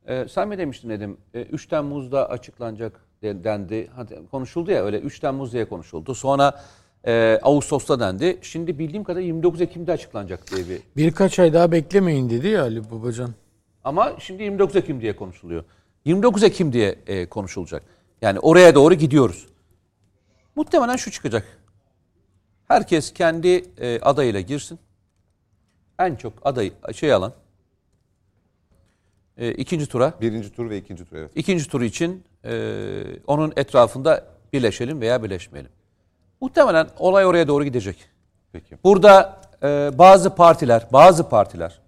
e, 0.07 0.29
sen 0.29 0.49
mi 0.49 0.59
demiştin 0.59 0.89
dedim 0.91 1.17
e, 1.35 1.43
3 1.43 1.67
Temmuz'da 1.67 2.31
açıklanacak 2.31 3.01
de- 3.23 3.45
dendi. 3.45 3.91
Hadi, 3.97 4.19
konuşuldu 4.31 4.71
ya 4.71 4.85
öyle 4.85 4.99
3 5.01 5.21
Temmuz 5.21 5.53
diye 5.53 5.69
konuşuldu. 5.69 6.15
Sonra 6.15 6.61
e, 7.07 7.39
Ağustos'ta 7.43 8.01
dendi. 8.01 8.39
Şimdi 8.43 8.79
bildiğim 8.79 9.05
kadarıyla 9.05 9.27
29 9.27 9.61
Ekim'de 9.61 9.93
açıklanacak 9.93 10.51
diye 10.51 10.69
bir 10.69 10.83
Birkaç 10.97 11.39
ay 11.39 11.53
daha 11.53 11.73
beklemeyin 11.73 12.31
dedi 12.31 12.49
ya 12.49 12.63
Ali 12.63 12.91
Babacan. 12.91 13.31
Ama 13.85 14.13
şimdi 14.19 14.43
29 14.43 14.77
Ekim 14.77 15.01
diye 15.01 15.17
konuşuluyor. 15.17 15.65
29 16.05 16.43
Ekim 16.43 16.73
diye 16.73 16.99
e, 17.07 17.27
konuşulacak. 17.27 17.83
Yani 18.23 18.41
oraya 18.41 18.75
doğru 18.75 18.95
gidiyoruz. 18.95 19.47
Muhtemelen 20.57 20.97
şu 20.97 21.11
çıkacak. 21.11 21.45
Herkes 22.69 23.13
kendi 23.13 23.65
e, 23.79 24.01
adayıyla 24.01 24.41
girsin. 24.41 24.79
En 25.99 26.15
çok 26.15 26.33
aday 26.45 26.73
şey 26.93 27.13
alan 27.13 27.33
e, 29.37 29.53
ikinci 29.53 29.87
tura. 29.87 30.15
Birinci 30.21 30.53
tur 30.53 30.71
ve 30.71 30.79
ikinci 30.79 31.05
tur 31.05 31.17
evet. 31.17 31.31
ikinci 31.35 31.69
tur 31.69 31.83
için 31.83 32.25
e, 32.45 33.03
onun 33.27 33.53
etrafında 33.57 34.25
birleşelim 34.53 35.01
veya 35.01 35.23
birleşmeyelim. 35.23 35.73
Muhtemelen 36.41 36.89
olay 36.99 37.27
oraya 37.27 37.49
doğru 37.49 37.65
gidecek. 37.65 37.97
Peki. 38.53 38.79
Burada 38.85 39.41
e, 39.63 39.91
bazı 39.99 40.35
partiler, 40.35 40.87
bazı 40.93 41.29
partiler, 41.29 41.81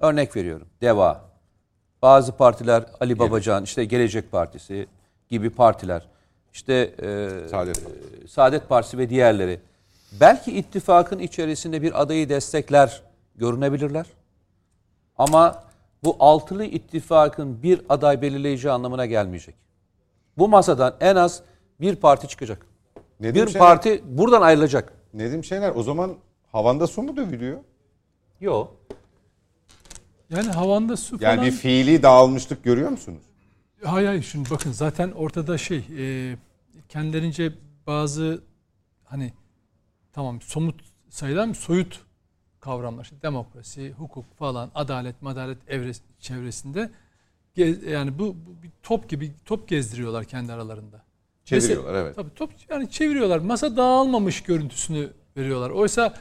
örnek 0.00 0.36
veriyorum, 0.36 0.68
DEVA, 0.80 1.24
bazı 2.02 2.36
partiler 2.36 2.84
Ali 3.00 3.18
Babacan, 3.18 3.64
işte 3.64 3.84
Gelecek 3.84 4.32
Partisi 4.32 4.86
gibi 5.28 5.50
partiler, 5.50 6.08
işte 6.56 6.94
e, 7.02 7.48
Saadet 7.48 7.78
e, 7.78 8.28
Saadet 8.28 8.68
Partisi 8.68 8.98
ve 8.98 9.10
diğerleri, 9.10 9.60
belki 10.20 10.58
ittifakın 10.58 11.18
içerisinde 11.18 11.82
bir 11.82 12.02
adayı 12.02 12.28
destekler 12.28 13.02
görünebilirler. 13.36 14.06
Ama 15.18 15.64
bu 16.04 16.16
altılı 16.18 16.64
ittifakın 16.64 17.62
bir 17.62 17.80
aday 17.88 18.22
belirleyeceği 18.22 18.72
anlamına 18.72 19.06
gelmeyecek. 19.06 19.54
Bu 20.38 20.48
masadan 20.48 20.96
en 21.00 21.16
az 21.16 21.42
bir 21.80 21.96
parti 21.96 22.28
çıkacak. 22.28 22.66
Nedim 23.20 23.46
bir 23.46 23.52
Şener- 23.52 23.58
parti 23.58 24.02
buradan 24.04 24.42
ayrılacak. 24.42 24.92
Nedim 25.14 25.44
Şener 25.44 25.72
o 25.74 25.82
zaman 25.82 26.14
havanda 26.52 26.86
su 26.86 27.02
mu 27.02 27.16
dövülüyor? 27.16 27.58
Yok. 28.40 28.76
Yani 30.30 30.48
havanda 30.48 30.96
su 30.96 31.16
Yani 31.20 31.36
falan... 31.36 31.46
bir 31.46 31.52
fiili 31.52 32.02
dağılmışlık 32.02 32.64
görüyor 32.64 32.90
musunuz? 32.90 33.22
Hayır 33.84 34.06
hayır 34.08 34.22
şimdi 34.22 34.50
bakın 34.50 34.72
zaten 34.72 35.10
ortada 35.10 35.58
şey 35.58 35.84
e, 35.98 36.36
kendilerince 36.88 37.52
bazı 37.86 38.42
hani 39.04 39.32
tamam 40.12 40.40
somut 40.40 40.80
sayılan 41.10 41.52
soyut 41.52 42.00
kavramlar 42.60 43.04
işte 43.04 43.16
demokrasi, 43.22 43.90
hukuk 43.92 44.38
falan, 44.38 44.70
adalet, 44.74 45.22
madalet 45.22 45.58
evres, 45.68 46.00
çevresinde 46.20 46.90
ge- 47.56 47.90
yani 47.90 48.18
bu, 48.18 48.36
bu 48.46 48.62
bir 48.62 48.70
top 48.82 49.08
gibi 49.08 49.32
top 49.44 49.68
gezdiriyorlar 49.68 50.24
kendi 50.24 50.52
aralarında. 50.52 51.02
Çeviriyorlar 51.44 51.84
Mesela- 51.92 52.02
evet. 52.04 52.16
Tabii 52.16 52.34
top 52.34 52.50
yani 52.68 52.90
çeviriyorlar. 52.90 53.38
Masa 53.38 53.76
dağılmamış 53.76 54.42
görüntüsünü 54.42 55.10
veriyorlar. 55.36 55.70
Oysa 55.70 56.14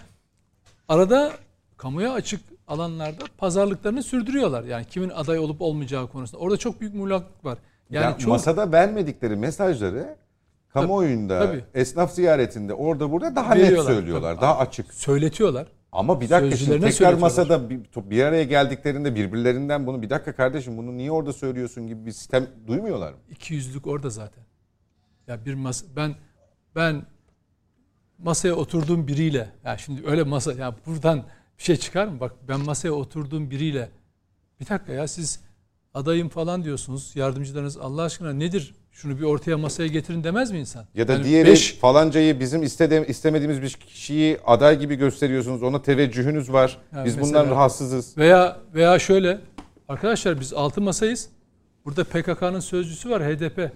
arada 0.87 1.33
kamuya 1.77 2.13
açık 2.13 2.41
alanlarda 2.67 3.23
pazarlıklarını 3.37 4.03
sürdürüyorlar. 4.03 4.63
Yani 4.63 4.85
kimin 4.85 5.09
aday 5.09 5.39
olup 5.39 5.61
olmayacağı 5.61 6.07
konusunda. 6.09 6.43
Orada 6.43 6.57
çok 6.57 6.81
büyük 6.81 6.93
muğlaklık 6.95 7.45
var. 7.45 7.57
Yani 7.89 8.03
Yani 8.03 8.17
çoğu- 8.21 8.29
masada 8.29 8.71
vermedikleri 8.71 9.35
mesajları 9.35 10.15
kamuoyunda, 10.69 11.39
tabii. 11.39 11.63
esnaf 11.73 12.11
ziyaretinde 12.13 12.73
orada 12.73 13.11
burada 13.11 13.35
daha 13.35 13.53
net 13.55 13.63
Veriyorlar, 13.63 13.93
söylüyorlar. 13.93 14.31
tabii. 14.33 14.41
Daha 14.41 14.57
açık. 14.57 14.93
söyletiyorlar. 14.93 15.67
Ama 15.91 16.21
bir 16.21 16.29
dakika 16.29 16.57
şimdi 16.57 16.79
tekrar 16.79 17.13
masada 17.13 17.69
bir, 17.69 17.79
bir 18.09 18.23
araya 18.23 18.43
geldiklerinde 18.43 19.15
birbirlerinden 19.15 19.87
bunu 19.87 20.01
bir 20.01 20.09
dakika 20.09 20.35
kardeşim 20.35 20.77
bunu 20.77 20.97
niye 20.97 21.11
orada 21.11 21.33
söylüyorsun 21.33 21.87
gibi 21.87 22.05
bir 22.05 22.11
sistem 22.11 22.47
duymuyorlar 22.67 23.11
mı? 23.11 23.17
İki 23.29 23.53
yüzlük 23.53 23.87
orada 23.87 24.09
zaten. 24.09 24.43
Ya 25.27 25.45
bir 25.45 25.53
masa 25.53 25.85
ben 25.95 26.15
ben 26.75 27.05
masaya 28.17 28.53
oturduğum 28.53 29.07
biriyle 29.07 29.49
ya 29.63 29.77
şimdi 29.77 30.01
öyle 30.07 30.23
masa 30.23 30.53
ya 30.53 30.75
buradan 30.85 31.23
bir 31.59 31.63
şey 31.63 31.75
çıkar 31.75 32.07
mı? 32.07 32.19
Bak 32.19 32.31
ben 32.47 32.59
masaya 32.59 32.91
oturduğum 32.91 33.51
biriyle 33.51 33.89
bir 34.59 34.69
dakika 34.69 34.93
ya 34.93 35.07
siz 35.07 35.39
adayım 35.93 36.29
falan 36.29 36.63
diyorsunuz. 36.63 37.11
Yardımcılarınız 37.15 37.77
Allah 37.77 38.01
aşkına 38.01 38.33
nedir? 38.33 38.75
Şunu 38.91 39.17
bir 39.17 39.23
ortaya 39.23 39.57
masaya 39.57 39.87
getirin 39.87 40.23
demez 40.23 40.51
mi 40.51 40.59
insan? 40.59 40.85
Ya 40.95 41.07
da 41.07 41.13
Yani 41.13 41.23
diğeri 41.23 41.47
beş- 41.49 41.75
falancayı 41.79 42.39
bizim 42.39 42.63
istede, 42.63 43.07
istemediğimiz 43.07 43.61
bir 43.61 43.69
kişiyi 43.69 44.37
aday 44.45 44.79
gibi 44.79 44.95
gösteriyorsunuz. 44.95 45.63
Ona 45.63 45.81
teveccühünüz 45.81 46.51
var. 46.53 46.77
Yani 46.95 47.05
Biz 47.05 47.15
mesela- 47.15 47.43
bundan 47.43 47.55
rahatsızız. 47.55 48.17
Veya 48.17 48.57
veya 48.73 48.99
şöyle 48.99 49.41
arkadaşlar 49.89 50.39
biz 50.39 50.53
altı 50.53 50.81
masayız. 50.81 51.29
Burada 51.85 52.03
PKK'nın 52.03 52.59
sözcüsü 52.59 53.09
var 53.09 53.23
HDP. 53.23 53.71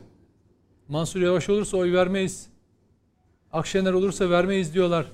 Mansur 0.87 1.21
Yavaş 1.21 1.49
olursa 1.49 1.77
oy 1.77 1.93
vermeyiz. 1.93 2.47
Akşener 3.51 3.93
olursa 3.93 4.29
vermeyiz 4.29 4.73
diyorlar. 4.73 5.05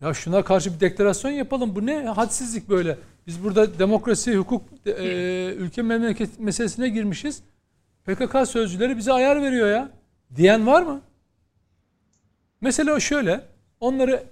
Ya 0.00 0.14
şuna 0.14 0.44
karşı 0.44 0.74
bir 0.74 0.80
deklarasyon 0.80 1.30
yapalım. 1.30 1.76
Bu 1.76 1.86
ne 1.86 2.02
hadsizlik 2.02 2.68
böyle. 2.68 2.98
Biz 3.26 3.44
burada 3.44 3.78
demokrasi, 3.78 4.36
hukuk, 4.36 4.62
e, 4.86 5.54
ülke 5.58 5.82
memleket 5.82 6.40
meselesine 6.40 6.88
girmişiz. 6.88 7.42
PKK 8.04 8.48
sözcüleri 8.48 8.96
bize 8.96 9.12
ayar 9.12 9.42
veriyor 9.42 9.68
ya. 9.68 9.90
Diyen 10.36 10.66
var 10.66 10.82
mı? 10.82 11.00
Mesele 12.60 12.92
o 12.92 13.00
şöyle. 13.00 13.44
Onları 13.80 14.24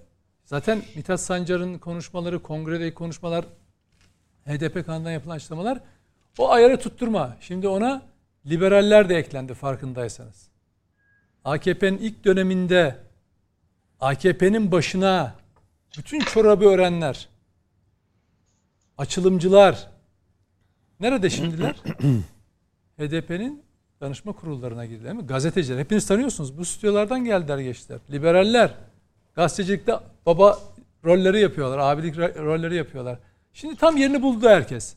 zaten 0.45 0.83
Mithat 0.97 1.21
Sancar'ın 1.21 1.79
konuşmaları, 1.79 2.43
kongredeki 2.43 2.95
konuşmalar, 2.95 3.45
HDP 4.47 4.87
kanalından 4.87 5.11
yapılan 5.11 5.37
açıklamalar 5.37 5.81
o 6.39 6.51
ayarı 6.51 6.81
tutturma. 6.81 7.37
Şimdi 7.41 7.69
ona 7.69 8.03
liberaller 8.47 9.09
de 9.09 9.17
eklendi 9.17 9.55
farkındaysanız. 9.55 10.49
AKP'nin 11.45 11.99
ilk 11.99 12.25
döneminde 12.25 12.97
AKP'nin 14.01 14.73
başına 14.73 15.35
bütün 15.99 16.21
çorabı 16.21 16.65
öğrenler, 16.65 17.29
açılımcılar 18.99 19.89
nerede 21.01 21.31
şimdiler? 21.31 21.77
HDP'nin 22.99 23.63
danışma 24.01 24.33
kurullarına 24.33 24.87
girdi 24.87 25.05
değil 25.05 25.15
mi? 25.15 25.27
Gazeteciler. 25.27 25.79
Hepiniz 25.79 26.07
tanıyorsunuz. 26.07 26.59
Bu 26.59 26.65
stüdyolardan 26.65 27.25
geldiler 27.25 27.59
geçtiler. 27.59 27.99
Liberaller. 28.11 28.75
Gazetecilikte 29.35 29.95
baba 30.27 30.59
rolleri 31.05 31.41
yapıyorlar. 31.41 31.79
Abilik 31.79 32.15
ro- 32.17 32.45
rolleri 32.45 32.75
yapıyorlar. 32.77 33.19
Şimdi 33.53 33.77
tam 33.77 33.97
yerini 33.97 34.23
buldu 34.23 34.49
herkes. 34.49 34.97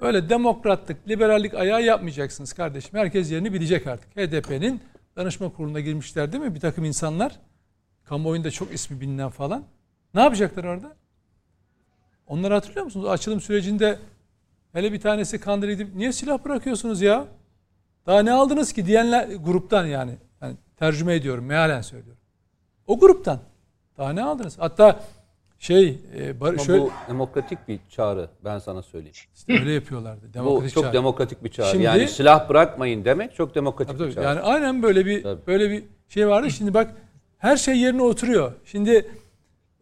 Öyle 0.00 0.28
demokratlık, 0.28 1.08
liberallik 1.08 1.54
ayağı 1.54 1.82
yapmayacaksınız 1.82 2.52
kardeşim. 2.52 2.98
Herkes 2.98 3.30
yerini 3.30 3.52
bilecek 3.52 3.86
artık. 3.86 4.16
HDP'nin 4.16 4.80
danışma 5.16 5.52
kuruluna 5.52 5.80
girmişler 5.80 6.32
değil 6.32 6.44
mi? 6.44 6.54
Bir 6.54 6.60
takım 6.60 6.84
insanlar. 6.84 7.40
Kamuoyunda 8.08 8.50
çok 8.50 8.74
ismi 8.74 9.00
bilinen 9.00 9.28
falan. 9.28 9.64
Ne 10.14 10.20
yapacaklar 10.20 10.64
orada? 10.64 10.96
Onları 12.26 12.54
hatırlıyor 12.54 12.84
musunuz? 12.84 13.06
Açılım 13.08 13.40
sürecinde 13.40 13.98
hele 14.72 14.92
bir 14.92 15.00
tanesi 15.00 15.40
kandil 15.40 15.68
edip 15.68 15.94
niye 15.94 16.12
silah 16.12 16.44
bırakıyorsunuz 16.44 17.02
ya? 17.02 17.24
Daha 18.06 18.22
ne 18.22 18.32
aldınız 18.32 18.72
ki 18.72 18.86
diyenler 18.86 19.28
gruptan 19.28 19.86
yani. 19.86 20.12
yani 20.42 20.54
tercüme 20.76 21.14
ediyorum, 21.14 21.44
mealen 21.44 21.80
söylüyorum. 21.80 22.20
O 22.86 22.98
gruptan. 22.98 23.38
Daha 23.98 24.12
ne 24.12 24.22
aldınız? 24.22 24.58
Hatta 24.58 25.00
şey 25.58 25.98
e, 26.18 26.40
bar- 26.40 26.48
Ama 26.48 26.58
şöyle 26.58 26.82
bu 26.82 26.90
demokratik 27.08 27.68
bir 27.68 27.80
çağrı 27.88 28.30
ben 28.44 28.58
sana 28.58 28.82
söyleyeyim. 28.82 29.14
işte 29.34 29.52
öyle 29.52 29.72
yapıyorlardı. 29.72 30.28
Bu 30.28 30.34
Demokratik 30.34 30.74
çok 30.74 30.84
çağrı. 30.84 30.92
demokratik 30.92 31.44
bir 31.44 31.48
çağrı. 31.50 31.70
Şimdi- 31.70 31.84
yani 31.84 32.08
silah 32.08 32.48
bırakmayın 32.48 33.04
demek 33.04 33.34
çok 33.34 33.54
demokratik 33.54 33.98
Tabii, 33.98 34.08
bir 34.08 34.14
çağrı. 34.14 34.24
Yani 34.24 34.40
aynen 34.40 34.82
böyle 34.82 35.06
bir 35.06 35.22
Tabii. 35.22 35.46
böyle 35.46 35.70
bir 35.70 35.84
şey 36.08 36.28
vardı. 36.28 36.50
Şimdi 36.58 36.74
bak 36.74 36.94
her 37.38 37.56
şey 37.56 37.78
yerine 37.78 38.02
oturuyor. 38.02 38.52
Şimdi 38.64 39.10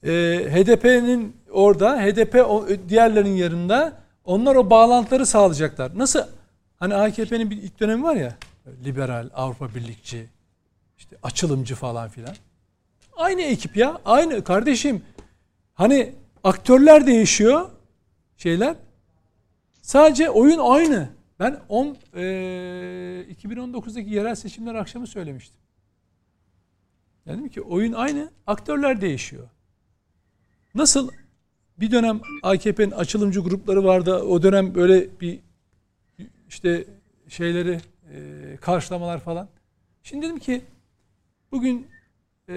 e, 0.02 0.10
HDP'nin 0.50 1.36
orada, 1.50 2.02
HDP 2.02 2.34
o, 2.34 2.66
diğerlerinin 2.88 3.36
yanında 3.36 4.02
onlar 4.24 4.56
o 4.56 4.70
bağlantıları 4.70 5.26
sağlayacaklar. 5.26 5.98
Nasıl? 5.98 6.20
Hani 6.76 6.94
AKP'nin 6.94 7.50
bir 7.50 7.56
ilk 7.62 7.80
dönemi 7.80 8.02
var 8.02 8.16
ya 8.16 8.36
liberal, 8.84 9.28
Avrupa 9.34 9.74
Birlikçi, 9.74 10.26
işte 10.98 11.16
açılımcı 11.22 11.74
falan 11.74 12.08
filan. 12.08 12.36
Aynı 13.16 13.42
ekip 13.42 13.76
ya. 13.76 14.00
Aynı 14.04 14.44
kardeşim. 14.44 15.02
Hani 15.74 16.12
aktörler 16.44 17.06
değişiyor 17.06 17.70
şeyler. 18.36 18.74
Sadece 19.82 20.30
oyun 20.30 20.58
aynı. 20.58 21.08
Ben 21.40 21.60
10 21.68 21.86
eee 21.86 22.22
2019'daki 23.22 24.10
yerel 24.10 24.34
seçimler 24.34 24.74
akşamı 24.74 25.06
söylemiştim. 25.06 25.60
Dedim 27.26 27.48
ki 27.48 27.62
oyun 27.62 27.92
aynı, 27.92 28.30
aktörler 28.46 29.00
değişiyor. 29.00 29.48
Nasıl 30.74 31.10
bir 31.80 31.90
dönem 31.90 32.20
AKP'nin 32.42 32.90
açılımcı 32.90 33.40
grupları 33.40 33.84
vardı. 33.84 34.16
O 34.16 34.42
dönem 34.42 34.74
böyle 34.74 35.20
bir 35.20 35.38
işte 36.48 36.84
şeyleri 37.28 37.80
eee, 38.12 38.56
karşılamalar 38.56 39.20
falan. 39.20 39.48
Şimdi 40.02 40.26
dedim 40.26 40.38
ki 40.38 40.62
bugün 41.52 41.86
eee, 42.48 42.54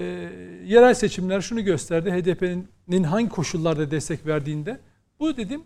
yerel 0.66 0.94
seçimler 0.94 1.40
şunu 1.40 1.64
gösterdi. 1.64 2.10
HDP'nin 2.10 3.02
hangi 3.04 3.28
koşullarda 3.28 3.90
destek 3.90 4.26
verdiğinde. 4.26 4.80
Bu 5.20 5.36
dedim 5.36 5.62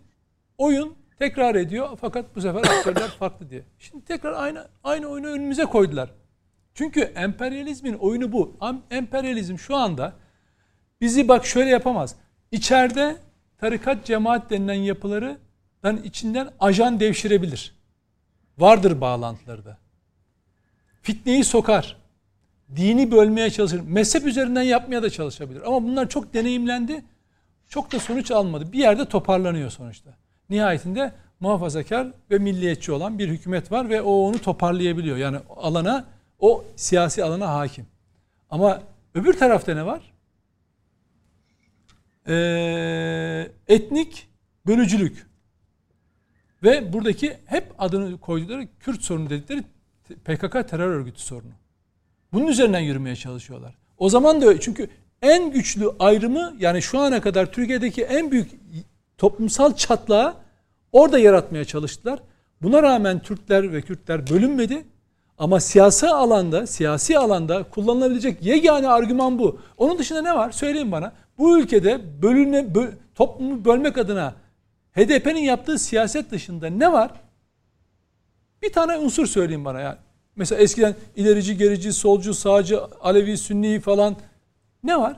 oyun 0.57 0.95
tekrar 1.19 1.55
ediyor 1.55 1.89
fakat 2.01 2.35
bu 2.35 2.41
sefer 2.41 2.59
aktörler 2.59 3.07
farklı 3.09 3.49
diye. 3.49 3.63
Şimdi 3.79 4.05
tekrar 4.05 4.33
aynı 4.33 4.67
aynı 4.83 5.07
oyunu 5.07 5.27
önümüze 5.27 5.65
koydular. 5.65 6.09
Çünkü 6.75 7.01
emperyalizmin 7.01 7.93
oyunu 7.93 8.31
bu. 8.31 8.57
Emperyalizm 8.91 9.57
şu 9.57 9.75
anda 9.75 10.13
bizi 11.01 11.27
bak 11.27 11.45
şöyle 11.45 11.69
yapamaz. 11.69 12.15
İçeride 12.51 13.15
tarikat 13.57 14.05
cemaat 14.05 14.49
denilen 14.49 14.73
yapılardan 14.73 15.97
içinden 16.03 16.49
ajan 16.59 16.99
devşirebilir. 16.99 17.75
Vardır 18.57 19.01
bağlantıları 19.01 19.65
da. 19.65 19.77
Fitneyi 21.01 21.43
sokar. 21.43 21.97
Dini 22.75 23.11
bölmeye 23.11 23.49
çalışır. 23.49 23.81
Mezhep 23.87 24.25
üzerinden 24.25 24.61
yapmaya 24.61 25.03
da 25.03 25.09
çalışabilir. 25.09 25.61
Ama 25.67 25.83
bunlar 25.83 26.09
çok 26.09 26.33
deneyimlendi. 26.33 27.05
Çok 27.67 27.91
da 27.91 27.99
sonuç 27.99 28.31
almadı. 28.31 28.71
Bir 28.71 28.79
yerde 28.79 29.05
toparlanıyor 29.05 29.69
sonuçta. 29.69 30.09
Nihayetinde 30.49 31.11
muhafazakar 31.39 32.07
ve 32.31 32.37
milliyetçi 32.37 32.91
olan 32.91 33.19
bir 33.19 33.29
hükümet 33.29 33.71
var 33.71 33.89
ve 33.89 34.01
o 34.01 34.11
onu 34.11 34.41
toparlayabiliyor. 34.41 35.17
Yani 35.17 35.37
alana, 35.57 36.05
o 36.45 36.65
siyasi 36.75 37.23
alana 37.23 37.53
hakim. 37.53 37.85
Ama 38.49 38.81
öbür 39.15 39.33
tarafta 39.33 39.73
ne 39.73 39.85
var? 39.85 40.13
Ee, 42.27 43.51
etnik 43.67 44.27
bölücülük. 44.67 45.27
Ve 46.63 46.93
buradaki 46.93 47.37
hep 47.45 47.73
adını 47.77 48.19
koydukları 48.19 48.67
Kürt 48.79 49.01
sorunu 49.01 49.29
dedikleri 49.29 49.63
PKK 50.23 50.69
terör 50.69 50.87
örgütü 50.87 51.21
sorunu. 51.21 51.51
Bunun 52.33 52.47
üzerinden 52.47 52.79
yürümeye 52.79 53.15
çalışıyorlar. 53.15 53.75
O 53.97 54.09
zaman 54.09 54.41
da. 54.41 54.59
Çünkü 54.59 54.89
en 55.21 55.51
güçlü 55.51 55.89
ayrımı 55.99 56.55
yani 56.59 56.81
şu 56.81 56.99
ana 56.99 57.21
kadar 57.21 57.51
Türkiye'deki 57.51 58.03
en 58.03 58.31
büyük 58.31 58.51
toplumsal 59.17 59.75
çatlağı 59.75 60.35
orada 60.91 61.19
yaratmaya 61.19 61.65
çalıştılar. 61.65 62.19
Buna 62.61 62.83
rağmen 62.83 63.19
Türkler 63.19 63.73
ve 63.73 63.81
Kürtler 63.81 64.29
bölünmedi. 64.29 64.85
Ama 65.37 65.59
siyasi 65.59 66.07
alanda, 66.07 66.67
siyasi 66.67 67.19
alanda 67.19 67.63
kullanılabilecek 67.63 68.45
yegane 68.45 68.87
argüman 68.87 69.39
bu. 69.39 69.59
Onun 69.77 69.97
dışında 69.97 70.21
ne 70.21 70.35
var? 70.35 70.51
Söyleyin 70.51 70.91
bana. 70.91 71.13
Bu 71.37 71.59
ülkede 71.59 72.21
bölünme, 72.21 72.59
bö- 72.59 72.91
toplumu 73.15 73.65
bölmek 73.65 73.97
adına 73.97 74.33
HDP'nin 74.95 75.39
yaptığı 75.39 75.79
siyaset 75.79 76.31
dışında 76.31 76.67
ne 76.67 76.91
var? 76.91 77.11
Bir 78.61 78.73
tane 78.73 78.97
unsur 78.97 79.25
söyleyin 79.27 79.65
bana 79.65 79.79
yani. 79.79 79.97
Mesela 80.35 80.61
eskiden 80.61 80.95
ilerici, 81.15 81.57
gerici, 81.57 81.93
solcu, 81.93 82.33
sağcı, 82.33 82.79
Alevi, 83.01 83.37
Sünni 83.37 83.79
falan 83.79 84.15
ne 84.83 84.99
var? 84.99 85.15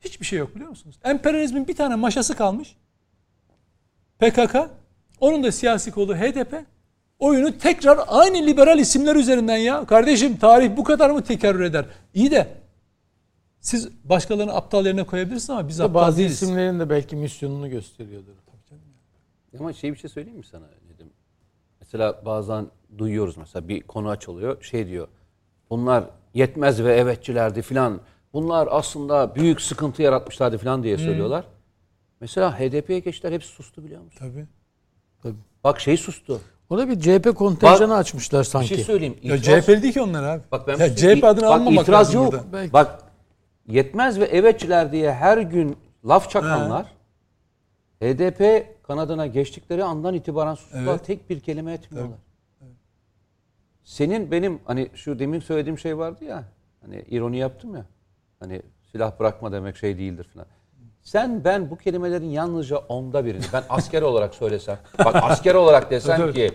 Hiçbir 0.00 0.26
şey 0.26 0.38
yok 0.38 0.54
biliyor 0.54 0.70
musunuz? 0.70 0.98
Emperyalizmin 1.04 1.68
bir 1.68 1.76
tane 1.76 1.94
maşası 1.94 2.36
kalmış. 2.36 2.76
PKK. 4.18 4.56
Onun 5.20 5.44
da 5.44 5.52
siyasi 5.52 5.90
kolu 5.90 6.14
HDP. 6.16 6.54
Oyunu 7.18 7.58
tekrar 7.58 7.98
aynı 8.06 8.46
liberal 8.46 8.78
isimler 8.78 9.16
üzerinden 9.16 9.56
ya. 9.56 9.86
Kardeşim 9.86 10.36
tarih 10.36 10.76
bu 10.76 10.84
kadar 10.84 11.10
mı 11.10 11.24
tekerrür 11.24 11.60
eder? 11.60 11.84
İyi 12.14 12.30
de 12.30 12.48
siz 13.60 13.88
başkalarını 14.04 14.54
aptal 14.54 14.86
yerine 14.86 15.04
koyabilirsiniz 15.04 15.50
ama 15.50 15.68
biz 15.68 15.80
aptal 15.80 15.94
Bazı 15.94 16.18
değiliz. 16.18 16.42
isimlerin 16.42 16.80
de 16.80 16.90
belki 16.90 17.16
misyonunu 17.16 17.70
gösteriyordur. 17.70 18.32
Ama 19.60 19.72
şey 19.72 19.92
bir 19.92 19.98
şey 19.98 20.10
söyleyeyim 20.10 20.38
mi 20.38 20.44
sana 20.44 20.64
dedim. 20.94 21.10
Mesela 21.80 22.22
bazen 22.24 22.66
duyuyoruz 22.98 23.36
mesela 23.36 23.68
bir 23.68 23.80
konu 23.82 24.08
açılıyor 24.08 24.62
şey 24.62 24.86
diyor. 24.86 25.08
Bunlar 25.70 26.04
yetmez 26.34 26.82
ve 26.82 26.94
evetçilerdi 26.96 27.62
filan. 27.62 28.00
Bunlar 28.32 28.68
aslında 28.70 29.34
büyük 29.34 29.60
sıkıntı 29.60 30.02
yaratmışlardı 30.02 30.58
filan 30.58 30.82
diye 30.82 30.98
söylüyorlar. 30.98 31.44
Mesela 32.20 32.60
HDP'ye 32.60 32.98
geçtiler 32.98 33.32
hepsi 33.32 33.48
sustu 33.48 33.84
biliyor 33.84 34.02
musun? 34.02 34.18
Tabii. 34.18 34.46
Bak 35.64 35.80
şey 35.80 35.96
sustu. 35.96 36.40
O 36.70 36.78
da 36.78 36.88
bir 36.88 37.00
CHP 37.00 37.34
kontenjanı 37.34 37.88
Bak, 37.92 37.98
açmışlar 37.98 38.40
Bir 38.40 38.44
sanki. 38.44 38.68
şey 38.68 38.78
söyleyeyim. 38.78 39.16
Ya 39.22 39.36
İtiraz- 39.36 39.60
CHP'li 39.64 39.82
değil 39.82 39.92
ki 39.94 40.00
onlar 40.02 40.22
abi. 40.22 40.42
Bak 40.52 40.66
ben 40.68 40.72
ya 40.78 40.86
bir 40.90 40.96
şey- 40.96 41.14
CHP 41.14 41.24
adını 41.26 41.44
bak, 41.44 41.52
almamak 41.52 41.82
itiraz 41.82 42.08
lazım 42.08 42.22
yok. 42.22 42.32
burada. 42.32 42.44
Belki. 42.52 42.72
Bak 42.72 43.02
yetmez 43.66 44.20
ve 44.20 44.24
evetçiler 44.24 44.92
diye 44.92 45.14
her 45.14 45.38
gün 45.38 45.76
laf 46.04 46.30
çakanlar 46.30 46.86
HDP 48.00 48.66
kanadına 48.82 49.26
geçtikleri 49.26 49.84
andan 49.84 50.14
itibaren 50.14 50.54
sustular. 50.54 50.82
Evet. 50.82 51.04
Tek 51.04 51.30
bir 51.30 51.40
kelime 51.40 51.72
etmiyorlar. 51.72 52.18
Senin 53.84 54.30
benim 54.30 54.60
hani 54.64 54.88
şu 54.94 55.18
demin 55.18 55.40
söylediğim 55.40 55.78
şey 55.78 55.98
vardı 55.98 56.24
ya 56.24 56.44
hani 56.82 57.04
ironi 57.08 57.38
yaptım 57.38 57.74
ya 57.74 57.84
hani 58.40 58.62
silah 58.92 59.18
bırakma 59.20 59.52
demek 59.52 59.76
şey 59.76 59.98
değildir 59.98 60.26
falan. 60.34 60.46
Sen 61.06 61.44
ben 61.44 61.70
bu 61.70 61.76
kelimelerin 61.76 62.30
yalnızca 62.30 62.76
onda 62.76 63.24
birini 63.24 63.44
ben 63.52 63.62
asker 63.68 64.02
olarak 64.02 64.34
söylesem 64.34 64.78
bak 65.04 65.16
asker 65.22 65.54
olarak 65.54 65.90
desem 65.90 66.16
Tabii, 66.16 66.32
ki 66.32 66.50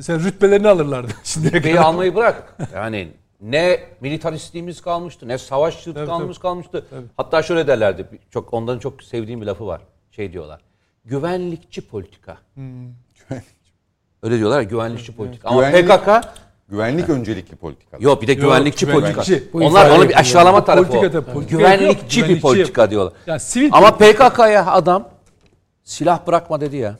Sen 0.00 0.24
rütbelerini 0.24 0.68
alırlardı. 0.68 1.12
Şimdiye 1.24 1.52
Rütbeyi 1.52 1.74
kadar. 1.74 1.86
almayı 1.86 2.14
bırak. 2.14 2.56
Yani 2.74 3.08
ne 3.40 3.80
militaristliğimiz 4.00 4.80
kalmıştı, 4.80 5.28
ne 5.28 5.38
savaşçılıklarımız 5.38 6.36
Tabii, 6.36 6.42
kalmıştı. 6.42 6.84
Hatta 7.16 7.42
şöyle 7.42 7.66
derlerdi, 7.66 8.06
çok 8.30 8.54
onların 8.54 8.78
çok 8.78 9.02
sevdiğim 9.02 9.40
bir 9.40 9.46
lafı 9.46 9.66
var. 9.66 9.80
Şey 10.10 10.32
diyorlar, 10.32 10.60
güvenlikçi 11.04 11.88
politika. 11.88 12.38
Öyle 14.22 14.38
diyorlar 14.38 14.56
ya, 14.56 14.62
güvenlikçi 14.62 15.16
politika. 15.16 15.48
Ama 15.48 15.70
Güvenlik- 15.70 15.88
PKK, 15.88 16.28
Güvenlik 16.68 17.08
öncelikli 17.08 17.56
politika. 17.56 17.96
yok 18.00 18.22
bir 18.22 18.26
de 18.26 18.34
güvenlikçi 18.34 18.86
güvenlikçi. 18.86 19.14
politika. 19.14 19.52
Bu 19.52 19.58
Onlar 19.58 19.86
ifade 19.86 20.00
onu 20.00 20.08
bir 20.08 20.18
aşağılama 20.20 20.60
Bu 20.62 20.64
tarafı 20.64 20.88
o. 20.92 20.92
politikada 20.92 21.32
politika 21.32 21.56
Güvenlikçi 21.58 21.84
yok, 22.20 22.28
bir 22.28 22.34
güvenlikçi 22.34 22.40
politika 22.42 22.90
diyorlar. 22.90 23.12
Yani 23.26 23.40
sivil 23.40 23.70
Ama 23.72 23.96
PKK'ya 23.96 24.66
adam 24.66 25.08
silah 25.84 26.26
bırakma 26.26 26.60
dedi 26.60 26.76
ya. 26.76 26.96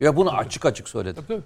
Ya 0.00 0.16
bunu 0.16 0.30
açık 0.36 0.66
açık 0.66 0.88
söyledi. 0.88 1.20
Tabii. 1.28 1.40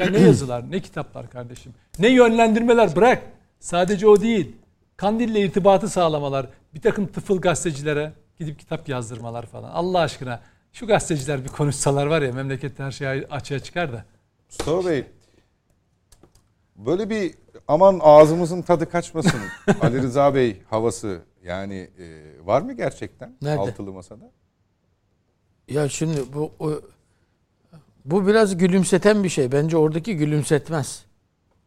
Ya 0.00 0.10
ne 0.10 0.18
yazılar, 0.20 0.70
ne 0.70 0.80
kitaplar 0.80 1.30
kardeşim. 1.30 1.74
Ne 1.98 2.08
yönlendirmeler 2.08 2.96
bırak. 2.96 3.22
Sadece 3.60 4.08
o 4.08 4.20
değil. 4.20 4.56
Kandil'le 4.96 5.36
irtibatı 5.36 5.88
sağlamalar. 5.88 6.46
Bir 6.74 6.80
takım 6.80 7.06
tıfıl 7.06 7.40
gazetecilere 7.40 8.12
gidip 8.38 8.58
kitap 8.58 8.88
yazdırmalar 8.88 9.46
falan. 9.46 9.70
Allah 9.70 9.98
aşkına 10.00 10.40
şu 10.72 10.86
gazeteciler 10.86 11.44
bir 11.44 11.48
konuşsalar 11.48 12.06
var 12.06 12.22
ya 12.22 12.32
memlekette 12.32 12.82
her 12.82 12.90
şey 12.92 13.08
açığa 13.30 13.58
çıkar 13.58 13.92
da. 13.92 14.04
Mustafa 14.50 14.90
Bey, 14.90 15.04
Böyle 16.78 17.10
bir 17.10 17.34
aman 17.68 18.00
ağzımızın 18.02 18.62
tadı 18.62 18.90
kaçmasın 18.90 19.40
Ali 19.80 20.02
Rıza 20.02 20.34
Bey 20.34 20.62
havası 20.70 21.20
yani 21.44 21.90
e, 21.98 22.06
var 22.46 22.62
mı 22.62 22.72
gerçekten 22.72 23.36
Nerede? 23.42 23.60
altılı 23.60 23.92
masada? 23.92 24.30
Ya 25.68 25.88
şimdi 25.88 26.20
bu 26.34 26.52
o- 26.58 26.80
bu 28.04 28.26
biraz 28.26 28.56
gülümseten 28.56 29.24
bir 29.24 29.28
şey. 29.28 29.52
Bence 29.52 29.76
oradaki 29.76 30.16
gülümsetmez. 30.16 31.04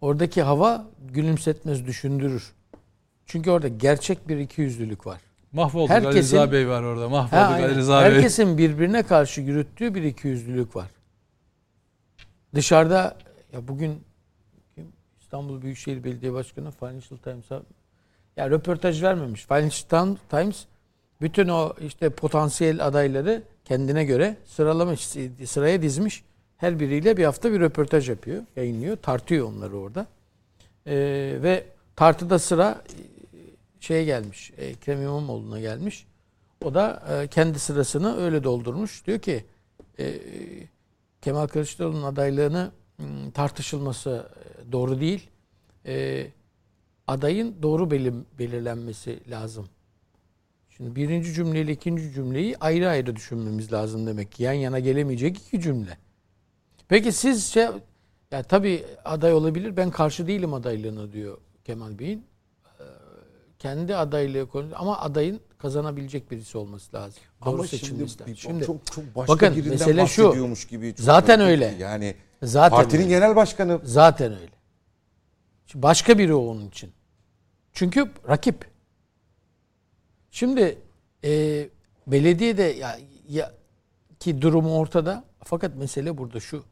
Oradaki 0.02 0.42
hava 0.42 0.86
gülümsetmez, 1.14 1.86
düşündürür. 1.86 2.54
Çünkü 3.26 3.52
orada 3.52 3.68
gerçek 3.68 4.28
bir 4.28 4.38
ikiyüzlülük 4.38 5.08
var. 5.08 5.22
Mahvolduk 5.52 5.92
Ali 5.92 6.06
Herkesin- 6.06 6.36
Rıza 6.38 6.52
Bey 6.52 6.68
var 6.68 6.84
orada. 6.84 7.10
Mahvolduk 7.10 7.34
Ha. 7.34 7.46
Ali 7.54 7.76
Rıza 7.76 8.04
Bey. 8.04 8.12
Herkesin 8.12 8.58
birbirine 8.58 9.04
karşı 9.04 9.42
yürüttüğü 9.42 9.96
bir 9.96 10.04
ikiyüzlülük 10.04 10.76
var. 10.76 10.88
Dışarıda 12.56 13.18
ya 13.54 13.68
bugün? 13.68 14.02
İstanbul 15.32 15.62
Büyükşehir 15.62 16.04
Belediye 16.04 16.34
Başkanı 16.34 16.72
Financial 16.72 17.18
Times'a 17.24 17.64
ya 18.38 18.50
röportaj 18.50 19.04
vermemiş. 19.04 19.46
Financial 19.46 20.16
Times 20.30 20.66
bütün 21.22 21.48
o 21.48 21.74
işte 21.82 22.10
potansiyel 22.10 22.88
adayları 22.88 23.44
kendine 23.66 24.04
göre 24.06 24.38
sıralamış, 24.46 25.08
sıraya 25.46 25.82
dizmiş. 25.82 26.24
Her 26.58 26.80
biriyle 26.80 27.18
bir 27.18 27.26
hafta 27.26 27.52
bir 27.52 27.60
röportaj 27.60 28.10
yapıyor, 28.10 28.44
yayınlıyor, 28.56 28.98
tartıyor 28.98 29.48
onları 29.48 29.78
orada. 29.78 30.06
Ee, 30.88 30.94
ve 31.44 31.66
tartıda 31.96 32.40
sıra 32.40 32.82
e, 32.90 33.00
şeye 33.80 34.04
gelmiş, 34.04 34.52
Ekrem 34.58 35.02
İmamoğlu'na 35.02 35.60
gelmiş. 35.60 36.08
O 36.66 36.74
da 36.74 37.04
e, 37.12 37.28
kendi 37.28 37.60
sırasını 37.60 38.18
öyle 38.18 38.44
doldurmuş. 38.44 39.08
Diyor 39.08 39.20
ki 39.20 39.46
e, 40.00 40.14
Kemal 41.22 41.48
Kılıçdaroğlu'nun 41.48 42.04
adaylığını 42.04 42.72
tartışılması 43.34 44.30
e, 44.36 44.72
doğru 44.72 45.00
değil. 45.00 45.30
E, 45.86 46.28
adayın 47.08 47.56
doğru 47.62 47.92
belim, 47.92 48.26
belirlenmesi 48.40 49.30
lazım. 49.30 49.68
Şimdi 50.70 50.96
birinci 50.96 51.34
cümleyle 51.34 51.72
ikinci 51.72 52.14
cümleyi 52.14 52.58
ayrı 52.58 52.90
ayrı 52.90 53.16
düşünmemiz 53.16 53.74
lazım 53.74 54.08
demek 54.08 54.32
ki. 54.32 54.44
Yan 54.44 54.54
yana 54.54 54.80
gelemeyecek 54.80 55.38
iki 55.38 55.62
cümle. 55.62 55.98
Peki 56.88 57.12
siz 57.12 57.46
şey, 57.46 57.68
ya 58.32 58.44
tabii 58.44 58.86
aday 59.06 59.34
olabilir. 59.34 59.78
Ben 59.78 59.92
karşı 59.92 60.28
değilim 60.28 60.54
adaylığına 60.54 61.12
diyor 61.12 61.38
Kemal 61.64 62.00
Bey'in. 62.00 62.26
Ee, 62.80 62.84
Kendi 63.60 63.96
adaylığı 63.96 64.48
konu 64.50 64.68
ama 64.76 65.00
adayın 65.00 65.42
kazanabilecek 65.62 66.32
birisi 66.32 66.58
olması 66.58 66.96
lazım. 66.96 67.24
Doğru 67.46 67.54
Ama 67.54 67.68
seçilmesi 67.68 68.10
şimdi, 68.18 68.22
lazım. 68.22 68.36
Şimdi 68.38 68.66
çok 68.66 68.86
çok 68.86 69.16
başka 69.16 69.34
bakın, 69.34 69.56
birinden 69.56 69.72
mesele 69.72 70.08
şu. 70.08 70.34
gibi. 70.70 70.96
çok 70.96 71.06
Zaten 71.06 71.38
çok- 71.38 71.48
öyle. 71.48 71.76
Yani 71.80 72.16
zaten 72.44 72.76
partinin 72.78 73.02
öyle. 73.04 73.10
genel 73.10 73.36
başkanı 73.36 73.80
Zaten 73.84 74.34
öyle. 74.34 74.52
Şimdi 75.66 75.84
başka 75.84 76.18
biri 76.18 76.34
onun 76.34 76.68
için. 76.68 76.92
Çünkü 77.74 78.12
rakip. 78.30 78.66
Şimdi 80.32 80.78
e, 81.24 81.70
belediyede 82.08 82.64
ya, 82.64 83.00
ya 83.30 83.52
ki 84.20 84.42
durumu 84.42 84.78
ortada. 84.78 85.24
Fakat 85.44 85.76
mesele 85.76 86.18
burada 86.18 86.40
şu. 86.40 86.64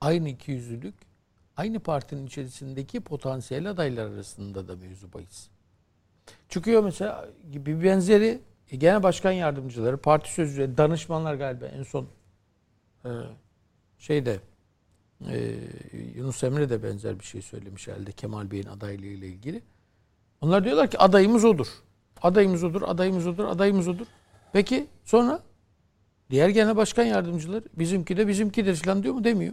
Aynı 0.00 0.28
ikiyüzlülük 0.28 0.94
aynı 1.56 1.80
partinin 1.80 2.26
içerisindeki 2.26 3.00
potansiyel 3.00 3.70
adaylar 3.70 4.06
arasında 4.06 4.68
da 4.68 4.76
mevzu 4.76 5.12
bahis. 5.12 5.48
Çıkıyor 6.48 6.84
mesela 6.84 7.28
bir 7.44 7.82
benzeri 7.82 8.40
e, 8.70 8.76
genel 8.76 9.02
başkan 9.02 9.32
yardımcıları, 9.32 9.96
parti 9.96 10.32
sözcüleri, 10.32 10.76
danışmanlar 10.76 11.34
galiba 11.34 11.66
en 11.66 11.82
son 11.82 12.06
e, 13.04 13.10
şeyde 13.98 14.40
ee, 15.30 15.54
Yunus 16.14 16.44
Emre 16.44 16.68
de 16.68 16.82
benzer 16.82 17.20
bir 17.20 17.24
şey 17.24 17.42
söylemiş 17.42 17.88
herhalde 17.88 18.12
Kemal 18.12 18.50
Bey'in 18.50 18.66
adaylığı 18.66 19.06
ile 19.06 19.26
ilgili. 19.26 19.62
Onlar 20.40 20.64
diyorlar 20.64 20.90
ki 20.90 20.98
adayımız 20.98 21.44
odur. 21.44 21.66
Adayımız 22.22 22.64
odur, 22.64 22.82
adayımız 22.82 23.26
odur, 23.26 23.44
adayımız 23.44 23.88
odur. 23.88 24.06
Peki 24.52 24.86
sonra 25.04 25.42
diğer 26.30 26.48
genel 26.48 26.76
başkan 26.76 27.04
yardımcıları 27.04 27.64
bizimki 27.78 28.16
de 28.16 28.28
bizimkidir 28.28 28.76
falan 28.76 29.02
diyor 29.02 29.14
mu? 29.14 29.24
Demiyor. 29.24 29.52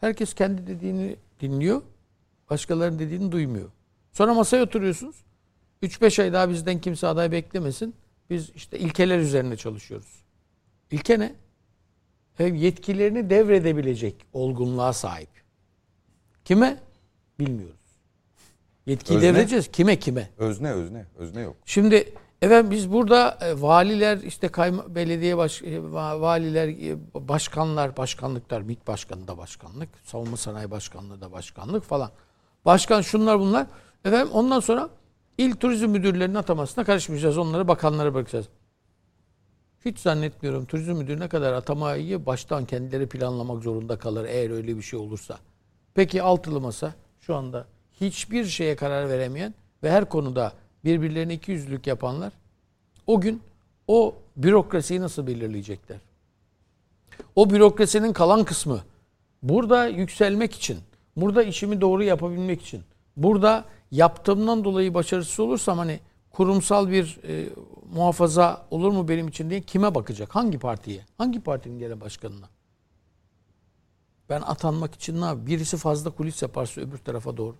Herkes 0.00 0.34
kendi 0.34 0.66
dediğini 0.66 1.16
dinliyor. 1.40 1.82
Başkalarının 2.50 2.98
dediğini 2.98 3.32
duymuyor. 3.32 3.70
Sonra 4.12 4.34
masaya 4.34 4.62
oturuyorsunuz. 4.62 5.16
3-5 5.82 6.22
ay 6.22 6.32
daha 6.32 6.50
bizden 6.50 6.80
kimse 6.80 7.06
aday 7.06 7.32
beklemesin. 7.32 7.94
Biz 8.30 8.50
işte 8.50 8.78
ilkeler 8.78 9.18
üzerine 9.18 9.56
çalışıyoruz. 9.56 10.22
İlke 10.90 11.18
ne? 11.18 11.34
hem 12.36 12.54
yetkilerini 12.54 13.30
devredebilecek 13.30 14.26
olgunluğa 14.32 14.92
sahip. 14.92 15.28
Kime? 16.44 16.80
Bilmiyoruz. 17.38 17.76
Yetkiyi 18.86 19.16
Özne? 19.18 19.28
devredeceğiz. 19.28 19.68
Kime 19.72 19.98
kime? 19.98 20.30
özne 20.38 20.72
özne 20.72 21.06
özne 21.18 21.40
yok. 21.40 21.56
Şimdi 21.66 22.12
efendim 22.42 22.70
biz 22.70 22.92
burada 22.92 23.38
e, 23.40 23.60
valiler 23.62 24.18
işte 24.18 24.48
kayma, 24.48 24.94
belediye 24.94 25.36
baş, 25.36 25.62
e, 25.62 25.66
va- 25.78 26.20
valiler 26.20 26.68
e, 26.68 26.96
başkanlar 27.14 27.96
başkanlıklar 27.96 28.60
MİT 28.62 28.86
başkanı 28.86 29.28
da 29.28 29.38
başkanlık 29.38 29.88
savunma 30.04 30.36
sanayi 30.36 30.70
başkanlığı 30.70 31.20
da 31.20 31.32
başkanlık 31.32 31.84
falan. 31.84 32.10
Başkan 32.64 33.00
şunlar 33.00 33.40
bunlar. 33.40 33.66
Efendim 34.04 34.28
ondan 34.32 34.60
sonra 34.60 34.88
il 35.38 35.52
turizm 35.54 35.88
müdürlerinin 35.88 36.34
atamasına 36.34 36.84
karışmayacağız. 36.84 37.38
Onları 37.38 37.68
bakanlara 37.68 38.14
bırakacağız. 38.14 38.48
Hiç 39.84 39.98
zannetmiyorum 39.98 40.64
turizm 40.64 40.92
müdürü 40.92 41.20
ne 41.20 41.28
kadar 41.28 41.52
atamayı 41.52 42.26
baştan 42.26 42.64
kendileri 42.64 43.08
planlamak 43.08 43.62
zorunda 43.62 43.98
kalır 43.98 44.24
eğer 44.24 44.50
öyle 44.50 44.76
bir 44.76 44.82
şey 44.82 44.98
olursa. 44.98 45.38
Peki 45.94 46.22
altılı 46.22 46.60
masa 46.60 46.94
şu 47.20 47.34
anda 47.34 47.66
hiçbir 48.00 48.44
şeye 48.44 48.76
karar 48.76 49.08
veremeyen 49.08 49.54
ve 49.82 49.90
her 49.90 50.08
konuda 50.08 50.52
birbirlerine 50.84 51.34
iki 51.34 51.52
yüzlülük 51.52 51.86
yapanlar 51.86 52.32
o 53.06 53.20
gün 53.20 53.42
o 53.88 54.14
bürokrasiyi 54.36 55.00
nasıl 55.00 55.26
belirleyecekler? 55.26 55.98
O 57.36 57.50
bürokrasinin 57.50 58.12
kalan 58.12 58.44
kısmı 58.44 58.80
burada 59.42 59.86
yükselmek 59.86 60.54
için, 60.54 60.78
burada 61.16 61.42
işimi 61.42 61.80
doğru 61.80 62.02
yapabilmek 62.02 62.62
için, 62.62 62.82
burada 63.16 63.64
yaptığımdan 63.92 64.64
dolayı 64.64 64.94
başarısız 64.94 65.40
olursam 65.40 65.78
hani 65.78 66.00
kurumsal 66.30 66.88
bir 66.90 67.18
e, 67.28 67.48
muhafaza 67.94 68.66
olur 68.70 68.90
mu 68.92 69.08
benim 69.08 69.28
için 69.28 69.50
diye 69.50 69.60
kime 69.60 69.94
bakacak? 69.94 70.34
Hangi 70.34 70.58
partiye? 70.58 71.00
Hangi 71.18 71.40
partinin 71.40 71.78
genel 71.78 72.00
başkanına? 72.00 72.48
Ben 74.30 74.40
atanmak 74.40 74.94
için 74.94 75.20
ne 75.20 75.24
yapayım? 75.24 75.46
Birisi 75.46 75.76
fazla 75.76 76.10
kulis 76.10 76.42
yaparsa 76.42 76.80
öbür 76.80 76.98
tarafa 76.98 77.36
doğru. 77.36 77.56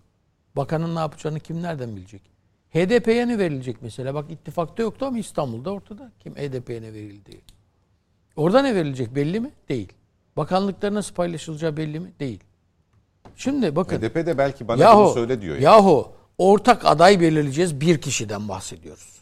Bakanın 0.56 0.94
ne 0.94 0.98
yapacağını 0.98 1.40
kim 1.40 1.62
nereden 1.62 1.96
bilecek? 1.96 2.22
HDP'ye 2.70 3.28
ne 3.28 3.38
verilecek 3.38 3.76
mesela? 3.82 4.14
Bak 4.14 4.30
ittifakta 4.30 4.82
yoktu 4.82 5.06
ama 5.06 5.18
İstanbul'da 5.18 5.70
ortada. 5.70 6.12
Kim 6.20 6.34
HDP'ye 6.34 6.82
ne 6.82 6.92
verildi? 6.92 7.40
Orada 8.36 8.62
ne 8.62 8.74
verilecek 8.74 9.14
belli 9.14 9.40
mi? 9.40 9.50
Değil. 9.68 9.92
Bakanlıklar 10.36 10.94
nasıl 10.94 11.14
paylaşılacağı 11.14 11.76
belli 11.76 12.00
mi? 12.00 12.12
Değil. 12.20 12.40
Şimdi 13.36 13.76
bakın. 13.76 13.98
HDP 13.98 14.14
de 14.14 14.38
belki 14.38 14.68
bana 14.68 14.82
Yahu, 14.82 14.98
bunu 15.04 15.12
söyle 15.14 15.40
diyor. 15.40 15.54
yani. 15.54 15.64
yahu 15.64 16.12
ortak 16.42 16.86
aday 16.86 17.20
belirleyeceğiz 17.20 17.80
bir 17.80 18.00
kişiden 18.00 18.48
bahsediyoruz. 18.48 19.12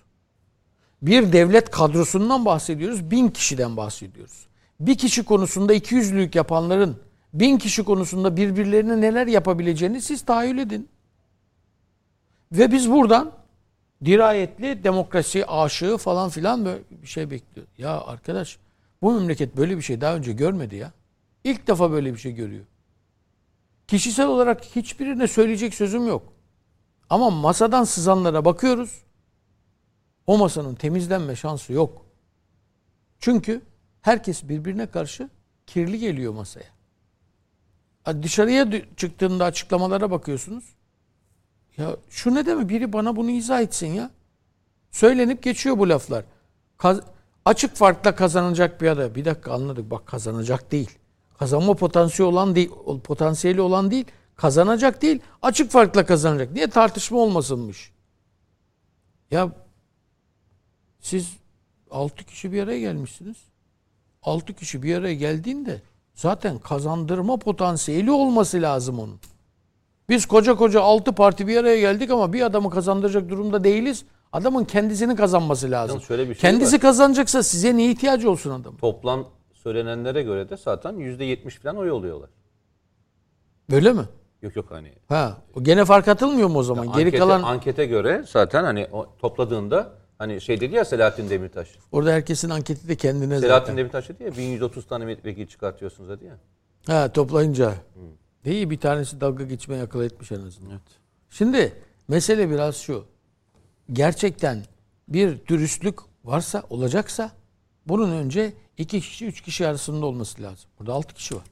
Bir 1.03 1.33
devlet 1.33 1.71
kadrosundan 1.71 2.45
bahsediyoruz, 2.45 3.11
bin 3.11 3.29
kişiden 3.29 3.77
bahsediyoruz. 3.77 4.47
Bir 4.81 4.99
kişi 4.99 5.23
konusunda 5.25 5.75
iki 5.75 5.95
yüzlülük 5.95 6.35
yapanların 6.35 6.97
bin 7.35 7.59
kişi 7.59 7.85
konusunda 7.85 8.37
birbirlerine 8.37 9.01
neler 9.01 9.27
yapabileceğini 9.27 10.03
siz 10.03 10.25
tahayyül 10.25 10.59
edin. 10.59 10.89
Ve 12.53 12.73
biz 12.73 12.91
buradan 12.91 13.33
dirayetli 14.05 14.85
demokrasi 14.85 15.47
aşığı 15.47 15.97
falan 15.97 16.31
filan 16.31 16.65
böyle 16.65 16.83
bir 17.03 17.07
şey 17.07 17.31
bekliyor. 17.31 17.67
Ya 17.79 18.01
arkadaş 18.01 18.59
bu 19.03 19.13
memleket 19.13 19.57
böyle 19.57 19.77
bir 19.77 19.83
şey 19.83 20.01
daha 20.01 20.17
önce 20.17 20.33
görmedi 20.33 20.77
ya. 20.77 20.93
İlk 21.45 21.67
defa 21.67 21.91
böyle 21.91 22.13
bir 22.13 22.19
şey 22.19 22.33
görüyor. 22.33 22.65
Kişisel 23.89 24.27
olarak 24.27 24.65
hiçbirine 24.65 25.29
söyleyecek 25.29 25.75
sözüm 25.75 26.07
yok. 26.07 26.40
Ama 27.11 27.31
masadan 27.31 27.85
sızanlara 27.85 28.45
bakıyoruz. 28.45 29.03
O 30.27 30.39
masanın 30.39 30.74
temizlenme 30.74 31.37
şansı 31.37 31.73
yok. 31.73 32.07
Çünkü 33.19 33.62
herkes 34.01 34.49
birbirine 34.49 34.87
karşı 34.87 35.31
kirli 35.66 35.99
geliyor 35.99 36.32
masaya. 36.35 36.70
Dışarıya 38.23 38.66
çıktığında 38.97 39.45
açıklamalara 39.45 40.11
bakıyorsunuz. 40.11 40.65
Ya 41.77 41.97
şu 42.11 42.35
ne 42.35 42.47
demek? 42.47 42.69
Biri 42.69 42.93
bana 42.93 43.16
bunu 43.16 43.31
izah 43.31 43.61
etsin 43.61 43.87
ya. 43.87 44.11
Söylenip 44.91 45.43
geçiyor 45.43 45.78
bu 45.78 45.89
laflar. 45.89 46.24
Kaz- 46.78 47.03
açık 47.45 47.77
farkla 47.77 48.15
kazanacak 48.15 48.81
bir 48.81 48.89
aday. 48.89 49.15
Bir 49.15 49.24
dakika 49.24 49.53
anladık. 49.53 49.91
Bak 49.91 50.07
kazanacak 50.07 50.73
değil. 50.73 50.99
Kazanma 51.39 51.74
potansiyeli 51.74 52.32
olan 52.32 52.55
değil, 52.55 52.70
potansiyeli 53.05 53.61
olan 53.61 53.91
değil, 53.91 54.07
kazanacak 54.41 55.03
değil, 55.03 55.21
açık 55.43 55.71
farkla 55.71 56.07
kazanacak. 56.07 56.53
Niye 56.53 56.67
tartışma 56.67 57.19
olmasınmış? 57.19 57.93
Ya 59.31 59.53
siz 61.01 61.37
6 61.91 62.25
kişi 62.25 62.53
bir 62.53 62.62
araya 62.62 62.81
gelmişsiniz. 62.81 63.37
6 64.23 64.55
kişi 64.55 64.83
bir 64.83 64.97
araya 64.97 65.15
geldiğinde 65.15 65.83
zaten 66.15 66.59
kazandırma 66.59 67.37
potansiyeli 67.37 68.11
olması 68.11 68.62
lazım 68.62 68.99
onun. 68.99 69.21
Biz 70.09 70.27
koca 70.27 70.55
koca 70.55 70.81
altı 70.81 71.12
parti 71.12 71.47
bir 71.47 71.57
araya 71.57 71.81
geldik 71.81 72.11
ama 72.11 72.33
bir 72.33 72.43
adamı 72.43 72.71
kazandıracak 72.71 73.29
durumda 73.29 73.65
değiliz. 73.65 74.05
Adamın 74.33 74.65
kendisini 74.65 75.17
kazanması 75.17 75.71
lazım. 75.71 76.01
Şöyle 76.01 76.29
bir 76.29 76.35
şey 76.35 76.41
Kendisi 76.41 76.75
var. 76.75 76.81
kazanacaksa 76.81 77.43
size 77.43 77.77
niye 77.77 77.91
ihtiyacı 77.91 78.31
olsun 78.31 78.51
adamın? 78.51 78.79
Toplam 78.79 79.29
söylenenlere 79.53 80.23
göre 80.23 80.49
de 80.51 80.57
zaten 80.57 80.95
%70 80.95 81.51
falan 81.62 81.77
oy 81.77 81.91
oluyorlar. 81.91 82.31
Böyle 83.71 83.93
mi? 83.93 84.03
Yok 84.43 84.57
yok 84.57 84.71
hani. 84.71 84.93
Ha, 85.09 85.39
gene 85.62 85.85
fark 85.85 86.09
atılmıyor 86.09 86.49
mu 86.49 86.59
o 86.59 86.62
zaman? 86.62 86.87
Geri 86.87 86.97
ankete, 86.97 87.19
kalan 87.19 87.43
ankete 87.43 87.87
göre 87.87 88.25
zaten 88.29 88.65
hani 88.65 88.89
o 88.93 89.07
topladığında 89.19 89.93
hani 90.19 90.41
şey 90.41 90.61
dedi 90.61 90.75
ya 90.75 90.85
Selahattin 90.85 91.31
Demirtaş. 91.31 91.69
orada 91.93 92.12
herkesin 92.12 92.51
anketi 92.51 92.89
de 92.89 92.97
kendine 92.97 93.41
Selahattin 93.41 93.67
zaten. 93.67 93.77
Demirtaş 93.77 94.09
dedi 94.09 94.23
ya 94.25 94.37
1130 94.37 94.87
tane 94.87 95.05
milletvekili 95.05 95.49
çıkartıyorsunuz 95.49 96.11
dedi 96.11 96.25
ya. 96.25 96.39
Ha 96.87 97.12
toplayınca. 97.12 97.75
Değil 98.45 98.71
bir 98.71 98.79
tanesi 98.81 99.21
dalga 99.21 99.45
geçmeye 99.45 99.83
akıl 99.83 100.03
etmiş 100.03 100.33
en 100.33 100.41
azından. 100.41 100.81
Şimdi 101.31 101.73
mesele 102.09 102.51
biraz 102.51 102.77
şu. 102.77 103.05
Gerçekten 103.93 104.62
bir 105.09 105.47
dürüstlük 105.47 105.99
varsa 106.25 106.62
olacaksa 106.71 107.31
bunun 107.87 108.11
önce 108.12 108.53
iki 108.79 109.01
kişi 109.01 109.27
üç 109.27 109.41
kişi 109.41 109.67
arasında 109.67 110.07
olması 110.07 110.43
lazım. 110.43 110.71
Burada 110.79 110.93
altı 110.93 111.15
kişi 111.15 111.37
var. 111.37 111.45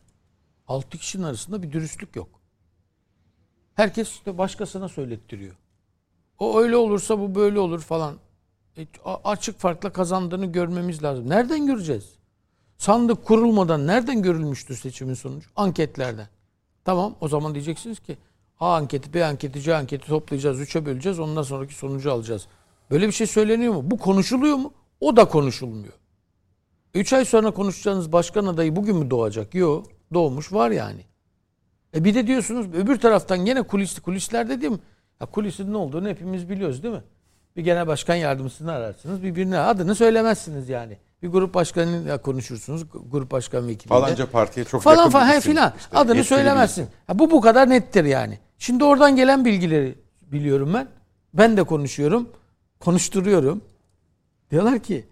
Altı 0.69 0.99
kişinin 0.99 1.23
arasında 1.23 1.63
bir 1.63 1.73
dürüstlük 1.73 2.17
yok. 2.17 2.29
Herkes 3.79 4.11
işte 4.11 4.39
başkasına 4.39 4.89
söylettiriyor. 4.89 5.55
O 6.39 6.61
öyle 6.61 6.77
olursa 6.77 7.19
bu 7.21 7.35
böyle 7.35 7.59
olur 7.59 7.81
falan. 7.81 8.15
E, 8.79 8.87
açık 9.25 9.59
farkla 9.59 9.93
kazandığını 9.93 10.47
görmemiz 10.47 11.03
lazım. 11.03 11.29
Nereden 11.29 11.67
göreceğiz? 11.67 12.15
Sandık 12.79 13.25
kurulmadan 13.25 13.87
nereden 13.87 14.23
görülmüştür 14.23 14.77
seçimin 14.77 15.15
sonucu? 15.15 15.51
Anketlerden. 15.57 16.29
Tamam 16.85 17.15
o 17.21 17.29
zaman 17.29 17.55
diyeceksiniz 17.55 18.01
ki 18.01 18.17
A 18.61 18.75
anketi, 18.75 19.15
B 19.15 19.25
anketi, 19.25 19.61
C 19.61 19.77
anketi 19.77 20.07
toplayacağız, 20.07 20.61
üçe 20.61 20.87
böleceğiz, 20.87 21.21
ondan 21.21 21.43
sonraki 21.43 21.75
sonucu 21.75 22.13
alacağız. 22.13 22.47
Böyle 22.91 23.07
bir 23.07 23.13
şey 23.13 23.27
söyleniyor 23.27 23.75
mu? 23.75 23.91
Bu 23.91 23.99
konuşuluyor 23.99 24.57
mu? 24.57 24.73
O 25.01 25.17
da 25.17 25.29
konuşulmuyor. 25.29 25.95
Üç 26.95 27.13
ay 27.13 27.25
sonra 27.25 27.51
konuşacağınız 27.51 28.13
başkan 28.13 28.47
adayı 28.47 28.77
bugün 28.77 28.97
mü 28.97 29.11
doğacak? 29.11 29.55
Yok. 29.55 29.87
Doğmuş 30.15 30.53
var 30.53 30.71
yani. 30.71 31.05
E 31.97 32.05
bir 32.05 32.15
de 32.15 32.27
diyorsunuz 32.27 32.67
öbür 32.75 33.01
taraftan 33.01 33.45
gene 33.45 33.63
kulis, 33.63 34.01
kulisler 34.01 34.49
dediğim 34.49 34.81
ya 35.21 35.27
kulisin 35.27 35.73
ne 35.73 35.77
olduğunu 35.77 36.09
hepimiz 36.09 36.51
biliyoruz 36.51 36.83
değil 36.83 36.95
mi? 36.95 37.03
Bir 37.57 37.65
genel 37.65 37.87
başkan 37.87 38.15
yardımcısını 38.15 38.73
ararsınız. 38.73 39.23
Birbirine 39.23 39.59
adını 39.59 39.95
söylemezsiniz 39.95 40.69
yani. 40.69 40.99
Bir 41.23 41.29
grup 41.29 41.55
başkanıyla 41.55 42.23
konuşursunuz. 42.23 42.85
Grup 43.11 43.31
başkan 43.31 43.69
vekiliyle. 43.69 44.01
Falanca 44.01 44.27
partiye 44.31 44.67
çok 44.67 44.83
falan 44.83 44.97
yakın 44.97 45.11
falan 45.11 45.29
bir 45.29 45.33
he 45.33 45.39
isim. 45.39 45.53
filan. 45.53 45.73
İşte 45.79 45.99
Adını 45.99 46.25
söylemezsin. 46.25 46.85
bir 46.85 47.13
Ha, 47.13 47.19
bu 47.19 47.31
bu 47.31 47.41
kadar 47.41 47.71
nettir 47.71 48.05
yani. 48.05 48.39
Şimdi 48.59 48.85
oradan 48.85 49.17
gelen 49.17 49.45
bilgileri 49.45 49.99
biliyorum 50.23 50.75
ben. 50.75 50.89
Ben 51.35 51.57
de 51.57 51.63
konuşuyorum. 51.63 52.29
Konuşturuyorum. 52.81 53.63
Diyorlar 54.51 54.79
ki 54.79 55.05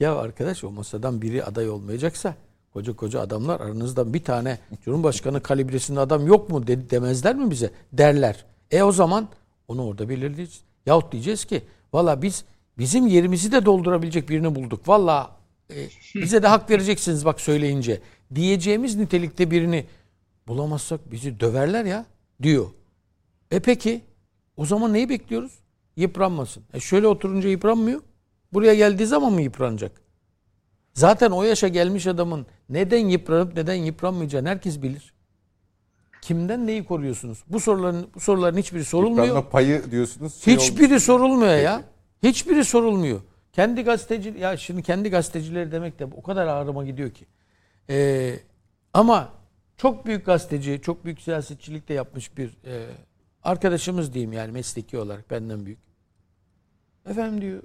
ya 0.00 0.16
arkadaş 0.16 0.64
o 0.64 0.70
masadan 0.70 1.22
biri 1.22 1.44
aday 1.44 1.70
olmayacaksa 1.70 2.34
koca 2.72 2.92
koca 2.92 3.20
adamlar 3.20 3.60
aranızdan 3.60 4.14
bir 4.14 4.24
tane 4.24 4.58
Cumhurbaşkanı 4.84 5.42
kalibresinde 5.42 6.00
adam 6.00 6.26
yok 6.26 6.50
mu 6.50 6.66
de, 6.66 6.90
demezler 6.90 7.36
mi 7.36 7.50
bize? 7.50 7.70
Derler. 7.92 8.44
E 8.70 8.82
o 8.82 8.92
zaman 8.92 9.28
onu 9.68 9.86
orada 9.86 10.08
belirleyeceğiz. 10.08 10.60
Yahut 10.86 11.12
diyeceğiz 11.12 11.44
ki 11.44 11.62
valla 11.92 12.22
biz 12.22 12.44
bizim 12.78 13.06
yerimizi 13.06 13.52
de 13.52 13.64
doldurabilecek 13.64 14.28
birini 14.28 14.54
bulduk. 14.54 14.88
Valla 14.88 15.36
e, 15.70 15.86
bize 16.14 16.42
de 16.42 16.46
hak 16.46 16.70
vereceksiniz 16.70 17.24
bak 17.24 17.40
söyleyince. 17.40 18.00
Diyeceğimiz 18.34 18.96
nitelikte 18.96 19.50
birini 19.50 19.86
bulamazsak 20.48 21.12
bizi 21.12 21.40
döverler 21.40 21.84
ya 21.84 22.06
diyor. 22.42 22.66
E 23.50 23.60
peki 23.60 24.00
o 24.56 24.66
zaman 24.66 24.92
neyi 24.92 25.08
bekliyoruz? 25.08 25.52
Yıpranmasın. 25.96 26.62
E 26.72 26.80
şöyle 26.80 27.06
oturunca 27.06 27.48
yıpranmıyor. 27.48 28.00
Buraya 28.52 28.74
geldiği 28.74 29.06
zaman 29.06 29.32
mı 29.32 29.42
yıpranacak? 29.42 30.00
Zaten 30.94 31.30
o 31.30 31.42
yaşa 31.42 31.68
gelmiş 31.68 32.06
adamın 32.06 32.46
neden 32.70 33.06
yıpranıp 33.06 33.56
neden 33.56 33.74
yıpranmayacağını 33.74 34.48
herkes 34.48 34.82
bilir. 34.82 35.14
Kimden 36.22 36.66
neyi 36.66 36.84
koruyorsunuz? 36.84 37.44
Bu 37.48 37.60
soruların 37.60 38.06
bu 38.14 38.20
soruların 38.20 38.56
hiçbiri 38.56 38.84
sorulmuyor. 38.84 39.24
Yıpranma 39.24 39.48
payı 39.48 39.90
diyorsunuz. 39.90 40.34
şey 40.34 40.56
Hiçbiri 40.56 40.86
olmuş. 40.86 41.02
sorulmuyor 41.02 41.56
ya. 41.56 41.82
Hiçbiri 42.22 42.64
sorulmuyor. 42.64 43.20
Kendi 43.52 43.82
gazeteci 43.82 44.34
ya 44.38 44.56
şimdi 44.56 44.82
kendi 44.82 45.10
gazetecileri 45.10 45.72
demek 45.72 45.98
de 45.98 46.04
o 46.04 46.22
kadar 46.22 46.46
ağrıma 46.46 46.84
gidiyor 46.84 47.10
ki. 47.10 47.26
Ee, 47.90 48.36
ama 48.94 49.32
çok 49.76 50.06
büyük 50.06 50.26
gazeteci, 50.26 50.80
çok 50.82 51.04
büyük 51.04 51.20
siyasetçilik 51.20 51.88
de 51.88 51.94
yapmış 51.94 52.36
bir 52.36 52.48
e, 52.66 52.86
arkadaşımız 53.42 54.14
diyeyim 54.14 54.32
yani 54.32 54.52
mesleki 54.52 54.98
olarak 54.98 55.30
benden 55.30 55.66
büyük. 55.66 55.78
Efendim 57.06 57.40
diyor 57.40 57.62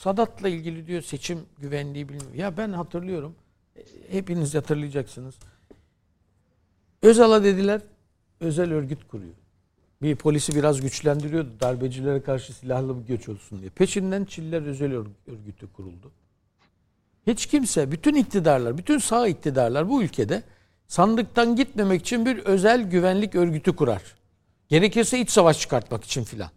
Sadat'la 0.00 0.48
ilgili 0.48 0.86
diyor 0.86 1.02
seçim 1.02 1.38
güvenliği 1.58 2.08
bilmiyor. 2.08 2.34
Ya 2.34 2.56
ben 2.56 2.72
hatırlıyorum. 2.72 3.34
Hepiniz 4.10 4.54
hatırlayacaksınız. 4.54 5.34
Özal'a 7.02 7.44
dediler 7.44 7.80
özel 8.40 8.72
örgüt 8.72 9.08
kuruyor. 9.08 9.34
Bir 10.02 10.16
polisi 10.16 10.54
biraz 10.56 10.80
güçlendiriyordu. 10.80 11.60
Darbecilere 11.60 12.22
karşı 12.22 12.52
silahlı 12.52 12.98
bir 13.00 13.06
göç 13.06 13.28
olsun 13.28 13.60
diye. 13.60 13.70
Peşinden 13.70 14.24
Çiller 14.24 14.62
Özel 14.62 14.92
Örg- 14.92 15.32
Örgütü 15.32 15.72
kuruldu. 15.72 16.10
Hiç 17.26 17.46
kimse, 17.46 17.92
bütün 17.92 18.14
iktidarlar, 18.14 18.78
bütün 18.78 18.98
sağ 18.98 19.28
iktidarlar 19.28 19.88
bu 19.88 20.02
ülkede 20.02 20.42
sandıktan 20.88 21.56
gitmemek 21.56 22.00
için 22.00 22.26
bir 22.26 22.38
özel 22.38 22.82
güvenlik 22.90 23.34
örgütü 23.34 23.76
kurar. 23.76 24.02
Gerekirse 24.68 25.20
iç 25.20 25.30
savaş 25.30 25.60
çıkartmak 25.60 26.04
için 26.04 26.24
filan. 26.24 26.50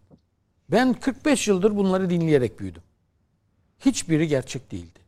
Ben 0.71 0.93
45 0.93 1.47
yıldır 1.47 1.75
bunları 1.75 2.09
dinleyerek 2.09 2.59
büyüdüm. 2.59 2.83
Hiçbiri 3.85 4.27
gerçek 4.27 4.72
değildi. 4.72 4.99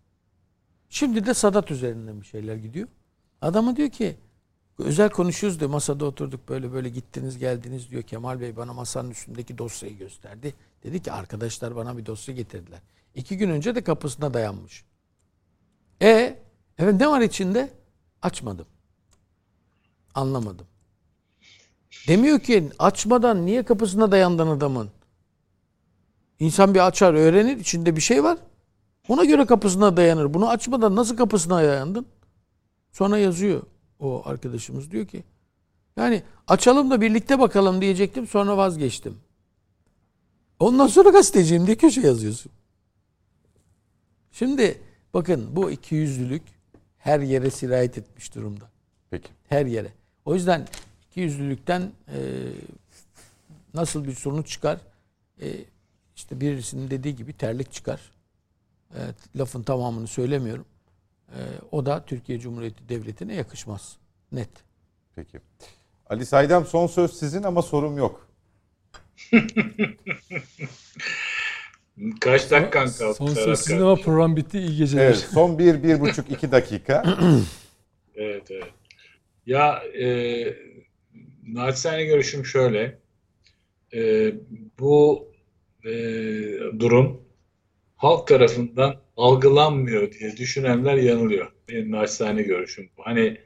Şimdi 0.89 1.25
de 1.25 1.33
Sadat 1.33 1.71
üzerinden 1.71 2.21
bir 2.21 2.25
şeyler 2.25 2.55
gidiyor. 2.55 2.87
Adamı 3.41 3.75
diyor 3.75 3.89
ki 3.89 4.17
özel 4.79 5.09
konuşuyoruz 5.09 5.59
diyor 5.59 5.71
masada 5.71 6.05
oturduk 6.05 6.49
böyle 6.49 6.73
böyle 6.73 6.89
gittiniz 6.89 7.37
geldiniz 7.37 7.89
diyor 7.89 8.03
Kemal 8.03 8.41
Bey 8.41 8.55
bana 8.55 8.73
masanın 8.73 9.09
üstündeki 9.09 9.57
dosyayı 9.57 9.97
gösterdi. 9.97 10.53
Dedi 10.83 11.01
ki 11.01 11.11
arkadaşlar 11.11 11.75
bana 11.75 11.97
bir 11.97 12.05
dosya 12.05 12.35
getirdiler. 12.35 12.79
İki 13.15 13.37
gün 13.37 13.49
önce 13.49 13.75
de 13.75 13.83
kapısına 13.83 14.33
dayanmış. 14.33 14.85
E 16.01 16.39
evet 16.77 16.93
ne 16.99 17.07
var 17.07 17.21
içinde? 17.21 17.69
Açmadım. 18.21 18.65
Anlamadım. 20.15 20.67
Demiyor 22.07 22.39
ki 22.39 22.69
açmadan 22.79 23.45
niye 23.45 23.63
kapısına 23.63 24.11
dayandın 24.11 24.47
adamın? 24.47 24.89
İnsan 26.39 26.73
bir 26.73 26.87
açar 26.87 27.13
öğrenir 27.13 27.57
içinde 27.57 27.95
bir 27.95 28.01
şey 28.01 28.23
var. 28.23 28.37
Ona 29.09 29.25
göre 29.25 29.45
kapısına 29.45 29.97
dayanır. 29.97 30.33
Bunu 30.33 30.49
açmadan 30.49 30.95
nasıl 30.95 31.17
kapısına 31.17 31.57
dayandın? 31.57 32.05
Sonra 32.91 33.17
yazıyor 33.17 33.61
o 33.99 34.21
arkadaşımız 34.25 34.91
diyor 34.91 35.07
ki 35.07 35.23
yani 35.97 36.23
açalım 36.47 36.91
da 36.91 37.01
birlikte 37.01 37.39
bakalım 37.39 37.81
diyecektim 37.81 38.27
sonra 38.27 38.57
vazgeçtim. 38.57 39.17
Ondan 40.59 40.87
sonra 40.87 41.09
gazeteciyim 41.09 41.67
diye 41.67 41.77
köşe 41.77 42.01
yazıyorsun. 42.01 42.51
Şimdi 44.31 44.81
bakın 45.13 45.55
bu 45.55 45.71
ikiyüzlülük 45.71 46.43
her 46.97 47.19
yere 47.19 47.51
sirayet 47.51 47.97
etmiş 47.97 48.35
durumda. 48.35 48.65
Peki. 49.09 49.29
Her 49.49 49.65
yere. 49.65 49.91
O 50.25 50.35
yüzden 50.35 50.67
ikiyüzlülükten 51.09 51.81
e, 52.07 52.19
nasıl 53.73 54.05
bir 54.05 54.13
sonuç 54.13 54.47
çıkar? 54.49 54.79
E, 55.41 55.47
işte 56.15 56.41
birisinin 56.41 56.89
dediği 56.89 57.15
gibi 57.15 57.33
terlik 57.33 57.71
çıkar. 57.71 58.14
Evet, 59.03 59.15
lafın 59.35 59.63
tamamını 59.63 60.07
söylemiyorum. 60.07 60.65
E, 61.29 61.39
o 61.71 61.85
da 61.85 62.05
Türkiye 62.05 62.39
Cumhuriyeti 62.39 62.89
Devleti'ne 62.89 63.35
yakışmaz. 63.35 63.97
Net. 64.31 64.49
Peki. 65.15 65.39
Ali 66.09 66.25
Saydam 66.25 66.65
son 66.65 66.87
söz 66.87 67.19
sizin 67.19 67.43
ama 67.43 67.61
sorum 67.61 67.97
yok. 67.97 68.27
Kaç 72.21 72.51
dakikan 72.51 72.91
kaldı? 72.91 73.13
Son 73.13 73.27
söz 73.27 73.59
sizin 73.59 73.81
ama 73.81 73.95
program 73.95 74.35
bitti. 74.35 74.59
İyi 74.59 74.77
geceler. 74.77 75.05
Evet, 75.05 75.27
son 75.33 75.59
bir, 75.59 75.83
bir 75.83 75.99
buçuk, 75.99 76.31
iki 76.31 76.51
dakika. 76.51 77.03
Evet, 78.17 78.51
evet. 78.51 78.73
Ya 79.45 79.83
e, 80.01 80.45
naçizane 81.47 82.05
görüşüm 82.05 82.45
şöyle. 82.45 82.99
E, 83.93 84.33
bu 84.79 85.27
e, 85.83 85.91
durum 86.79 87.24
halk 87.97 88.27
tarafından 88.27 88.95
algılanmıyor 89.17 90.11
diye 90.11 90.37
düşünenler 90.37 90.95
yanılıyor. 90.95 91.51
Benim 91.69 91.91
naçizane 91.91 92.41
görüşüm 92.41 92.89
bu. 92.97 93.05
Hani 93.05 93.37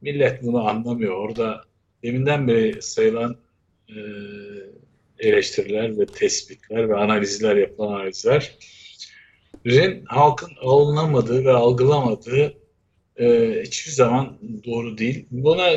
millet 0.00 0.42
bunu 0.42 0.68
anlamıyor. 0.68 1.14
Orada 1.14 1.64
deminden 2.02 2.48
beri 2.48 2.82
sayılan 2.82 3.36
e, 3.88 3.96
eleştiriler 5.18 5.98
ve 5.98 6.06
tespitler 6.06 6.88
ve 6.88 6.96
analizler 6.96 7.56
yapılan 7.56 7.92
analizler 7.94 8.58
halkın 10.06 10.50
alınamadığı 10.60 11.44
ve 11.44 11.52
algılamadığı 11.52 12.54
e, 13.16 13.58
hiçbir 13.62 13.92
zaman 13.92 14.38
doğru 14.66 14.98
değil. 14.98 15.26
Buna 15.30 15.70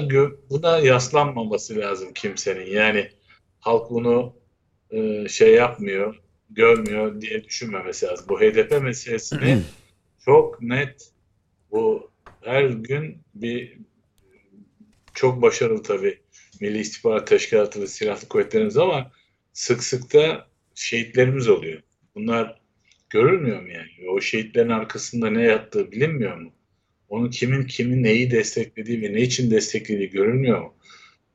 buna 0.49 0.78
yaslanmaması 0.78 1.78
lazım 1.78 2.14
kimsenin. 2.14 2.66
Yani 2.66 3.10
halk 3.60 3.90
bunu 3.90 4.34
e, 4.91 5.28
şey 5.28 5.53
yapmıyor, 5.53 6.20
görmüyor 6.56 7.22
diye 7.22 7.44
düşünmemesi 7.44 8.06
lazım. 8.06 8.26
Bu 8.30 8.41
HDP 8.41 8.82
meselesini 8.82 9.61
çok 10.26 10.61
net 10.61 11.11
bu 11.72 12.11
her 12.41 12.64
gün 12.64 13.18
bir 13.36 13.78
çok 15.14 15.41
başarılı 15.41 15.84
tabii 15.84 16.19
Milli 16.61 16.80
İstihbarat 16.80 17.28
Teşkilatı 17.28 17.82
ve 17.82 17.88
Silahlı 17.88 18.28
Kuvvetlerimiz 18.28 18.78
ama 18.78 19.11
sık 19.53 19.84
sık 19.84 20.14
da 20.14 20.48
şehitlerimiz 20.76 21.49
oluyor. 21.49 21.82
Bunlar 22.15 22.61
görülmüyor 23.10 23.61
mu 23.61 23.68
yani? 23.69 24.10
O 24.10 24.22
şehitlerin 24.22 24.69
arkasında 24.69 25.30
ne 25.30 25.44
yattığı 25.44 25.91
bilinmiyor 25.91 26.38
mu? 26.38 26.52
Onun 27.10 27.30
kimin 27.30 27.64
kimin 27.64 28.03
neyi 28.03 28.32
desteklediği 28.32 29.02
ve 29.02 29.14
ne 29.14 29.22
için 29.22 29.52
desteklediği 29.52 30.10
görülmüyor 30.10 30.61
mu? 30.61 30.73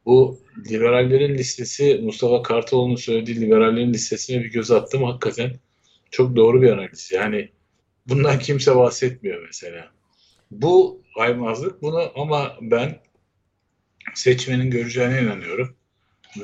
Bu 0.06 0.38
liberallerin 0.70 1.38
listesi, 1.38 2.00
Mustafa 2.02 2.42
Kartal'ın 2.42 2.96
söylediği 2.96 3.40
liberallerin 3.40 3.92
listesine 3.92 4.44
bir 4.44 4.50
göz 4.52 4.70
attım. 4.70 5.02
Hakikaten 5.02 5.52
çok 6.10 6.36
doğru 6.36 6.62
bir 6.62 6.70
analiz. 6.70 7.12
Yani 7.12 7.48
bundan 8.06 8.38
kimse 8.38 8.76
bahsetmiyor 8.76 9.46
mesela. 9.46 9.90
Bu 10.50 11.02
aymazlık 11.16 11.82
bunu 11.82 12.12
ama 12.14 12.56
ben 12.60 12.98
seçmenin 14.14 14.70
göreceğine 14.70 15.22
inanıyorum. 15.22 15.76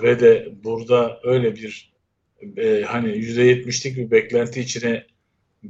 Ve 0.02 0.20
de 0.20 0.48
burada 0.64 1.20
öyle 1.24 1.56
bir 1.56 1.92
e, 2.56 2.82
hani 2.82 3.08
%70'lik 3.08 3.96
bir 3.96 4.10
beklenti 4.10 4.60
içine 4.60 5.06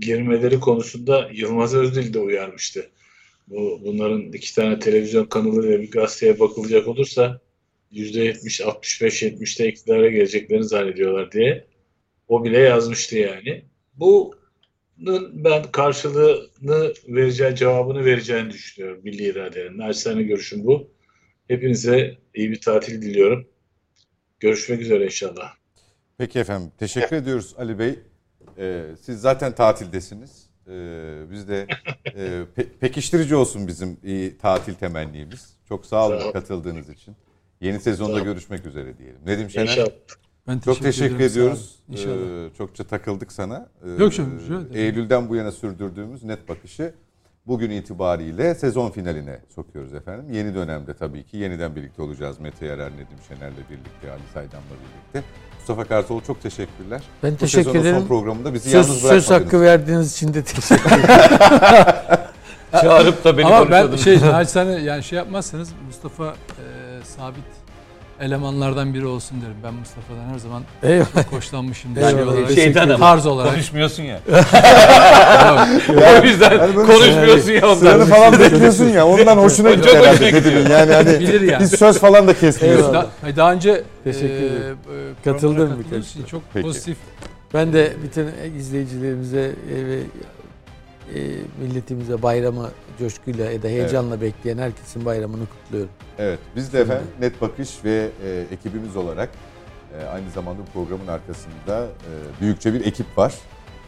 girmeleri 0.01 0.61
konusunda 0.61 1.31
Yılmaz 1.33 1.75
Özdil 1.75 2.15
de 2.15 2.19
uyarmıştı. 2.19 2.91
Bu, 3.49 3.81
bunların 3.85 4.33
iki 4.33 4.55
tane 4.55 4.79
televizyon 4.79 5.25
kanalı 5.25 5.69
ve 5.69 5.81
bir 5.81 5.91
gazeteye 5.91 6.41
bakılacak 6.41 6.89
olursa 6.89 7.41
%70, 7.93 8.63
65-70'te 8.63 9.69
iktidara 9.69 10.11
geleceklerini 10.11 10.65
zannediyorlar 10.65 11.33
diye. 11.33 11.65
O 12.29 12.45
bile 12.45 12.59
yazmıştı 12.59 13.19
yani. 13.19 13.65
Bunun 13.95 14.35
ben 15.45 15.63
karşılığını 15.73 16.93
vereceği, 17.09 17.57
cevabını 17.57 18.05
vereceğini 18.05 18.51
düşünüyorum 18.51 19.01
milli 19.05 19.23
iradenin. 19.23 19.79
Naçizane 19.79 20.23
görüşüm 20.23 20.65
bu. 20.65 20.91
Hepinize 21.49 22.19
iyi 22.35 22.51
bir 22.51 22.61
tatil 22.61 23.03
diliyorum. 23.03 23.49
Görüşmek 24.41 24.81
üzere 24.81 25.05
inşallah. 25.05 25.55
Peki 26.19 26.39
efendim. 26.39 26.71
Teşekkür 26.79 27.17
ediyoruz 27.17 27.55
Ali 27.59 27.79
Bey. 27.79 27.95
Ee, 28.59 28.83
siz 29.01 29.21
zaten 29.21 29.55
tatildesiniz. 29.55 30.47
Ee, 30.69 31.23
biz 31.31 31.49
de 31.49 31.67
e, 32.07 32.21
pe- 32.57 32.67
pekiştirici 32.81 33.35
olsun 33.35 33.67
bizim 33.69 33.97
iyi 34.05 34.39
tatil 34.39 34.75
temennimiz. 34.75 35.57
Çok 35.69 35.87
sağ 35.87 36.07
olun 36.09 36.19
Sağ 36.19 36.29
ol. 36.29 36.33
katıldığınız 36.33 36.89
için. 36.91 37.15
Yeni 37.63 37.81
sezonda 37.81 38.17
ol. 38.17 38.21
görüşmek 38.21 38.67
üzere 38.67 38.99
diyelim. 38.99 39.19
Nedim 39.27 39.51
Şener. 39.51 39.67
İnşallah. 39.67 39.89
Ben 40.49 40.59
Çok 40.59 40.83
teşekkür 40.83 41.15
ederim, 41.17 41.31
ediyoruz. 41.31 41.77
İnşallah. 41.89 42.47
Ee, 42.47 42.55
çokça 42.59 42.85
takıldık 42.85 43.33
sana. 43.33 43.67
Ee, 43.85 44.03
Yok 44.03 44.13
canım. 44.15 44.41
Eylül'den 44.75 45.29
bu 45.29 45.37
yana 45.37 45.53
sürdürdüğümüz 45.53 46.25
net 46.25 46.49
bakışı 46.49 46.95
bugün 47.47 47.71
itibariyle 47.71 48.55
sezon 48.55 48.91
finaline 48.91 49.41
sokuyoruz 49.55 49.95
efendim. 49.95 50.25
Yeni 50.33 50.55
dönemde 50.55 50.95
tabii 50.95 51.25
ki 51.25 51.37
yeniden 51.37 51.77
birlikte 51.77 52.03
olacağız. 52.03 52.41
Mete 52.41 52.67
Yarar, 52.67 52.93
Nedim 52.93 53.19
Şener'le 53.29 53.53
birlikte, 53.71 54.11
Ali 54.11 54.23
Saydam'la 54.35 54.75
birlikte. 54.85 55.23
Mustafa 55.59 55.85
Kartal 55.85 56.21
çok 56.21 56.43
teşekkürler. 56.43 57.03
Ben 57.23 57.33
bu 57.33 57.37
teşekkür 57.37 57.65
sezonun 57.65 57.81
ederim. 57.85 57.99
son 57.99 58.07
programında 58.09 58.55
bizi 58.55 58.65
Söz, 58.71 58.75
yalnız 58.75 58.89
söz 59.01 59.05
bırakmadınız. 59.05 59.31
hakkı 59.31 59.61
verdiğiniz 59.61 60.13
için 60.13 60.35
de 60.35 60.43
teşekkür 60.45 60.91
ederim. 60.99 62.21
Çağırıp 62.73 63.25
da 63.25 63.39
beni 63.39 63.47
Ama 63.47 63.71
ben 63.71 63.97
şey 63.97 64.21
naçizane 64.21 64.73
yani 64.73 65.03
şey 65.03 65.17
yapmazsanız 65.19 65.71
Mustafa 65.87 66.27
e, 66.29 66.82
sabit 67.17 67.45
elemanlardan 68.21 68.95
biri 68.95 69.07
olsun 69.07 69.41
derim. 69.43 69.55
Ben 69.65 69.75
Mustafa'dan 69.75 70.33
her 70.33 70.39
zaman 70.39 70.63
Eyvallah. 70.83 71.33
hoşlanmışım. 71.33 71.97
Eyvallah. 71.99 72.11
Şey 72.13 72.23
olarak, 72.23 72.51
Şeyden 72.53 72.89
ama. 72.89 72.99
tarz 73.07 73.27
olarak. 73.27 73.51
Konuşmuyorsun 73.53 74.03
ya. 74.03 74.21
O 76.23 76.25
yüzden 76.25 76.53
Yani 76.53 76.75
konuşmuyorsun 76.75 77.53
ya 77.53 77.75
Sıranı 77.77 77.95
ondan. 77.95 78.07
falan 78.07 78.41
bekliyorsun 78.41 78.89
ya 78.89 79.07
ondan 79.07 79.37
hoşuna 79.37 79.69
Çok 79.69 79.77
gidiyor 79.79 79.97
herhalde. 80.05 80.33
Nedim'in. 80.33 80.71
Yani 80.71 80.93
hani 80.93 81.21
Bilir 81.21 81.41
yani. 81.41 81.65
hiç 81.65 81.79
söz 81.79 81.99
falan 81.99 82.29
da. 82.29 82.35
Eyvallah. 82.61 82.93
Da- 83.25 83.37
daha 83.37 83.53
önce 83.53 83.83
Teşekkür 84.05 84.29
e, 84.29 84.47
ederim. 84.47 84.77
e, 85.21 85.25
Katıldım 85.25 85.85
birkaç 85.91 86.31
çok 86.31 86.43
Peki. 86.55 86.67
pozitif. 86.67 86.97
Ben 87.55 87.73
de 87.73 87.93
bütün 88.03 88.29
izleyicilerimize 88.59 89.53
ve 89.69 89.99
e, 91.15 91.19
milletimize 91.63 92.23
bayramı 92.23 92.71
coşkuyla 92.99 93.51
ya 93.51 93.63
da 93.63 93.69
heyecanla 93.69 94.21
bekleyen 94.21 94.59
herkesin 94.59 95.05
bayramını 95.05 95.47
kutluyorum. 95.47 95.91
Evet, 96.19 96.39
biz 96.57 96.73
de 96.73 96.81
efendim 96.81 97.07
Net 97.21 97.41
Bakış 97.41 97.85
ve 97.85 98.09
e, 98.27 98.55
ekibimiz 98.55 98.97
olarak 98.97 99.29
e, 100.01 100.07
aynı 100.07 100.31
zamanda 100.31 100.59
bu 100.63 100.73
programın 100.73 101.07
arkasında 101.07 101.85
e, 101.85 102.41
büyükçe 102.41 102.75
bir 102.75 102.87
ekip 102.87 103.19
var. 103.19 103.35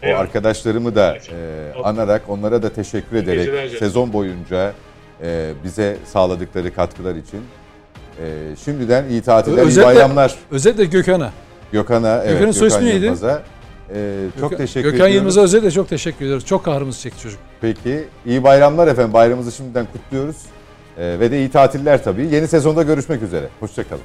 O 0.02 0.06
Eyvallah. 0.06 0.20
arkadaşlarımı 0.20 0.94
da 0.94 1.16
e, 1.16 1.72
anarak, 1.84 2.22
onlara 2.28 2.62
da 2.62 2.72
teşekkür 2.72 3.16
ederek 3.16 3.70
sezon 3.78 4.12
boyunca 4.12 4.72
e, 5.22 5.52
bize 5.64 5.96
sağladıkları 6.04 6.74
katkılar 6.74 7.14
için 7.14 7.40
e, 8.20 8.56
şimdiden 8.64 9.08
iyi 9.08 9.22
tatiller, 9.22 9.62
iyi 9.62 9.66
Özetle- 9.66 9.84
bayramlar 9.84 10.34
Özellikle 10.50 10.84
Gökhan'a. 10.84 11.32
Gökhan'a, 11.72 12.16
evet, 12.18 12.30
Gökhan'ın 12.30 12.52
soy 12.52 12.68
Gökhan 12.68 12.86
ismi 12.86 13.00
neydi? 13.00 13.16
Yılmaz'a. 13.88 14.00
e, 14.00 14.40
çok 14.40 14.50
Gökhan- 14.52 14.56
teşekkür 14.56 14.82
Gökhan 14.90 14.96
ediyoruz. 14.96 15.14
Yılmaz'a 15.16 15.40
özellikle 15.40 15.70
çok 15.70 15.88
teşekkür 15.88 16.24
ediyoruz. 16.24 16.46
Çok 16.46 16.64
kahrımızı 16.64 17.00
çekti 17.00 17.22
çocuk. 17.22 17.38
Peki, 17.60 18.04
iyi 18.26 18.44
bayramlar 18.44 18.88
efendim. 18.88 19.12
Bayramımızı 19.12 19.52
şimdiden 19.52 19.86
kutluyoruz. 19.92 20.36
E, 20.98 21.20
ve 21.20 21.30
de 21.30 21.38
iyi 21.38 21.50
tatiller 21.50 22.04
tabii. 22.04 22.26
Yeni 22.34 22.48
sezonda 22.48 22.82
görüşmek 22.82 23.22
üzere. 23.22 23.48
Hoşçakalın. 23.60 24.02